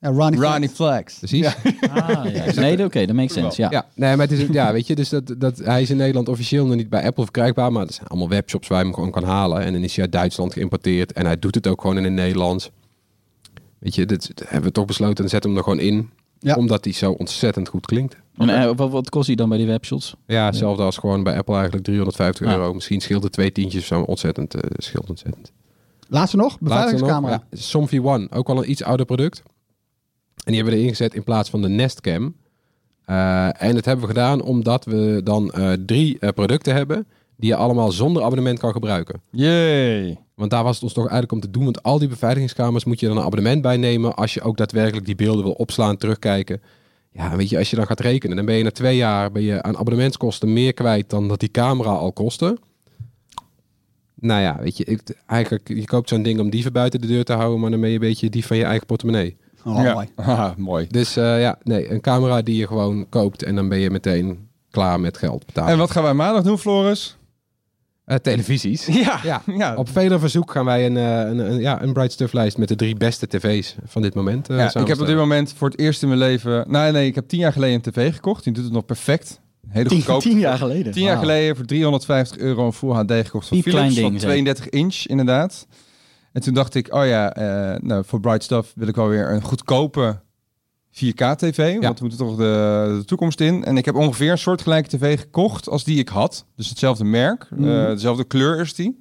Ja, 0.00 0.08
Ronnie 0.08 0.40
Ronnie 0.40 0.68
Flex. 0.68 0.74
Flex. 0.74 1.18
Precies. 1.18 1.46
Ah, 1.90 2.08
ja. 2.34 2.52
Nee, 2.60 2.84
oké, 2.84 3.06
dat 3.06 3.16
makes 3.16 3.32
sense. 3.32 3.62
Ja. 3.62 3.68
Ja, 3.70 3.86
nee, 3.94 4.16
maar 4.16 4.26
het 4.28 4.38
is, 4.38 4.46
ja, 4.50 4.72
weet 4.72 4.86
je, 4.86 4.94
dus 4.94 5.08
dat, 5.08 5.34
dat, 5.38 5.58
hij 5.58 5.82
is 5.82 5.90
in 5.90 5.96
Nederland 5.96 6.28
officieel 6.28 6.66
nog 6.66 6.76
niet 6.76 6.88
bij 6.88 7.04
Apple 7.06 7.22
verkrijgbaar, 7.22 7.72
maar 7.72 7.86
er 7.86 7.92
zijn 7.92 8.06
allemaal 8.08 8.28
webshops 8.28 8.68
waar 8.68 8.78
je 8.78 8.84
hem 8.84 8.94
gewoon 8.94 9.10
kan 9.10 9.24
halen. 9.24 9.60
En 9.62 9.72
dan 9.72 9.82
is 9.82 9.94
hij 9.94 10.04
uit 10.04 10.12
Duitsland 10.12 10.52
geïmporteerd 10.52 11.12
en 11.12 11.26
hij 11.26 11.38
doet 11.38 11.54
het 11.54 11.66
ook 11.66 11.80
gewoon 11.80 11.96
in 11.96 12.04
het 12.04 12.12
Nederlands. 12.12 12.70
Weet 13.86 13.94
je, 13.94 14.06
dit, 14.06 14.30
hebben 14.44 14.62
we 14.68 14.72
toch 14.72 14.84
besloten 14.84 15.24
en 15.24 15.30
zetten 15.30 15.50
hem 15.50 15.58
er 15.58 15.64
gewoon 15.64 15.78
in, 15.80 16.10
Ja. 16.38 16.54
omdat 16.54 16.84
hij 16.84 16.92
zo 16.94 17.12
ontzettend 17.12 17.68
goed 17.68 17.86
klinkt. 17.86 18.16
En 18.36 18.48
eh, 18.48 18.70
wat, 18.76 18.90
wat 18.90 19.08
kost 19.10 19.26
hij 19.26 19.36
dan 19.36 19.48
bij 19.48 19.58
die 19.58 19.66
webshops? 19.66 20.14
Ja, 20.26 20.44
hetzelfde 20.44 20.82
als 20.82 20.96
gewoon 20.96 21.22
bij 21.22 21.36
Apple 21.36 21.54
eigenlijk 21.54 21.84
350 21.84 22.46
Ja. 22.46 22.52
euro. 22.52 22.74
Misschien 22.74 23.00
scheelt 23.00 23.22
het 23.22 23.32
twee 23.32 23.52
tientjes 23.52 23.80
of 23.80 23.86
zo, 23.86 24.00
ontzettend, 24.00 24.54
eh, 24.54 24.60
scheelt 24.76 25.08
ontzettend. 25.08 25.52
Laatste 26.08 26.36
nog, 26.36 26.44
Laatste 26.46 26.64
nog, 26.64 26.68
beveiligingscamera. 26.68 27.42
ja, 27.50 27.56
Somfy 27.58 28.00
One, 28.02 28.26
ook 28.30 28.46
wel 28.46 28.56
een 28.62 28.70
iets 28.70 28.82
ouder 28.82 29.06
product. 29.06 29.42
En 29.46 29.52
die 30.44 30.54
hebben 30.54 30.72
we 30.72 30.78
erin 30.78 30.90
gezet 30.90 31.14
in 31.14 31.24
plaats 31.24 31.50
van 31.50 31.62
de 31.62 31.68
Nest 31.68 32.00
Cam. 32.00 32.34
Eh, 33.04 33.62
en 33.62 33.74
dat 33.74 33.84
hebben 33.84 34.06
we 34.06 34.12
gedaan 34.12 34.42
omdat 34.42 34.84
we 34.84 35.20
dan 35.24 35.50
eh, 35.50 35.72
drie 35.86 36.18
eh, 36.18 36.28
producten 36.30 36.74
hebben 36.74 37.06
die 37.36 37.48
je 37.48 37.56
allemaal 37.56 37.92
zonder 37.92 38.22
abonnement 38.22 38.58
kan 38.58 38.72
gebruiken. 38.72 39.20
Yay. 39.30 40.18
Want 40.34 40.50
daar 40.50 40.64
was 40.64 40.74
het 40.74 40.82
ons 40.82 40.92
toch 40.92 41.08
eigenlijk 41.08 41.32
om 41.32 41.40
te 41.40 41.50
doen. 41.50 41.64
Want 41.64 41.82
al 41.82 41.98
die 41.98 42.08
beveiligingskamers 42.08 42.84
moet 42.84 43.00
je 43.00 43.06
dan 43.06 43.16
een 43.16 43.22
abonnement 43.22 43.62
bij 43.62 43.76
nemen 43.76 44.14
als 44.14 44.34
je 44.34 44.42
ook 44.42 44.56
daadwerkelijk 44.56 45.06
die 45.06 45.14
beelden 45.14 45.44
wil 45.44 45.52
opslaan, 45.52 45.96
terugkijken. 45.96 46.62
Ja, 47.12 47.36
weet 47.36 47.48
je, 47.48 47.58
als 47.58 47.70
je 47.70 47.76
dan 47.76 47.86
gaat 47.86 48.00
rekenen, 48.00 48.36
dan 48.36 48.44
ben 48.44 48.54
je 48.54 48.64
na 48.64 48.70
twee 48.70 48.96
jaar 48.96 49.32
ben 49.32 49.42
je 49.42 49.62
aan 49.62 49.76
abonnementskosten 49.76 50.52
meer 50.52 50.72
kwijt 50.72 51.10
dan 51.10 51.28
dat 51.28 51.40
die 51.40 51.50
camera 51.50 51.90
al 51.90 52.12
kostte. 52.12 52.58
Nou 54.14 54.40
ja, 54.40 54.58
weet 54.60 54.76
je, 54.76 54.84
ik, 54.84 55.00
eigenlijk, 55.26 55.68
je 55.68 55.84
koopt 55.84 56.08
zo'n 56.08 56.22
ding 56.22 56.40
om 56.40 56.50
dieven 56.50 56.72
buiten 56.72 57.00
de 57.00 57.06
deur 57.06 57.24
te 57.24 57.32
houden, 57.32 57.60
maar 57.60 57.70
dan 57.70 57.80
ben 57.80 57.88
je 57.88 57.94
een 57.94 58.00
beetje 58.00 58.30
dief 58.30 58.46
van 58.46 58.56
je 58.56 58.64
eigen 58.64 58.86
portemonnee. 58.86 59.36
Oh, 59.64 59.82
ja. 59.82 59.94
mooi. 59.94 60.08
Haha, 60.16 60.54
mooi. 60.70 60.86
Dus 60.90 61.16
eh, 61.16 61.40
ja, 61.40 61.58
nee, 61.62 61.90
een 61.90 62.00
camera 62.00 62.42
die 62.42 62.56
je 62.56 62.66
gewoon 62.66 63.08
koopt 63.08 63.42
en 63.42 63.54
dan 63.54 63.68
ben 63.68 63.78
je 63.78 63.90
meteen 63.90 64.48
klaar 64.70 65.00
met 65.00 65.18
geld 65.18 65.46
betalen. 65.46 65.72
En 65.72 65.78
wat 65.78 65.90
gaan 65.90 66.02
wij 66.02 66.14
maandag 66.14 66.42
doen, 66.42 66.58
Floris? 66.58 67.16
Eh, 68.06 68.16
televisies. 68.16 68.86
Ja. 69.04 69.20
Ja, 69.24 69.42
ja. 69.56 69.74
Op 69.74 69.88
vele 69.88 70.18
verzoek 70.18 70.50
gaan 70.50 70.64
wij 70.64 70.86
een, 70.86 70.96
eh, 70.96 71.18
een, 71.18 71.38
een, 71.38 71.60
ja, 71.60 71.82
een 71.82 71.92
Bright 71.92 72.12
Stuff 72.12 72.32
lijst 72.32 72.58
met 72.58 72.68
de 72.68 72.74
drie 72.76 72.96
beste 72.96 73.26
tv's 73.26 73.76
van 73.84 74.02
dit 74.02 74.14
moment. 74.14 74.48
eh, 74.50 74.56
Ja, 74.56 74.74
ik 74.80 74.86
heb 74.86 75.00
op 75.00 75.06
dit 75.06 75.16
moment 75.16 75.52
voor 75.56 75.68
het 75.68 75.78
eerst 75.78 76.02
in 76.02 76.08
mijn 76.08 76.20
leven... 76.20 76.64
Nou 76.68 76.92
nee, 76.92 77.06
ik 77.06 77.14
heb 77.14 77.28
tien 77.28 77.38
jaar 77.38 77.52
geleden 77.52 77.74
een 77.74 77.92
tv 77.92 78.14
gekocht. 78.14 78.44
Die 78.44 78.52
doet 78.52 78.64
het 78.64 78.72
nog 78.72 78.84
perfect. 78.84 79.40
Hele 79.68 79.88
Tien, 79.88 79.98
goedkoop. 79.98 80.20
tien 80.20 80.38
jaar 80.38 80.58
geleden. 80.58 80.92
Tien 80.92 81.02
jaar 81.02 81.14
Wauw. 81.16 81.24
geleden 81.26 81.56
voor 81.56 81.64
350 81.64 82.38
euro 82.38 82.66
een 82.66 82.72
Full 82.72 82.90
HD 82.92 83.12
gekocht 83.12 83.48
van 83.48 83.60
klein 83.62 83.76
Philips 83.76 83.94
ding, 83.94 84.10
van 84.10 84.20
zeg. 84.20 84.30
32 84.30 84.68
inch 84.68 85.06
inderdaad. 85.06 85.66
En 86.32 86.42
toen 86.42 86.54
dacht 86.54 86.74
ik, 86.74 86.94
oh 86.94 87.06
ja, 87.06 87.32
eh, 87.34 87.80
nou, 87.80 88.04
voor 88.06 88.20
Bright 88.20 88.42
Stuff 88.42 88.72
wil 88.76 88.88
ik 88.88 88.94
wel 88.94 89.08
weer 89.08 89.30
een 89.30 89.42
goedkope 89.42 90.20
4K 90.96 91.36
TV. 91.36 91.72
Ja. 91.72 91.78
Want 91.80 91.98
we 91.98 92.06
moeten 92.06 92.26
toch 92.26 92.36
de, 92.36 92.94
de 92.98 93.04
toekomst 93.04 93.40
in. 93.40 93.64
En 93.64 93.76
ik 93.76 93.84
heb 93.84 93.94
ongeveer 93.94 94.30
een 94.30 94.38
soortgelijke 94.38 94.96
tv 94.96 95.18
gekocht 95.20 95.68
als 95.68 95.84
die 95.84 95.98
ik 95.98 96.08
had. 96.08 96.44
Dus 96.56 96.68
hetzelfde 96.68 97.04
merk, 97.04 97.46
Mhm. 97.50 97.68
eh, 97.68 97.86
dezelfde 97.86 98.24
kleur 98.24 98.60
is 98.60 98.74
die. 98.74 98.98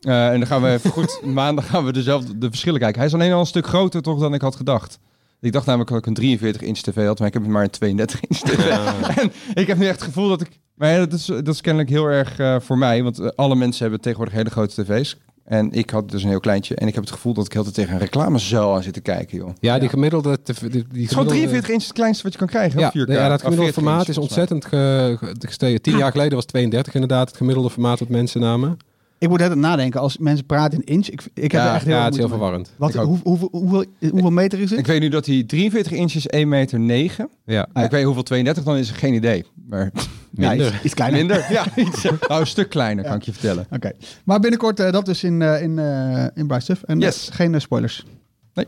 Eh, 0.00 0.28
en 0.28 0.38
dan 0.38 0.46
gaan 0.46 0.62
we 0.62 0.68
even 0.68 0.90
goed, 0.90 1.20
maandag 1.40 1.66
gaan 1.66 1.84
we 1.84 1.92
dezelfde 1.92 2.38
de 2.38 2.48
verschillen 2.48 2.80
kijken. 2.80 2.98
Hij 2.98 3.06
is 3.08 3.14
alleen 3.14 3.32
al 3.32 3.40
een 3.40 3.46
stuk 3.46 3.66
groter 3.66 4.02
toch 4.02 4.18
dan 4.20 4.34
ik 4.34 4.40
had 4.40 4.56
gedacht. 4.56 4.98
Ik 5.40 5.52
dacht 5.52 5.66
namelijk 5.66 5.90
dat 5.90 5.98
ik 5.98 6.06
een 6.06 6.14
43 6.14 6.62
inch 6.62 6.78
tv 6.78 7.06
had, 7.06 7.18
maar 7.18 7.28
ik 7.28 7.34
heb 7.34 7.46
maar 7.46 7.62
een 7.62 7.70
32 7.70 8.20
inch 8.20 8.38
tv. 8.40 8.68
en 9.22 9.32
ik 9.54 9.66
heb 9.66 9.78
nu 9.78 9.86
echt 9.86 9.94
het 9.94 10.04
gevoel 10.04 10.28
dat 10.28 10.40
ik... 10.40 10.60
Maar 10.74 10.90
ja, 10.90 10.98
dat, 10.98 11.12
is, 11.12 11.24
dat 11.24 11.48
is 11.48 11.60
kennelijk 11.60 11.90
heel 11.90 12.06
erg 12.06 12.38
eh, 12.38 12.60
voor 12.60 12.78
mij, 12.78 13.02
want 13.02 13.36
alle 13.36 13.54
mensen 13.54 13.82
hebben 13.82 14.00
tegenwoordig 14.00 14.34
hele 14.36 14.50
grote 14.50 14.82
tv's. 14.84 15.16
En 15.48 15.72
ik 15.72 15.90
had 15.90 16.10
dus 16.10 16.22
een 16.22 16.28
heel 16.28 16.40
kleintje. 16.40 16.74
En 16.74 16.86
ik 16.88 16.94
heb 16.94 17.04
het 17.04 17.12
gevoel 17.12 17.32
dat 17.34 17.46
ik 17.46 17.52
heel 17.52 17.62
de 17.64 17.70
tijd 17.70 17.76
tegen 17.86 17.92
een 18.00 18.06
reclamezuil 18.10 18.74
aan 18.74 18.82
zit 18.82 18.92
te 18.92 19.00
kijken, 19.00 19.38
joh. 19.38 19.50
Ja, 19.60 19.78
die 19.78 19.88
gemiddelde... 19.88 20.38
die, 20.44 20.54
die 20.54 20.70
Het 20.70 20.86
is 20.92 21.08
gewoon 21.08 21.08
gemiddelde- 21.08 21.28
43 21.28 21.68
inch 21.70 21.82
het 21.82 21.92
kleinste 21.92 22.22
wat 22.22 22.32
je 22.32 22.38
kan 22.38 22.48
krijgen. 22.48 22.80
Ja, 22.80 22.90
hè, 22.94 23.00
4K. 23.04 23.08
ja, 23.08 23.28
dat 23.28 23.40
gemiddelde 23.40 23.72
40 23.72 23.74
formaat 23.74 23.98
inch, 23.98 24.08
is 24.08 24.18
ontzettend 24.18 24.64
ge- 24.64 25.16
ge- 25.18 25.34
gestegen. 25.38 25.82
Tien 25.82 25.96
jaar 25.96 26.10
geleden 26.10 26.34
was 26.34 26.44
32 26.44 26.94
inderdaad 26.94 27.28
het 27.28 27.36
gemiddelde 27.36 27.70
formaat 27.70 27.98
wat 27.98 28.08
mensen 28.08 28.40
namen. 28.40 28.76
Ik 29.18 29.28
moet 29.28 29.38
net 29.38 29.54
nadenken, 29.54 30.00
als 30.00 30.18
mensen 30.18 30.46
praten 30.46 30.78
in 30.78 30.94
inch, 30.94 31.08
ik, 31.08 31.22
ik 31.34 31.52
heb 31.52 31.60
Ja, 31.60 31.68
er 31.68 31.74
echt 31.74 31.84
heel 31.84 31.94
Ja, 31.94 32.04
het 32.04 32.12
is 32.12 32.18
heel 32.18 32.28
verwarrend. 32.28 32.72
Wat, 32.76 32.94
hoe, 32.94 33.18
hoeveel, 33.22 33.48
hoeveel, 33.52 33.84
hoeveel 34.10 34.30
meter 34.30 34.58
is 34.60 34.70
het? 34.70 34.78
Ik 34.78 34.86
weet 34.86 35.00
nu 35.00 35.08
dat 35.08 35.26
hij 35.26 35.44
43 35.46 35.92
inch 35.92 36.12
is 36.14 36.26
1 36.26 36.48
meter 36.48 36.80
9. 36.80 37.28
Ja. 37.44 37.60
Ah, 37.60 37.68
ja. 37.74 37.82
Ik 37.84 37.90
weet 37.90 38.04
hoeveel 38.04 38.22
32 38.22 38.64
dan 38.64 38.76
is, 38.76 38.90
geen 38.90 39.14
idee. 39.14 39.44
Maar 39.68 39.90
Ja, 40.30 40.48
minder. 40.48 40.74
iets, 40.74 40.82
iets 40.84 40.94
kleiner. 40.94 41.18
minder. 41.18 41.46
Ja, 41.52 41.64
iets, 41.76 42.02
nou, 42.02 42.16
een 42.40 42.46
stuk 42.46 42.68
kleiner 42.70 43.04
kan 43.04 43.14
ik 43.14 43.22
je 43.22 43.32
vertellen. 43.32 43.66
Oké. 43.70 43.92
Maar 44.24 44.40
binnenkort 44.40 44.80
eh, 44.80 44.92
dat 44.92 45.04
dus 45.06 45.24
in, 45.24 45.42
eh 45.42 45.62
in, 45.62 45.78
eh 45.78 46.24
in 46.34 46.46
Bright 46.46 46.62
Stuff. 46.62 46.82
En 46.82 46.98
Yes. 46.98 47.28
geen 47.32 47.60
spoilers. 47.60 48.06
Nee. 48.54 48.66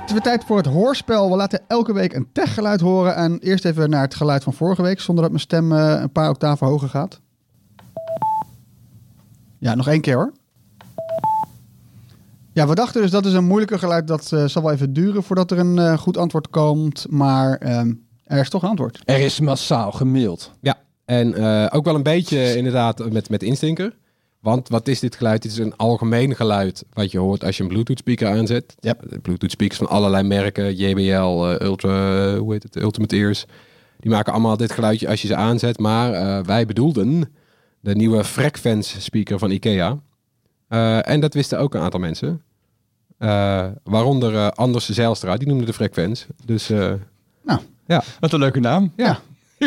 Het 0.00 0.06
is 0.06 0.12
weer 0.24 0.32
tijd 0.32 0.44
voor 0.44 0.56
het 0.56 0.66
hoorspel. 0.66 1.30
We 1.30 1.36
laten 1.36 1.60
elke 1.66 1.92
week 1.92 2.12
een 2.14 2.28
techgeluid 2.32 2.80
horen. 2.80 3.14
En 3.16 3.38
eerst 3.38 3.64
even 3.64 3.90
naar 3.90 4.02
het 4.02 4.14
geluid 4.14 4.42
van 4.42 4.52
vorige 4.52 4.82
week, 4.82 5.00
zonder 5.00 5.22
dat 5.22 5.32
mijn 5.32 5.42
stem 5.44 5.72
een 5.72 6.12
paar 6.12 6.28
octaven 6.30 6.66
hoger 6.66 6.88
gaat. 6.88 7.20
Ja, 9.58 9.74
nog 9.74 9.88
één 9.88 10.00
keer 10.00 10.14
hoor. 10.14 10.32
Ja, 12.58 12.66
we 12.66 12.74
dachten 12.74 13.02
dus 13.02 13.10
dat 13.10 13.26
is 13.26 13.32
een 13.32 13.44
moeilijker 13.44 13.78
geluid. 13.78 14.06
Dat 14.06 14.32
eh, 14.32 14.44
zal 14.44 14.62
wel 14.62 14.72
even 14.72 14.92
duren 14.92 15.22
voordat 15.22 15.50
er 15.50 15.58
een 15.58 15.78
eh, 15.78 15.98
goed 15.98 16.16
antwoord 16.16 16.50
komt. 16.50 17.06
Maar 17.10 17.56
ehm, 17.56 17.92
er 18.24 18.40
is 18.40 18.48
toch 18.48 18.62
een 18.62 18.68
antwoord. 18.68 19.02
Er 19.04 19.20
is 19.20 19.40
massaal 19.40 19.92
gemaild. 19.92 20.52
Ja, 20.60 20.78
en 21.04 21.34
eh, 21.34 21.66
ook 21.70 21.84
wel 21.84 21.94
een 21.94 22.02
beetje 22.02 22.56
inderdaad 22.56 23.12
met, 23.12 23.30
met 23.30 23.42
instinker. 23.42 23.96
Want 24.40 24.68
wat 24.68 24.88
is 24.88 25.00
dit 25.00 25.16
geluid? 25.16 25.42
Dit 25.42 25.52
is 25.52 25.58
een 25.58 25.76
algemeen 25.76 26.36
geluid 26.36 26.84
wat 26.92 27.10
je 27.10 27.18
hoort 27.18 27.44
als 27.44 27.56
je 27.56 27.62
een 27.62 27.68
Bluetooth 27.68 27.98
speaker 27.98 28.28
aanzet. 28.28 28.74
Ja. 28.80 28.94
Bluetooth 29.22 29.50
speakers 29.50 29.78
van 29.78 29.88
allerlei 29.88 30.22
merken, 30.22 30.76
JBL, 30.76 31.64
Ultra, 31.64 32.36
hoe 32.36 32.52
heet 32.52 32.62
het, 32.62 32.76
Ultimate 32.76 33.16
Ears. 33.16 33.44
Die 34.00 34.10
maken 34.10 34.32
allemaal 34.32 34.56
dit 34.56 34.72
geluidje 34.72 35.08
als 35.08 35.22
je 35.22 35.28
ze 35.28 35.36
aanzet. 35.36 35.78
Maar 35.78 36.12
eh, 36.12 36.44
wij 36.44 36.66
bedoelden 36.66 37.32
de 37.80 37.94
nieuwe 37.94 38.24
Frequenz 38.24 38.96
speaker 38.98 39.38
van 39.38 39.50
Ikea. 39.50 39.98
Eh, 40.68 41.08
en 41.08 41.20
dat 41.20 41.34
wisten 41.34 41.58
ook 41.58 41.74
een 41.74 41.80
aantal 41.80 42.00
mensen. 42.00 42.42
Eh, 43.18 43.66
waaronder 43.84 44.34
eh, 44.34 44.48
Anders 44.48 44.88
Zijlstra, 44.88 45.36
die 45.36 45.48
noemde 45.48 45.64
de 45.64 45.72
Frequenz. 45.72 46.26
Dus 46.44 46.70
eh, 46.70 46.92
Nou. 47.44 47.60
ja. 47.86 48.02
Wat 48.20 48.32
een 48.32 48.38
leuke 48.38 48.60
naam. 48.60 48.92
Ja. 48.96 49.18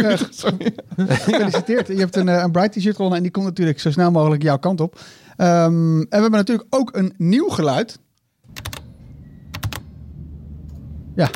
Gefeliciteerd. 0.98 1.88
Je 1.88 1.96
hebt 1.96 2.16
een, 2.16 2.28
een 2.28 2.52
Bright 2.52 2.72
t-shirt 2.74 2.96
gewonnen 2.96 3.18
en 3.18 3.24
die 3.24 3.32
komt 3.32 3.46
natuurlijk 3.46 3.80
zo 3.80 3.92
snel 3.92 4.12
mogelijk 4.12 4.44
jouw 4.44 4.58
kant 4.60 4.82
op. 4.82 5.00
Ehm, 5.38 6.00
en 6.00 6.08
we 6.10 6.16
hebben 6.22 6.32
natuurlijk 6.32 6.76
ook 6.76 6.96
een 6.96 7.14
nieuw 7.18 7.50
geluid. 7.50 8.00
Ja, 11.16 11.30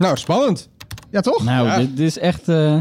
Nou, 0.00 0.16
spannend. 0.16 0.68
ja 1.10 1.20
toch? 1.20 1.44
Nou, 1.44 1.66
ja. 1.66 1.76
dit, 1.78 1.96
dit 1.96 2.06
is 2.06 2.18
echt... 2.18 2.48
eh, 2.48 2.78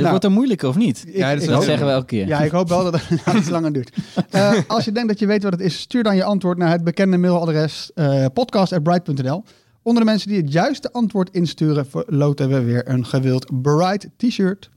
Nou. 0.00 0.10
wordt 0.10 0.24
een 0.24 0.32
moeilijke 0.32 0.68
of 0.68 0.76
niet? 0.76 1.04
Ik- 1.06 1.16
Ja, 1.16 1.34
dat 1.34 1.64
zeggen 1.64 1.86
we 1.86 1.92
elke 1.92 2.06
keer. 2.06 2.26
Ja, 2.26 2.40
ik 2.40 2.50
hoop 2.50 2.68
wel 2.68 2.82
dat 2.90 3.00
het 3.08 3.34
iets 3.36 3.48
langer 3.48 3.72
duurt. 3.72 3.90
Eh, 4.30 4.52
als 4.66 4.84
je 4.84 4.92
denkt 4.92 5.08
dat 5.08 5.18
je 5.18 5.26
weet 5.26 5.42
wat 5.42 5.52
het 5.52 5.60
is, 5.60 5.78
stuur 5.80 6.02
dan 6.02 6.16
je 6.16 6.24
antwoord 6.24 6.58
naar 6.58 6.70
het 6.70 6.84
bekende 6.84 7.16
mailadres 7.18 7.90
eh 7.94 8.24
podcast.bright.nl. 8.34 9.44
Onder 9.82 10.02
de 10.04 10.08
mensen 10.10 10.28
die 10.28 10.36
het 10.40 10.52
juiste 10.52 10.92
antwoord 10.92 11.30
insturen, 11.32 11.86
verloten 11.86 12.48
we 12.48 12.62
weer 12.62 12.88
een 12.88 13.06
gewild 13.06 13.62
Bright 13.62 14.08
t-shirt. 14.16 14.70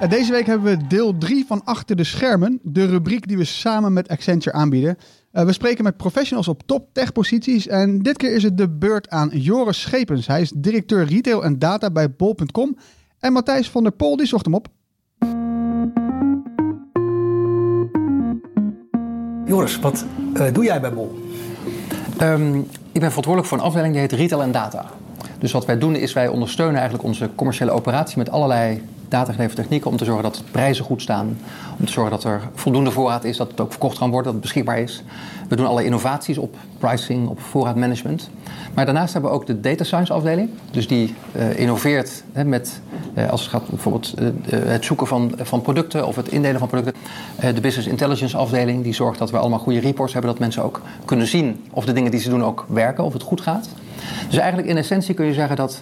En 0.00 0.08
deze 0.10 0.32
week 0.32 0.46
hebben 0.46 0.78
we 0.78 0.86
deel 0.86 1.18
3 1.18 1.44
van 1.46 1.64
Achter 1.64 1.96
de 1.96 2.04
Schermen, 2.04 2.58
de 2.62 2.86
rubriek 2.86 3.28
die 3.28 3.36
we 3.36 3.44
samen 3.44 3.92
met 3.92 4.08
Accenture 4.08 4.56
aanbieden. 4.56 4.96
Eh, 5.34 5.44
we 5.44 5.52
spreken 5.52 5.84
met 5.84 5.96
professionals 5.96 6.48
op 6.48 6.62
top 6.66 6.88
tech-posities. 6.92 7.66
En 7.66 7.98
dit 7.98 8.16
keer 8.16 8.34
is 8.34 8.42
het 8.42 8.56
de 8.56 8.68
beurt 8.68 9.08
aan 9.08 9.28
Joris 9.32 9.80
Schepens. 9.80 10.26
Hij 10.26 10.40
is 10.40 10.52
directeur 10.56 11.04
retail 11.04 11.44
en 11.44 11.58
data 11.58 11.90
bij 11.90 12.10
bol.com. 12.10 12.76
En 13.18 13.32
Matthijs 13.32 13.70
van 13.70 13.82
der 13.82 13.92
Pol 13.92 14.16
die 14.16 14.26
zocht 14.26 14.44
hem 14.44 14.54
op. 14.54 14.68
Joris, 19.44 19.78
wat 19.78 20.04
eh, 20.34 20.52
doe 20.52 20.64
jij 20.64 20.80
bij 20.80 20.92
Bol? 20.92 21.18
Ehm, 22.18 22.58
ik 22.92 23.00
ben 23.00 23.08
verantwoordelijk 23.08 23.46
voor 23.46 23.58
een 23.58 23.64
afdeling 23.64 23.92
die 23.92 24.00
heet 24.00 24.12
Retail 24.12 24.42
en 24.42 24.52
Data. 24.52 24.90
Dus 25.38 25.52
wat 25.52 25.66
wij 25.66 25.78
doen 25.78 25.96
is 25.96 26.12
wij 26.12 26.28
ondersteunen 26.28 26.74
eigenlijk 26.74 27.04
onze 27.04 27.30
commerciële 27.34 27.70
operatie 27.70 28.18
met 28.18 28.30
allerlei 28.30 28.82
datagedreven 29.08 29.56
technieken 29.56 29.90
om 29.90 29.96
te 29.96 30.04
zorgen 30.04 30.22
dat 30.22 30.42
prijzen 30.50 30.84
goed 30.84 31.02
staan. 31.02 31.38
Om 31.78 31.86
te 31.86 31.92
zorgen 31.92 32.12
dat 32.12 32.24
er 32.24 32.40
voldoende 32.54 32.90
voorraad 32.90 33.24
is, 33.24 33.36
dat 33.36 33.50
het 33.50 33.60
ook 33.60 33.70
verkocht 33.70 33.98
kan 33.98 34.10
worden, 34.10 34.24
dat 34.24 34.32
het 34.32 34.42
beschikbaar 34.42 34.78
is. 34.78 35.02
We 35.48 35.56
doen 35.56 35.66
alle 35.66 35.84
innovaties 35.84 36.38
op 36.38 36.56
pricing, 36.78 37.28
op 37.28 37.40
voorraadmanagement. 37.40 38.30
Maar 38.74 38.84
daarnaast 38.84 39.12
hebben 39.12 39.30
we 39.30 39.36
ook 39.36 39.46
de 39.46 39.60
data 39.60 39.84
science 39.84 40.12
afdeling. 40.12 40.50
Dus 40.70 40.88
die 40.88 41.14
uh, 41.36 41.58
innoveert 41.58 42.24
hè, 42.32 42.44
met, 42.44 42.80
uh, 43.14 43.30
als 43.30 43.40
het 43.40 43.50
gaat 43.50 43.68
bijvoorbeeld 43.68 44.14
uh, 44.18 44.28
het 44.64 44.84
zoeken 44.84 45.06
van, 45.06 45.32
van 45.36 45.62
producten 45.62 46.06
of 46.06 46.16
het 46.16 46.28
indelen 46.28 46.58
van 46.58 46.68
producten. 46.68 47.02
de 47.54 47.60
business 47.60 47.88
intelligence 47.88 48.36
afdeling 48.36 48.82
die 48.82 48.94
zorgt 48.94 49.18
dat 49.18 49.30
we 49.30 49.38
allemaal 49.38 49.58
goede 49.58 49.80
reports 49.80 50.12
hebben, 50.12 50.30
dat 50.30 50.40
mensen 50.40 50.62
ook 50.62 50.80
kunnen 51.04 51.26
zien 51.26 51.64
of 51.70 51.84
de 51.84 51.92
dingen 51.92 52.10
die 52.10 52.20
ze 52.20 52.28
doen 52.28 52.44
ook 52.44 52.66
werken, 52.68 53.04
of 53.04 53.12
het 53.12 53.22
goed 53.22 53.40
gaat. 53.40 53.68
Dus 54.28 54.38
eigenlijk 54.38 54.68
in 54.68 54.76
essentie 54.76 55.14
kun 55.14 55.26
je 55.26 55.32
zeggen 55.32 55.56
dat 55.56 55.80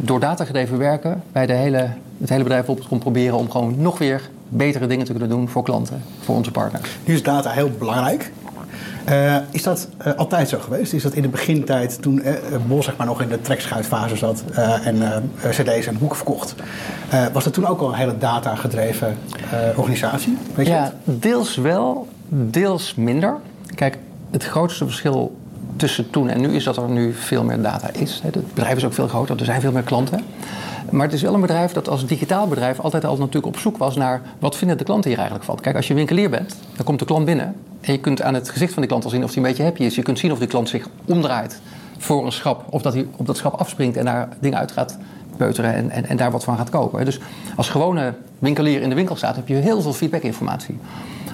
door 0.00 0.20
datagedreven 0.20 0.78
werken 0.78 1.22
wij 1.32 1.46
de 1.46 1.52
hele, 1.52 1.88
het 2.20 2.28
hele 2.28 2.42
bedrijf 2.42 2.68
op 2.68 2.88
komt 2.88 3.00
proberen 3.00 3.36
om 3.36 3.50
gewoon 3.50 3.74
nog 3.78 3.98
weer 3.98 4.30
betere 4.48 4.86
dingen 4.86 5.04
te 5.04 5.10
kunnen 5.10 5.28
doen 5.28 5.48
voor 5.48 5.62
klanten, 5.62 6.02
voor 6.20 6.34
onze 6.34 6.50
partners. 6.50 6.98
Nu 7.04 7.14
is 7.14 7.22
data 7.22 7.50
heel 7.50 7.70
belangrijk. 7.78 8.32
Uh, 9.08 9.36
is 9.50 9.62
dat 9.62 9.88
uh, 10.06 10.14
altijd 10.14 10.48
zo 10.48 10.58
geweest? 10.58 10.92
Is 10.92 11.02
dat 11.02 11.12
in 11.12 11.22
de 11.22 11.28
begintijd, 11.28 12.02
toen 12.02 12.20
uh, 12.24 12.32
Bol 12.66 12.82
zeg 12.82 12.96
maar, 12.96 13.06
nog 13.06 13.22
in 13.22 13.28
de 13.28 13.40
trekschuitfase 13.40 14.16
zat 14.16 14.44
en 14.84 15.30
cd's 15.48 15.86
en 15.86 15.98
boeken 15.98 16.16
verkocht, 16.16 16.54
was 17.32 17.44
dat 17.44 17.52
toen 17.52 17.66
ook 17.66 17.80
al 17.80 17.88
een 17.88 17.94
hele 17.94 18.18
data-gedreven 18.18 19.16
organisatie? 19.76 20.36
Weet 20.54 20.66
ja, 20.66 20.92
deels 21.04 21.56
wel, 21.56 22.08
deels 22.28 22.94
minder. 22.94 23.36
Kijk, 23.74 23.98
het 24.30 24.44
grootste 24.44 24.84
verschil 24.84 25.36
tussen 25.76 26.10
toen 26.10 26.28
en 26.28 26.40
nu 26.40 26.54
is 26.54 26.64
dat 26.64 26.76
er 26.76 26.88
nu 26.88 27.12
veel 27.12 27.44
meer 27.44 27.62
data 27.62 27.90
is. 27.92 28.20
Het 28.22 28.54
bedrijf 28.54 28.76
is 28.76 28.84
ook 28.84 28.92
veel 28.92 29.08
groter, 29.08 29.38
er 29.38 29.44
zijn 29.44 29.60
veel 29.60 29.72
meer 29.72 29.82
klanten. 29.82 30.20
Maar 30.90 31.06
het 31.06 31.14
is 31.14 31.22
wel 31.22 31.34
een 31.34 31.40
bedrijf 31.40 31.72
dat 31.72 31.88
als 31.88 32.06
digitaal 32.06 32.48
bedrijf 32.48 32.80
altijd 32.80 33.04
al 33.04 33.16
natuurlijk 33.16 33.46
op 33.46 33.58
zoek 33.58 33.76
was 33.76 33.96
naar 33.96 34.22
wat 34.38 34.56
vinden 34.56 34.78
de 34.78 34.84
klanten 34.84 35.08
hier 35.08 35.18
eigenlijk 35.18 35.48
van. 35.48 35.60
Kijk, 35.60 35.76
als 35.76 35.88
je 35.88 35.94
winkelier 35.94 36.30
bent, 36.30 36.56
dan 36.76 36.84
komt 36.84 36.98
de 36.98 37.04
klant 37.04 37.24
binnen 37.24 37.54
en 37.80 37.92
je 37.92 37.98
kunt 37.98 38.22
aan 38.22 38.34
het 38.34 38.50
gezicht 38.50 38.72
van 38.72 38.82
die 38.82 38.90
klant 38.90 39.04
al 39.04 39.10
zien 39.10 39.24
of 39.24 39.28
hij 39.28 39.36
een 39.36 39.48
beetje 39.48 39.62
happy 39.62 39.82
is. 39.82 39.94
Je 39.94 40.02
kunt 40.02 40.18
zien 40.18 40.32
of 40.32 40.38
die 40.38 40.48
klant 40.48 40.68
zich 40.68 40.88
omdraait 41.04 41.60
voor 41.98 42.24
een 42.24 42.32
schap, 42.32 42.64
of 42.70 42.82
dat 42.82 42.92
hij 42.92 43.06
op 43.16 43.26
dat 43.26 43.36
schap 43.36 43.54
afspringt 43.54 43.96
en 43.96 44.04
daar 44.04 44.28
dingen 44.40 44.58
uit 44.58 44.72
gaat 44.72 44.98
peuteren 45.36 45.74
en, 45.74 45.90
en, 45.90 46.06
en 46.06 46.16
daar 46.16 46.30
wat 46.30 46.44
van 46.44 46.56
gaat 46.56 46.70
kopen. 46.70 47.04
Dus 47.04 47.18
als 47.56 47.68
gewone 47.68 48.14
winkelier 48.38 48.82
in 48.82 48.88
de 48.88 48.94
winkel 48.94 49.16
staat, 49.16 49.36
heb 49.36 49.48
je 49.48 49.54
heel 49.54 49.80
veel 49.80 49.92
feedback-informatie. 49.92 50.78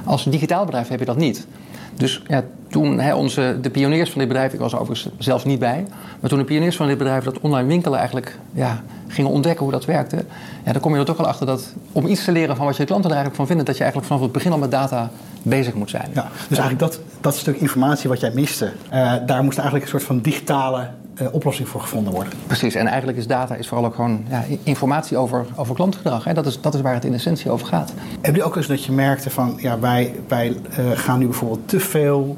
Als 0.05 0.25
digitaal 0.25 0.65
bedrijf 0.65 0.89
heb 0.89 0.99
je 0.99 1.05
dat 1.05 1.17
niet. 1.17 1.47
Dus 1.95 2.23
ja, 2.27 2.43
toen 2.69 3.13
onze, 3.13 3.59
de 3.61 3.71
pioniers 3.71 4.11
van 4.11 4.19
dit 4.19 4.29
bedrijf, 4.29 4.53
ik 4.53 4.59
was 4.59 4.73
er 4.73 4.81
overigens 4.81 5.15
zelfs 5.19 5.45
niet 5.45 5.59
bij, 5.59 5.87
maar 6.21 6.31
toen 6.31 6.39
de 6.39 6.45
pioniers 6.45 6.77
van 6.77 6.87
dit 6.87 6.99
bedrijf 6.99 7.25
dat 7.25 7.41
online 7.41 7.69
winkelen 7.69 7.99
eigenlijk 7.99 8.39
ja, 8.53 8.83
gingen 9.09 9.31
ontdekken 9.31 9.63
hoe 9.63 9.73
dat 9.73 9.85
werkte, 9.85 10.25
ja, 10.65 10.73
dan 10.73 10.81
kom 10.81 10.93
je 10.93 10.99
er 10.99 11.05
toch 11.05 11.17
wel 11.17 11.27
achter 11.27 11.47
dat 11.47 11.75
om 11.93 12.07
iets 12.07 12.25
te 12.25 12.33
leren 12.33 12.57
van 12.57 12.67
wat 12.67 12.77
je 12.77 12.85
klanten 12.85 13.11
er 13.11 13.17
eigenlijk 13.17 13.37
van 13.37 13.47
vinden, 13.47 13.67
dat 13.67 13.77
je 13.77 13.83
eigenlijk 13.83 14.13
vanaf 14.13 14.25
het 14.25 14.33
begin 14.33 14.53
al 14.53 14.59
met 14.59 14.71
data 14.71 15.11
bezig 15.43 15.75
moet 15.75 15.91
zijn. 15.91 16.11
Ja, 16.13 16.29
dus 16.49 16.59
eigenlijk 16.59 16.79
dat, 16.79 17.01
dat 17.21 17.37
stuk 17.37 17.57
informatie 17.57 18.09
wat 18.09 18.21
jij 18.21 18.31
miste, 18.35 18.73
uh, 18.93 19.15
daar 19.27 19.43
moest 19.43 19.59
eigenlijk 19.59 19.85
een 19.85 19.91
soort 19.91 20.05
van 20.05 20.21
digitale 20.21 20.89
uh, 21.21 21.27
oplossing 21.33 21.69
voor 21.69 21.81
gevonden 21.81 22.13
worden. 22.13 22.33
Precies, 22.47 22.75
en 22.75 22.87
eigenlijk 22.87 23.19
is 23.19 23.27
data 23.27 23.55
is 23.55 23.69
vooral 23.69 23.87
ook 23.87 23.95
gewoon 23.95 24.25
ja, 24.29 24.45
informatie 24.63 25.17
over, 25.17 25.47
over 25.57 25.75
klantgedrag. 25.75 26.25
Hè? 26.25 26.35
Dat, 26.35 26.47
is, 26.47 26.61
dat 26.61 26.75
is 26.75 26.81
waar 26.81 26.95
het 26.95 27.05
in 27.05 27.15
essentie 27.15 27.51
over 27.51 27.67
gaat. 27.67 27.93
Heb 28.21 28.37
je 28.37 28.43
ook 28.43 28.57
eens 28.57 28.67
dat 28.67 28.85
je 28.85 28.93
merkte 28.93 29.31
van 29.31 29.55
ja, 29.57 29.79
wij, 29.79 30.15
wij 30.29 30.49
uh, 30.49 30.91
gaan 30.95 31.19
nu 31.19 31.25
bijvoorbeeld 31.25 31.69
te 31.69 31.81
veel 31.81 32.37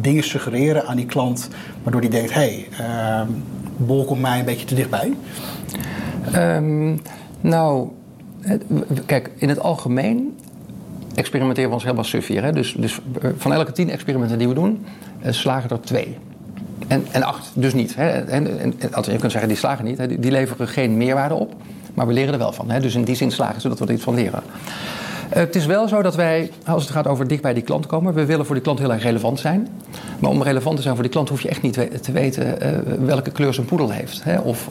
dingen 0.00 0.22
suggereren 0.22 0.86
aan 0.86 0.96
die 0.96 1.06
klant, 1.06 1.48
waardoor 1.82 2.00
die 2.00 2.10
denkt, 2.10 2.34
hé, 2.34 2.66
hey, 2.70 3.26
bol 3.76 4.04
komt 4.04 4.20
mij 4.20 4.38
een 4.38 4.44
beetje 4.44 4.66
te 4.66 4.74
dichtbij? 4.74 5.12
Um, 6.34 7.00
nou, 7.40 7.88
kijk, 9.06 9.30
in 9.36 9.48
het 9.48 9.60
algemeen 9.60 10.38
experimenteren 11.14 11.68
we 11.68 11.74
ons 11.74 11.84
helemaal 11.84 12.04
suf 12.04 12.26
hier. 12.26 12.42
Hè? 12.42 12.52
Dus, 12.52 12.74
dus 12.78 13.00
van 13.36 13.52
elke 13.52 13.72
tien 13.72 13.90
experimenten 13.90 14.38
die 14.38 14.48
we 14.48 14.54
doen, 14.54 14.84
slagen 15.22 15.70
er 15.70 15.80
twee. 15.80 16.18
En, 16.88 17.06
en 17.10 17.22
acht 17.22 17.50
dus 17.54 17.74
niet. 17.74 17.94
Hè? 17.96 18.08
En, 18.08 18.74
je 19.02 19.16
kunt 19.18 19.32
zeggen, 19.32 19.48
die 19.48 19.56
slagen 19.56 19.84
niet. 19.84 19.98
Hè? 19.98 20.18
Die, 20.18 20.30
leveren 20.30 20.68
geen 20.68 20.96
meerwaarde 20.96 21.34
op. 21.34 21.54
Maar 21.94 22.06
we 22.06 22.12
leren 22.12 22.32
er 22.32 22.38
wel 22.38 22.52
van. 22.52 22.70
Hè? 22.70 22.80
Dus 22.80 22.94
in 22.94 23.04
die 23.04 23.14
zin 23.14 23.30
slagen 23.30 23.60
zodat 23.60 23.78
we 23.78 23.86
er 23.86 23.92
iets 23.92 24.02
van 24.02 24.14
leren. 24.14 24.42
Het 25.28 25.56
is 25.56 25.66
wel 25.66 25.88
zo 25.88 26.02
dat 26.02 26.14
wij, 26.14 26.50
als 26.66 26.82
het 26.82 26.92
gaat 26.92 27.06
over 27.06 27.28
dicht 27.28 27.42
bij 27.42 27.54
die 27.54 27.62
klant 27.62 27.86
komen, 27.86 28.14
we 28.14 28.24
willen 28.24 28.46
voor 28.46 28.54
die 28.54 28.64
klant 28.64 28.78
heel 28.78 28.92
erg 28.92 29.02
relevant 29.02 29.40
zijn. 29.40 29.68
Maar 30.18 30.30
om 30.30 30.42
relevant 30.42 30.76
te 30.76 30.82
zijn 30.82 30.94
voor 30.94 31.02
die 31.02 31.12
klant 31.12 31.28
hoef 31.28 31.40
je 31.40 31.48
echt 31.48 31.62
niet 31.62 32.02
te 32.02 32.12
weten 32.12 32.56
uh, 32.62 32.78
welke 33.06 33.30
kleur 33.30 33.54
zijn 33.54 33.66
poedel 33.66 33.90
heeft. 33.90 34.24
Hè? 34.24 34.38
Of 34.38 34.70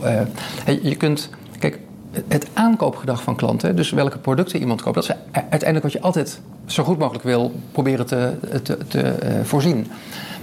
je 0.82 0.96
kunt, 0.96 1.30
kijk, 1.60 1.80
het 2.28 2.48
aankoopgedrag 2.54 3.24
van 3.24 3.36
klanten, 3.36 3.76
dus 3.76 3.92
welke 3.92 4.18
producten 4.18 4.60
iemand 4.60 4.82
koopt, 4.82 4.96
dat 4.96 5.04
is 5.04 5.16
uiteindelijk 5.32 5.84
wat 5.84 5.92
je 5.92 6.02
altijd 6.02 6.40
zo 6.66 6.84
goed 6.84 6.98
mogelijk 6.98 7.24
wil 7.24 7.52
proberen 7.72 8.06
te, 8.06 8.34
te, 8.64 8.78
te 8.88 9.16
uh, 9.24 9.30
voorzien. 9.44 9.88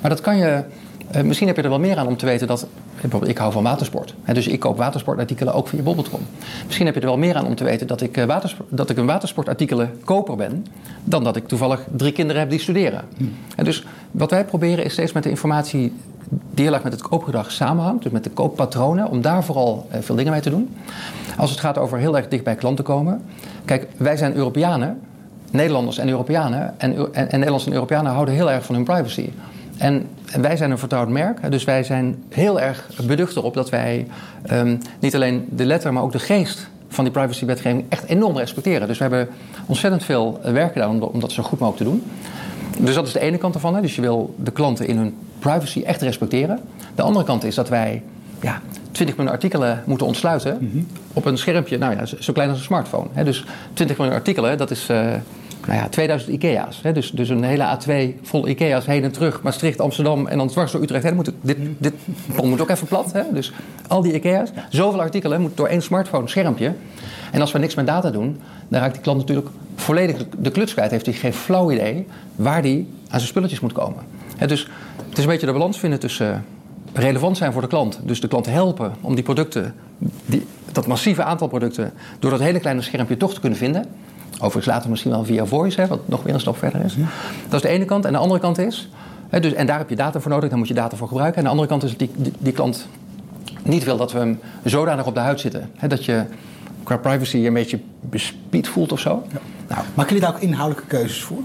Maar 0.01 0.11
dat 0.11 0.21
kan 0.21 0.37
je. 0.37 0.64
Uh, 1.15 1.23
misschien 1.23 1.47
heb 1.47 1.57
je 1.57 1.63
er 1.63 1.69
wel 1.69 1.79
meer 1.79 1.97
aan 1.97 2.07
om 2.07 2.17
te 2.17 2.27
weten 2.27 2.47
dat. 2.47 2.67
Bijvoorbeeld, 3.01 3.31
ik 3.31 3.39
hou 3.39 3.53
van 3.53 3.63
watersport. 3.63 4.15
Hè, 4.23 4.35
dus 4.35 4.47
ik 4.47 4.61
koop 4.61 4.77
watersportartikelen 4.77 5.55
ook 5.55 5.69
via 5.69 5.83
bol.com. 5.83 6.21
Misschien 6.67 6.87
heb 6.87 6.95
je 6.95 7.01
er 7.01 7.07
wel 7.07 7.19
meer 7.19 7.37
aan 7.37 7.47
om 7.47 7.55
te 7.55 7.65
weten 7.65 7.87
dat 7.87 8.01
ik, 8.01 8.17
uh, 8.17 8.37
dat 8.69 8.91
ik 8.91 8.97
een 8.97 9.07
watersportartikelen 9.07 9.99
koper 10.05 10.37
ben. 10.37 10.67
dan 11.05 11.25
dat 11.25 11.37
ik 11.37 11.49
toevallig 11.49 11.87
drie 11.97 12.13
kinderen 12.13 12.41
heb 12.41 12.51
die 12.51 12.59
studeren. 12.59 13.03
Hmm. 13.17 13.33
En 13.57 13.65
dus 13.65 13.85
wat 14.11 14.31
wij 14.31 14.45
proberen 14.45 14.85
is 14.85 14.93
steeds 14.93 15.13
met 15.13 15.23
de 15.23 15.31
informatie 15.31 15.93
die 16.29 16.65
heel 16.65 16.75
erg 16.75 16.83
met 16.83 16.93
het 16.93 17.03
koopgedrag 17.03 17.53
samenhangt, 17.53 18.03
dus 18.03 18.13
met 18.13 18.25
de 18.25 18.31
kooppatronen, 18.31 19.11
om 19.11 19.21
daar 19.21 19.45
vooral 19.45 19.87
uh, 19.91 19.99
veel 20.01 20.15
dingen 20.15 20.33
mee 20.33 20.41
te 20.41 20.51
doen. 20.51 20.77
Als 21.37 21.51
het 21.51 21.61
gaat 21.61 21.79
over 21.79 21.99
heel 21.99 22.17
erg 22.17 22.29
dicht 22.29 22.45
bij 22.45 22.55
klanten 22.55 22.85
komen. 22.85 23.23
Kijk, 23.65 23.89
wij 23.97 24.17
zijn 24.17 24.35
Europeanen, 24.35 25.01
Nederlanders 25.51 25.99
en 25.99 26.09
Europeanen. 26.09 26.81
En, 26.81 26.97
en, 26.97 27.13
en 27.13 27.25
Nederlanders 27.25 27.67
en 27.67 27.73
Europeanen 27.73 28.13
houden 28.13 28.35
heel 28.35 28.51
erg 28.51 28.65
van 28.65 28.75
hun 28.75 28.85
privacy. 28.85 29.31
En, 29.79 30.07
wij 30.41 30.57
zijn 30.57 30.70
een 30.70 30.78
vertrouwd 30.78 31.09
merk, 31.09 31.51
dus 31.51 31.64
wij 31.64 31.82
zijn 31.82 32.24
heel 32.28 32.61
erg 32.61 32.91
beducht 33.07 33.37
erop 33.37 33.55
dat 33.55 33.70
wij 33.70 34.07
um, 34.53 34.78
niet 34.99 35.14
alleen 35.14 35.49
de 35.51 35.64
letter, 35.64 35.93
maar 35.93 36.03
ook 36.03 36.12
de 36.12 36.18
geest 36.18 36.68
van 36.89 37.05
die 37.05 37.12
privacywetgeving 37.12 37.84
echt 37.89 38.05
enorm 38.05 38.37
respecteren. 38.37 38.89
Dus 38.89 38.99
we 38.99 39.05
hebben 39.05 39.28
ontzettend 39.66 40.05
veel 40.05 40.41
werk 40.43 40.72
gedaan 40.72 41.03
om, 41.03 41.20
dat 41.20 41.32
zo 41.32 41.43
goed 41.43 41.59
mogelijk 41.59 41.76
te 41.76 41.91
doen. 41.91 42.03
Dus 42.78 42.95
dat 42.95 43.07
is 43.07 43.12
de 43.12 43.20
ene 43.20 43.39
kant 43.39 43.55
ervan. 43.55 43.74
Hè. 43.74 43.80
Dus 43.80 43.95
je 43.95 44.01
wil 44.01 44.34
de 44.39 44.51
klanten 44.51 44.87
in 44.87 44.97
hun 44.97 45.14
privacy 45.39 45.82
echt 45.82 46.03
respecteren. 46.03 46.61
De 46.95 47.03
andere 47.03 47.24
kant 47.24 47.45
is 47.45 47.55
dat 47.55 47.68
wij 47.68 48.03
ja, 48.41 48.61
20 48.91 49.16
miljoen 49.16 49.34
artikelen 49.34 49.82
moeten 49.87 50.07
ontsluiten 50.07 50.57
mm 50.61 50.70
-hmm. 50.72 50.87
op 51.12 51.24
een 51.24 51.39
schermpje, 51.39 51.78
nou 51.78 51.97
ja, 51.97 52.07
zo 52.07 52.32
klein 52.32 52.49
als 52.49 52.59
een 52.59 52.64
smartphone. 52.64 53.07
Hè. 53.12 53.24
Dus 53.24 53.45
20 53.72 53.97
miljoen 53.97 54.16
artikelen, 54.16 54.59
dat 54.59 54.70
is 54.70 54.89
uh, 54.91 55.14
nou 55.67 55.79
ja, 55.79 55.89
2000 55.89 56.33
IKEA's. 56.33 56.81
Hè. 56.83 56.93
Dus, 56.93 57.11
dus 57.11 57.29
een 57.29 57.45
hele 57.45 57.79
A2 57.79 58.21
vol 58.23 58.49
IKEA's 58.49 58.87
heen 58.87 59.05
en 59.05 59.12
terug, 59.12 59.43
Maastricht, 59.43 59.81
Amsterdam 59.81 60.27
en 60.27 60.39
dan 60.39 60.49
dwars 60.49 60.73
door 60.73 60.83
Utrecht. 60.83 61.05
Hè. 61.05 61.14
Moet, 61.14 61.33
dit, 61.41 61.59
dit 61.79 61.95
moet 62.43 62.61
ook 62.61 62.71
even 62.71 62.87
plat. 62.87 63.12
Hè. 63.12 63.23
Dus 63.33 63.53
al 63.89 64.03
die 64.03 64.12
IKEA's, 64.12 64.51
zoveel 64.69 65.01
artikelen 65.01 65.41
moet 65.41 65.57
door 65.57 65.67
één 65.67 65.83
smartphone 65.83 66.29
schermpje. 66.29 66.73
En 67.33 67.41
als 67.41 67.53
we 67.53 67.59
niks 67.59 67.75
met 67.75 67.87
data 67.87 68.11
doen, 68.11 68.41
dan 68.69 68.81
raakt 68.81 68.95
die 68.95 69.03
klant 69.03 69.19
natuurlijk 69.19 69.49
volledig 69.75 70.27
de 70.39 70.51
kluts 70.51 70.73
kwijt. 70.73 70.91
Heeft 70.91 71.07
hij 71.07 71.14
geen 71.14 71.33
flauw 71.33 71.71
idee 71.71 72.07
waar 72.37 72.61
hij 72.61 72.87
aan 73.09 73.19
zijn 73.19 73.27
spulletjes 73.27 73.61
moet 73.61 73.73
komen. 73.73 74.03
Hè, 74.37 74.47
dus 74.47 74.69
het 75.09 75.19
is 75.19 75.25
een 75.25 75.31
beetje 75.31 75.47
de 75.47 75.53
balans 75.53 75.79
vinden 75.79 75.99
tussen 75.99 76.45
relevant 76.93 77.37
zijn 77.37 77.53
voor 77.53 77.62
de 77.62 77.69
klant. 77.69 78.01
Dus 78.03 78.21
de 78.21 78.29
klant 78.29 78.47
helpen 78.47 78.95
om 79.01 79.14
die 79.14 79.25
producten, 79.25 79.75
die, 80.27 80.47
dat 80.73 80.87
massieve 80.87 81.23
aantal 81.23 81.49
producten, 81.49 81.93
door 82.19 82.31
dat 82.31 82.41
hele 82.41 82.61
kleine 82.61 82.83
schermpje 82.83 83.17
toch 83.17 83.35
te 83.35 83.41
kunnen 83.41 83.59
vinden. 83.59 83.85
Overigens 84.37 84.66
later 84.66 84.91
misschien 84.91 85.11
wel 85.11 85.24
via 85.24 85.47
voice, 85.47 85.80
hè, 85.80 85.87
wat 85.87 86.09
nog 86.09 86.22
weer 86.22 86.34
een 86.34 86.41
stap 86.41 86.59
verder 86.59 86.84
is. 86.84 86.97
Dat 87.49 87.55
is 87.55 87.61
de 87.61 87.68
ene 87.68 87.84
kant. 87.84 88.05
En 88.05 88.12
de 88.12 88.18
andere 88.18 88.41
kant 88.41 88.59
is, 88.59 88.89
hè, 89.28 89.41
dus, 89.41 89.53
en 89.53 89.66
daar 89.66 89.78
heb 89.78 89.89
je 89.89 89.97
data 89.97 90.20
voor 90.20 90.30
nodig, 90.30 90.49
daar 90.49 90.59
moet 90.59 90.68
je 90.68 90.74
data 90.74 90.97
voor 90.97 91.09
gebruiken. 91.09 91.39
En 91.39 91.45
de 91.45 91.51
andere 91.51 91.68
kant 91.68 91.82
is 91.82 91.91
dat 91.91 91.99
die, 91.99 92.11
die, 92.16 92.32
die 92.39 92.53
klant 92.53 92.89
niet 93.62 93.84
wil 93.84 93.97
dat 93.97 94.12
we 94.12 94.18
hem 94.18 94.41
zodanig 94.64 95.07
op 95.07 95.14
de 95.14 95.20
huid 95.20 95.41
zitten. 95.41 95.70
Hè, 95.76 95.89
dat 95.89 96.05
je 96.05 96.24
qua 96.82 96.97
privacy 96.97 97.47
een 97.47 97.53
beetje 97.53 97.78
bespied 98.01 98.68
voelt 98.68 98.93
of 98.93 99.01
zo. 99.01 99.22
Ja. 99.32 99.39
Nou, 99.69 99.81
maken 99.95 100.14
jullie 100.14 100.29
daar 100.29 100.37
ook 100.37 100.43
inhoudelijke 100.43 100.89
keuzes 100.89 101.23
voor? 101.23 101.39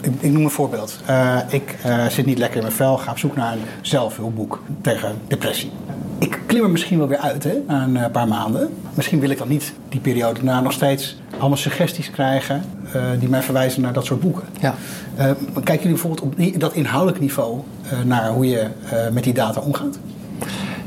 Ik, 0.00 0.12
ik 0.20 0.32
noem 0.32 0.44
een 0.44 0.50
voorbeeld. 0.50 1.00
Uh, 1.10 1.38
ik 1.48 1.76
uh, 1.86 2.06
zit 2.06 2.26
niet 2.26 2.38
lekker 2.38 2.56
in 2.56 2.62
mijn 2.62 2.74
vel, 2.74 2.98
ga 2.98 3.10
op 3.10 3.18
zoek 3.18 3.36
naar 3.36 3.52
een 3.52 3.62
zelfhulpboek 3.80 4.62
tegen 4.80 5.18
depressie. 5.26 5.70
ik 6.18 6.40
klim 6.46 6.62
er 6.62 6.70
misschien 6.70 6.98
wel 6.98 7.08
weer 7.08 7.18
uit 7.18 7.44
hè, 7.44 7.54
na 7.66 7.82
een 7.82 7.96
eh, 7.96 8.10
paar 8.10 8.28
maanden. 8.28 8.74
Misschien 8.94 9.20
wil 9.20 9.30
ik 9.30 9.38
dan 9.38 9.48
niet 9.48 9.72
die 9.88 10.00
periode 10.00 10.34
daarna 10.34 10.60
nog 10.60 10.72
steeds 10.72 11.16
allemaal 11.38 11.58
suggesties 11.58 12.10
krijgen 12.10 12.62
eh, 12.92 13.02
die 13.18 13.28
mij 13.28 13.42
verwijzen 13.42 13.82
naar 13.82 13.92
dat 13.92 14.04
soort 14.04 14.20
boeken. 14.20 14.44
Ja. 14.60 14.74
Eh, 15.16 15.30
kijken 15.52 15.74
jullie 15.74 15.88
bijvoorbeeld 15.88 16.20
op 16.20 16.60
dat 16.60 16.72
inhoudelijk 16.72 17.20
niveau 17.20 17.60
eh, 17.90 17.98
naar 18.04 18.30
hoe 18.30 18.46
je 18.46 18.58
eh, 18.90 19.08
met 19.12 19.24
die 19.24 19.32
data 19.32 19.60
omgaat? 19.60 19.98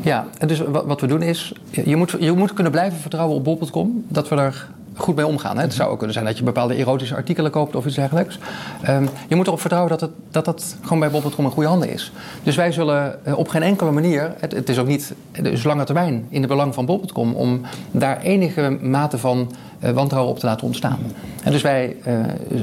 Ja, 0.02 0.26
en 0.38 0.48
dus 0.48 0.60
wat, 0.60 0.86
wat 0.86 1.02
we 1.02 1.08
doen 1.08 1.22
is, 1.22 1.54
je 1.70 1.96
moet, 1.96 2.16
je 2.20 2.32
moet 2.32 2.54
kunnen 2.54 2.72
blijven 2.72 3.00
vertrouwen 3.00 3.36
op 3.36 3.44
bol.com 3.44 4.06
dat 4.08 4.30
we 4.30 4.36
er 4.36 4.68
goed 4.98 5.16
mee 5.16 5.28
omgaan. 5.28 5.56
Hè. 5.56 5.62
Het 5.62 5.74
zou 5.74 5.90
ook 5.90 5.98
kunnen 5.98 6.14
zijn 6.14 6.26
dat 6.26 6.38
je 6.38 6.44
bepaalde 6.44 6.76
erotische 6.76 7.16
artikelen 7.16 7.52
koopt 7.52 7.76
of 7.76 7.86
iets 7.86 7.96
dergelijks. 7.96 8.40
Ehm, 8.82 9.06
je 9.28 9.36
moet 9.36 9.48
erop 9.48 9.60
vertrouwen 9.60 9.92
dat 9.92 10.02
het, 10.02 10.12
dat, 10.32 10.46
dat 10.46 10.76
gewoon 10.82 11.00
bij 11.00 11.10
bol.com 11.10 11.46
in 11.46 11.52
goede 11.52 11.70
handen 11.70 11.90
is. 11.90 12.12
Dus 12.44 12.56
wij 12.56 12.72
zullen 12.72 13.26
eh, 13.26 13.38
op 13.38 13.48
geen 13.48 13.64
enkele 13.64 13.92
manier, 13.92 14.34
het, 14.40 14.52
het 14.52 14.70
is 14.70 14.80
ook 14.80 14.88
niet, 14.88 15.14
het 15.32 15.46
is 15.46 15.64
lange 15.64 15.84
termijn 15.84 16.26
in 16.30 16.40
het 16.40 16.50
belang 16.50 16.74
van 16.74 16.86
bol.com 16.86 17.34
om 17.34 17.62
daar 17.92 18.22
enige 18.22 18.78
mate 18.82 19.18
van 19.18 19.52
eh, 19.80 19.92
wantrouwen 19.92 20.32
op 20.32 20.40
te 20.40 20.46
laten 20.46 20.66
ontstaan. 20.66 21.00
En 21.44 21.52
dus 21.52 21.62
wij 21.62 21.96
eh, 22.04 22.16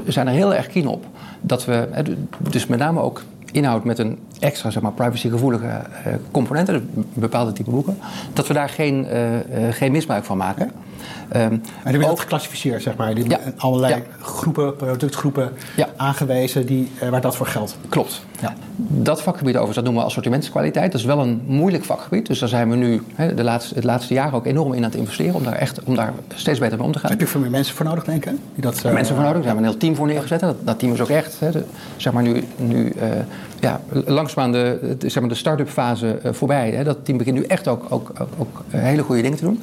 zijn 0.07 0.27
er 0.27 0.35
heel 0.35 0.55
erg 0.55 0.67
keen 0.67 0.89
op 0.89 1.05
dat 1.41 1.65
we, 1.65 1.89
dus 2.39 2.67
met 2.67 2.79
name 2.79 3.01
ook 3.01 3.23
inhoud 3.55 3.85
met 3.85 3.99
een 3.99 4.19
extra 4.39 4.71
zeg 4.71 4.83
maar, 4.83 4.93
privacygevoelige 4.93 5.67
eh, 5.67 6.13
component, 6.31 6.67
dus 6.67 6.81
bepaalde 7.15 7.53
type 7.53 7.71
boeken, 7.71 7.99
dat 8.33 8.47
we 8.47 8.55
daar 8.55 8.69
geen, 8.69 9.07
eh, 9.07 9.69
eh, 9.69 9.75
geen 9.75 9.93
misbruik 9.93 10.25
van 10.25 10.37
maken. 10.37 10.71
Ehm, 11.29 11.57
En 11.85 11.93
die 11.99 12.09
ook- 12.11 12.21
geclassificeerd, 12.21 12.83
zeg 12.83 12.97
maar. 12.97 13.15
Die 13.15 13.29
Ja. 13.29 13.39
allerlei 13.57 13.95
Ja. 13.95 14.01
groepen, 14.21 14.77
productgroepen 14.77 15.53
Ja. 15.77 15.89
aangewezen 15.97 16.67
die, 16.67 16.91
eh, 16.99 17.09
waar 17.09 17.21
dat 17.21 17.37
voor 17.37 17.47
geldt. 17.47 17.77
Klopt. 17.89 18.23
Ja. 18.41 18.55
Dat 18.77 19.23
vakgebied 19.23 19.49
overigens, 19.53 19.75
dat 19.77 19.85
noemen 19.85 20.03
we 20.03 20.09
assortimentskwaliteit. 20.09 20.93
Dat 20.93 21.01
is 21.01 21.07
wel 21.07 21.19
een 21.19 21.43
moeilijk 21.47 21.85
vakgebied. 21.85 22.27
Dus 22.27 22.39
daar 22.39 22.49
zijn 22.49 22.71
we 22.71 22.77
nu 22.77 23.03
de 23.37 23.45
laatste, 23.45 23.75
het 23.75 23.85
laatste 23.85 24.15
jaar 24.15 24.35
ook 24.35 24.47
enorm 24.47 24.73
in 24.73 24.77
aan 24.85 24.91
het 24.91 24.95
investeren... 24.99 25.35
om 25.35 25.45
daar, 25.45 25.55
echt, 25.55 25.83
om 25.85 25.95
daar 25.95 26.13
steeds 26.35 26.59
beter 26.59 26.77
mee 26.77 26.87
om 26.87 26.93
te 26.93 26.99
gaan. 26.99 27.11
Heb 27.11 27.21
je 27.21 27.27
veel 27.27 27.41
meer 27.41 27.51
mensen 27.51 27.75
voor 27.75 27.87
nodig, 27.87 28.05
denk 28.05 28.25
ik? 28.27 28.33
Die 28.55 28.63
dat, 28.63 28.79
Er 28.81 28.87
eh, 28.87 28.93
mensen 28.93 29.15
voor 29.15 29.25
nodig. 29.25 29.43
Daar 29.43 29.47
hebben 29.47 29.63
we 29.63 29.69
een 29.69 29.79
heel 29.79 29.81
team 29.89 29.97
voor 29.97 30.07
neergezet. 30.07 30.41
Dat, 30.41 30.57
dat 30.67 30.79
team 30.79 30.93
is 30.93 31.01
ook 31.01 31.09
echt, 31.09 31.39
de, 31.41 31.65
zeg 31.97 32.13
maar 32.13 32.23
nu, 32.23 32.45
nu 32.57 32.89
eh, 32.91 33.09
ja, 33.61 33.81
langzaamaan 34.07 34.53
de, 34.53 34.95
de, 34.99 35.09
zeg 35.09 35.21
maar 35.23 35.31
de 35.33 35.37
start-up 35.39 35.69
fase 35.69 36.19
voorbij. 36.25 36.85
Dat 36.85 36.99
team 37.05 37.19
begint 37.19 37.37
nu 37.37 37.45
echt 37.45 37.69
ook, 37.69 37.85
ook, 37.89 38.13
ook, 38.19 38.29
ook 38.39 38.63
hele 38.71 39.03
goede 39.03 39.23
dingen 39.23 39.39
te 39.39 39.45
doen. 39.45 39.63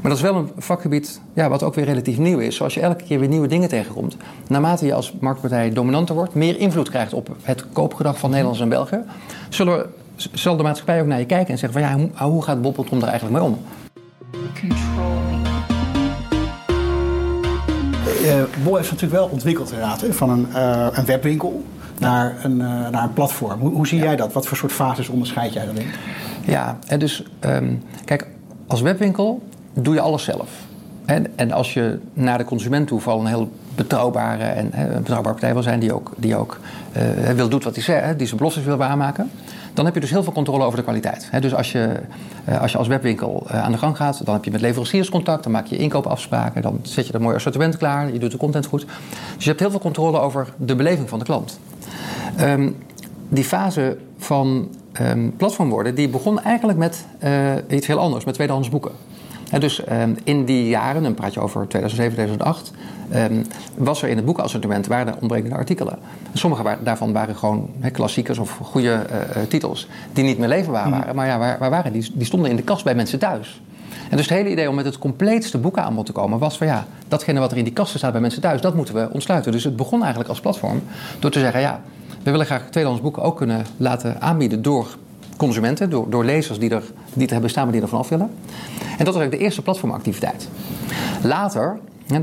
Maar 0.00 0.10
dat 0.10 0.16
is 0.16 0.20
wel 0.20 0.36
een 0.36 0.50
vakgebied 0.56 1.20
ja, 1.32 1.48
wat 1.48 1.62
ook 1.62 1.74
weer 1.74 1.84
relatief 1.84 2.18
nieuw 2.18 2.38
is. 2.38 2.56
Zoals 2.56 2.74
je 2.74 2.80
elke 2.80 3.04
keer 3.04 3.18
weer 3.18 3.28
nieuwe 3.28 3.48
dingen 3.48 3.68
tegenkomt. 3.68 4.16
Naarmate 4.48 4.86
je 4.86 4.94
als 4.94 5.12
marktpartij 5.20 5.72
dominanter 5.72 6.14
wordt, 6.14 6.34
meer 6.34 6.58
invloed 6.58 6.90
krijgt 6.90 7.12
op 7.12 7.36
het 7.42 7.64
koopgedrag 7.72 8.18
van 8.18 8.30
Nederlanders 8.30 8.64
en 8.64 8.70
Belgen, 8.70 9.06
zullen 9.48 9.78
we, 9.78 9.88
zal 10.32 10.56
de 10.56 10.62
maatschappij 10.62 11.00
ook 11.00 11.06
naar 11.06 11.18
je 11.18 11.26
kijken 11.26 11.52
en 11.52 11.58
zeggen 11.58 11.80
van 11.80 11.90
ja, 11.90 11.96
hoe, 11.96 12.30
hoe 12.30 12.42
gaat 12.42 12.62
Bol.com 12.62 12.98
er 13.02 13.08
eigenlijk 13.08 13.38
mee 13.38 13.42
om? 13.42 13.58
Eh, 18.24 18.42
Bol 18.64 18.76
heeft 18.76 18.90
natuurlijk 18.90 19.20
wel 19.20 19.28
ontwikkeld 19.28 19.72
inderdaad, 19.72 20.04
van 20.10 20.30
een, 20.30 20.46
eh, 20.54 20.86
een 20.92 21.04
webwinkel 21.04 21.64
naar 21.98 22.44
een, 22.44 22.60
eh, 22.60 22.88
naar 22.88 23.02
een 23.02 23.12
platform. 23.12 23.60
Hoe, 23.60 23.70
hoe 23.70 23.86
zie 23.86 23.98
jij 23.98 24.16
dat? 24.16 24.32
Wat 24.32 24.46
voor 24.46 24.56
soort 24.56 24.72
fases 24.72 25.08
onderscheid 25.08 25.52
jij 25.52 25.64
daarin? 25.64 25.86
Ja, 26.44 26.78
dus 26.98 27.24
ehm, 27.40 27.74
kijk, 28.04 28.26
als 28.66 28.80
webwinkel 28.80 29.42
doe 29.72 29.94
je 29.94 30.00
alles 30.00 30.24
zelf. 30.24 30.68
En, 31.36 31.52
als 31.52 31.74
je 31.74 31.98
naar 32.12 32.38
de 32.38 32.44
consument 32.44 32.86
toe 32.86 33.00
vooral 33.00 33.20
een 33.20 33.26
heel 33.26 33.50
betrouwbare 33.74 34.44
en 34.44 34.70
een 34.72 34.98
betrouwbare 34.98 35.34
partij 35.34 35.52
wil 35.52 35.62
zijn 35.62 35.80
die 35.80 35.92
ook, 35.92 36.12
die 36.16 36.36
ook 36.36 36.58
eh, 36.92 37.30
wil 37.34 37.48
doet 37.48 37.64
wat 37.64 37.74
hij 37.74 37.84
zegt, 37.84 38.18
die 38.18 38.26
zijn 38.26 38.38
beloftes 38.38 38.64
wil 38.64 38.76
waarmaken, 38.76 39.30
dan 39.74 39.84
heb 39.84 39.94
je 39.94 40.00
dus 40.00 40.10
heel 40.10 40.22
veel 40.22 40.32
controle 40.32 40.64
over 40.64 40.76
de 40.76 40.82
kwaliteit. 40.82 41.30
Dus 41.40 41.54
als 41.54 41.72
je, 41.72 42.00
eh, 42.44 42.60
als 42.60 42.72
je 42.72 42.78
als 42.78 42.88
webwinkel 42.88 43.46
eh, 43.48 43.62
aan 43.62 43.72
de 43.72 43.78
gang 43.78 43.96
gaat, 43.96 44.24
dan 44.24 44.34
heb 44.34 44.44
je 44.44 44.50
met 44.50 44.60
leveranciers 44.60 45.08
contact, 45.08 45.42
dan 45.42 45.52
maak 45.52 45.66
je 45.66 45.76
inkoopafspraken, 45.76 46.62
dan 46.62 46.78
zet 46.82 47.06
je 47.06 47.14
een 47.14 47.22
mooi 47.22 47.34
assortiment 47.34 47.76
klaar, 47.76 48.12
je 48.12 48.18
doet 48.18 48.30
de 48.30 48.36
content 48.36 48.66
goed. 48.66 48.86
Dus 49.34 49.44
je 49.44 49.48
hebt 49.48 49.60
heel 49.60 49.70
veel 49.70 49.80
controle 49.80 50.18
over 50.18 50.52
de 50.56 50.76
beleving 50.76 51.08
van 51.08 51.18
de 51.18 51.24
klant. 51.24 51.58
Ehm, 52.36 52.70
die 53.28 53.44
fase 53.44 53.96
van 54.18 54.68
ehm, 54.92 55.30
platform 55.36 55.68
worden, 55.68 55.94
die 55.94 56.08
begon 56.08 56.40
eigenlijk 56.40 56.78
met 56.78 57.04
iets 57.68 57.86
heel 57.86 57.98
anders, 57.98 58.24
met 58.24 58.34
tweedehands 58.34 58.68
boeken. 58.68 58.92
Dus 59.58 59.84
ehm, 59.84 60.14
in 60.24 60.44
die 60.44 60.68
jaren, 60.68 61.02
dan 61.02 61.14
praat 61.14 61.34
je 61.34 61.40
over 61.40 61.68
2007, 61.68 62.12
2008, 62.14 62.72
ehm, 63.10 63.42
was 63.76 64.02
er 64.02 64.08
in 64.08 64.16
het 64.16 64.24
boekenassortiment 64.24 64.86
waren 64.86 65.06
er 65.14 65.18
ontbrekende 65.20 65.56
artikelen. 65.56 65.98
Sommige 66.34 66.62
wa- 66.62 66.78
daarvan 66.82 67.12
waren 67.12 67.36
gewoon 67.36 67.70
hè, 67.80 67.90
klassiekers 67.90 68.38
of 68.38 68.58
goede 68.62 68.92
eh, 68.92 69.20
eh, 69.20 69.48
titels 69.48 69.88
die 70.12 70.24
niet 70.24 70.38
meer 70.38 70.48
leverbaar 70.48 70.90
waren. 70.90 71.14
Maar 71.14 71.26
ja, 71.26 71.38
waar, 71.38 71.58
waar 71.58 71.70
waren 71.70 71.92
die? 71.92 72.10
Die 72.14 72.26
stonden 72.26 72.50
in 72.50 72.56
de 72.56 72.62
kast 72.62 72.84
bij 72.84 72.94
mensen 72.94 73.18
thuis. 73.18 73.62
En 74.10 74.16
dus 74.16 74.28
het 74.28 74.36
hele 74.38 74.50
idee 74.50 74.68
om 74.68 74.74
met 74.74 74.84
het 74.84 74.98
compleetste 74.98 75.58
boekenaanbod 75.58 76.06
te 76.06 76.12
komen 76.12 76.38
was 76.38 76.58
van 76.58 76.66
ja, 76.66 76.86
datgene 77.08 77.40
wat 77.40 77.50
er 77.52 77.58
in 77.58 77.64
die 77.64 77.72
kasten 77.72 77.98
staat 77.98 78.12
bij 78.12 78.20
mensen 78.20 78.40
thuis, 78.40 78.60
dat 78.60 78.74
moeten 78.74 78.94
we 78.94 79.08
ontsluiten. 79.12 79.52
Dus 79.52 79.64
het 79.64 79.76
begon 79.76 79.98
eigenlijk 80.00 80.28
als 80.30 80.40
platform 80.40 80.82
door 81.18 81.30
te 81.30 81.38
zeggen 81.38 81.60
ja, 81.60 81.80
we 82.22 82.30
willen 82.30 82.46
graag 82.46 82.62
tweedehands 82.70 83.02
boeken 83.02 83.22
ook 83.22 83.36
kunnen 83.36 83.64
laten 83.76 84.20
aanbieden 84.20 84.62
door 84.62 84.96
consumenten, 85.40 85.90
door, 85.90 86.10
door 86.10 86.24
lezers 86.24 86.58
die 86.58 86.70
er, 86.70 86.82
die 87.12 87.22
het 87.22 87.30
hebben 87.30 87.50
staan, 87.50 87.64
maar 87.64 87.72
die 87.72 87.82
er 87.82 87.88
vanaf 87.88 88.08
willen. 88.08 88.30
En 88.80 89.04
dat 89.04 89.06
was 89.06 89.16
eigenlijk 89.16 89.32
de 89.32 89.38
eerste 89.38 89.62
platformactiviteit. 89.62 90.48
Later, 91.22 91.78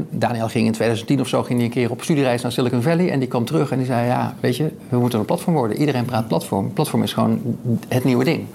Daniel 0.09 0.47
ging 0.47 0.65
in 0.65 0.71
2010 0.71 1.19
of 1.19 1.27
zo 1.27 1.43
ging 1.43 1.57
hij 1.57 1.67
een 1.67 1.73
keer 1.73 1.91
op 1.91 2.01
studiereis 2.01 2.41
naar 2.41 2.51
Silicon 2.51 2.81
Valley 2.81 3.11
en 3.11 3.19
die 3.19 3.27
kwam 3.27 3.45
terug 3.45 3.71
en 3.71 3.77
die 3.77 3.85
zei 3.85 4.07
ja, 4.07 4.35
weet 4.39 4.55
je, 4.55 4.71
we 4.89 4.97
moeten 4.97 5.19
een 5.19 5.25
platform 5.25 5.55
worden. 5.55 5.77
Iedereen 5.77 6.05
praat 6.05 6.27
platform. 6.27 6.73
Platform 6.73 7.03
is 7.03 7.13
gewoon 7.13 7.57
het 7.87 8.03
nieuwe 8.03 8.23
ding. 8.23 8.45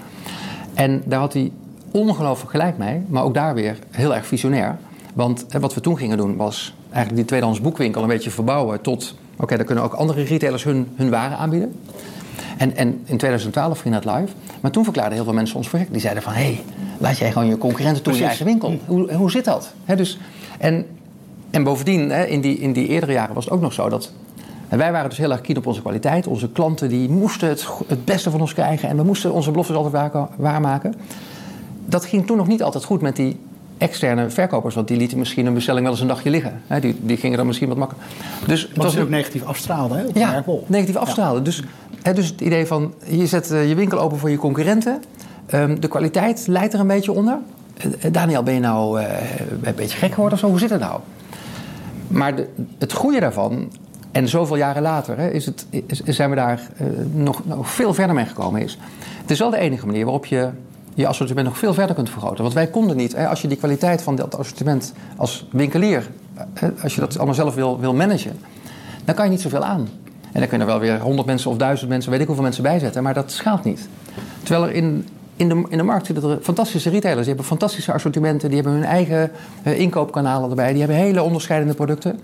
En 0.73 1.01
daar 1.05 1.19
had 1.19 1.33
hij 1.33 1.51
ongelooflijk 1.91 2.51
gelijk 2.51 2.77
mee, 2.77 3.01
maar 3.07 3.23
ook 3.23 3.33
daar 3.33 3.53
weer 3.53 3.77
heel 3.91 4.15
erg 4.15 4.25
visionair. 4.25 4.77
Want 5.13 5.45
wat 5.59 5.73
we 5.73 5.81
toen 5.81 5.97
gingen 5.97 6.17
doen 6.17 6.35
was 6.35 6.73
eigenlijk 6.85 7.15
die 7.15 7.25
tweedehands 7.25 7.61
boekwinkel 7.61 8.01
een 8.01 8.07
beetje 8.07 8.31
verbouwen 8.31 8.81
tot... 8.81 9.15
oké, 9.37 9.55
daar 9.55 9.65
kunnen 9.65 9.83
ook 9.83 9.93
andere 9.93 10.23
retailers 10.23 10.63
hun, 10.63 10.87
hun 10.95 11.09
waren 11.09 11.37
aanbieden. 11.37 11.75
En, 12.63 12.75
en 12.75 12.87
in 13.05 13.17
2012 13.17 13.79
ging 13.79 13.93
dat 13.93 14.05
live. 14.05 14.33
Maar 14.61 14.71
toen 14.71 14.83
verklaarden 14.83 15.13
heel 15.13 15.23
veel 15.23 15.33
mensen 15.33 15.57
ons 15.57 15.69
voor 15.69 15.79
gek. 15.79 15.91
Die 15.91 16.01
zeiden 16.01 16.23
van, 16.23 16.33
hé, 16.33 16.41
hey, 16.41 16.63
laat 16.97 17.17
jij 17.17 17.31
gewoon 17.31 17.47
je 17.47 17.57
concurrenten 17.57 18.03
toe 18.03 18.13
in 18.13 18.19
je 18.19 18.25
eigen 18.25 18.45
winkel. 18.45 18.79
Hoe, 18.85 19.13
hoe 19.13 19.31
zit 19.31 19.45
dat? 19.45 19.73
Dus, 19.95 20.17
en, 20.57 20.85
en 21.51 21.63
bovendien, 21.63 22.11
in, 22.11 22.41
die, 22.41 22.57
in 22.57 22.73
die 22.73 22.87
eerdere 22.87 23.11
jaren 23.11 23.35
was 23.35 23.43
het 23.43 23.53
ook 23.53 23.61
nog 23.61 23.73
zo 23.73 23.89
dat... 23.89 24.11
En 24.69 24.77
wij 24.77 24.91
waren 24.91 25.09
dus 25.09 25.17
heel 25.17 25.31
erg 25.31 25.41
keen 25.41 25.57
op 25.57 25.67
onze 25.67 25.81
kwaliteit. 25.81 26.27
Onze 26.27 26.49
klanten 26.49 26.89
die 26.89 27.09
moesten 27.09 27.49
het, 27.49 27.67
het 27.87 28.05
beste 28.05 28.31
van 28.31 28.41
ons 28.41 28.53
krijgen. 28.53 28.89
En 28.89 28.97
we 28.97 29.03
moesten 29.03 29.33
onze 29.33 29.51
beloftes 29.51 29.75
altijd 29.75 30.11
waar- 30.13 30.27
waarmaken. 30.35 30.93
Dat 31.85 32.05
ging 32.05 32.27
toen 32.27 32.37
nog 32.37 32.47
niet 32.47 32.63
altijd 32.63 32.83
goed 32.83 33.01
met 33.01 33.15
die 33.15 33.39
externe 33.77 34.29
verkopers. 34.29 34.75
Want 34.75 34.87
die 34.87 34.97
lieten 34.97 35.17
misschien 35.17 35.45
een 35.45 35.53
bestelling 35.53 35.83
wel 35.83 35.91
eens 35.91 36.01
een 36.01 36.07
dagje 36.07 36.29
liggen. 36.29 36.61
Die, 36.79 36.95
die 37.01 37.17
gingen 37.17 37.37
dan 37.37 37.47
misschien 37.47 37.67
wat 37.67 37.77
makkelijker. 37.77 38.11
Dus 38.47 38.61
het 38.61 38.77
was 38.77 38.97
ook 38.97 39.09
negatief 39.09 39.43
afstraalde 39.43 39.95
hè, 39.95 40.19
ja, 40.19 40.43
negatief 40.67 40.95
afstralen. 40.95 41.43
Dus, 41.43 41.63
dus 42.13 42.27
het 42.27 42.41
idee 42.41 42.65
van 42.65 42.93
je 43.07 43.27
zet 43.27 43.51
eh, 43.51 43.69
je 43.69 43.75
winkel 43.75 43.99
open 43.99 44.17
voor 44.17 44.29
je 44.29 44.37
concurrenten. 44.37 45.01
Ehm, 45.45 45.79
de 45.79 45.87
kwaliteit 45.87 46.47
leidt 46.47 46.73
er 46.73 46.79
een 46.79 46.87
beetje 46.87 47.11
onder. 47.11 47.37
Eh, 47.77 48.11
Daniel, 48.11 48.43
ben 48.43 48.53
je 48.53 48.59
nou 48.59 49.01
eh, 49.01 49.39
een 49.61 49.75
beetje 49.75 49.97
gek 49.97 50.13
geworden 50.13 50.33
of 50.33 50.39
zo? 50.39 50.49
Hoe 50.49 50.59
zit 50.59 50.69
het 50.69 50.79
nou? 50.79 50.99
Maar 52.07 52.33
het 52.77 52.93
goede 52.93 53.19
daarvan, 53.19 53.71
en 54.11 54.27
zoveel 54.27 54.55
jaren 54.55 54.81
later, 54.81 55.19
is 55.19 55.45
het, 55.45 55.65
zijn 56.05 56.29
we 56.29 56.35
daar 56.35 56.69
eh, 56.77 56.87
nog, 57.13 57.41
veel 57.61 57.93
verder 57.93 58.15
mee 58.15 58.25
gekomen. 58.25 58.61
Is. 58.61 58.77
Het 59.21 59.31
is 59.31 59.39
wel 59.39 59.49
de 59.49 59.57
enige 59.57 59.85
manier 59.85 60.03
waarop 60.03 60.25
je 60.25 60.49
je 60.93 61.07
assortiment 61.07 61.47
nog 61.47 61.57
veel 61.57 61.73
verder 61.73 61.95
kunt 61.95 62.09
vergroten. 62.09 62.43
Want 62.43 62.53
wij 62.55 62.67
konden 62.67 62.97
niet, 62.97 63.15
als 63.15 63.41
je 63.41 63.47
die 63.47 63.57
kwaliteit 63.57 64.01
van 64.01 64.15
dat 64.15 64.37
assortiment 64.37 64.93
als 65.15 65.47
winkelier, 65.51 66.09
als 66.81 66.95
je 66.95 67.01
dat 67.01 67.15
allemaal 67.17 67.35
zelf 67.35 67.55
wil, 67.55 67.79
wil 67.79 67.93
managen, 67.93 68.39
dan 69.05 69.15
kan 69.15 69.25
je 69.25 69.31
niet 69.31 69.41
zoveel 69.41 69.63
aan. 69.63 69.87
En 70.33 70.39
dan 70.39 70.47
kunnen 70.47 70.67
er 70.67 70.73
wel 70.73 70.81
weer 70.81 70.99
honderd 70.99 71.27
mensen 71.27 71.51
of 71.51 71.57
duizend 71.57 71.89
mensen, 71.89 72.11
weet 72.11 72.19
ik 72.19 72.25
hoeveel 72.25 72.43
mensen 72.43 72.63
bijzetten, 72.63 73.03
maar 73.03 73.13
dat 73.13 73.31
schaalt 73.31 73.63
niet. 73.63 73.87
Terwijl 74.43 74.67
er 74.67 74.73
in, 74.73 75.07
in, 75.35 75.49
de, 75.49 75.65
in 75.69 75.77
de 75.77 75.83
markt 75.83 76.05
zitten 76.05 76.29
er 76.29 76.39
fantastische 76.41 76.89
retailers, 76.89 77.25
die 77.25 77.35
hebben 77.35 77.45
fantastische 77.45 77.93
assortimenten, 77.93 78.49
die 78.49 78.61
hebben 78.61 78.79
hun 78.79 78.85
eigen 78.89 79.31
eh, 79.63 79.79
inkoopkanalen 79.79 80.49
erbij, 80.49 80.69
die 80.69 80.79
hebben 80.79 80.97
hele 80.97 81.23
onderscheidende 81.23 81.73
producten. 81.73 82.19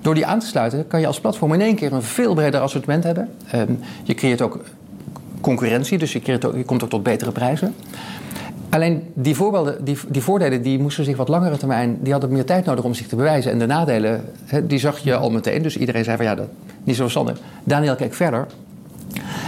Door 0.00 0.14
die 0.14 0.26
aan 0.26 0.38
te 0.38 0.46
sluiten 0.46 0.86
kan 0.86 1.00
je 1.00 1.06
als 1.06 1.20
platform 1.20 1.52
in 1.52 1.60
één 1.60 1.74
keer 1.74 1.92
een 1.92 2.02
veel 2.02 2.34
breder 2.34 2.60
assortiment 2.60 3.04
hebben. 3.04 3.28
Ehm, 3.50 3.72
je 4.02 4.14
creëert 4.14 4.42
ook 4.42 4.60
concurrentie, 5.40 5.98
dus 5.98 6.12
je, 6.12 6.20
creëert 6.20 6.44
ook, 6.44 6.56
je 6.56 6.64
komt 6.64 6.82
ook 6.82 6.90
tot 6.90 7.02
betere 7.02 7.32
prijzen. 7.32 7.74
Alleen 8.72 9.02
die, 9.14 9.34
voorbeelden, 9.34 9.84
die, 9.84 9.98
die 10.08 10.22
voordelen 10.22 10.62
die 10.62 10.78
moesten 10.78 11.04
zich 11.04 11.16
wat 11.16 11.28
langere 11.28 11.56
termijn, 11.56 11.98
die 12.00 12.12
hadden 12.12 12.32
meer 12.32 12.44
tijd 12.44 12.64
nodig 12.64 12.84
om 12.84 12.94
zich 12.94 13.06
te 13.06 13.16
bewijzen. 13.16 13.52
En 13.52 13.58
de 13.58 13.66
nadelen, 13.66 14.24
die 14.62 14.78
zag 14.78 14.98
je 14.98 15.16
al 15.16 15.30
meteen. 15.30 15.62
Dus 15.62 15.76
iedereen 15.76 16.04
zei 16.04 16.16
van 16.16 16.26
ja, 16.26 16.34
dat 16.34 16.48
niet 16.84 16.96
zo 16.96 17.02
verstandig. 17.02 17.38
Daniel 17.64 17.94
keek 17.94 18.14
verder. 18.14 18.46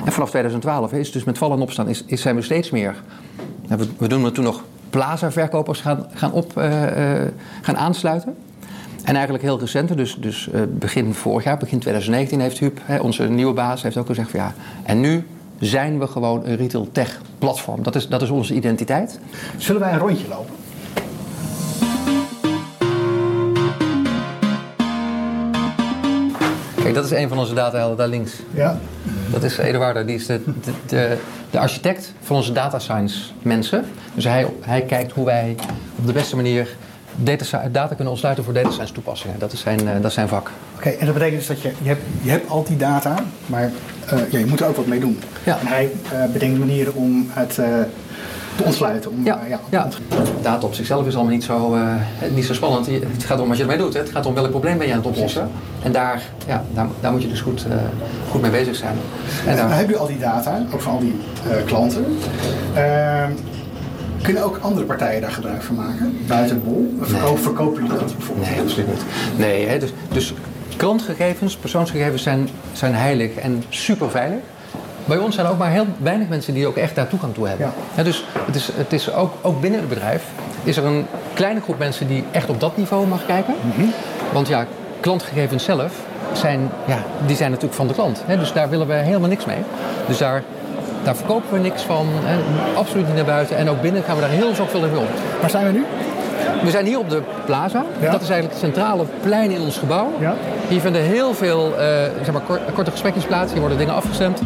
En 0.05 0.13
vanaf 0.13 0.29
2012 0.29 0.93
is 0.93 1.13
dus 1.13 1.25
met 1.25 1.39
vallen 1.39 1.57
en 1.57 1.63
opstaan 1.63 1.89
is, 1.89 2.05
is 2.07 2.21
zijn 2.21 2.35
we 2.37 2.43
steeds 2.43 2.71
meer. 2.71 2.95
nou, 3.69 3.81
We, 3.81 3.89
we 3.99 4.09
doen 4.09 4.25
het 4.25 4.35
toen 4.35 4.45
nog 4.45 4.63
plaza-verkopers 4.91 5.81
gaan, 5.81 6.07
gaan, 6.15 6.33
op, 6.33 6.57
eh, 6.57 7.23
eh, 7.23 7.33
gaan 7.63 7.77
aansluiten. 7.77 8.37
En 9.05 9.15
eigenlijk 9.15 9.45
heel 9.45 9.61
recent, 9.61 9.97
dus, 9.97 10.17
dus 10.21 10.51
eh, 10.51 10.61
begin 10.69 11.15
vorig 11.15 11.45
jaar, 11.45 11.57
begin 11.57 11.79
2019, 11.79 12.41
heeft 12.41 12.59
Huub, 12.59 12.81
hè, 12.83 12.99
onze 12.99 13.29
nieuwe 13.29 13.53
baas, 13.53 13.83
heeft 13.83 13.97
ook 13.97 14.07
gezegd 14.07 14.31
van 14.31 14.41
ja, 14.41 14.55
en 14.83 15.01
nu 15.01 15.27
zijn 15.59 15.99
we 15.99 16.07
gewoon 16.07 16.47
een 16.47 16.57
retail 16.57 16.89
tech 16.93 17.21
platform. 17.39 17.83
Dat 17.83 17.95
is, 17.95 18.09
dat 18.09 18.23
is 18.23 18.31
onze 18.31 18.55
identiteit. 18.55 19.19
Zullen 19.57 19.81
wij 19.81 19.93
een 19.93 19.99
rondje 19.99 20.29
lopen? 20.29 20.55
Kijk, 26.83 26.95
dat 26.95 27.05
is 27.05 27.11
een 27.11 27.29
van 27.29 27.39
onze 27.39 27.55
datahelden 27.55 27.97
daar 27.97 28.09
links. 28.09 28.33
Ja. 28.51 28.79
Dat 29.31 29.43
is 29.43 29.59
Eduardo, 29.59 30.05
die 30.05 30.15
is 30.15 30.27
de, 30.27 30.43
de, 30.45 30.73
de, 30.87 31.17
de 31.51 31.59
architect 31.59 32.13
van 32.21 32.37
onze 32.37 32.53
data 32.53 32.79
science 32.79 33.31
mensen. 33.43 33.85
Dus 34.15 34.25
hij, 34.25 34.47
hij 34.61 34.83
kijkt 34.83 35.13
hoe 35.13 35.25
wij 35.25 35.57
op 35.99 36.07
de 36.07 36.13
beste 36.13 36.37
manier 36.37 36.77
data, 37.17 37.69
data 37.73 37.95
kunnen 37.95 38.09
ontsluiten 38.13 38.45
voor 38.45 38.53
data 38.53 38.71
science 38.71 38.93
toepassingen. 38.93 39.39
Dat 39.39 39.53
is 39.53 39.61
zijn, 39.61 39.89
eh, 39.89 39.95
dat 39.95 40.05
is 40.05 40.15
zijn 40.15 40.29
vak. 40.29 40.51
Oké, 40.77 40.89
en 40.89 41.05
dat 41.07 41.15
betekent 41.15 41.39
dus 41.39 41.47
dat 41.47 41.63
je, 41.63 41.73
je, 41.83 41.89
hebt, 41.89 42.03
je 42.23 42.31
hebt 42.31 42.51
al 42.51 42.65
die 42.65 42.77
data, 42.77 43.15
maar 43.47 43.71
eh, 44.07 44.19
ja, 44.31 44.39
je 44.39 44.47
moet 44.47 44.61
er 44.61 44.67
ook 44.67 44.77
wat 44.77 44.87
mee 44.87 45.01
doen. 45.01 45.21
Ja. 45.45 45.59
En 45.59 45.67
hij 45.67 45.91
eh, 46.13 46.33
bedenkt 46.33 46.59
manieren 46.59 46.95
om 46.95 47.27
het 47.31 47.55
te 48.57 48.65
ontsluiten. 48.65 49.11
Om, 49.11 49.25
Ja, 49.25 49.41
ja, 49.49 49.61
ja. 49.71 49.89
data 50.43 50.67
op 50.67 50.75
zichzelf 50.75 51.07
is 51.07 51.15
allemaal 51.15 51.33
niet 51.33 51.45
zo, 51.45 51.77
niet 52.35 52.45
zo 52.45 52.55
spannend. 52.55 52.87
Het 52.87 53.25
gaat 53.25 53.41
om 53.41 53.49
wat 53.49 53.57
je 53.57 53.63
ermee 53.63 53.79
doet. 53.79 53.95
Hè. 53.95 54.01
Het 54.01 54.11
gaat 54.11 54.27
om 54.27 54.35
welk 54.35 54.51
probleem 54.51 54.79
ben 54.79 54.87
je 54.87 54.93
aan 54.93 54.99
het 54.99 55.09
oplossen. 55.09 55.51
En 55.83 55.93
daar, 55.93 56.23
ja, 56.47 56.65
daar, 56.75 56.87
daar 57.01 57.13
moet 57.13 57.23
je 57.23 57.29
dus 57.29 57.41
goed, 57.41 57.67
goed 58.31 58.41
mee 58.41 58.51
bezig 58.51 58.77
zijn. 58.77 58.95
En 59.45 59.51
En 59.51 59.57
dan 59.57 59.71
heb 59.71 59.89
je 59.89 59.97
al 59.97 60.07
die 60.07 60.19
data, 60.19 60.63
ook 60.73 60.81
van 60.81 60.93
al 60.93 61.01
die 61.01 61.15
klanten. 61.65 62.05
Kunnen 64.25 64.43
ook 64.43 64.59
andere 64.61 64.87
partijen 64.87 65.21
daar 65.21 65.31
gebruik 65.31 65.63
van 65.63 65.75
maken? 65.75 66.19
Buiten 66.27 66.65
Bol? 66.65 66.95
Verkoop, 67.01 67.39
Verkopen 67.39 67.83
jullie 67.83 67.99
dat 67.99 68.17
bijvoorbeeld? 68.17 68.51
Nee, 68.51 68.61
absoluut 68.61 68.87
niet. 68.87 69.05
Nee, 69.37 69.67
hè, 69.67 69.79
dus, 69.79 69.93
dus 70.13 70.35
klantgegevens, 70.77 71.57
persoonsgegevens 71.57 72.23
zijn, 72.23 72.49
zijn 72.73 72.95
heilig 72.95 73.35
en 73.35 73.65
super 73.69 74.11
veilig. 74.11 74.39
Bij 75.05 75.19
ons 75.19 75.35
zijn 75.35 75.47
er 75.47 75.53
ook 75.53 75.59
maar 75.59 75.71
heel 75.71 75.87
weinig 75.97 76.29
mensen 76.29 76.55
die 76.55 76.67
ook 76.67 76.77
echt 76.77 76.95
daar 76.95 77.09
toegang 77.09 77.35
toe 77.35 77.49
hebben. 77.49 77.73
Ja. 77.97 78.03
Dus 78.03 78.25
het 78.47 78.55
is, 78.55 78.71
het 78.75 78.93
is 78.93 79.13
ook, 79.13 79.35
ook 79.43 79.61
binnen 79.61 79.81
het 79.81 79.89
bedrijf 79.89 80.25
is 80.65 80.77
er 80.77 80.85
een 80.85 81.07
kleine 81.35 81.61
groep 81.61 81.79
mensen 81.79 82.07
die 82.07 82.25
echt 82.31 82.49
op 82.49 82.61
dat 82.61 82.77
niveau 82.77 83.07
mag 83.07 83.27
kijken. 83.27 83.55
Want 84.33 84.49
ja, 84.49 84.67
klantgegevens 85.01 85.65
zelf 85.65 85.93
zijn, 86.33 86.71
ja, 86.87 87.03
die 87.27 87.37
zijn 87.37 87.51
natuurlijk 87.51 87.77
van 87.77 87.87
de 87.87 87.95
klant. 87.95 88.23
Hè, 88.27 88.39
dus 88.39 88.53
daar 88.53 88.69
willen 88.69 88.87
we 88.87 88.95
helemaal 88.95 89.29
niks 89.29 89.45
mee. 89.45 89.59
Dus 90.07 90.19
daar, 90.19 90.43
daar 91.05 91.17
verkopen 91.17 91.53
we 91.53 91.59
niks 91.59 91.83
van. 91.83 92.07
Hè, 92.11 92.39
absoluut 92.79 93.07
niet 93.07 93.15
naar 93.17 93.25
buiten. 93.25 93.57
En 93.57 93.69
ook 93.69 93.81
binnen 93.83 94.03
gaan 94.03 94.15
we 94.15 94.21
daar 94.21 94.31
heel 94.31 94.55
zorgvuldig 94.55 94.91
mee 94.91 94.99
om. 94.99 95.07
Waar 95.41 95.51
zijn 95.51 95.67
we 95.67 95.73
nu? 95.73 95.85
We 96.63 96.71
zijn 96.71 96.87
hier 96.87 96.99
op 96.99 97.11
de 97.11 97.23
plaza. 97.45 97.85
Ja. 98.01 98.11
Dat 98.11 98.23
is 98.23 98.29
eigenlijk 98.29 98.61
het 98.61 98.73
centrale 98.73 99.05
plein 99.23 99.51
in 99.51 99.61
ons 99.61 99.79
gebouw. 99.79 100.11
Ja. 100.21 100.35
Hier 100.69 100.81
vinden 100.81 101.03
heel 101.03 101.35
veel 101.35 101.79
eh, 101.79 101.87
zeg 102.23 102.33
maar, 102.33 102.43
kort- 102.43 102.73
korte 102.75 102.91
gesprekjes 102.91 103.25
plaats. 103.25 103.51
Hier 103.51 103.61
worden 103.61 103.79
dingen 103.79 103.95
afgestemd. 103.95 104.41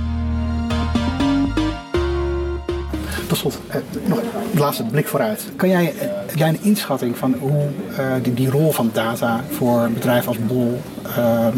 Tot 3.28 3.38
slot, 3.38 3.58
eh, 3.68 3.76
nog 4.04 4.18
een 4.18 4.58
laatste 4.60 4.84
blik 4.84 5.08
vooruit. 5.08 5.44
Kan 5.56 5.68
jij, 5.68 5.92
eh, 5.98 6.08
jij 6.34 6.48
een 6.48 6.58
inschatting 6.62 7.16
van 7.16 7.34
hoe 7.40 7.66
eh, 7.96 8.04
die, 8.22 8.34
die 8.34 8.50
rol 8.50 8.72
van 8.72 8.90
data 8.92 9.40
voor 9.50 9.80
een 9.80 9.94
bedrijf 9.94 10.26
als 10.26 10.36
Bol 10.46 10.80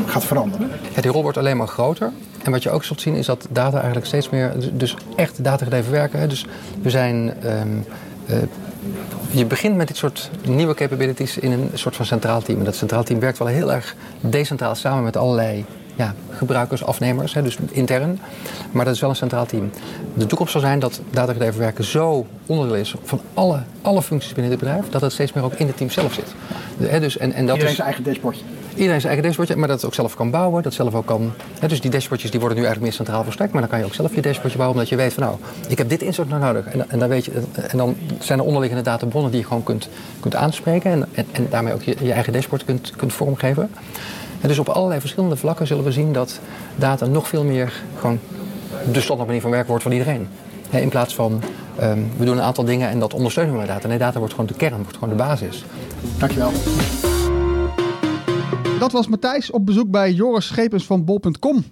gaat 0.07 0.25
veranderen? 0.25 0.71
Ja, 0.95 1.01
die 1.03 1.11
rol 1.11 1.23
wordt 1.23 1.39
alleen 1.39 1.57
maar 1.57 1.67
groter. 1.69 2.11
En 2.43 2.51
wat 2.51 2.63
je 2.63 2.71
ook 2.71 2.85
zult 2.85 3.01
zien 3.01 3.15
is 3.15 3.27
dat 3.27 3.47
data 3.51 3.77
eigenlijk 3.77 4.07
steeds 4.07 4.31
meer, 4.31 4.53
dus- 4.73 4.97
echt 5.17 5.45
datagedreven 5.45 5.93
werken. 5.93 6.21
Hè. 6.21 6.27
Dus 6.27 6.47
we 6.83 6.91
zijn, 6.91 7.35
ehm, 7.43 7.69
eh, 8.27 8.37
je 9.31 9.45
begint 9.45 9.77
met 9.77 9.89
dit 9.89 9.97
soort 9.97 10.31
nieuwe 10.47 10.75
capabilities 10.75 11.39
in 11.39 11.53
een 11.53 11.71
soort 11.75 11.97
van 11.97 12.07
centraal 12.07 12.43
team. 12.43 12.59
En 12.59 12.65
dat 12.65 12.75
centraal 12.75 13.03
team 13.03 13.21
werkt 13.21 13.39
wel 13.39 13.49
heel 13.49 13.73
erg 13.73 13.97
decentraal 14.21 14.75
samen 14.75 15.05
met 15.05 15.17
allerlei 15.17 15.65
ja, 15.97 16.15
gebruikers, 16.31 16.85
afnemers, 16.85 17.35
hè, 17.35 17.43
dus 17.43 17.57
intern. 17.71 18.19
Maar 18.73 18.85
dat 18.85 18.95
is 18.95 19.01
wel 19.01 19.11
een 19.11 19.17
centraal 19.17 19.47
team. 19.47 19.71
De 20.15 20.27
toekomst 20.27 20.53
zal 20.53 20.61
zijn 20.61 20.79
dat 20.79 21.01
datagedreven 21.11 21.61
werken 21.61 21.85
zo 21.85 22.27
onderdeel 22.47 22.77
is 22.77 22.95
van 23.03 23.21
alle, 23.35 23.63
alle 23.83 24.03
functies 24.03 24.33
binnen 24.33 24.51
het 24.53 24.61
bedrijf, 24.61 24.89
dat 24.89 25.01
het 25.01 25.13
steeds 25.13 25.33
meer 25.33 25.45
ook 25.45 25.55
in 25.55 25.67
het 25.67 25.77
team 25.77 25.91
zelf 25.91 26.13
zit. 26.13 26.35
Hè, 26.79 27.01
dus, 27.01 27.19
en, 27.19 27.33
en 27.33 27.47
dat 27.47 27.55
Iedereen 27.55 27.71
is, 27.71 27.77
zijn 27.77 27.87
eigen 27.87 28.05
dashboardje. 28.05 28.45
Iedereen 28.75 29.01
zijn 29.01 29.13
eigen 29.13 29.23
dashboardje, 29.23 29.57
maar 29.57 29.69
dat 29.69 29.77
het 29.77 29.87
ook 29.87 29.95
zelf 29.95 30.15
kan 30.15 30.31
bouwen. 30.31 30.63
Dat 30.63 30.75
zelf 30.75 30.95
ook 30.95 31.07
kan. 31.07 31.33
Hè, 31.59 31.69
dus 31.69 31.81
die 31.81 31.91
dashboardjes 31.91 32.31
die 32.31 32.41
worden 32.41 32.59
nu 32.59 32.65
eigenlijk 32.65 32.93
meer 32.93 33.05
centraal 33.05 33.25
verstrekt. 33.25 33.53
Maar 33.53 33.61
dan 33.61 33.71
kan 33.71 33.79
je 33.79 33.85
ook 33.85 33.95
zelf 33.95 34.15
je 34.15 34.21
dashboardje 34.21 34.57
bouwen, 34.57 34.77
omdat 34.77 34.89
je 34.89 34.97
weet 34.97 35.13
van 35.13 35.23
nou, 35.23 35.37
ik 35.69 35.79
heb 35.79 35.89
dit 35.89 36.03
insert 36.03 36.29
nou 36.29 36.41
nodig. 36.41 36.67
En, 36.89 36.99
dan, 36.99 37.09
weet 37.09 37.25
je, 37.25 37.33
en 37.69 37.79
dan 37.79 37.97
zijn 38.19 38.39
er 38.39 38.45
onderliggende 38.45 38.85
databronnen 38.85 39.31
die 39.31 39.41
je 39.41 39.47
gewoon 39.47 39.63
kunt, 39.63 39.89
kunt 40.21 40.35
aanspreken. 40.35 40.91
En, 40.91 41.09
en, 41.33 41.47
daarmee 41.51 41.75
ook 41.75 41.83
je, 41.83 41.97
je 42.01 42.13
eigen 42.13 42.33
dashboard 42.33 42.65
kunt, 42.65 42.93
kunt 42.97 43.13
vormgeven. 43.13 43.71
En 44.41 44.49
dus 44.49 44.59
op 44.59 44.69
allerlei 44.69 45.01
verschillende 45.01 45.37
vlakken 45.37 45.67
zullen 45.67 45.85
we 45.85 45.93
zien 45.93 46.13
dat 46.13 46.41
data 46.77 47.07
nog 47.07 47.29
veel 47.29 47.45
meer 47.45 47.73
gewoon 47.99 48.19
de 48.93 49.01
standaard 49.01 49.27
manier 49.27 49.43
van 49.43 49.51
werken 49.51 49.69
wordt 49.69 49.83
voor 49.83 49.93
iedereen. 49.93 50.29
In 50.71 50.89
plaats 50.89 51.15
van 51.15 51.43
ehm, 51.79 51.99
we 52.17 52.25
doen 52.25 52.37
een 52.37 52.43
aantal 52.43 52.65
dingen 52.65 52.89
en 52.89 52.99
dat 52.99 53.15
ondersteunen 53.15 53.53
we 53.53 53.59
met 53.59 53.69
data. 53.69 53.89
Nee, 53.89 53.99
data 53.99 54.19
wordt 54.19 54.35
gewoon 54.35 54.49
de 54.49 54.55
kern, 54.55 54.83
wordt 54.83 54.95
gewoon 54.95 55.09
de 55.09 55.23
basis. 55.23 55.65
Dankjewel. 56.19 56.53
Dat 58.81 58.93
was 58.93 59.09
Matthijs 59.09 59.51
op 59.51 59.67
bezoek 59.67 59.91
bij 59.91 60.13
Joris 60.13 60.47
Schepens 60.47 60.87
van 60.87 61.05
bol.com. 61.05 61.65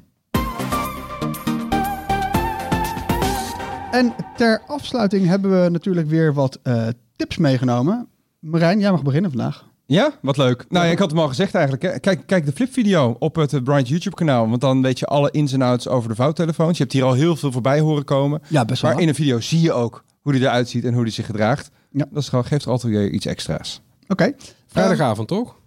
En 3.91 4.15
ter 4.37 4.63
afsluiting 4.67 5.27
hebben 5.27 5.63
we 5.63 5.69
natuurlijk 5.69 6.09
weer 6.09 6.35
wat 6.35 6.59
eh, 6.63 6.89
tips 7.17 7.37
meegenomen. 7.37 8.09
Marijn, 8.39 8.79
jij 8.79 8.91
mag 8.91 9.03
beginnen 9.03 9.31
vandaag. 9.31 9.69
Ja, 9.87 10.13
wat 10.23 10.37
leuk. 10.37 10.65
Nou 10.69 10.87
ja, 10.87 10.93
ik 10.93 10.99
had 10.99 11.11
hem 11.11 11.19
al 11.19 11.29
gezegd 11.29 11.55
eigenlijk. 11.55 11.85
Hè. 11.85 11.99
Kijk, 11.99 12.27
kijk 12.27 12.47
de 12.47 12.53
flipvideo 12.53 13.17
op 13.19 13.35
het 13.35 13.53
eh, 13.53 13.63
Bright 13.63 13.89
YouTube 13.89 14.17
kanaal. 14.17 14.49
Want 14.49 14.61
dan 14.61 14.83
weet 14.83 14.99
je 14.99 15.07
alle 15.07 15.31
ins 15.31 15.53
en 15.53 15.63
outs 15.63 15.89
over 15.89 16.09
de 16.09 16.15
vouwtelefoons. 16.15 16.77
Je 16.77 16.83
hebt 16.83 16.95
hier 16.95 17.05
al 17.05 17.13
heel 17.13 17.37
veel 17.37 17.53
voorbij 17.53 17.81
horen 17.81 18.05
komen. 18.05 18.41
Ja, 18.49 18.65
best 18.65 18.83
Maar 18.83 19.01
in 19.01 19.09
een 19.09 19.15
video 19.15 19.41
zie 19.41 19.61
je 19.61 19.73
ook 19.73 20.05
hoe 20.21 20.33
die 20.33 20.43
eruit 20.43 20.69
ziet 20.69 20.85
en 20.85 20.95
hoe 20.95 21.05
die 21.05 21.13
zich 21.13 21.27
gedraagt. 21.27 21.71
Ja. 21.91 22.07
Dat 22.11 22.23
is 22.23 22.29
gewoon, 22.29 22.45
geeft 22.45 22.65
er 22.65 22.71
altijd 22.71 22.93
weer 22.93 23.11
iets 23.11 23.27
extra's. 23.27 23.81
Oké. 24.09 24.33
Vrijdagavond, 24.67 25.29
toch? 25.29 25.58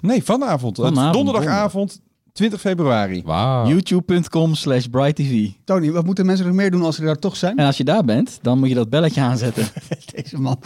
Nee, 0.00 0.24
vanavond. 0.24 0.76
Donderdagavond 1.12 2.00
20 2.32 2.60
februari. 2.60 3.22
Wauw. 3.24 3.68
YouTube.com 3.68 4.54
slash 4.54 4.86
BrightTV. 4.86 5.48
Tony, 5.64 5.90
wat 5.90 6.04
moeten 6.04 6.26
mensen 6.26 6.46
nog 6.46 6.54
meer 6.54 6.70
doen 6.70 6.82
als 6.82 6.96
ze 6.96 7.02
daar 7.04 7.18
toch 7.18 7.36
zijn? 7.36 7.56
En 7.56 7.66
als 7.66 7.76
je 7.76 7.84
daar 7.84 8.04
bent, 8.04 8.38
dan 8.42 8.58
moet 8.58 8.68
je 8.68 8.74
dat 8.74 8.90
belletje 8.90 9.20
aanzetten. 9.20 9.66
Deze 10.14 10.40
man. 10.40 10.56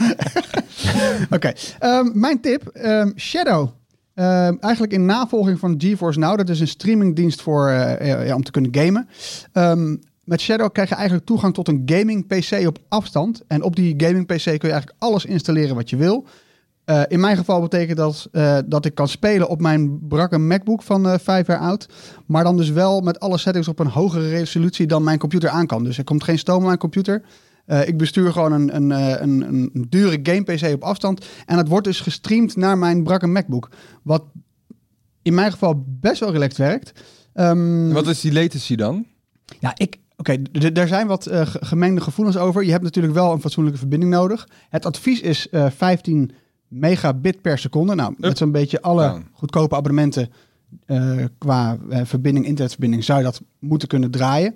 Oké, 1.37 1.53
ehm, 1.79 2.11
mijn 2.13 2.41
tip. 2.41 2.67
ehm, 2.67 3.11
Shadow. 3.17 3.69
Ehm, 4.15 4.55
eigenlijk 4.61 4.93
in 4.93 5.05
navolging 5.05 5.59
van 5.59 5.75
GeForce 5.79 6.19
Now. 6.19 6.37
Dat 6.37 6.49
is 6.49 6.61
een 6.61 6.69
streamingdienst 6.69 7.43
voor, 7.43 7.69
eh, 7.69 8.07
ja, 8.09 8.23
ja, 8.23 8.35
om 8.35 8.43
te 8.43 8.51
kunnen 8.51 8.75
gamen. 8.75 9.09
Ehm, 9.53 9.97
met 10.25 10.41
Shadow 10.41 10.73
krijg 10.73 10.89
je 10.89 10.95
eigenlijk 10.95 11.27
toegang 11.27 11.55
tot 11.55 11.69
een 11.69 11.83
gaming 11.87 12.27
PC 12.27 12.67
op 12.67 12.79
afstand. 12.89 13.43
En 13.47 13.63
op 13.63 13.77
die 13.77 13.95
gaming 13.97 14.27
PC 14.27 14.43
kun 14.45 14.53
je 14.69 14.71
eigenlijk 14.71 14.95
alles 14.99 15.25
installeren 15.25 15.75
wat 15.75 15.91
je 15.91 15.97
wil. 15.97 16.27
Eh, 16.85 17.03
in 17.09 17.21
mijn 17.21 17.37
geval 17.37 17.61
betekent 17.61 17.97
dat 17.97 18.29
eh, 18.33 18.59
dat 18.67 18.85
ik 18.85 18.95
kan 18.95 19.09
spelen 19.09 19.49
op 19.49 19.61
mijn 19.61 20.07
brakke 20.09 20.39
MacBook 20.39 20.83
van 20.83 21.09
eh, 21.09 21.19
vijf 21.19 21.47
jaar 21.47 21.59
oud. 21.59 21.87
Maar 22.27 22.45
dan 22.45 22.57
dus 22.57 22.71
wel 22.71 23.01
met 23.01 23.21
alle 23.21 23.39
settings 23.39 23.69
op 23.69 23.79
een 23.79 23.87
hogere 23.87 24.29
resolutie 24.29 24.87
dan 24.87 25.03
mijn 25.05 25.19
computer 25.19 25.49
aan 25.51 25.67
kan. 25.67 25.85
Dus 25.85 25.99
er 25.99 26.05
komt 26.05 26.25
geen 26.25 26.39
stoom 26.39 26.61
aan 26.61 26.67
mijn 26.67 26.79
computer. 26.79 27.23
Ik 27.85 27.97
bestuur 27.97 28.33
gewoon 28.33 28.53
een, 28.53 28.77
een, 28.77 28.91
een, 29.23 29.41
een, 29.43 29.87
dure 29.89 30.21
game 30.23 30.43
PC 30.43 30.75
op 30.75 30.83
afstand. 30.83 31.27
En 31.47 31.57
het 31.59 31.69
wordt 31.69 31.87
dus 31.87 32.01
gestreamd 32.01 32.57
naar 32.57 32.79
mijn 32.79 33.03
brakke 33.03 33.27
MacBook. 33.27 33.69
Wat 34.03 34.23
in 35.23 35.35
mijn 35.35 35.53
geval 35.53 35.85
best 35.87 36.21
wel 36.21 36.33
relaxed 36.33 36.59
werkt. 36.59 36.93
Ehm, 37.33 37.93
Wat 37.93 38.07
is 38.07 38.21
die 38.21 38.33
latency 38.33 38.77
dan? 38.77 39.07
ja, 39.61 39.73
ik. 39.77 39.99
Oké, 40.17 40.43
daar 40.73 40.89
zijn 40.89 41.07
wat 41.07 41.23
ge- 41.31 41.47
gemengde 41.61 42.01
gevoelens 42.01 42.37
over. 42.37 42.65
Je 42.65 42.71
hebt 42.71 42.83
natuurlijk 42.83 43.15
wel 43.15 43.33
een 43.33 43.41
fatsoenlijke 43.41 43.79
verbinding 43.79 44.13
nodig. 44.13 44.49
Het 44.69 44.87
advies 44.87 45.21
is 45.21 45.49
eh 45.49 45.67
15 45.77 46.31
megabit 46.73 47.41
per 47.41 47.59
seconde. 47.59 47.95
Nou, 47.95 48.15
met 48.19 48.39
zo'n 48.39 48.53
beetje 48.53 48.83
alle 48.83 49.03
Ja. 49.03 49.23
goedkope 49.33 49.77
abonnementen 49.77 50.31
eh, 50.87 51.17
qua 51.39 51.77
eh, 51.91 52.01
verbinding, 52.05 52.47
internetverbinding, 52.47 53.05
zou 53.05 53.19
je 53.19 53.25
dat 53.25 53.41
moeten 53.59 53.89
kunnen 53.89 54.11
draaien. 54.11 54.55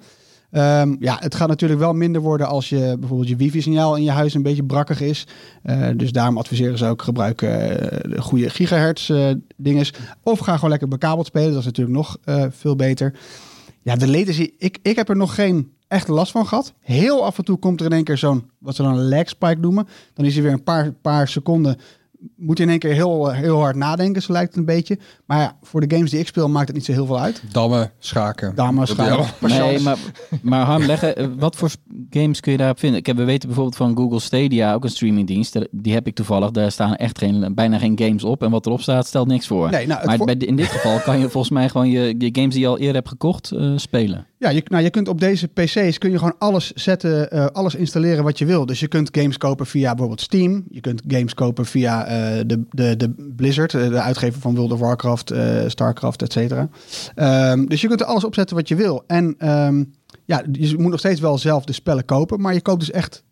Ehm, 0.51 0.97
ja, 1.01 1.17
het 1.21 1.35
gaat 1.35 1.49
natuurlijk 1.49 1.81
wel 1.81 1.93
minder 1.93 2.21
worden 2.21 2.47
als 2.47 2.69
je 2.69 2.97
bijvoorbeeld 2.99 3.29
je 3.29 3.37
wifi-signaal 3.37 3.97
in 3.97 4.03
je 4.03 4.11
huis 4.11 4.35
een 4.35 4.43
beetje 4.43 4.65
brakkig 4.65 5.01
is. 5.01 5.27
Eh, 5.63 5.89
dus 5.97 6.13
daarom 6.13 6.39
adviseren 6.39 6.79
ze 6.79 6.87
ook 6.87 7.03
gebruik 7.03 7.39
de 7.39 8.17
goede 8.19 8.51
gigahertz 8.51 9.11
dinges. 9.57 9.93
Of 10.23 10.39
ga 10.39 10.55
gewoon 10.55 10.71
lekker 10.71 10.89
bekabeld 10.89 11.27
spelen. 11.27 11.51
Dat 11.51 11.59
is 11.59 11.65
natuurlijk 11.65 11.97
nog 11.97 12.17
veel 12.51 12.77
beter. 12.77 13.15
Ja, 13.83 13.97
de 13.97 14.09
latency, 14.11 14.51
ik, 14.59 14.79
ik 14.83 14.97
heb 14.97 15.09
er 15.09 15.17
nog 15.17 15.35
geen 15.35 15.73
echte 15.89 16.13
last 16.13 16.33
van 16.33 16.47
gehad. 16.47 16.73
Heel 16.81 17.25
af 17.25 17.39
en 17.39 17.45
toe 17.45 17.59
komt 17.59 17.81
er 17.81 17.87
in 17.87 17.93
één 17.93 18.05
keer 18.05 18.19
zo'n, 18.19 18.51
wat 18.59 18.75
ze 18.75 18.83
dan 18.83 18.97
een 18.99 19.09
lag 19.09 19.29
spike 19.29 19.61
noemen. 19.61 19.87
Dan 20.15 20.25
is 20.25 20.35
hij 20.35 20.43
weer 20.43 20.53
een 20.53 20.63
paar, 20.63 20.93
paar 20.93 21.29
seconden, 21.29 21.77
moet 22.37 22.57
je 22.59 22.65
in 22.65 22.71
één 22.71 22.79
keer 22.79 22.93
heel, 22.93 23.31
heel 23.31 23.59
hard 23.61 23.77
nadenken, 23.77 24.23
zo 24.23 24.33
lijkt 24.33 24.49
het 24.49 24.59
een 24.59 24.65
beetje. 24.65 24.99
Maar 25.27 25.39
ja, 25.41 25.57
voor 25.63 25.81
de 25.87 25.95
games 25.97 26.11
die 26.11 26.21
ik 26.21 26.27
speel 26.27 26.49
maakt 26.49 26.67
het 26.67 26.77
niet 26.77 26.85
zo 26.85 26.93
heel 26.93 27.07
veel 27.07 27.21
uit. 27.21 27.43
Dammen, 27.53 27.93
schaken. 27.99 28.53
Dat 28.87 28.97
schaken, 28.97 29.17
Nee, 29.49 29.81
maar, 29.81 29.97
maar 30.43 30.65
Harm, 30.65 30.83
leggen, 30.85 31.17
eh, 31.17 31.27
wat 31.39 31.57
voor 31.57 31.71
games 32.11 32.41
kun 32.41 32.53
je 32.53 32.59
daarop 32.59 32.79
vinden? 32.79 32.99
Ik 32.99 33.07
heb, 33.07 33.17
we 33.17 33.25
weten 33.25 33.47
bijvoorbeeld 33.49 33.77
van 33.77 33.97
Google 33.97 34.21
Stadia, 34.21 34.75
ook 34.75 34.85
een 34.85 34.91
streamingdienst. 34.91 35.53
Daar- 35.53 35.67
Die 35.71 35.93
heb 35.93 36.07
ik 36.07 36.15
toevallig. 36.15 36.51
Daar 36.51 36.71
staan 36.73 36.95
echt 36.95 37.19
geen, 37.19 37.55
bijna 37.55 37.79
geen 37.79 37.99
games 37.99 38.25
op. 38.25 38.43
En 38.43 38.51
wat 38.51 38.67
erop 38.67 38.81
staat, 38.81 39.07
stelt 39.07 39.27
niks 39.29 39.47
voor. 39.47 39.71
Nee, 39.71 39.87
nou, 39.87 40.07
maar 40.07 40.17
voor- 40.17 40.27
bij, 40.27 40.37
de- 40.37 40.47
in 40.47 40.57
dit 40.57 40.67
geval 40.67 41.01
kan 41.01 41.19
je 41.19 41.29
volgens 41.29 41.53
mij 41.53 41.69
gewoon 41.69 41.89
je, 41.91 42.15
je 42.19 42.29
games 42.33 42.53
die 42.55 42.63
je 42.63 42.69
al 42.69 42.79
eerder 42.79 42.95
hebt 42.95 43.09
gekocht, 43.09 43.51
eh, 43.51 43.73
spelen. 43.77 44.27
Ja, 44.39 44.49
je, 44.49 44.63
nou, 44.65 44.83
je 44.83 44.91
kunt 44.91 45.09
op 45.09 45.21
deze 45.21 45.49
PC's 45.49 45.99
kun 45.99 46.11
je 46.11 46.19
gewoon 46.19 46.39
alles 46.39 46.73
zetten, 46.73 47.31
eh, 47.31 47.47
alles 47.47 47.75
installeren 47.75 48.25
wat 48.25 48.39
je 48.39 48.45
wil. 48.45 48.67
Dus 48.67 48.81
je 48.81 48.89
kunt 48.89 49.09
games 49.13 49.39
kopen 49.39 49.67
via 49.67 49.89
bijvoorbeeld 49.89 50.21
Steam. 50.21 50.65
Je 50.71 50.81
kunt 50.81 51.03
games 51.09 51.35
kopen 51.35 51.67
via 51.67 52.07
eh, 52.07 52.41
de, 52.47 52.65
de, 52.71 52.97
de 52.97 53.33
Blizzard, 53.37 53.75
eh, 53.75 53.89
de 53.89 54.01
uitgever 54.01 54.41
van 54.41 54.55
World 54.55 54.73
of 54.73 54.79
Warcraft, 54.79 55.33
Starcraft, 55.67 56.23
et 56.23 56.33
cetera. 56.33 56.69
Ehm, 57.15 57.65
dus 57.65 57.81
je 57.81 57.89
kunt 57.89 58.01
er 58.01 58.07
alles 58.07 58.25
opzetten 58.25 58.57
wat 58.57 58.69
je 58.69 58.75
wil. 58.75 59.05
En 59.07 59.35
ehm, 59.39 59.85
ja, 60.25 60.43
je 60.53 60.79
moet 60.79 60.91
nog 60.91 60.99
steeds 60.99 61.21
wel 61.21 61.39
zelf 61.39 61.65
de 61.65 61.73
spellen 61.73 62.05
kopen, 62.05 62.41
maar 62.41 62.55
je 62.55 62.61
koopt 62.61 62.81
dus 62.81 62.91
echt 62.91 63.25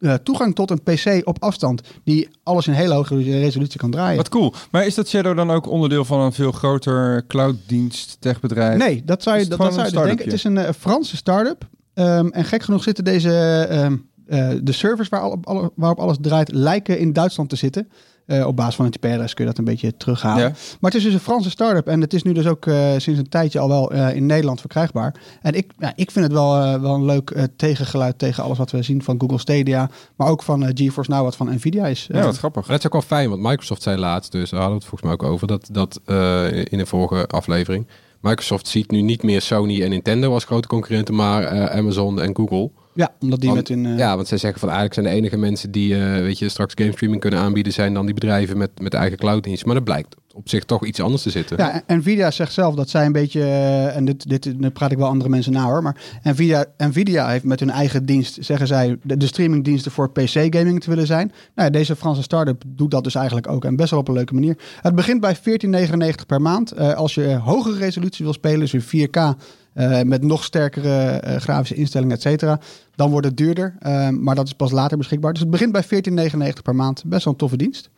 eh, 0.00 0.14
toegang 0.14 0.54
tot 0.54 0.70
een 0.70 0.82
PC 0.82 1.20
op 1.28 1.42
afstand 1.42 1.80
die 2.04 2.28
alles 2.42 2.66
in 2.66 2.72
hele 2.72 2.94
hoge 2.94 3.22
resolutie 3.22 3.78
kan 3.78 3.90
draaien. 3.90 4.16
Wat 4.16 4.28
cool. 4.28 4.54
Maar 4.70 4.86
is 4.86 4.94
dat 4.94 5.08
Shadow 5.08 5.36
dan 5.36 5.50
ook 5.50 5.66
onderdeel 5.68 6.04
van 6.04 6.20
een 6.20 6.32
veel 6.32 6.52
groter 6.52 7.24
clouddienst 7.26 8.16
techbedrijf? 8.20 8.78
Nee, 8.78 9.02
dat 9.04 9.22
zou 9.22 9.38
je, 9.38 9.46
dat, 9.46 9.58
dat 9.58 9.74
zou 9.74 9.86
je 9.86 9.92
dus 9.92 10.02
denken. 10.02 10.24
Het 10.24 10.34
is 10.34 10.44
een 10.44 10.58
eh, 10.58 10.72
Franse 10.78 11.16
start-up. 11.16 11.68
Ehm, 11.94 12.26
en 12.28 12.44
gek 12.44 12.62
genoeg 12.62 12.82
zitten 12.82 13.04
deze, 13.04 13.66
ehm, 13.70 13.96
eh, 14.26 14.50
de 14.62 14.72
servers 14.72 15.08
waar 15.08 15.20
al- 15.20 15.38
alle- 15.42 15.70
waarop 15.74 15.98
alles 15.98 16.16
draait, 16.20 16.52
lijken 16.52 16.98
in 16.98 17.12
Duitsland 17.12 17.48
te 17.48 17.56
zitten. 17.56 17.88
Eh, 18.28 18.46
op 18.46 18.56
basis 18.56 18.74
van 18.74 18.84
het 18.84 18.94
IP-adres 18.94 19.34
kun 19.34 19.44
je 19.44 19.50
dat 19.50 19.58
een 19.58 19.64
beetje 19.64 19.96
terughalen. 19.96 20.42
Ja. 20.42 20.48
Maar 20.80 20.90
het 20.90 20.94
is 20.94 21.02
dus 21.02 21.12
een 21.12 21.20
Franse 21.20 21.50
start-up. 21.50 21.86
En 21.86 22.00
het 22.00 22.14
is 22.14 22.22
nu 22.22 22.32
dus 22.32 22.46
ook 22.46 22.66
eh, 22.66 22.90
sinds 22.96 23.20
een 23.20 23.28
tijdje 23.28 23.58
al 23.58 23.68
wel 23.68 23.92
eh, 23.92 24.16
in 24.16 24.26
Nederland 24.26 24.60
verkrijgbaar. 24.60 25.14
En 25.42 25.54
ik, 25.54 25.72
ja, 25.78 25.92
ik 25.96 26.10
vind 26.10 26.24
het 26.24 26.34
wel, 26.34 26.80
wel 26.80 26.94
een 26.94 27.04
leuk 27.04 27.30
eh, 27.30 27.44
tegengeluid 27.56 28.18
tegen 28.18 28.42
alles 28.42 28.58
wat 28.58 28.70
we 28.70 28.82
zien 28.82 29.02
van 29.02 29.20
Google 29.20 29.38
Stadia. 29.38 29.90
Maar 30.16 30.28
ook 30.28 30.42
van 30.42 30.64
eh, 30.64 30.70
GeForce 30.74 31.10
Now, 31.10 31.22
wat 31.22 31.36
van 31.36 31.54
Nvidia 31.54 31.86
is. 31.86 32.08
Ja, 32.12 32.22
wat 32.22 32.38
grappig. 32.38 32.66
Dat 32.66 32.78
is 32.78 32.86
ook 32.86 32.92
wel 32.92 33.02
fijn, 33.02 33.28
want 33.28 33.42
Microsoft 33.42 33.82
zei 33.82 33.96
laatst, 33.96 34.32
dus 34.32 34.50
daar 34.50 34.60
hadden 34.60 34.78
we 34.78 34.84
het 34.84 34.94
volgens 34.94 35.02
mij 35.02 35.28
ook 35.28 35.32
over, 35.32 35.46
dat, 35.46 35.68
dat 35.72 36.00
eh, 36.04 36.56
in 36.64 36.78
de 36.78 36.86
vorige 36.86 37.26
aflevering. 37.26 37.86
Microsoft 38.20 38.68
ziet 38.68 38.90
nu 38.90 39.00
niet 39.00 39.22
meer 39.22 39.42
Sony 39.42 39.82
en 39.82 39.90
Nintendo 39.90 40.32
als 40.32 40.44
grote 40.44 40.68
concurrenten, 40.68 41.14
maar 41.14 41.42
eh, 41.42 41.78
Amazon 41.78 42.20
en 42.20 42.36
Google. 42.36 42.70
Ja, 42.98 43.12
omdat 43.20 43.40
die 43.40 43.48
Want- 43.50 43.68
met 43.68 43.78
hun... 43.78 43.86
eh, 43.86 43.98
Ja, 43.98 44.16
want 44.16 44.28
zij 44.28 44.38
zeggen 44.38 44.60
van 44.60 44.68
eigenlijk 44.70 45.00
zijn 45.00 45.14
de 45.14 45.20
enige 45.20 45.36
mensen 45.36 45.70
die 45.70 45.94
eh, 45.94 46.22
weet 46.22 46.38
je, 46.38 46.48
straks 46.48 46.72
gamestreaming 46.76 47.20
kunnen 47.20 47.40
aanbieden, 47.40 47.72
zijn 47.72 47.94
dan 47.94 48.04
die 48.04 48.14
bedrijven 48.14 48.56
met, 48.58 48.70
met 48.80 48.94
eigen 48.94 49.18
clouddienst. 49.18 49.64
Maar 49.64 49.74
dat 49.74 49.84
blijkt 49.84 50.16
op 50.34 50.48
zich 50.48 50.64
toch 50.64 50.84
iets 50.86 51.00
anders 51.00 51.22
te 51.22 51.30
zitten. 51.30 51.56
Ja, 51.56 51.82
en- 51.86 51.98
Nvidia 51.98 52.30
zegt 52.30 52.52
zelf 52.52 52.74
dat 52.74 52.88
zij 52.90 53.06
een 53.06 53.12
beetje, 53.12 53.40
eh, 53.40 53.96
en 53.96 54.04
dit, 54.04 54.28
dit 54.28 54.58
nu 54.58 54.70
praat 54.70 54.90
ik 54.92 54.98
wel 54.98 55.08
andere 55.08 55.30
mensen 55.30 55.52
na 55.52 55.64
hoor, 55.64 55.82
maar 55.82 55.96
Nvidia, 56.22 56.64
Nvidia 56.76 57.28
heeft 57.28 57.44
met 57.44 57.60
hun 57.60 57.70
eigen 57.70 58.06
dienst, 58.06 58.36
zeggen 58.40 58.66
zij, 58.66 58.96
de, 59.02 59.16
de 59.16 59.26
streamingdiensten 59.26 59.92
voor 59.92 60.10
PC-gaming 60.10 60.80
te 60.80 60.90
willen 60.90 61.06
zijn. 61.06 61.26
Nou 61.54 61.66
ja, 61.72 61.78
deze 61.78 61.96
Franse 61.96 62.22
start-up 62.22 62.62
doet 62.66 62.90
dat 62.90 63.04
dus 63.04 63.14
eigenlijk 63.14 63.48
ook 63.48 63.64
en 63.64 63.76
best 63.76 63.90
wel 63.90 64.00
op 64.00 64.08
een 64.08 64.14
leuke 64.14 64.34
manier. 64.34 64.56
Het 64.80 64.94
begint 64.94 65.20
bij 65.20 65.36
14,99 65.36 66.26
per 66.26 66.40
maand. 66.40 66.76
Als 66.78 67.14
je 67.14 67.34
hogere 67.34 67.76
resolutie 67.78 68.24
wil 68.24 68.34
spelen, 68.34 68.60
dus 68.60 68.74
in 68.74 69.08
4K, 69.08 69.36
eh, 69.78 70.02
met 70.02 70.22
nog 70.22 70.44
sterkere 70.44 71.04
eh, 71.04 71.36
grafische 71.40 71.74
instellingen, 71.74 72.14
et 72.16 72.22
cetera, 72.22 72.60
dan 72.94 73.10
wordt 73.10 73.26
het 73.26 73.36
duurder. 73.36 73.74
Eh, 73.78 74.08
maar 74.08 74.34
dat 74.34 74.46
is 74.46 74.52
pas 74.52 74.70
later 74.70 74.96
beschikbaar. 74.98 75.32
Dus 75.32 75.40
het 75.40 75.50
begint 75.50 75.72
bij 75.72 75.84
14,99 75.84 76.62
per 76.62 76.74
maand. 76.74 77.02
Best 77.06 77.24
wel 77.24 77.32
een 77.32 77.38
toffe 77.38 77.56
dienst. 77.56 77.90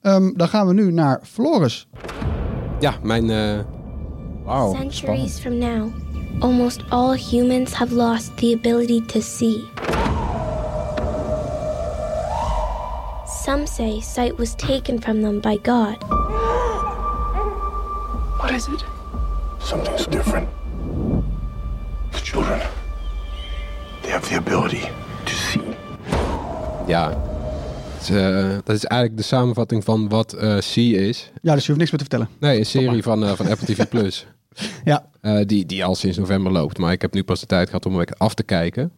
Ehm, 0.00 0.30
dan 0.34 0.48
gaan 0.48 0.66
we 0.66 0.72
nu 0.74 0.92
naar 0.92 1.20
Floris. 1.22 1.88
Ja, 2.80 2.94
mijn... 3.02 3.30
eh, 3.30 3.58
Wauw. 4.44 4.74
Centuries 4.74 5.38
from 5.38 5.58
now, 5.58 5.90
almost 6.38 6.82
all 6.88 7.16
humans 7.30 7.72
have 7.72 7.94
lost 7.94 8.36
the 8.36 8.54
ability 8.58 9.02
to 9.06 9.20
see. 9.20 9.64
Some 13.44 13.66
say 13.66 14.00
sight 14.00 14.36
was 14.38 14.54
taken 14.54 15.02
from 15.02 15.20
them 15.20 15.40
by 15.40 15.58
God. 15.62 15.96
What 18.38 18.50
is 18.50 18.66
it? 18.68 18.84
Something's 19.58 20.06
different. 20.06 20.48
Children, 22.32 22.60
they 24.02 24.10
have 24.10 24.28
the 24.28 24.36
ability 24.36 24.80
to 25.24 25.32
see. 25.32 25.60
ja, 26.86 27.24
Het 27.98 28.10
eh, 28.10 28.58
dat 28.64 28.76
is 28.76 28.84
eigenlijk 28.84 29.20
de 29.20 29.26
samenvatting 29.26 29.84
van 29.84 30.08
wat 30.08 30.32
eh 30.32 30.56
C 30.56 30.76
is. 30.76 31.30
Ja, 31.42 31.54
dus 31.54 31.62
je 31.62 31.72
hoeft 31.72 31.78
niks 31.78 31.90
meer 31.90 32.00
te 32.00 32.06
vertellen. 32.08 32.28
Nee, 32.38 32.58
een 32.58 32.66
serie 32.66 33.02
van, 33.02 33.24
eh, 33.24 33.32
van 33.32 33.48
Apple 33.48 33.66
TV 33.74 33.88
Plus. 33.94 34.26
Ja. 34.84 35.06
Eh, 35.20 35.40
die, 35.46 35.66
die 35.66 35.84
al 35.84 35.94
sinds 35.94 36.18
november 36.18 36.52
loopt. 36.52 36.78
Maar 36.78 36.92
ik 36.92 37.02
heb 37.02 37.14
nu 37.14 37.24
pas 37.24 37.40
de 37.40 37.46
tijd 37.46 37.66
gehad 37.66 37.86
om 37.86 37.96
hem 37.96 38.06
af 38.16 38.34
te 38.34 38.42
kijken. 38.42 38.92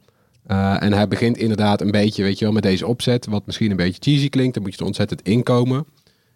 Eh, 0.46 0.82
en 0.82 0.92
hij 0.92 1.08
begint 1.08 1.36
inderdaad 1.36 1.80
een 1.80 1.90
beetje, 1.90 2.22
weet 2.22 2.38
je 2.38 2.44
wel, 2.44 2.54
met 2.54 2.62
deze 2.62 2.86
opzet. 2.86 3.26
Wat 3.26 3.46
misschien 3.46 3.70
een 3.70 3.76
beetje 3.76 4.00
cheesy 4.12 4.28
klinkt. 4.28 4.54
Dan 4.54 4.62
moet 4.62 4.72
je 4.74 4.80
er 4.80 4.86
ontzettend 4.86 5.22
inkomen. 5.22 5.86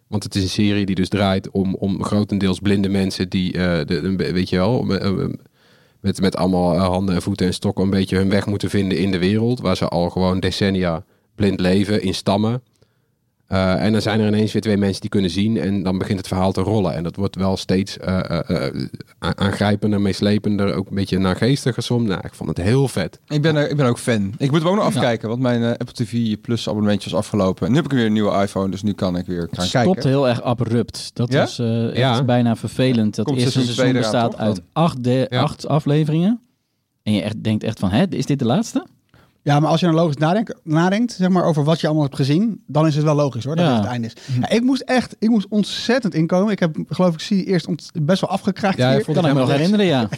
Want 0.07 0.23
het 0.23 0.35
is 0.35 0.43
een 0.43 0.49
serie 0.49 0.85
die 0.85 0.95
dus 0.95 1.09
draait 1.09 1.51
om, 1.51 1.75
om 1.75 2.03
grotendeels 2.03 2.59
blinde 2.59 2.89
mensen 2.89 3.29
die, 3.29 3.53
eh, 3.53 3.85
de, 3.85 4.15
weet 4.15 4.49
je 4.49 4.55
wel, 4.55 4.85
met, 6.05 6.21
met 6.21 6.35
allemaal 6.35 6.73
eh, 6.73 6.87
handen 6.87 7.15
en 7.15 7.21
voeten 7.21 7.45
en 7.45 7.53
stokken 7.53 7.83
een 7.83 7.89
beetje 7.89 8.17
hun 8.17 8.29
weg 8.29 8.45
moeten 8.45 8.69
vinden 8.69 8.97
in 8.97 9.11
de 9.11 9.19
wereld. 9.19 9.59
Waar 9.59 9.77
ze 9.77 9.87
al 9.87 10.09
gewoon 10.09 10.39
decennia 10.39 11.03
blind 11.35 11.59
leven 11.59 12.01
in 12.01 12.13
stammen. 12.13 12.63
Eh, 13.47 13.83
en 13.83 13.91
dan 13.91 14.01
zijn 14.01 14.19
er 14.19 14.27
ineens 14.27 14.51
weer 14.53 14.61
twee 14.61 14.77
mensen 14.77 15.01
die 15.01 15.09
kunnen 15.09 15.29
zien 15.29 15.57
en 15.57 15.83
dan 15.83 15.97
begint 15.97 16.17
het 16.17 16.27
verhaal 16.27 16.51
te 16.51 16.61
rollen. 16.61 16.93
En 16.93 17.03
dat 17.03 17.15
wordt 17.15 17.35
wel 17.35 17.57
steeds 17.57 17.97
eh, 17.97 18.29
eh, 18.29 18.65
eh, 18.67 18.89
aangrijpender, 19.19 20.01
meeslepender, 20.01 20.73
ook 20.75 20.89
een 20.89 20.95
beetje 20.95 21.17
naargeestiger 21.19 21.83
soms. 21.83 22.07
Nou, 22.07 22.21
ik 22.23 22.33
vond 22.33 22.49
het 22.49 22.57
heel 22.65 22.87
vet. 22.87 23.19
Ik 23.27 23.41
ben, 23.41 23.55
er, 23.55 23.69
ik 23.69 23.77
ben 23.77 23.85
ook 23.85 23.99
fan. 23.99 24.33
Ik 24.37 24.51
moet 24.51 24.59
hem 24.59 24.69
ook 24.69 24.75
nog 24.75 24.85
afkijken, 24.85 25.29
want 25.29 25.41
mijn 25.41 25.63
Apple 25.63 25.93
TV 25.93 26.35
Plus 26.41 26.67
abonnementje 26.67 27.09
was 27.09 27.19
afgelopen. 27.19 27.69
Nu 27.69 27.75
heb 27.75 27.85
ik 27.85 27.91
weer 27.91 28.05
een 28.05 28.13
nieuwe 28.13 28.41
iPhone, 28.41 28.69
dus 28.69 28.83
nu 28.83 28.93
kan 28.93 29.17
ik 29.17 29.25
weer 29.25 29.39
gaan 29.39 29.47
Het 29.51 29.61
stopt 29.67 29.85
kijken. 29.85 30.09
heel 30.09 30.27
erg 30.27 30.41
abrupt. 30.41 31.09
Dat 31.13 31.31
Ja? 31.31 31.43
is 31.43 31.59
eh, 31.59 31.87
echt 31.87 31.97
Ja. 31.97 32.23
bijna 32.23 32.55
vervelend. 32.55 33.15
Dat 33.15 33.25
Komt 33.25 33.37
eerste 33.39 33.61
seizoen 33.61 33.93
bestaat 33.93 34.37
uit 34.37 34.61
acht, 34.73 35.03
de, 35.03 35.27
Ja. 35.29 35.41
acht 35.41 35.67
afleveringen. 35.67 36.39
En 37.03 37.13
je 37.13 37.21
echt, 37.21 37.43
denkt 37.43 37.63
echt 37.63 37.79
van, 37.79 37.89
hè, 37.91 38.03
is 38.09 38.25
dit 38.25 38.39
de 38.39 38.45
laatste? 38.45 38.85
Ja, 39.45 39.59
maar 39.59 39.69
als 39.69 39.79
je 39.79 39.85
dan 39.85 39.95
logisch 39.95 40.15
nadenkt, 40.17 40.53
nadenkt 40.63 41.11
zeg 41.11 41.29
maar, 41.29 41.43
over 41.43 41.63
wat 41.63 41.79
je 41.79 41.85
allemaal 41.87 42.05
hebt 42.05 42.15
gezien, 42.15 42.63
dan 42.67 42.87
is 42.87 42.95
het 42.95 43.03
wel 43.03 43.15
logisch 43.15 43.43
hoor, 43.43 43.55
dat 43.55 43.65
Ja. 43.65 43.71
dit 43.71 43.81
het 43.81 43.91
einde 43.91 44.07
is. 44.07 44.13
Ja, 44.39 44.49
ik 44.49 44.61
moest 44.63 44.81
echt, 44.81 45.15
ik 45.19 45.29
moest 45.29 45.47
ontzettend 45.49 46.13
inkomen. 46.13 46.51
Ik 46.51 46.59
heb, 46.59 46.75
geloof 46.89 47.13
ik, 47.13 47.19
zie 47.19 47.45
eerst 47.45 47.67
ont- 47.67 47.91
best 48.01 48.21
wel 48.21 48.29
afgekraakt 48.29 48.77
Ja, 48.77 48.89
hier. 48.89 48.97
ik 48.99 49.05
Kan 49.05 49.25
ik 49.25 49.33
me 49.33 49.39
nog 49.39 49.49
herinneren, 49.51 49.85
ja. 49.85 50.07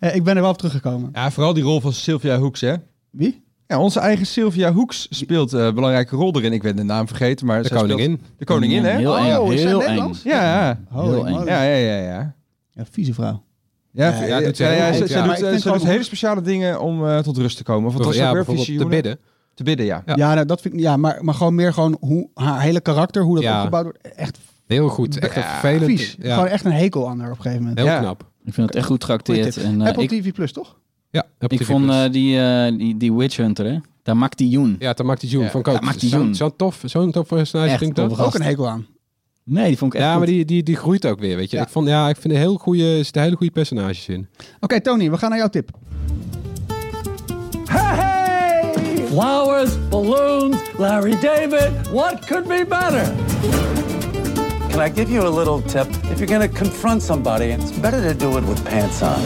Eh, 0.00 0.14
ik 0.14 0.24
ben 0.24 0.36
er 0.36 0.42
wel 0.42 0.50
op 0.50 0.56
teruggekomen. 0.58 1.08
Ja, 1.12 1.30
vooral 1.30 1.52
die 1.54 1.62
rol 1.62 1.80
van 1.80 1.92
Sylvia 1.92 2.38
Hoeks, 2.38 2.60
hè? 2.60 2.74
Wie? 3.10 3.42
Ja, 3.66 3.78
onze 3.80 4.00
eigen 4.00 4.26
Sylvia 4.26 4.72
Hoeks 4.72 5.06
speelt 5.10 5.52
eh, 5.52 5.64
een 5.64 5.74
belangrijke 5.74 6.16
rol 6.16 6.36
erin. 6.36 6.52
Ik 6.52 6.62
ben 6.62 6.76
de 6.76 6.82
naam 6.82 7.06
vergeten, 7.06 7.46
maar 7.46 7.62
De 7.62 7.68
koningin. 7.68 8.20
De 8.38 8.44
koningin, 8.44 8.84
hè? 8.84 8.90
Heel 8.90 9.18
eng, 9.18 9.36
Oh, 9.36 9.48
heel 9.48 9.82
eng. 9.84 10.12
Ja, 10.24 10.42
ja. 10.42 10.80
Heel 10.92 11.26
eng. 11.26 11.32
moly. 11.32 11.46
Ja, 11.46 11.62
ja, 11.62 11.74
ja, 11.76 11.96
ja. 11.96 12.34
Ja, 12.70 12.84
vieze 12.90 13.14
vrouw. 13.14 13.42
Ja, 13.92 14.08
Ja, 14.08 14.20
ja, 14.20 14.26
ja, 14.26 14.40
doet 14.40 14.56
ja, 14.56 14.68
heel 14.68 14.76
ja, 14.76 14.92
goed, 14.92 15.08
ze, 15.08 15.14
ja. 15.14 15.22
doet, 15.24 15.32
eh, 15.32 15.38
ze 15.44 15.50
doet 15.50 15.62
gewoon- 15.62 15.86
hele 15.86 16.02
speciale 16.02 16.40
dingen 16.40 16.80
om 16.80 17.06
eh, 17.06 17.18
tot 17.18 17.36
rust 17.38 17.56
te 17.56 17.62
komen. 17.62 17.92
Wat 17.92 18.04
was 18.04 18.16
ja, 18.16 18.32
bijvoorbeeld 18.32 18.66
te 18.78 18.86
bidden. 18.86 19.18
Te 19.54 19.62
bidden, 19.62 19.86
ja. 19.86 20.02
Ja. 20.06 20.16
Ja, 20.16 20.34
nou, 20.34 20.46
dat 20.46 20.60
vind 20.60 20.74
ik, 20.74 20.80
ja 20.80 20.96
maar, 20.96 21.18
maar 21.24 21.34
gewoon 21.34 21.54
meer 21.54 21.72
gewoon 21.72 21.96
hoe 22.00 22.28
haar 22.34 22.60
hele 22.60 22.80
karakter, 22.80 23.22
hoe 23.22 23.34
dat 23.34 23.44
Ja. 23.44 23.56
opgebouwd 23.56 23.84
wordt. 23.84 23.98
Echt 24.16 24.38
Heel 24.66 24.88
goed. 24.88 25.18
Echt 25.18 25.32
vervelend. 25.32 25.84
vies. 25.84 26.16
Ja, 26.20 26.34
Gewoon 26.34 26.48
echt 26.48 26.64
een 26.64 26.72
hekel 26.72 27.08
aan 27.08 27.20
haar 27.20 27.30
op 27.30 27.36
een 27.36 27.42
gegeven 27.42 27.62
moment. 27.62 27.78
heel 27.80 27.88
Ja. 27.88 27.98
knap. 27.98 28.28
Ik 28.44 28.54
vind 28.54 28.66
het 28.66 28.76
echt 28.76 28.86
goed 28.86 29.00
getrakteerd. 29.04 29.52
tip. 29.52 29.62
En, 29.64 29.80
eh, 29.80 29.86
Apple 29.88 30.02
ik, 30.02 30.08
TV 30.22 30.32
Plus, 30.32 30.52
toch? 30.52 30.76
Ja, 31.10 31.24
Apple 31.38 31.58
ik 31.58 31.64
TV 31.64 31.70
vond 31.70 31.90
eh, 31.90 32.10
die, 32.10 32.40
eh, 32.40 32.78
die, 32.78 32.96
die 32.96 33.12
Witch 33.12 33.36
Hunter, 33.36 33.64
hè. 33.66 33.78
Daar 34.02 34.16
maakt 34.16 34.38
die 34.38 34.48
Joen. 34.48 34.76
Ja, 34.78 34.94
June 35.18 35.44
Ja, 35.44 35.50
vond 35.50 35.66
ik 35.66 35.72
ook. 35.72 35.78
Tamakti 35.80 36.08
Zo'n 36.34 36.56
tof, 36.56 36.82
zo'n 36.84 37.10
tof 37.10 37.26
personage 37.28 37.70
Echt 37.84 37.94
dat. 37.94 38.18
Ook 38.18 38.34
een 38.34 38.42
hekel 38.42 38.68
aan. 38.68 38.86
Nee, 39.52 39.66
die 39.66 39.78
vond 39.78 39.94
ik 39.94 39.98
echt 40.00 40.08
Ja, 40.08 40.16
goed. 40.16 40.24
maar 40.24 40.34
die, 40.34 40.44
die, 40.44 40.62
die 40.62 40.76
groeit 40.76 41.06
ook 41.06 41.18
weer, 41.18 41.36
weet 41.36 41.50
je. 41.50 41.56
Ja. 41.56 41.62
Ik 41.62 41.68
vond, 41.68 41.88
ja, 41.88 42.08
ik 42.08 42.16
vind 42.16 42.34
een 42.34 42.40
heel 42.40 42.56
goede, 42.56 42.96
er 42.96 43.04
zitten 43.04 43.22
hele 43.22 43.36
goede 43.36 43.52
personages 43.52 44.08
in. 44.08 44.28
Oké, 44.60 44.80
Tony, 44.80 45.10
we 45.10 45.16
gaan 45.18 45.30
naar 45.30 45.38
jouw 45.38 45.48
tip. 45.48 45.70
Flowers, 49.06 49.70
balloons, 49.88 50.56
Larry 50.78 51.18
David. 51.20 51.70
What 51.92 52.24
could 52.26 52.48
be 52.48 52.64
better? 52.68 53.12
Can 54.70 54.80
I 54.86 54.90
give 54.94 55.12
you 55.12 55.26
a 55.26 55.30
little 55.38 55.62
tip? 55.62 55.86
If 56.10 56.18
you're 56.18 56.26
going 56.38 56.50
to 56.50 56.58
confront 56.58 57.02
somebody, 57.02 57.44
it's 57.44 57.72
better 57.80 58.00
to 58.02 58.16
do 58.16 58.38
it 58.38 58.44
with 58.46 58.62
pants 58.62 59.02
on. 59.02 59.20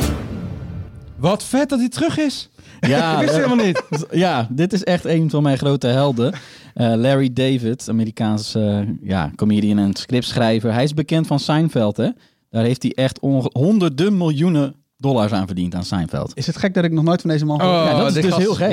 Wat 1.17 1.45
vet 1.45 1.69
dat 1.69 1.79
hij 1.79 1.89
terug 1.89 2.19
is. 2.19 2.49
Ja, 2.95 3.15
Ik 3.15 3.21
wist 3.21 3.35
helemaal 3.35 3.65
niet. 3.67 3.83
Ja, 4.11 4.49
dit 4.51 4.73
is 4.73 4.85
echt 4.85 5.05
een 5.05 5.31
van 5.31 5.43
mijn 5.43 5.59
grote 5.59 5.87
helden. 5.87 6.33
Eh, 6.75 6.93
Larry 6.97 7.33
David, 7.33 7.87
Amerikaans 7.89 8.55
eh, 8.55 8.79
ja, 9.03 9.31
comedian 9.37 9.79
en 9.79 9.95
scriptschrijver. 9.95 10.73
Hij 10.73 10.85
is 10.85 10.95
bekend 10.95 11.27
van 11.27 11.39
Seinfeld, 11.39 11.97
hè. 11.97 12.09
Daar 12.51 12.65
heeft 12.65 12.83
hij 12.83 12.93
echt 12.93 13.19
honderden 13.53 14.17
miljoenen 14.17 14.75
dollars 14.97 15.33
aan 15.33 15.47
verdiend 15.47 15.75
aan 15.75 15.85
Seinfeld. 15.85 16.33
Is 16.35 16.47
het 16.47 16.57
gek 16.57 16.75
dat 16.75 16.85
ik 16.85 16.93
nog 16.93 17.05
nooit 17.05 17.21
van 17.21 17.31
deze 17.31 17.45
man 17.45 17.61
gehoord 17.61 17.79
Oh, 17.79 17.85
heb? 17.87 17.93
ja, 17.97 17.99
dat 17.99 18.09
is 18.09 18.23
dus 18.23 18.25
gast 18.31 18.37
heel 18.43 18.55
gek. 18.55 18.73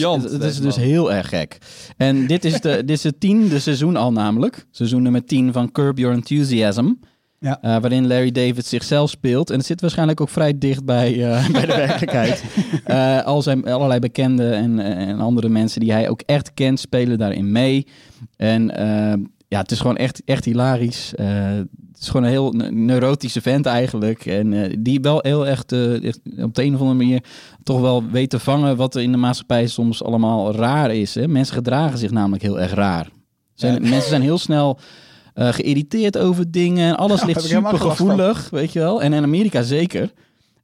dat 0.00 0.24
is, 0.24 0.30
dat 0.38 0.42
is 0.50 0.60
dus 0.60 0.76
heel 0.76 1.12
erg 1.12 1.28
gek. 1.28 1.58
En 1.96 2.26
dit 2.26 2.44
is, 2.44 2.60
de, 2.60 2.76
dit 2.84 2.90
is 2.96 3.02
het 3.02 3.20
tiende 3.20 3.58
seizoen 3.58 3.96
al 3.96 4.12
namelijk. 4.12 4.66
Seizoen 4.70 5.02
nummer 5.02 5.24
10 5.24 5.52
van 5.52 5.72
Curb 5.72 5.98
Your 5.98 6.14
Enthusiasm. 6.14 6.88
Ja. 7.42 7.58
Eh, 7.62 7.70
waarin 7.80 8.06
Larry 8.06 8.30
David 8.30 8.66
zichzelf 8.66 9.10
speelt. 9.10 9.50
En 9.50 9.56
het 9.56 9.66
zit 9.66 9.80
waarschijnlijk 9.80 10.20
ook 10.20 10.28
vrij 10.28 10.58
dicht 10.58 10.84
bij, 10.84 11.30
eh, 11.30 11.48
bij 11.52 11.66
de 11.66 11.74
werkelijkheid. 11.74 12.44
Eh, 12.84 13.24
al 13.24 13.42
zijn 13.42 13.64
allerlei 13.64 14.00
bekenden 14.00 14.54
en, 14.54 14.78
en 14.78 15.20
andere 15.20 15.48
mensen 15.48 15.80
die 15.80 15.92
hij 15.92 16.08
ook 16.08 16.20
echt 16.26 16.54
kent, 16.54 16.80
spelen 16.80 17.18
daarin 17.18 17.52
mee. 17.52 17.86
En 18.36 18.64
ja, 19.48 19.60
het 19.60 19.70
is 19.70 19.80
gewoon 19.80 19.96
echt, 19.96 20.22
echt 20.24 20.44
hilarisch. 20.44 21.12
Het 21.16 22.00
is 22.00 22.08
gewoon 22.08 22.22
een 22.22 22.32
heel 22.32 22.52
ne- 22.52 22.70
neurotische 22.70 23.40
vent 23.40 23.66
eigenlijk. 23.66 24.26
En 24.26 24.76
die 24.82 25.00
wel 25.00 25.18
heel 25.20 25.46
echt, 25.46 25.72
echt 26.02 26.20
op 26.36 26.54
de 26.54 26.62
een 26.62 26.74
of 26.74 26.80
andere 26.80 26.98
manier 26.98 27.24
toch 27.62 27.80
wel 27.80 28.04
weet 28.10 28.30
te 28.30 28.38
vangen 28.38 28.76
wat 28.76 28.94
er 28.94 29.02
in 29.02 29.12
de 29.12 29.18
maatschappij 29.18 29.66
soms 29.66 30.02
allemaal 30.02 30.54
raar 30.54 30.94
is. 30.94 31.14
Hè? 31.14 31.28
Mensen 31.28 31.54
gedragen 31.54 31.98
zich 31.98 32.10
namelijk 32.10 32.42
heel 32.42 32.60
erg 32.60 32.74
raar. 32.74 33.08
Zijn, 33.54 33.82
Mensen 33.82 34.08
zijn 34.08 34.22
heel 34.22 34.38
snel 34.38 34.78
eh, 35.34 35.48
geïrriteerd 35.52 36.18
over 36.18 36.50
dingen. 36.50 36.88
En 36.88 36.96
alles 36.96 37.20
Ja, 37.20 37.26
ligt 37.26 37.42
super 37.42 37.78
gevoelig, 37.78 38.50
weet 38.50 38.72
je 38.72 38.78
wel. 38.78 39.02
En 39.02 39.12
in 39.12 39.22
Amerika 39.22 39.62
zeker. 39.62 40.12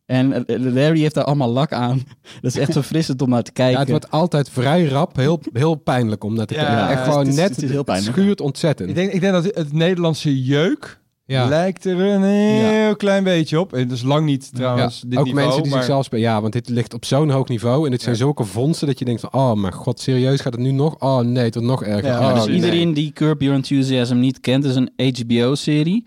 En 0.07 0.47
eh, 0.47 0.59
Larry 0.61 1.01
heeft 1.01 1.15
daar 1.15 1.25
allemaal 1.25 1.51
lak 1.53 1.73
aan. 1.73 2.03
Dat 2.41 2.51
is 2.51 2.57
echt 2.59 2.73
verfrissend 2.73 3.23
om 3.23 3.29
naar 3.29 3.43
te 3.43 3.53
kijken. 3.53 3.73
Ja, 3.75 3.81
het 3.81 3.89
wordt 3.91 4.11
altijd 4.11 4.51
vrij 4.51 4.85
rap, 4.87 5.17
heel, 5.17 5.41
heel 5.53 5.75
pijnlijk 5.75 6.25
om 6.25 6.35
naar 6.35 6.47
te 6.47 6.55
kijken. 6.55 6.73
ja, 6.75 6.91
Echt 6.91 7.01
het 7.01 7.09
gewoon 7.09 7.27
is- 7.27 7.35
net, 7.35 7.49
het 7.55 7.63
is 7.63 7.71
heel 7.71 7.83
pijnlijk. 7.83 8.17
schuurt 8.17 8.41
ontzettend. 8.41 8.89
Ik 8.89 8.95
denk, 8.95 9.13
ik 9.13 9.21
denk 9.21 9.33
dat 9.33 9.45
het 9.45 9.73
Nederlandse 9.73 10.43
jeuk 10.45 11.01
Ja. 11.35 11.49
lijkt 11.49 11.85
er 11.85 12.01
een 12.01 12.23
heel 12.23 12.97
klein 12.97 13.25
beetje 13.25 13.61
op. 13.61 13.73
En 13.73 13.89
dat 13.89 13.97
is 13.97 14.03
lang 14.03 14.27
niet 14.27 14.55
trouwens 14.55 15.03
dit 15.07 15.19
ook 15.19 15.25
niveau, 15.25 15.45
mensen 15.45 15.63
die 15.63 15.71
maar- 15.73 15.81
zichzelf 15.83 16.05
spelen. 16.05 16.25
Ja, 16.25 16.41
want 16.41 16.53
dit 16.53 16.69
ligt 16.69 16.95
op 16.95 17.05
zo'n 17.05 17.31
hoog 17.31 17.49
niveau. 17.49 17.85
En 17.85 17.91
dit 17.91 18.03
zijn 18.03 18.17
zulke 18.17 18.45
vondsten 18.45 18.87
dat 18.87 18.99
je 18.99 19.05
denkt 19.05 19.21
van... 19.21 19.33
Oh 19.33 19.55
mijn 19.55 19.73
god, 19.73 20.01
serieus 20.01 20.41
gaat 20.41 20.53
het 20.53 20.63
nu 20.63 20.71
nog? 20.71 20.97
Oh 20.99 21.19
nee, 21.21 21.45
het 21.45 21.55
wordt 21.55 21.69
nog 21.69 21.85
erger. 21.85 22.11
Oh, 22.19 22.35
dus 22.35 22.47
nee. 22.47 22.55
iedereen 22.55 22.95
die 22.95 23.13
Curb 23.13 23.41
Your 23.41 23.57
Enthusiasm 23.57 24.19
niet 24.19 24.41
kent, 24.41 24.65
is 24.65 24.75
een 24.75 24.91
HBO-serie. 24.97 26.03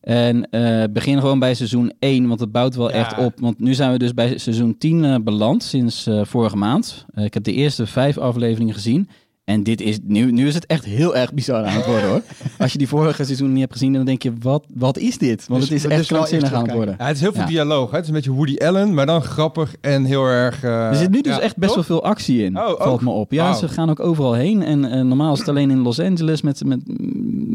En 0.00 0.50
eh, 0.50 0.84
begin 0.92 1.20
gewoon 1.20 1.38
bij 1.38 1.54
seizoen 1.54 1.92
1, 1.98 2.28
want 2.28 2.40
het 2.40 2.52
bouwt 2.52 2.74
wel 2.74 2.88
Ja. 2.90 2.94
echt 2.94 3.18
op. 3.18 3.32
Want 3.40 3.58
nu 3.60 3.74
zijn 3.74 3.92
we 3.92 3.98
dus 3.98 4.14
bij 4.14 4.38
seizoen 4.38 4.78
10 4.78 5.04
eh, 5.04 5.14
beland, 5.24 5.62
sinds 5.62 6.06
eh, 6.06 6.20
vorige 6.24 6.56
maand. 6.56 7.04
Ik 7.14 7.34
heb 7.34 7.44
de 7.44 7.52
eerste 7.52 7.86
vijf 7.86 8.18
afleveringen 8.18 8.74
gezien. 8.74 9.08
En 9.44 9.62
dit 9.62 9.80
is, 9.80 9.98
nu, 10.02 10.30
nu 10.32 10.46
is 10.46 10.54
het 10.54 10.66
echt 10.66 10.84
heel 10.84 11.16
erg 11.16 11.32
bizar 11.34 11.64
aan 11.64 11.76
het 11.76 11.86
worden 11.86 12.08
hoor. 12.08 12.22
Als 12.58 12.72
je 12.72 12.78
die 12.78 12.88
vorige 12.88 13.24
seizoen 13.24 13.50
niet 13.52 13.60
hebt 13.60 13.72
gezien, 13.72 13.92
dan 13.92 14.04
denk 14.04 14.22
je, 14.22 14.32
wat, 14.40 14.64
wat 14.74 14.98
is 14.98 15.18
dit? 15.18 15.46
Want 15.48 15.60
Dus 15.60 15.68
het 15.70 15.78
is 15.78 15.84
echt 15.86 16.06
krankzinnig 16.06 16.42
eerst 16.50 16.54
aan 16.62 16.66
het 16.68 16.76
worden. 16.76 16.94
Ja, 16.98 17.06
het 17.06 17.14
is 17.16 17.20
heel 17.22 17.32
veel 17.32 17.40
Ja. 17.40 17.46
dialoog. 17.46 17.90
Hè? 17.90 17.94
Het 17.96 18.02
is 18.04 18.08
een 18.08 18.14
beetje 18.16 18.32
Woody 18.32 18.56
Allen, 18.56 18.94
maar 18.94 19.06
dan 19.06 19.22
grappig 19.22 19.74
en 19.80 20.04
heel 20.04 20.24
erg... 20.24 20.62
eh, 20.64 20.88
Er 20.88 20.94
zit 20.96 21.10
nu 21.10 21.20
dus 21.20 21.34
ja, 21.34 21.40
echt 21.40 21.56
best 21.56 21.74
wel 21.74 21.84
veel 21.84 22.02
actie 22.04 22.44
in, 22.44 22.58
Oh, 22.58 22.68
ook? 22.68 22.82
valt 22.82 23.00
me 23.00 23.10
op. 23.10 23.32
Ja, 23.32 23.52
ze 23.54 23.68
gaan 23.68 23.90
ook 23.90 24.00
overal 24.00 24.32
heen. 24.34 24.62
En 24.62 24.84
eh, 24.90 25.00
normaal 25.02 25.32
is 25.32 25.38
het 25.38 25.48
alleen 25.48 25.70
in 25.70 25.78
Los 25.82 26.00
Angeles 26.00 26.42
met, 26.42 26.64
met, 26.64 26.80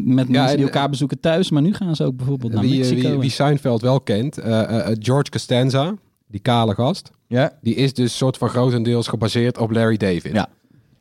met 0.04 0.28
mensen 0.28 0.56
die 0.56 0.64
elkaar 0.66 0.88
bezoeken 0.90 1.20
thuis. 1.20 1.50
Maar 1.50 1.62
nu 1.62 1.74
gaan 1.74 1.96
ze 1.96 2.04
ook 2.04 2.16
bijvoorbeeld 2.16 2.52
naar 2.52 2.62
Wie, 2.62 2.72
eh, 2.82 2.88
Mexico. 2.90 3.10
wie, 3.10 3.18
wie 3.18 3.30
Seinfeld 3.30 3.80
wel 3.82 4.00
kent, 4.00 4.38
eh, 4.38 4.60
eh, 4.62 4.88
eh, 4.90 4.96
George 4.98 5.30
Costanza, 5.30 5.94
die 6.26 6.40
kale 6.40 6.74
gast, 6.74 7.10
Ja, 7.26 7.52
die 7.62 7.74
is 7.74 7.94
dus 7.94 8.16
soort 8.16 8.36
van 8.36 8.48
grotendeels 8.48 9.08
gebaseerd 9.08 9.58
op 9.58 9.70
Larry 9.70 9.96
David. 9.96 10.32
Ja. 10.32 10.48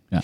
Ja. 0.09 0.21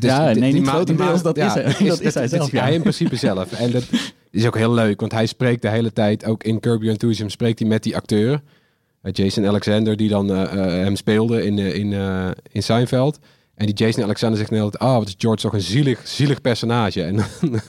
Dus 0.00 0.10
Ja, 0.10 0.32
nee, 0.32 0.52
niet 0.52 0.68
grotendeels, 0.68 1.22
dat 1.28 1.36
is 1.36 1.42
hij- 1.54 1.62
dat 1.88 2.00
is 2.00 2.14
hij 2.14 2.28
zelf. 2.28 2.50
Hij 2.50 2.74
in 2.74 2.80
principe 2.80 3.16
zelf. 3.16 3.52
En 3.52 3.70
dat 3.70 3.84
is 4.30 4.46
ook 4.46 4.56
heel 4.56 4.72
leuk, 4.74 5.00
want 5.00 5.12
hij 5.12 5.26
spreekt 5.26 5.62
de 5.62 5.68
hele 5.68 5.92
tijd, 5.92 6.24
ook 6.24 6.42
in 6.44 6.60
Curb 6.60 6.76
Your 6.78 6.90
Enthusiasm, 6.92 7.28
spreekt 7.30 7.58
hij 7.58 7.68
met 7.68 7.82
die 7.82 7.96
acteur, 7.96 8.40
eh, 9.02 9.12
Jason 9.12 9.46
Alexander, 9.46 9.96
die 9.96 10.08
dan 10.08 10.30
eh, 10.32 10.42
eh, 10.42 10.50
hem 10.84 10.96
speelde 10.96 11.44
in, 11.44 11.58
eh, 11.58 11.74
in, 11.74 11.92
in 12.52 12.62
Seinfeld. 12.62 13.18
En 13.54 13.66
die 13.66 13.74
Jason 13.74 14.02
Alexander 14.02 14.38
zegt 14.38 14.50
tijd, 14.50 14.78
ah, 14.78 14.96
wat 14.96 15.06
is 15.08 15.14
George 15.18 15.42
toch 15.42 15.52
een 15.52 15.60
zielig, 15.60 16.00
zielig 16.04 16.40
personage. 16.40 17.02
En 17.02 17.16
dan 17.16 17.26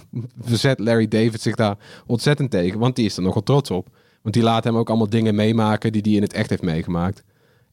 verzet 0.42 0.80
Larry 0.80 1.08
David 1.08 1.42
zich 1.42 1.56
daar 1.56 1.78
ontzettend 2.08 2.52
tegen, 2.52 2.80
want 2.80 2.96
die 2.96 3.06
is 3.06 3.18
er 3.18 3.24
nogal 3.24 3.44
trots 3.44 3.72
op. 3.72 3.88
Want 4.22 4.36
die 4.36 4.44
laat 4.44 4.64
hem 4.64 4.78
ook 4.78 4.88
allemaal 4.90 5.10
dingen 5.10 5.36
meemaken 5.36 5.92
die 5.92 6.02
hij 6.02 6.12
in 6.12 6.22
het 6.22 6.34
echt 6.34 6.50
heeft 6.50 6.62
meegemaakt. 6.62 7.24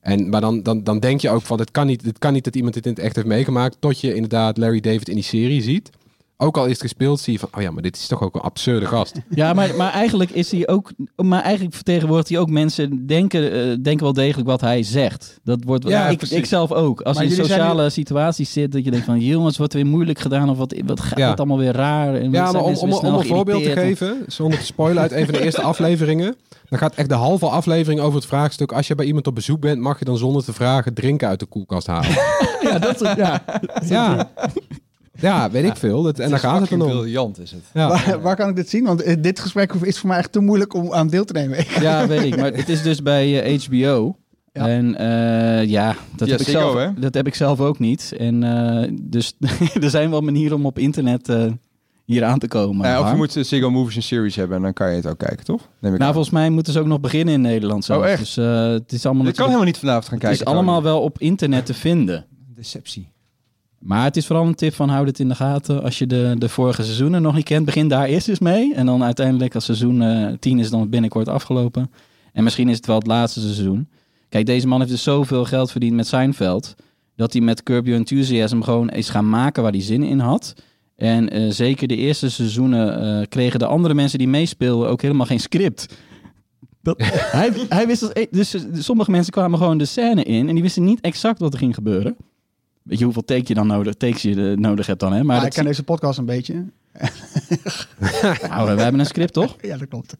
En, 0.06 0.28
maar 0.28 0.40
dan, 0.40 0.62
dan, 0.62 0.82
dan 0.84 0.98
denk 0.98 1.20
je 1.20 1.30
ook 1.30 1.42
van, 1.42 1.58
het 1.58 1.70
kan, 1.70 1.86
niet, 1.86 2.04
het 2.04 2.18
kan 2.18 2.32
niet 2.32 2.44
dat 2.44 2.56
iemand 2.56 2.74
dit 2.74 2.86
in 2.86 2.90
het 2.90 3.00
echt 3.00 3.16
heeft 3.16 3.28
meegemaakt, 3.28 3.76
tot 3.80 4.00
je 4.00 4.14
inderdaad 4.14 4.56
Larry 4.56 4.80
David 4.80 5.08
in 5.08 5.14
die 5.14 5.24
serie 5.24 5.62
ziet. 5.62 5.90
Ook 6.38 6.56
al 6.56 6.64
is 6.64 6.72
het 6.72 6.80
gespeeld, 6.80 7.20
zie 7.20 7.32
je 7.32 7.38
van, 7.38 7.48
oh 7.56 7.62
ja, 7.62 7.70
maar 7.70 7.82
dit 7.82 7.96
is 7.96 8.06
toch 8.06 8.22
ook 8.22 8.34
een 8.34 8.40
absurde 8.40 8.86
gast. 8.86 9.14
Ja, 9.28 9.52
maar, 9.52 9.74
maar 9.76 9.92
eigenlijk 9.92 10.30
is 10.30 10.50
hij 10.50 10.68
ook. 10.68 10.92
Maar 11.16 11.42
eigenlijk 11.42 11.74
vertegenwoordigt 11.74 12.28
hij 12.28 12.38
ook 12.38 12.50
mensen. 12.50 13.06
Denken, 13.06 13.52
eh, 13.52 13.76
denken 13.82 14.02
wel 14.04 14.12
degelijk 14.12 14.48
wat 14.48 14.60
hij 14.60 14.82
zegt. 14.82 15.40
Dat 15.44 15.58
wordt. 15.64 15.88
Ja, 15.88 16.08
ik, 16.08 16.18
precies. 16.18 16.36
ik 16.36 16.46
zelf 16.46 16.72
ook. 16.72 17.00
Als 17.00 17.16
Maar 17.16 17.24
je 17.24 17.30
in 17.30 17.36
sociale 17.36 17.90
situaties 17.90 18.52
zit, 18.52 18.72
dat 18.72 18.84
je 18.84 18.90
denkt 18.90 19.06
van 19.06 19.20
jongens, 19.20 19.58
wordt 19.58 19.72
weer 19.72 19.86
moeilijk 19.86 20.18
gedaan 20.18 20.50
of 20.50 20.56
wat, 20.56 20.74
wat 20.86 21.00
gaat 21.00 21.18
Ja. 21.18 21.28
het 21.30 21.38
allemaal 21.38 21.58
weer 21.58 21.72
raar? 21.72 22.14
En 22.14 22.30
Ja, 22.30 22.52
maar 22.52 22.62
om, 22.62 22.66
mensen 22.66 22.98
om, 22.98 23.14
een 23.14 23.26
voorbeeld 23.26 23.62
te 23.62 23.70
geven, 23.70 24.24
zonder 24.26 24.58
te 24.58 24.64
spoilen 24.64 25.02
uit 25.02 25.12
een 25.12 25.24
van 25.24 25.34
de 25.34 25.44
eerste 25.44 25.62
afleveringen. 25.72 26.36
Dan 26.68 26.78
gaat 26.78 26.94
echt 26.94 27.08
de 27.08 27.14
halve 27.14 27.46
aflevering 27.46 28.00
over 28.00 28.14
het 28.14 28.26
vraagstuk. 28.26 28.72
Als 28.72 28.86
je 28.86 28.94
bij 28.94 29.06
iemand 29.06 29.26
op 29.26 29.34
bezoek 29.34 29.60
bent, 29.60 29.80
mag 29.80 29.98
je 29.98 30.04
dan 30.04 30.16
zonder 30.16 30.44
te 30.44 30.52
vragen 30.52 30.94
drinken 30.94 31.28
uit 31.28 31.40
de 31.40 31.46
koelkast 31.46 31.86
halen. 31.86 32.10
Ja, 32.60 32.78
dat 32.78 33.00
ja. 33.88 34.30
Ja, 35.20 35.50
weet 35.50 35.64
ik 35.64 35.76
veel. 35.76 36.02
Dat, 36.02 36.18
en 36.18 36.30
dan 36.30 36.38
gaat 36.38 36.60
het 36.60 36.70
dan 36.70 36.80
om. 36.82 36.88
briljant 36.88 37.38
is 37.40 37.50
het. 37.50 37.62
Ja. 37.74 37.88
Waar, 37.88 38.20
waar 38.20 38.36
kan 38.36 38.48
ik 38.48 38.56
dit 38.56 38.68
zien? 38.68 38.84
Want 38.84 39.02
eh, 39.02 39.16
dit 39.20 39.40
gesprek 39.40 39.72
is 39.72 39.98
voor 39.98 40.08
mij 40.08 40.18
echt 40.18 40.32
te 40.32 40.40
moeilijk 40.40 40.74
om 40.74 40.92
aan 40.92 41.08
deel 41.08 41.24
te 41.24 41.32
nemen. 41.32 41.64
ja, 41.80 42.06
weet 42.06 42.22
ik. 42.24 42.36
Maar 42.36 42.52
het 42.52 42.68
is 42.68 42.82
dus 42.82 43.02
bij 43.02 43.42
eh, 43.42 43.60
HBO. 43.62 44.16
Ja. 44.52 44.68
En 44.68 44.94
eh, 44.96 45.68
ja, 45.68 45.94
dat, 46.16 46.28
Ja, 46.28 46.32
heb 46.36 46.40
ik 46.46 46.48
zelf, 46.52 46.74
hè? 46.74 46.88
dat 46.94 47.14
heb 47.14 47.26
ik 47.26 47.34
zelf 47.34 47.60
ook 47.60 47.78
niet. 47.78 48.14
En 48.18 48.42
eh, 48.42 48.92
dus 49.02 49.32
er 49.82 49.90
zijn 49.90 50.10
wel 50.10 50.20
manieren 50.20 50.56
om 50.56 50.66
op 50.66 50.78
internet 50.78 51.28
eh, 51.28 51.44
hier 52.04 52.24
aan 52.24 52.38
te 52.38 52.48
komen. 52.48 52.86
Ja, 52.88 53.00
of 53.00 53.10
je 53.10 53.16
moet 53.16 53.36
eh, 53.36 53.44
Ziggo 53.44 53.70
Movies 53.70 53.96
en 53.96 54.02
Series 54.02 54.36
hebben 54.36 54.56
en 54.56 54.62
dan 54.62 54.72
kan 54.72 54.90
je 54.90 54.96
het 54.96 55.06
ook 55.06 55.18
kijken, 55.18 55.44
toch? 55.44 55.60
Neem 55.80 55.92
ik 55.92 55.98
Nou, 55.98 56.02
aan. 56.02 56.12
volgens 56.12 56.34
mij 56.34 56.50
moeten 56.50 56.72
ze 56.72 56.80
ook 56.80 56.86
nog 56.86 57.00
beginnen 57.00 57.34
in 57.34 57.40
Nederland 57.40 57.84
zelfs. 57.84 58.04
Oh, 58.04 58.10
echt? 58.10 58.18
Dus 58.20 58.36
eh, 58.36 58.68
het 58.68 58.92
is 58.92 59.06
allemaal 59.06 59.26
Je 59.26 59.32
kan 59.32 59.44
helemaal 59.44 59.66
niet 59.66 59.78
vanavond 59.78 60.04
gaan 60.04 60.14
het 60.18 60.22
kijken. 60.26 60.46
is 60.46 60.52
allemaal 60.52 60.82
wel 60.82 61.00
op 61.02 61.18
internet 61.18 61.66
te 61.66 61.74
vinden. 61.74 62.26
Deceptie. 62.54 63.08
Maar 63.78 64.04
het 64.04 64.16
is 64.16 64.26
vooral 64.26 64.46
een 64.46 64.54
tip 64.54 64.74
van 64.74 64.88
houd 64.88 65.06
het 65.06 65.18
in 65.18 65.28
de 65.28 65.34
gaten. 65.34 65.82
Als 65.82 65.98
je 65.98 66.06
de, 66.06 66.34
de 66.38 66.48
vorige 66.48 66.82
seizoenen 66.82 67.22
nog 67.22 67.34
niet 67.34 67.44
kent, 67.44 67.64
begin 67.64 67.88
daar 67.88 68.06
eerst 68.06 68.28
eens 68.28 68.38
mee. 68.38 68.74
En 68.74 68.86
dan 68.86 69.04
uiteindelijk 69.04 69.54
als 69.54 69.64
seizoen 69.64 70.02
eh 70.02 70.32
10 70.38 70.58
is 70.58 70.70
dan 70.70 70.88
binnenkort 70.88 71.28
afgelopen. 71.28 71.90
En 72.32 72.44
misschien 72.44 72.68
is 72.68 72.76
het 72.76 72.86
wel 72.86 72.98
het 72.98 73.06
laatste 73.06 73.40
seizoen. 73.40 73.88
Kijk, 74.28 74.46
deze 74.46 74.66
man 74.66 74.78
heeft 74.78 74.90
dus 74.90 75.02
zoveel 75.02 75.44
geld 75.44 75.70
verdiend 75.70 75.94
met 75.94 76.06
Seinfeld. 76.06 76.74
Dat 77.16 77.32
hij 77.32 77.42
met 77.42 77.62
Curb 77.62 77.84
Your 77.84 78.00
Enthusiasm 78.00 78.60
gewoon 78.60 78.90
is 78.90 79.08
gaan 79.08 79.28
maken 79.28 79.62
waar 79.62 79.72
hij 79.72 79.82
zin 79.82 80.02
in 80.02 80.18
had. 80.18 80.54
En 80.96 81.30
eh, 81.30 81.50
zeker 81.50 81.88
de 81.88 81.96
eerste 81.96 82.30
seizoenen 82.30 83.00
eh, 83.00 83.26
kregen 83.28 83.58
de 83.58 83.66
andere 83.66 83.94
mensen 83.94 84.18
die 84.18 84.28
meespeelden 84.28 84.88
ook 84.88 85.02
helemaal 85.02 85.26
geen 85.26 85.40
script. 85.40 85.86
Hij, 87.08 87.52
hij 87.68 87.86
wist 87.86 88.00
dat, 88.00 88.26
dus 88.30 88.56
sommige 88.72 89.10
mensen 89.10 89.32
kwamen 89.32 89.58
gewoon 89.58 89.78
de 89.78 89.84
scène 89.84 90.22
in 90.22 90.48
en 90.48 90.54
die 90.54 90.62
wisten 90.62 90.84
niet 90.84 91.00
exact 91.00 91.38
wat 91.38 91.52
er 91.52 91.58
ging 91.58 91.74
gebeuren. 91.74 92.16
Weet 92.86 92.98
je 92.98 93.04
hoeveel 93.04 93.24
take 93.24 93.44
je 93.46 93.54
dan 93.54 93.66
nodig, 93.66 93.94
takes 93.94 94.22
je 94.22 94.50
eh, 94.50 94.56
nodig 94.56 94.86
hebt 94.86 95.00
dan, 95.00 95.12
hè? 95.12 95.16
Maar 95.16 95.26
Maar 95.26 95.36
dat 95.36 95.46
ik 95.46 95.52
ken 95.52 95.64
deze 95.64 95.82
podcast 95.82 96.18
een 96.18 96.24
beetje. 96.24 96.54
Nou, 98.48 98.74
we 98.76 98.82
hebben 98.82 99.00
een 99.00 99.06
script, 99.06 99.32
toch? 99.32 99.56
Ja, 99.62 99.76
dat 99.76 99.88
klopt. 99.88 100.16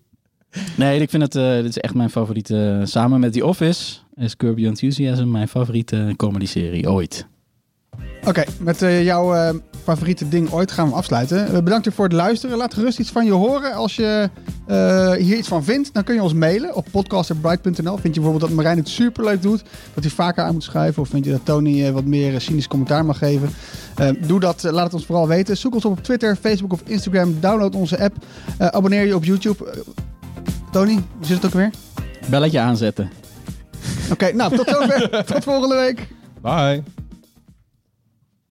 Nee, 0.76 1.00
ik 1.00 1.10
vind 1.10 1.22
het, 1.22 1.34
eh, 1.34 1.54
dit 1.54 1.64
is 1.64 1.78
echt 1.78 1.94
mijn 1.94 2.10
favoriete, 2.10 2.80
samen 2.84 3.20
met 3.20 3.32
The 3.32 3.46
Office, 3.46 3.96
is 4.14 4.36
Curb 4.36 4.58
Your 4.58 4.68
Enthusiasm 4.70 5.30
mijn 5.30 5.48
favoriete 5.48 6.14
comedy-serie 6.16 6.90
ooit. 6.90 7.26
Oké, 8.24 8.44
met 8.60 8.82
eh, 8.82 9.04
jouw 9.04 9.34
eh, 9.34 9.54
favoriete 9.82 10.28
ding 10.28 10.50
ooit 10.50 10.72
gaan 10.72 10.88
we 10.88 10.94
afsluiten. 10.94 11.46
Uh, 11.52 11.58
bedankt 11.58 11.88
voor 11.94 12.04
het 12.04 12.12
luisteren. 12.12 12.56
Laat 12.56 12.74
gerust 12.74 12.98
iets 12.98 13.10
van 13.10 13.24
je 13.24 13.32
horen. 13.32 13.72
Als 13.74 13.96
je 13.96 14.30
eh, 14.66 15.12
hier 15.12 15.36
iets 15.36 15.48
van 15.48 15.64
vindt, 15.64 15.94
dan 15.94 16.04
kun 16.04 16.14
je 16.14 16.22
ons 16.22 16.32
mailen 16.32 16.74
op 16.74 16.86
podcast.bright.nl. 16.90 17.96
Vind 17.96 18.14
je 18.14 18.20
bijvoorbeeld 18.20 18.40
dat 18.40 18.50
Marijn 18.50 18.76
het 18.76 18.88
superleuk 18.88 19.42
doet, 19.42 19.62
dat 19.94 20.04
hij 20.04 20.12
vaker 20.12 20.44
aan 20.44 20.52
moet 20.52 20.62
schrijven? 20.62 21.02
Of 21.02 21.08
vind 21.08 21.24
je 21.24 21.30
dat 21.30 21.44
Tony 21.44 21.92
wat 21.92 22.04
meer 22.04 22.40
cynisch 22.40 22.68
commentaar 22.68 23.04
mag 23.04 23.18
geven? 23.18 23.50
Eh, 23.96 24.08
doe 24.26 24.40
dat, 24.40 24.62
laat 24.62 24.84
het 24.84 24.94
ons 24.94 25.06
vooral 25.06 25.28
weten. 25.28 25.56
Zoek 25.56 25.74
ons 25.74 25.84
op 25.84 25.92
op 25.92 26.02
Twitter, 26.02 26.36
Facebook 26.36 26.72
of 26.72 26.82
Instagram. 26.84 27.40
Download 27.40 27.74
onze 27.74 28.00
app. 28.00 28.16
Eh, 28.58 28.66
abonneer 28.66 29.06
je 29.06 29.14
op 29.14 29.24
YouTube. 29.24 29.84
Tony, 30.72 30.92
hoe 30.92 31.26
zit 31.26 31.36
het 31.36 31.46
ook 31.46 31.52
weer? 31.52 31.70
Belletje 32.30 32.60
aanzetten. 32.60 33.10
Oké, 34.12 34.32
nou 34.32 34.56
tot 34.56 34.68
zover. 34.68 35.24
tot 35.34 35.44
volgende 35.44 35.76
week. 35.76 36.08
Bye. 36.42 37.05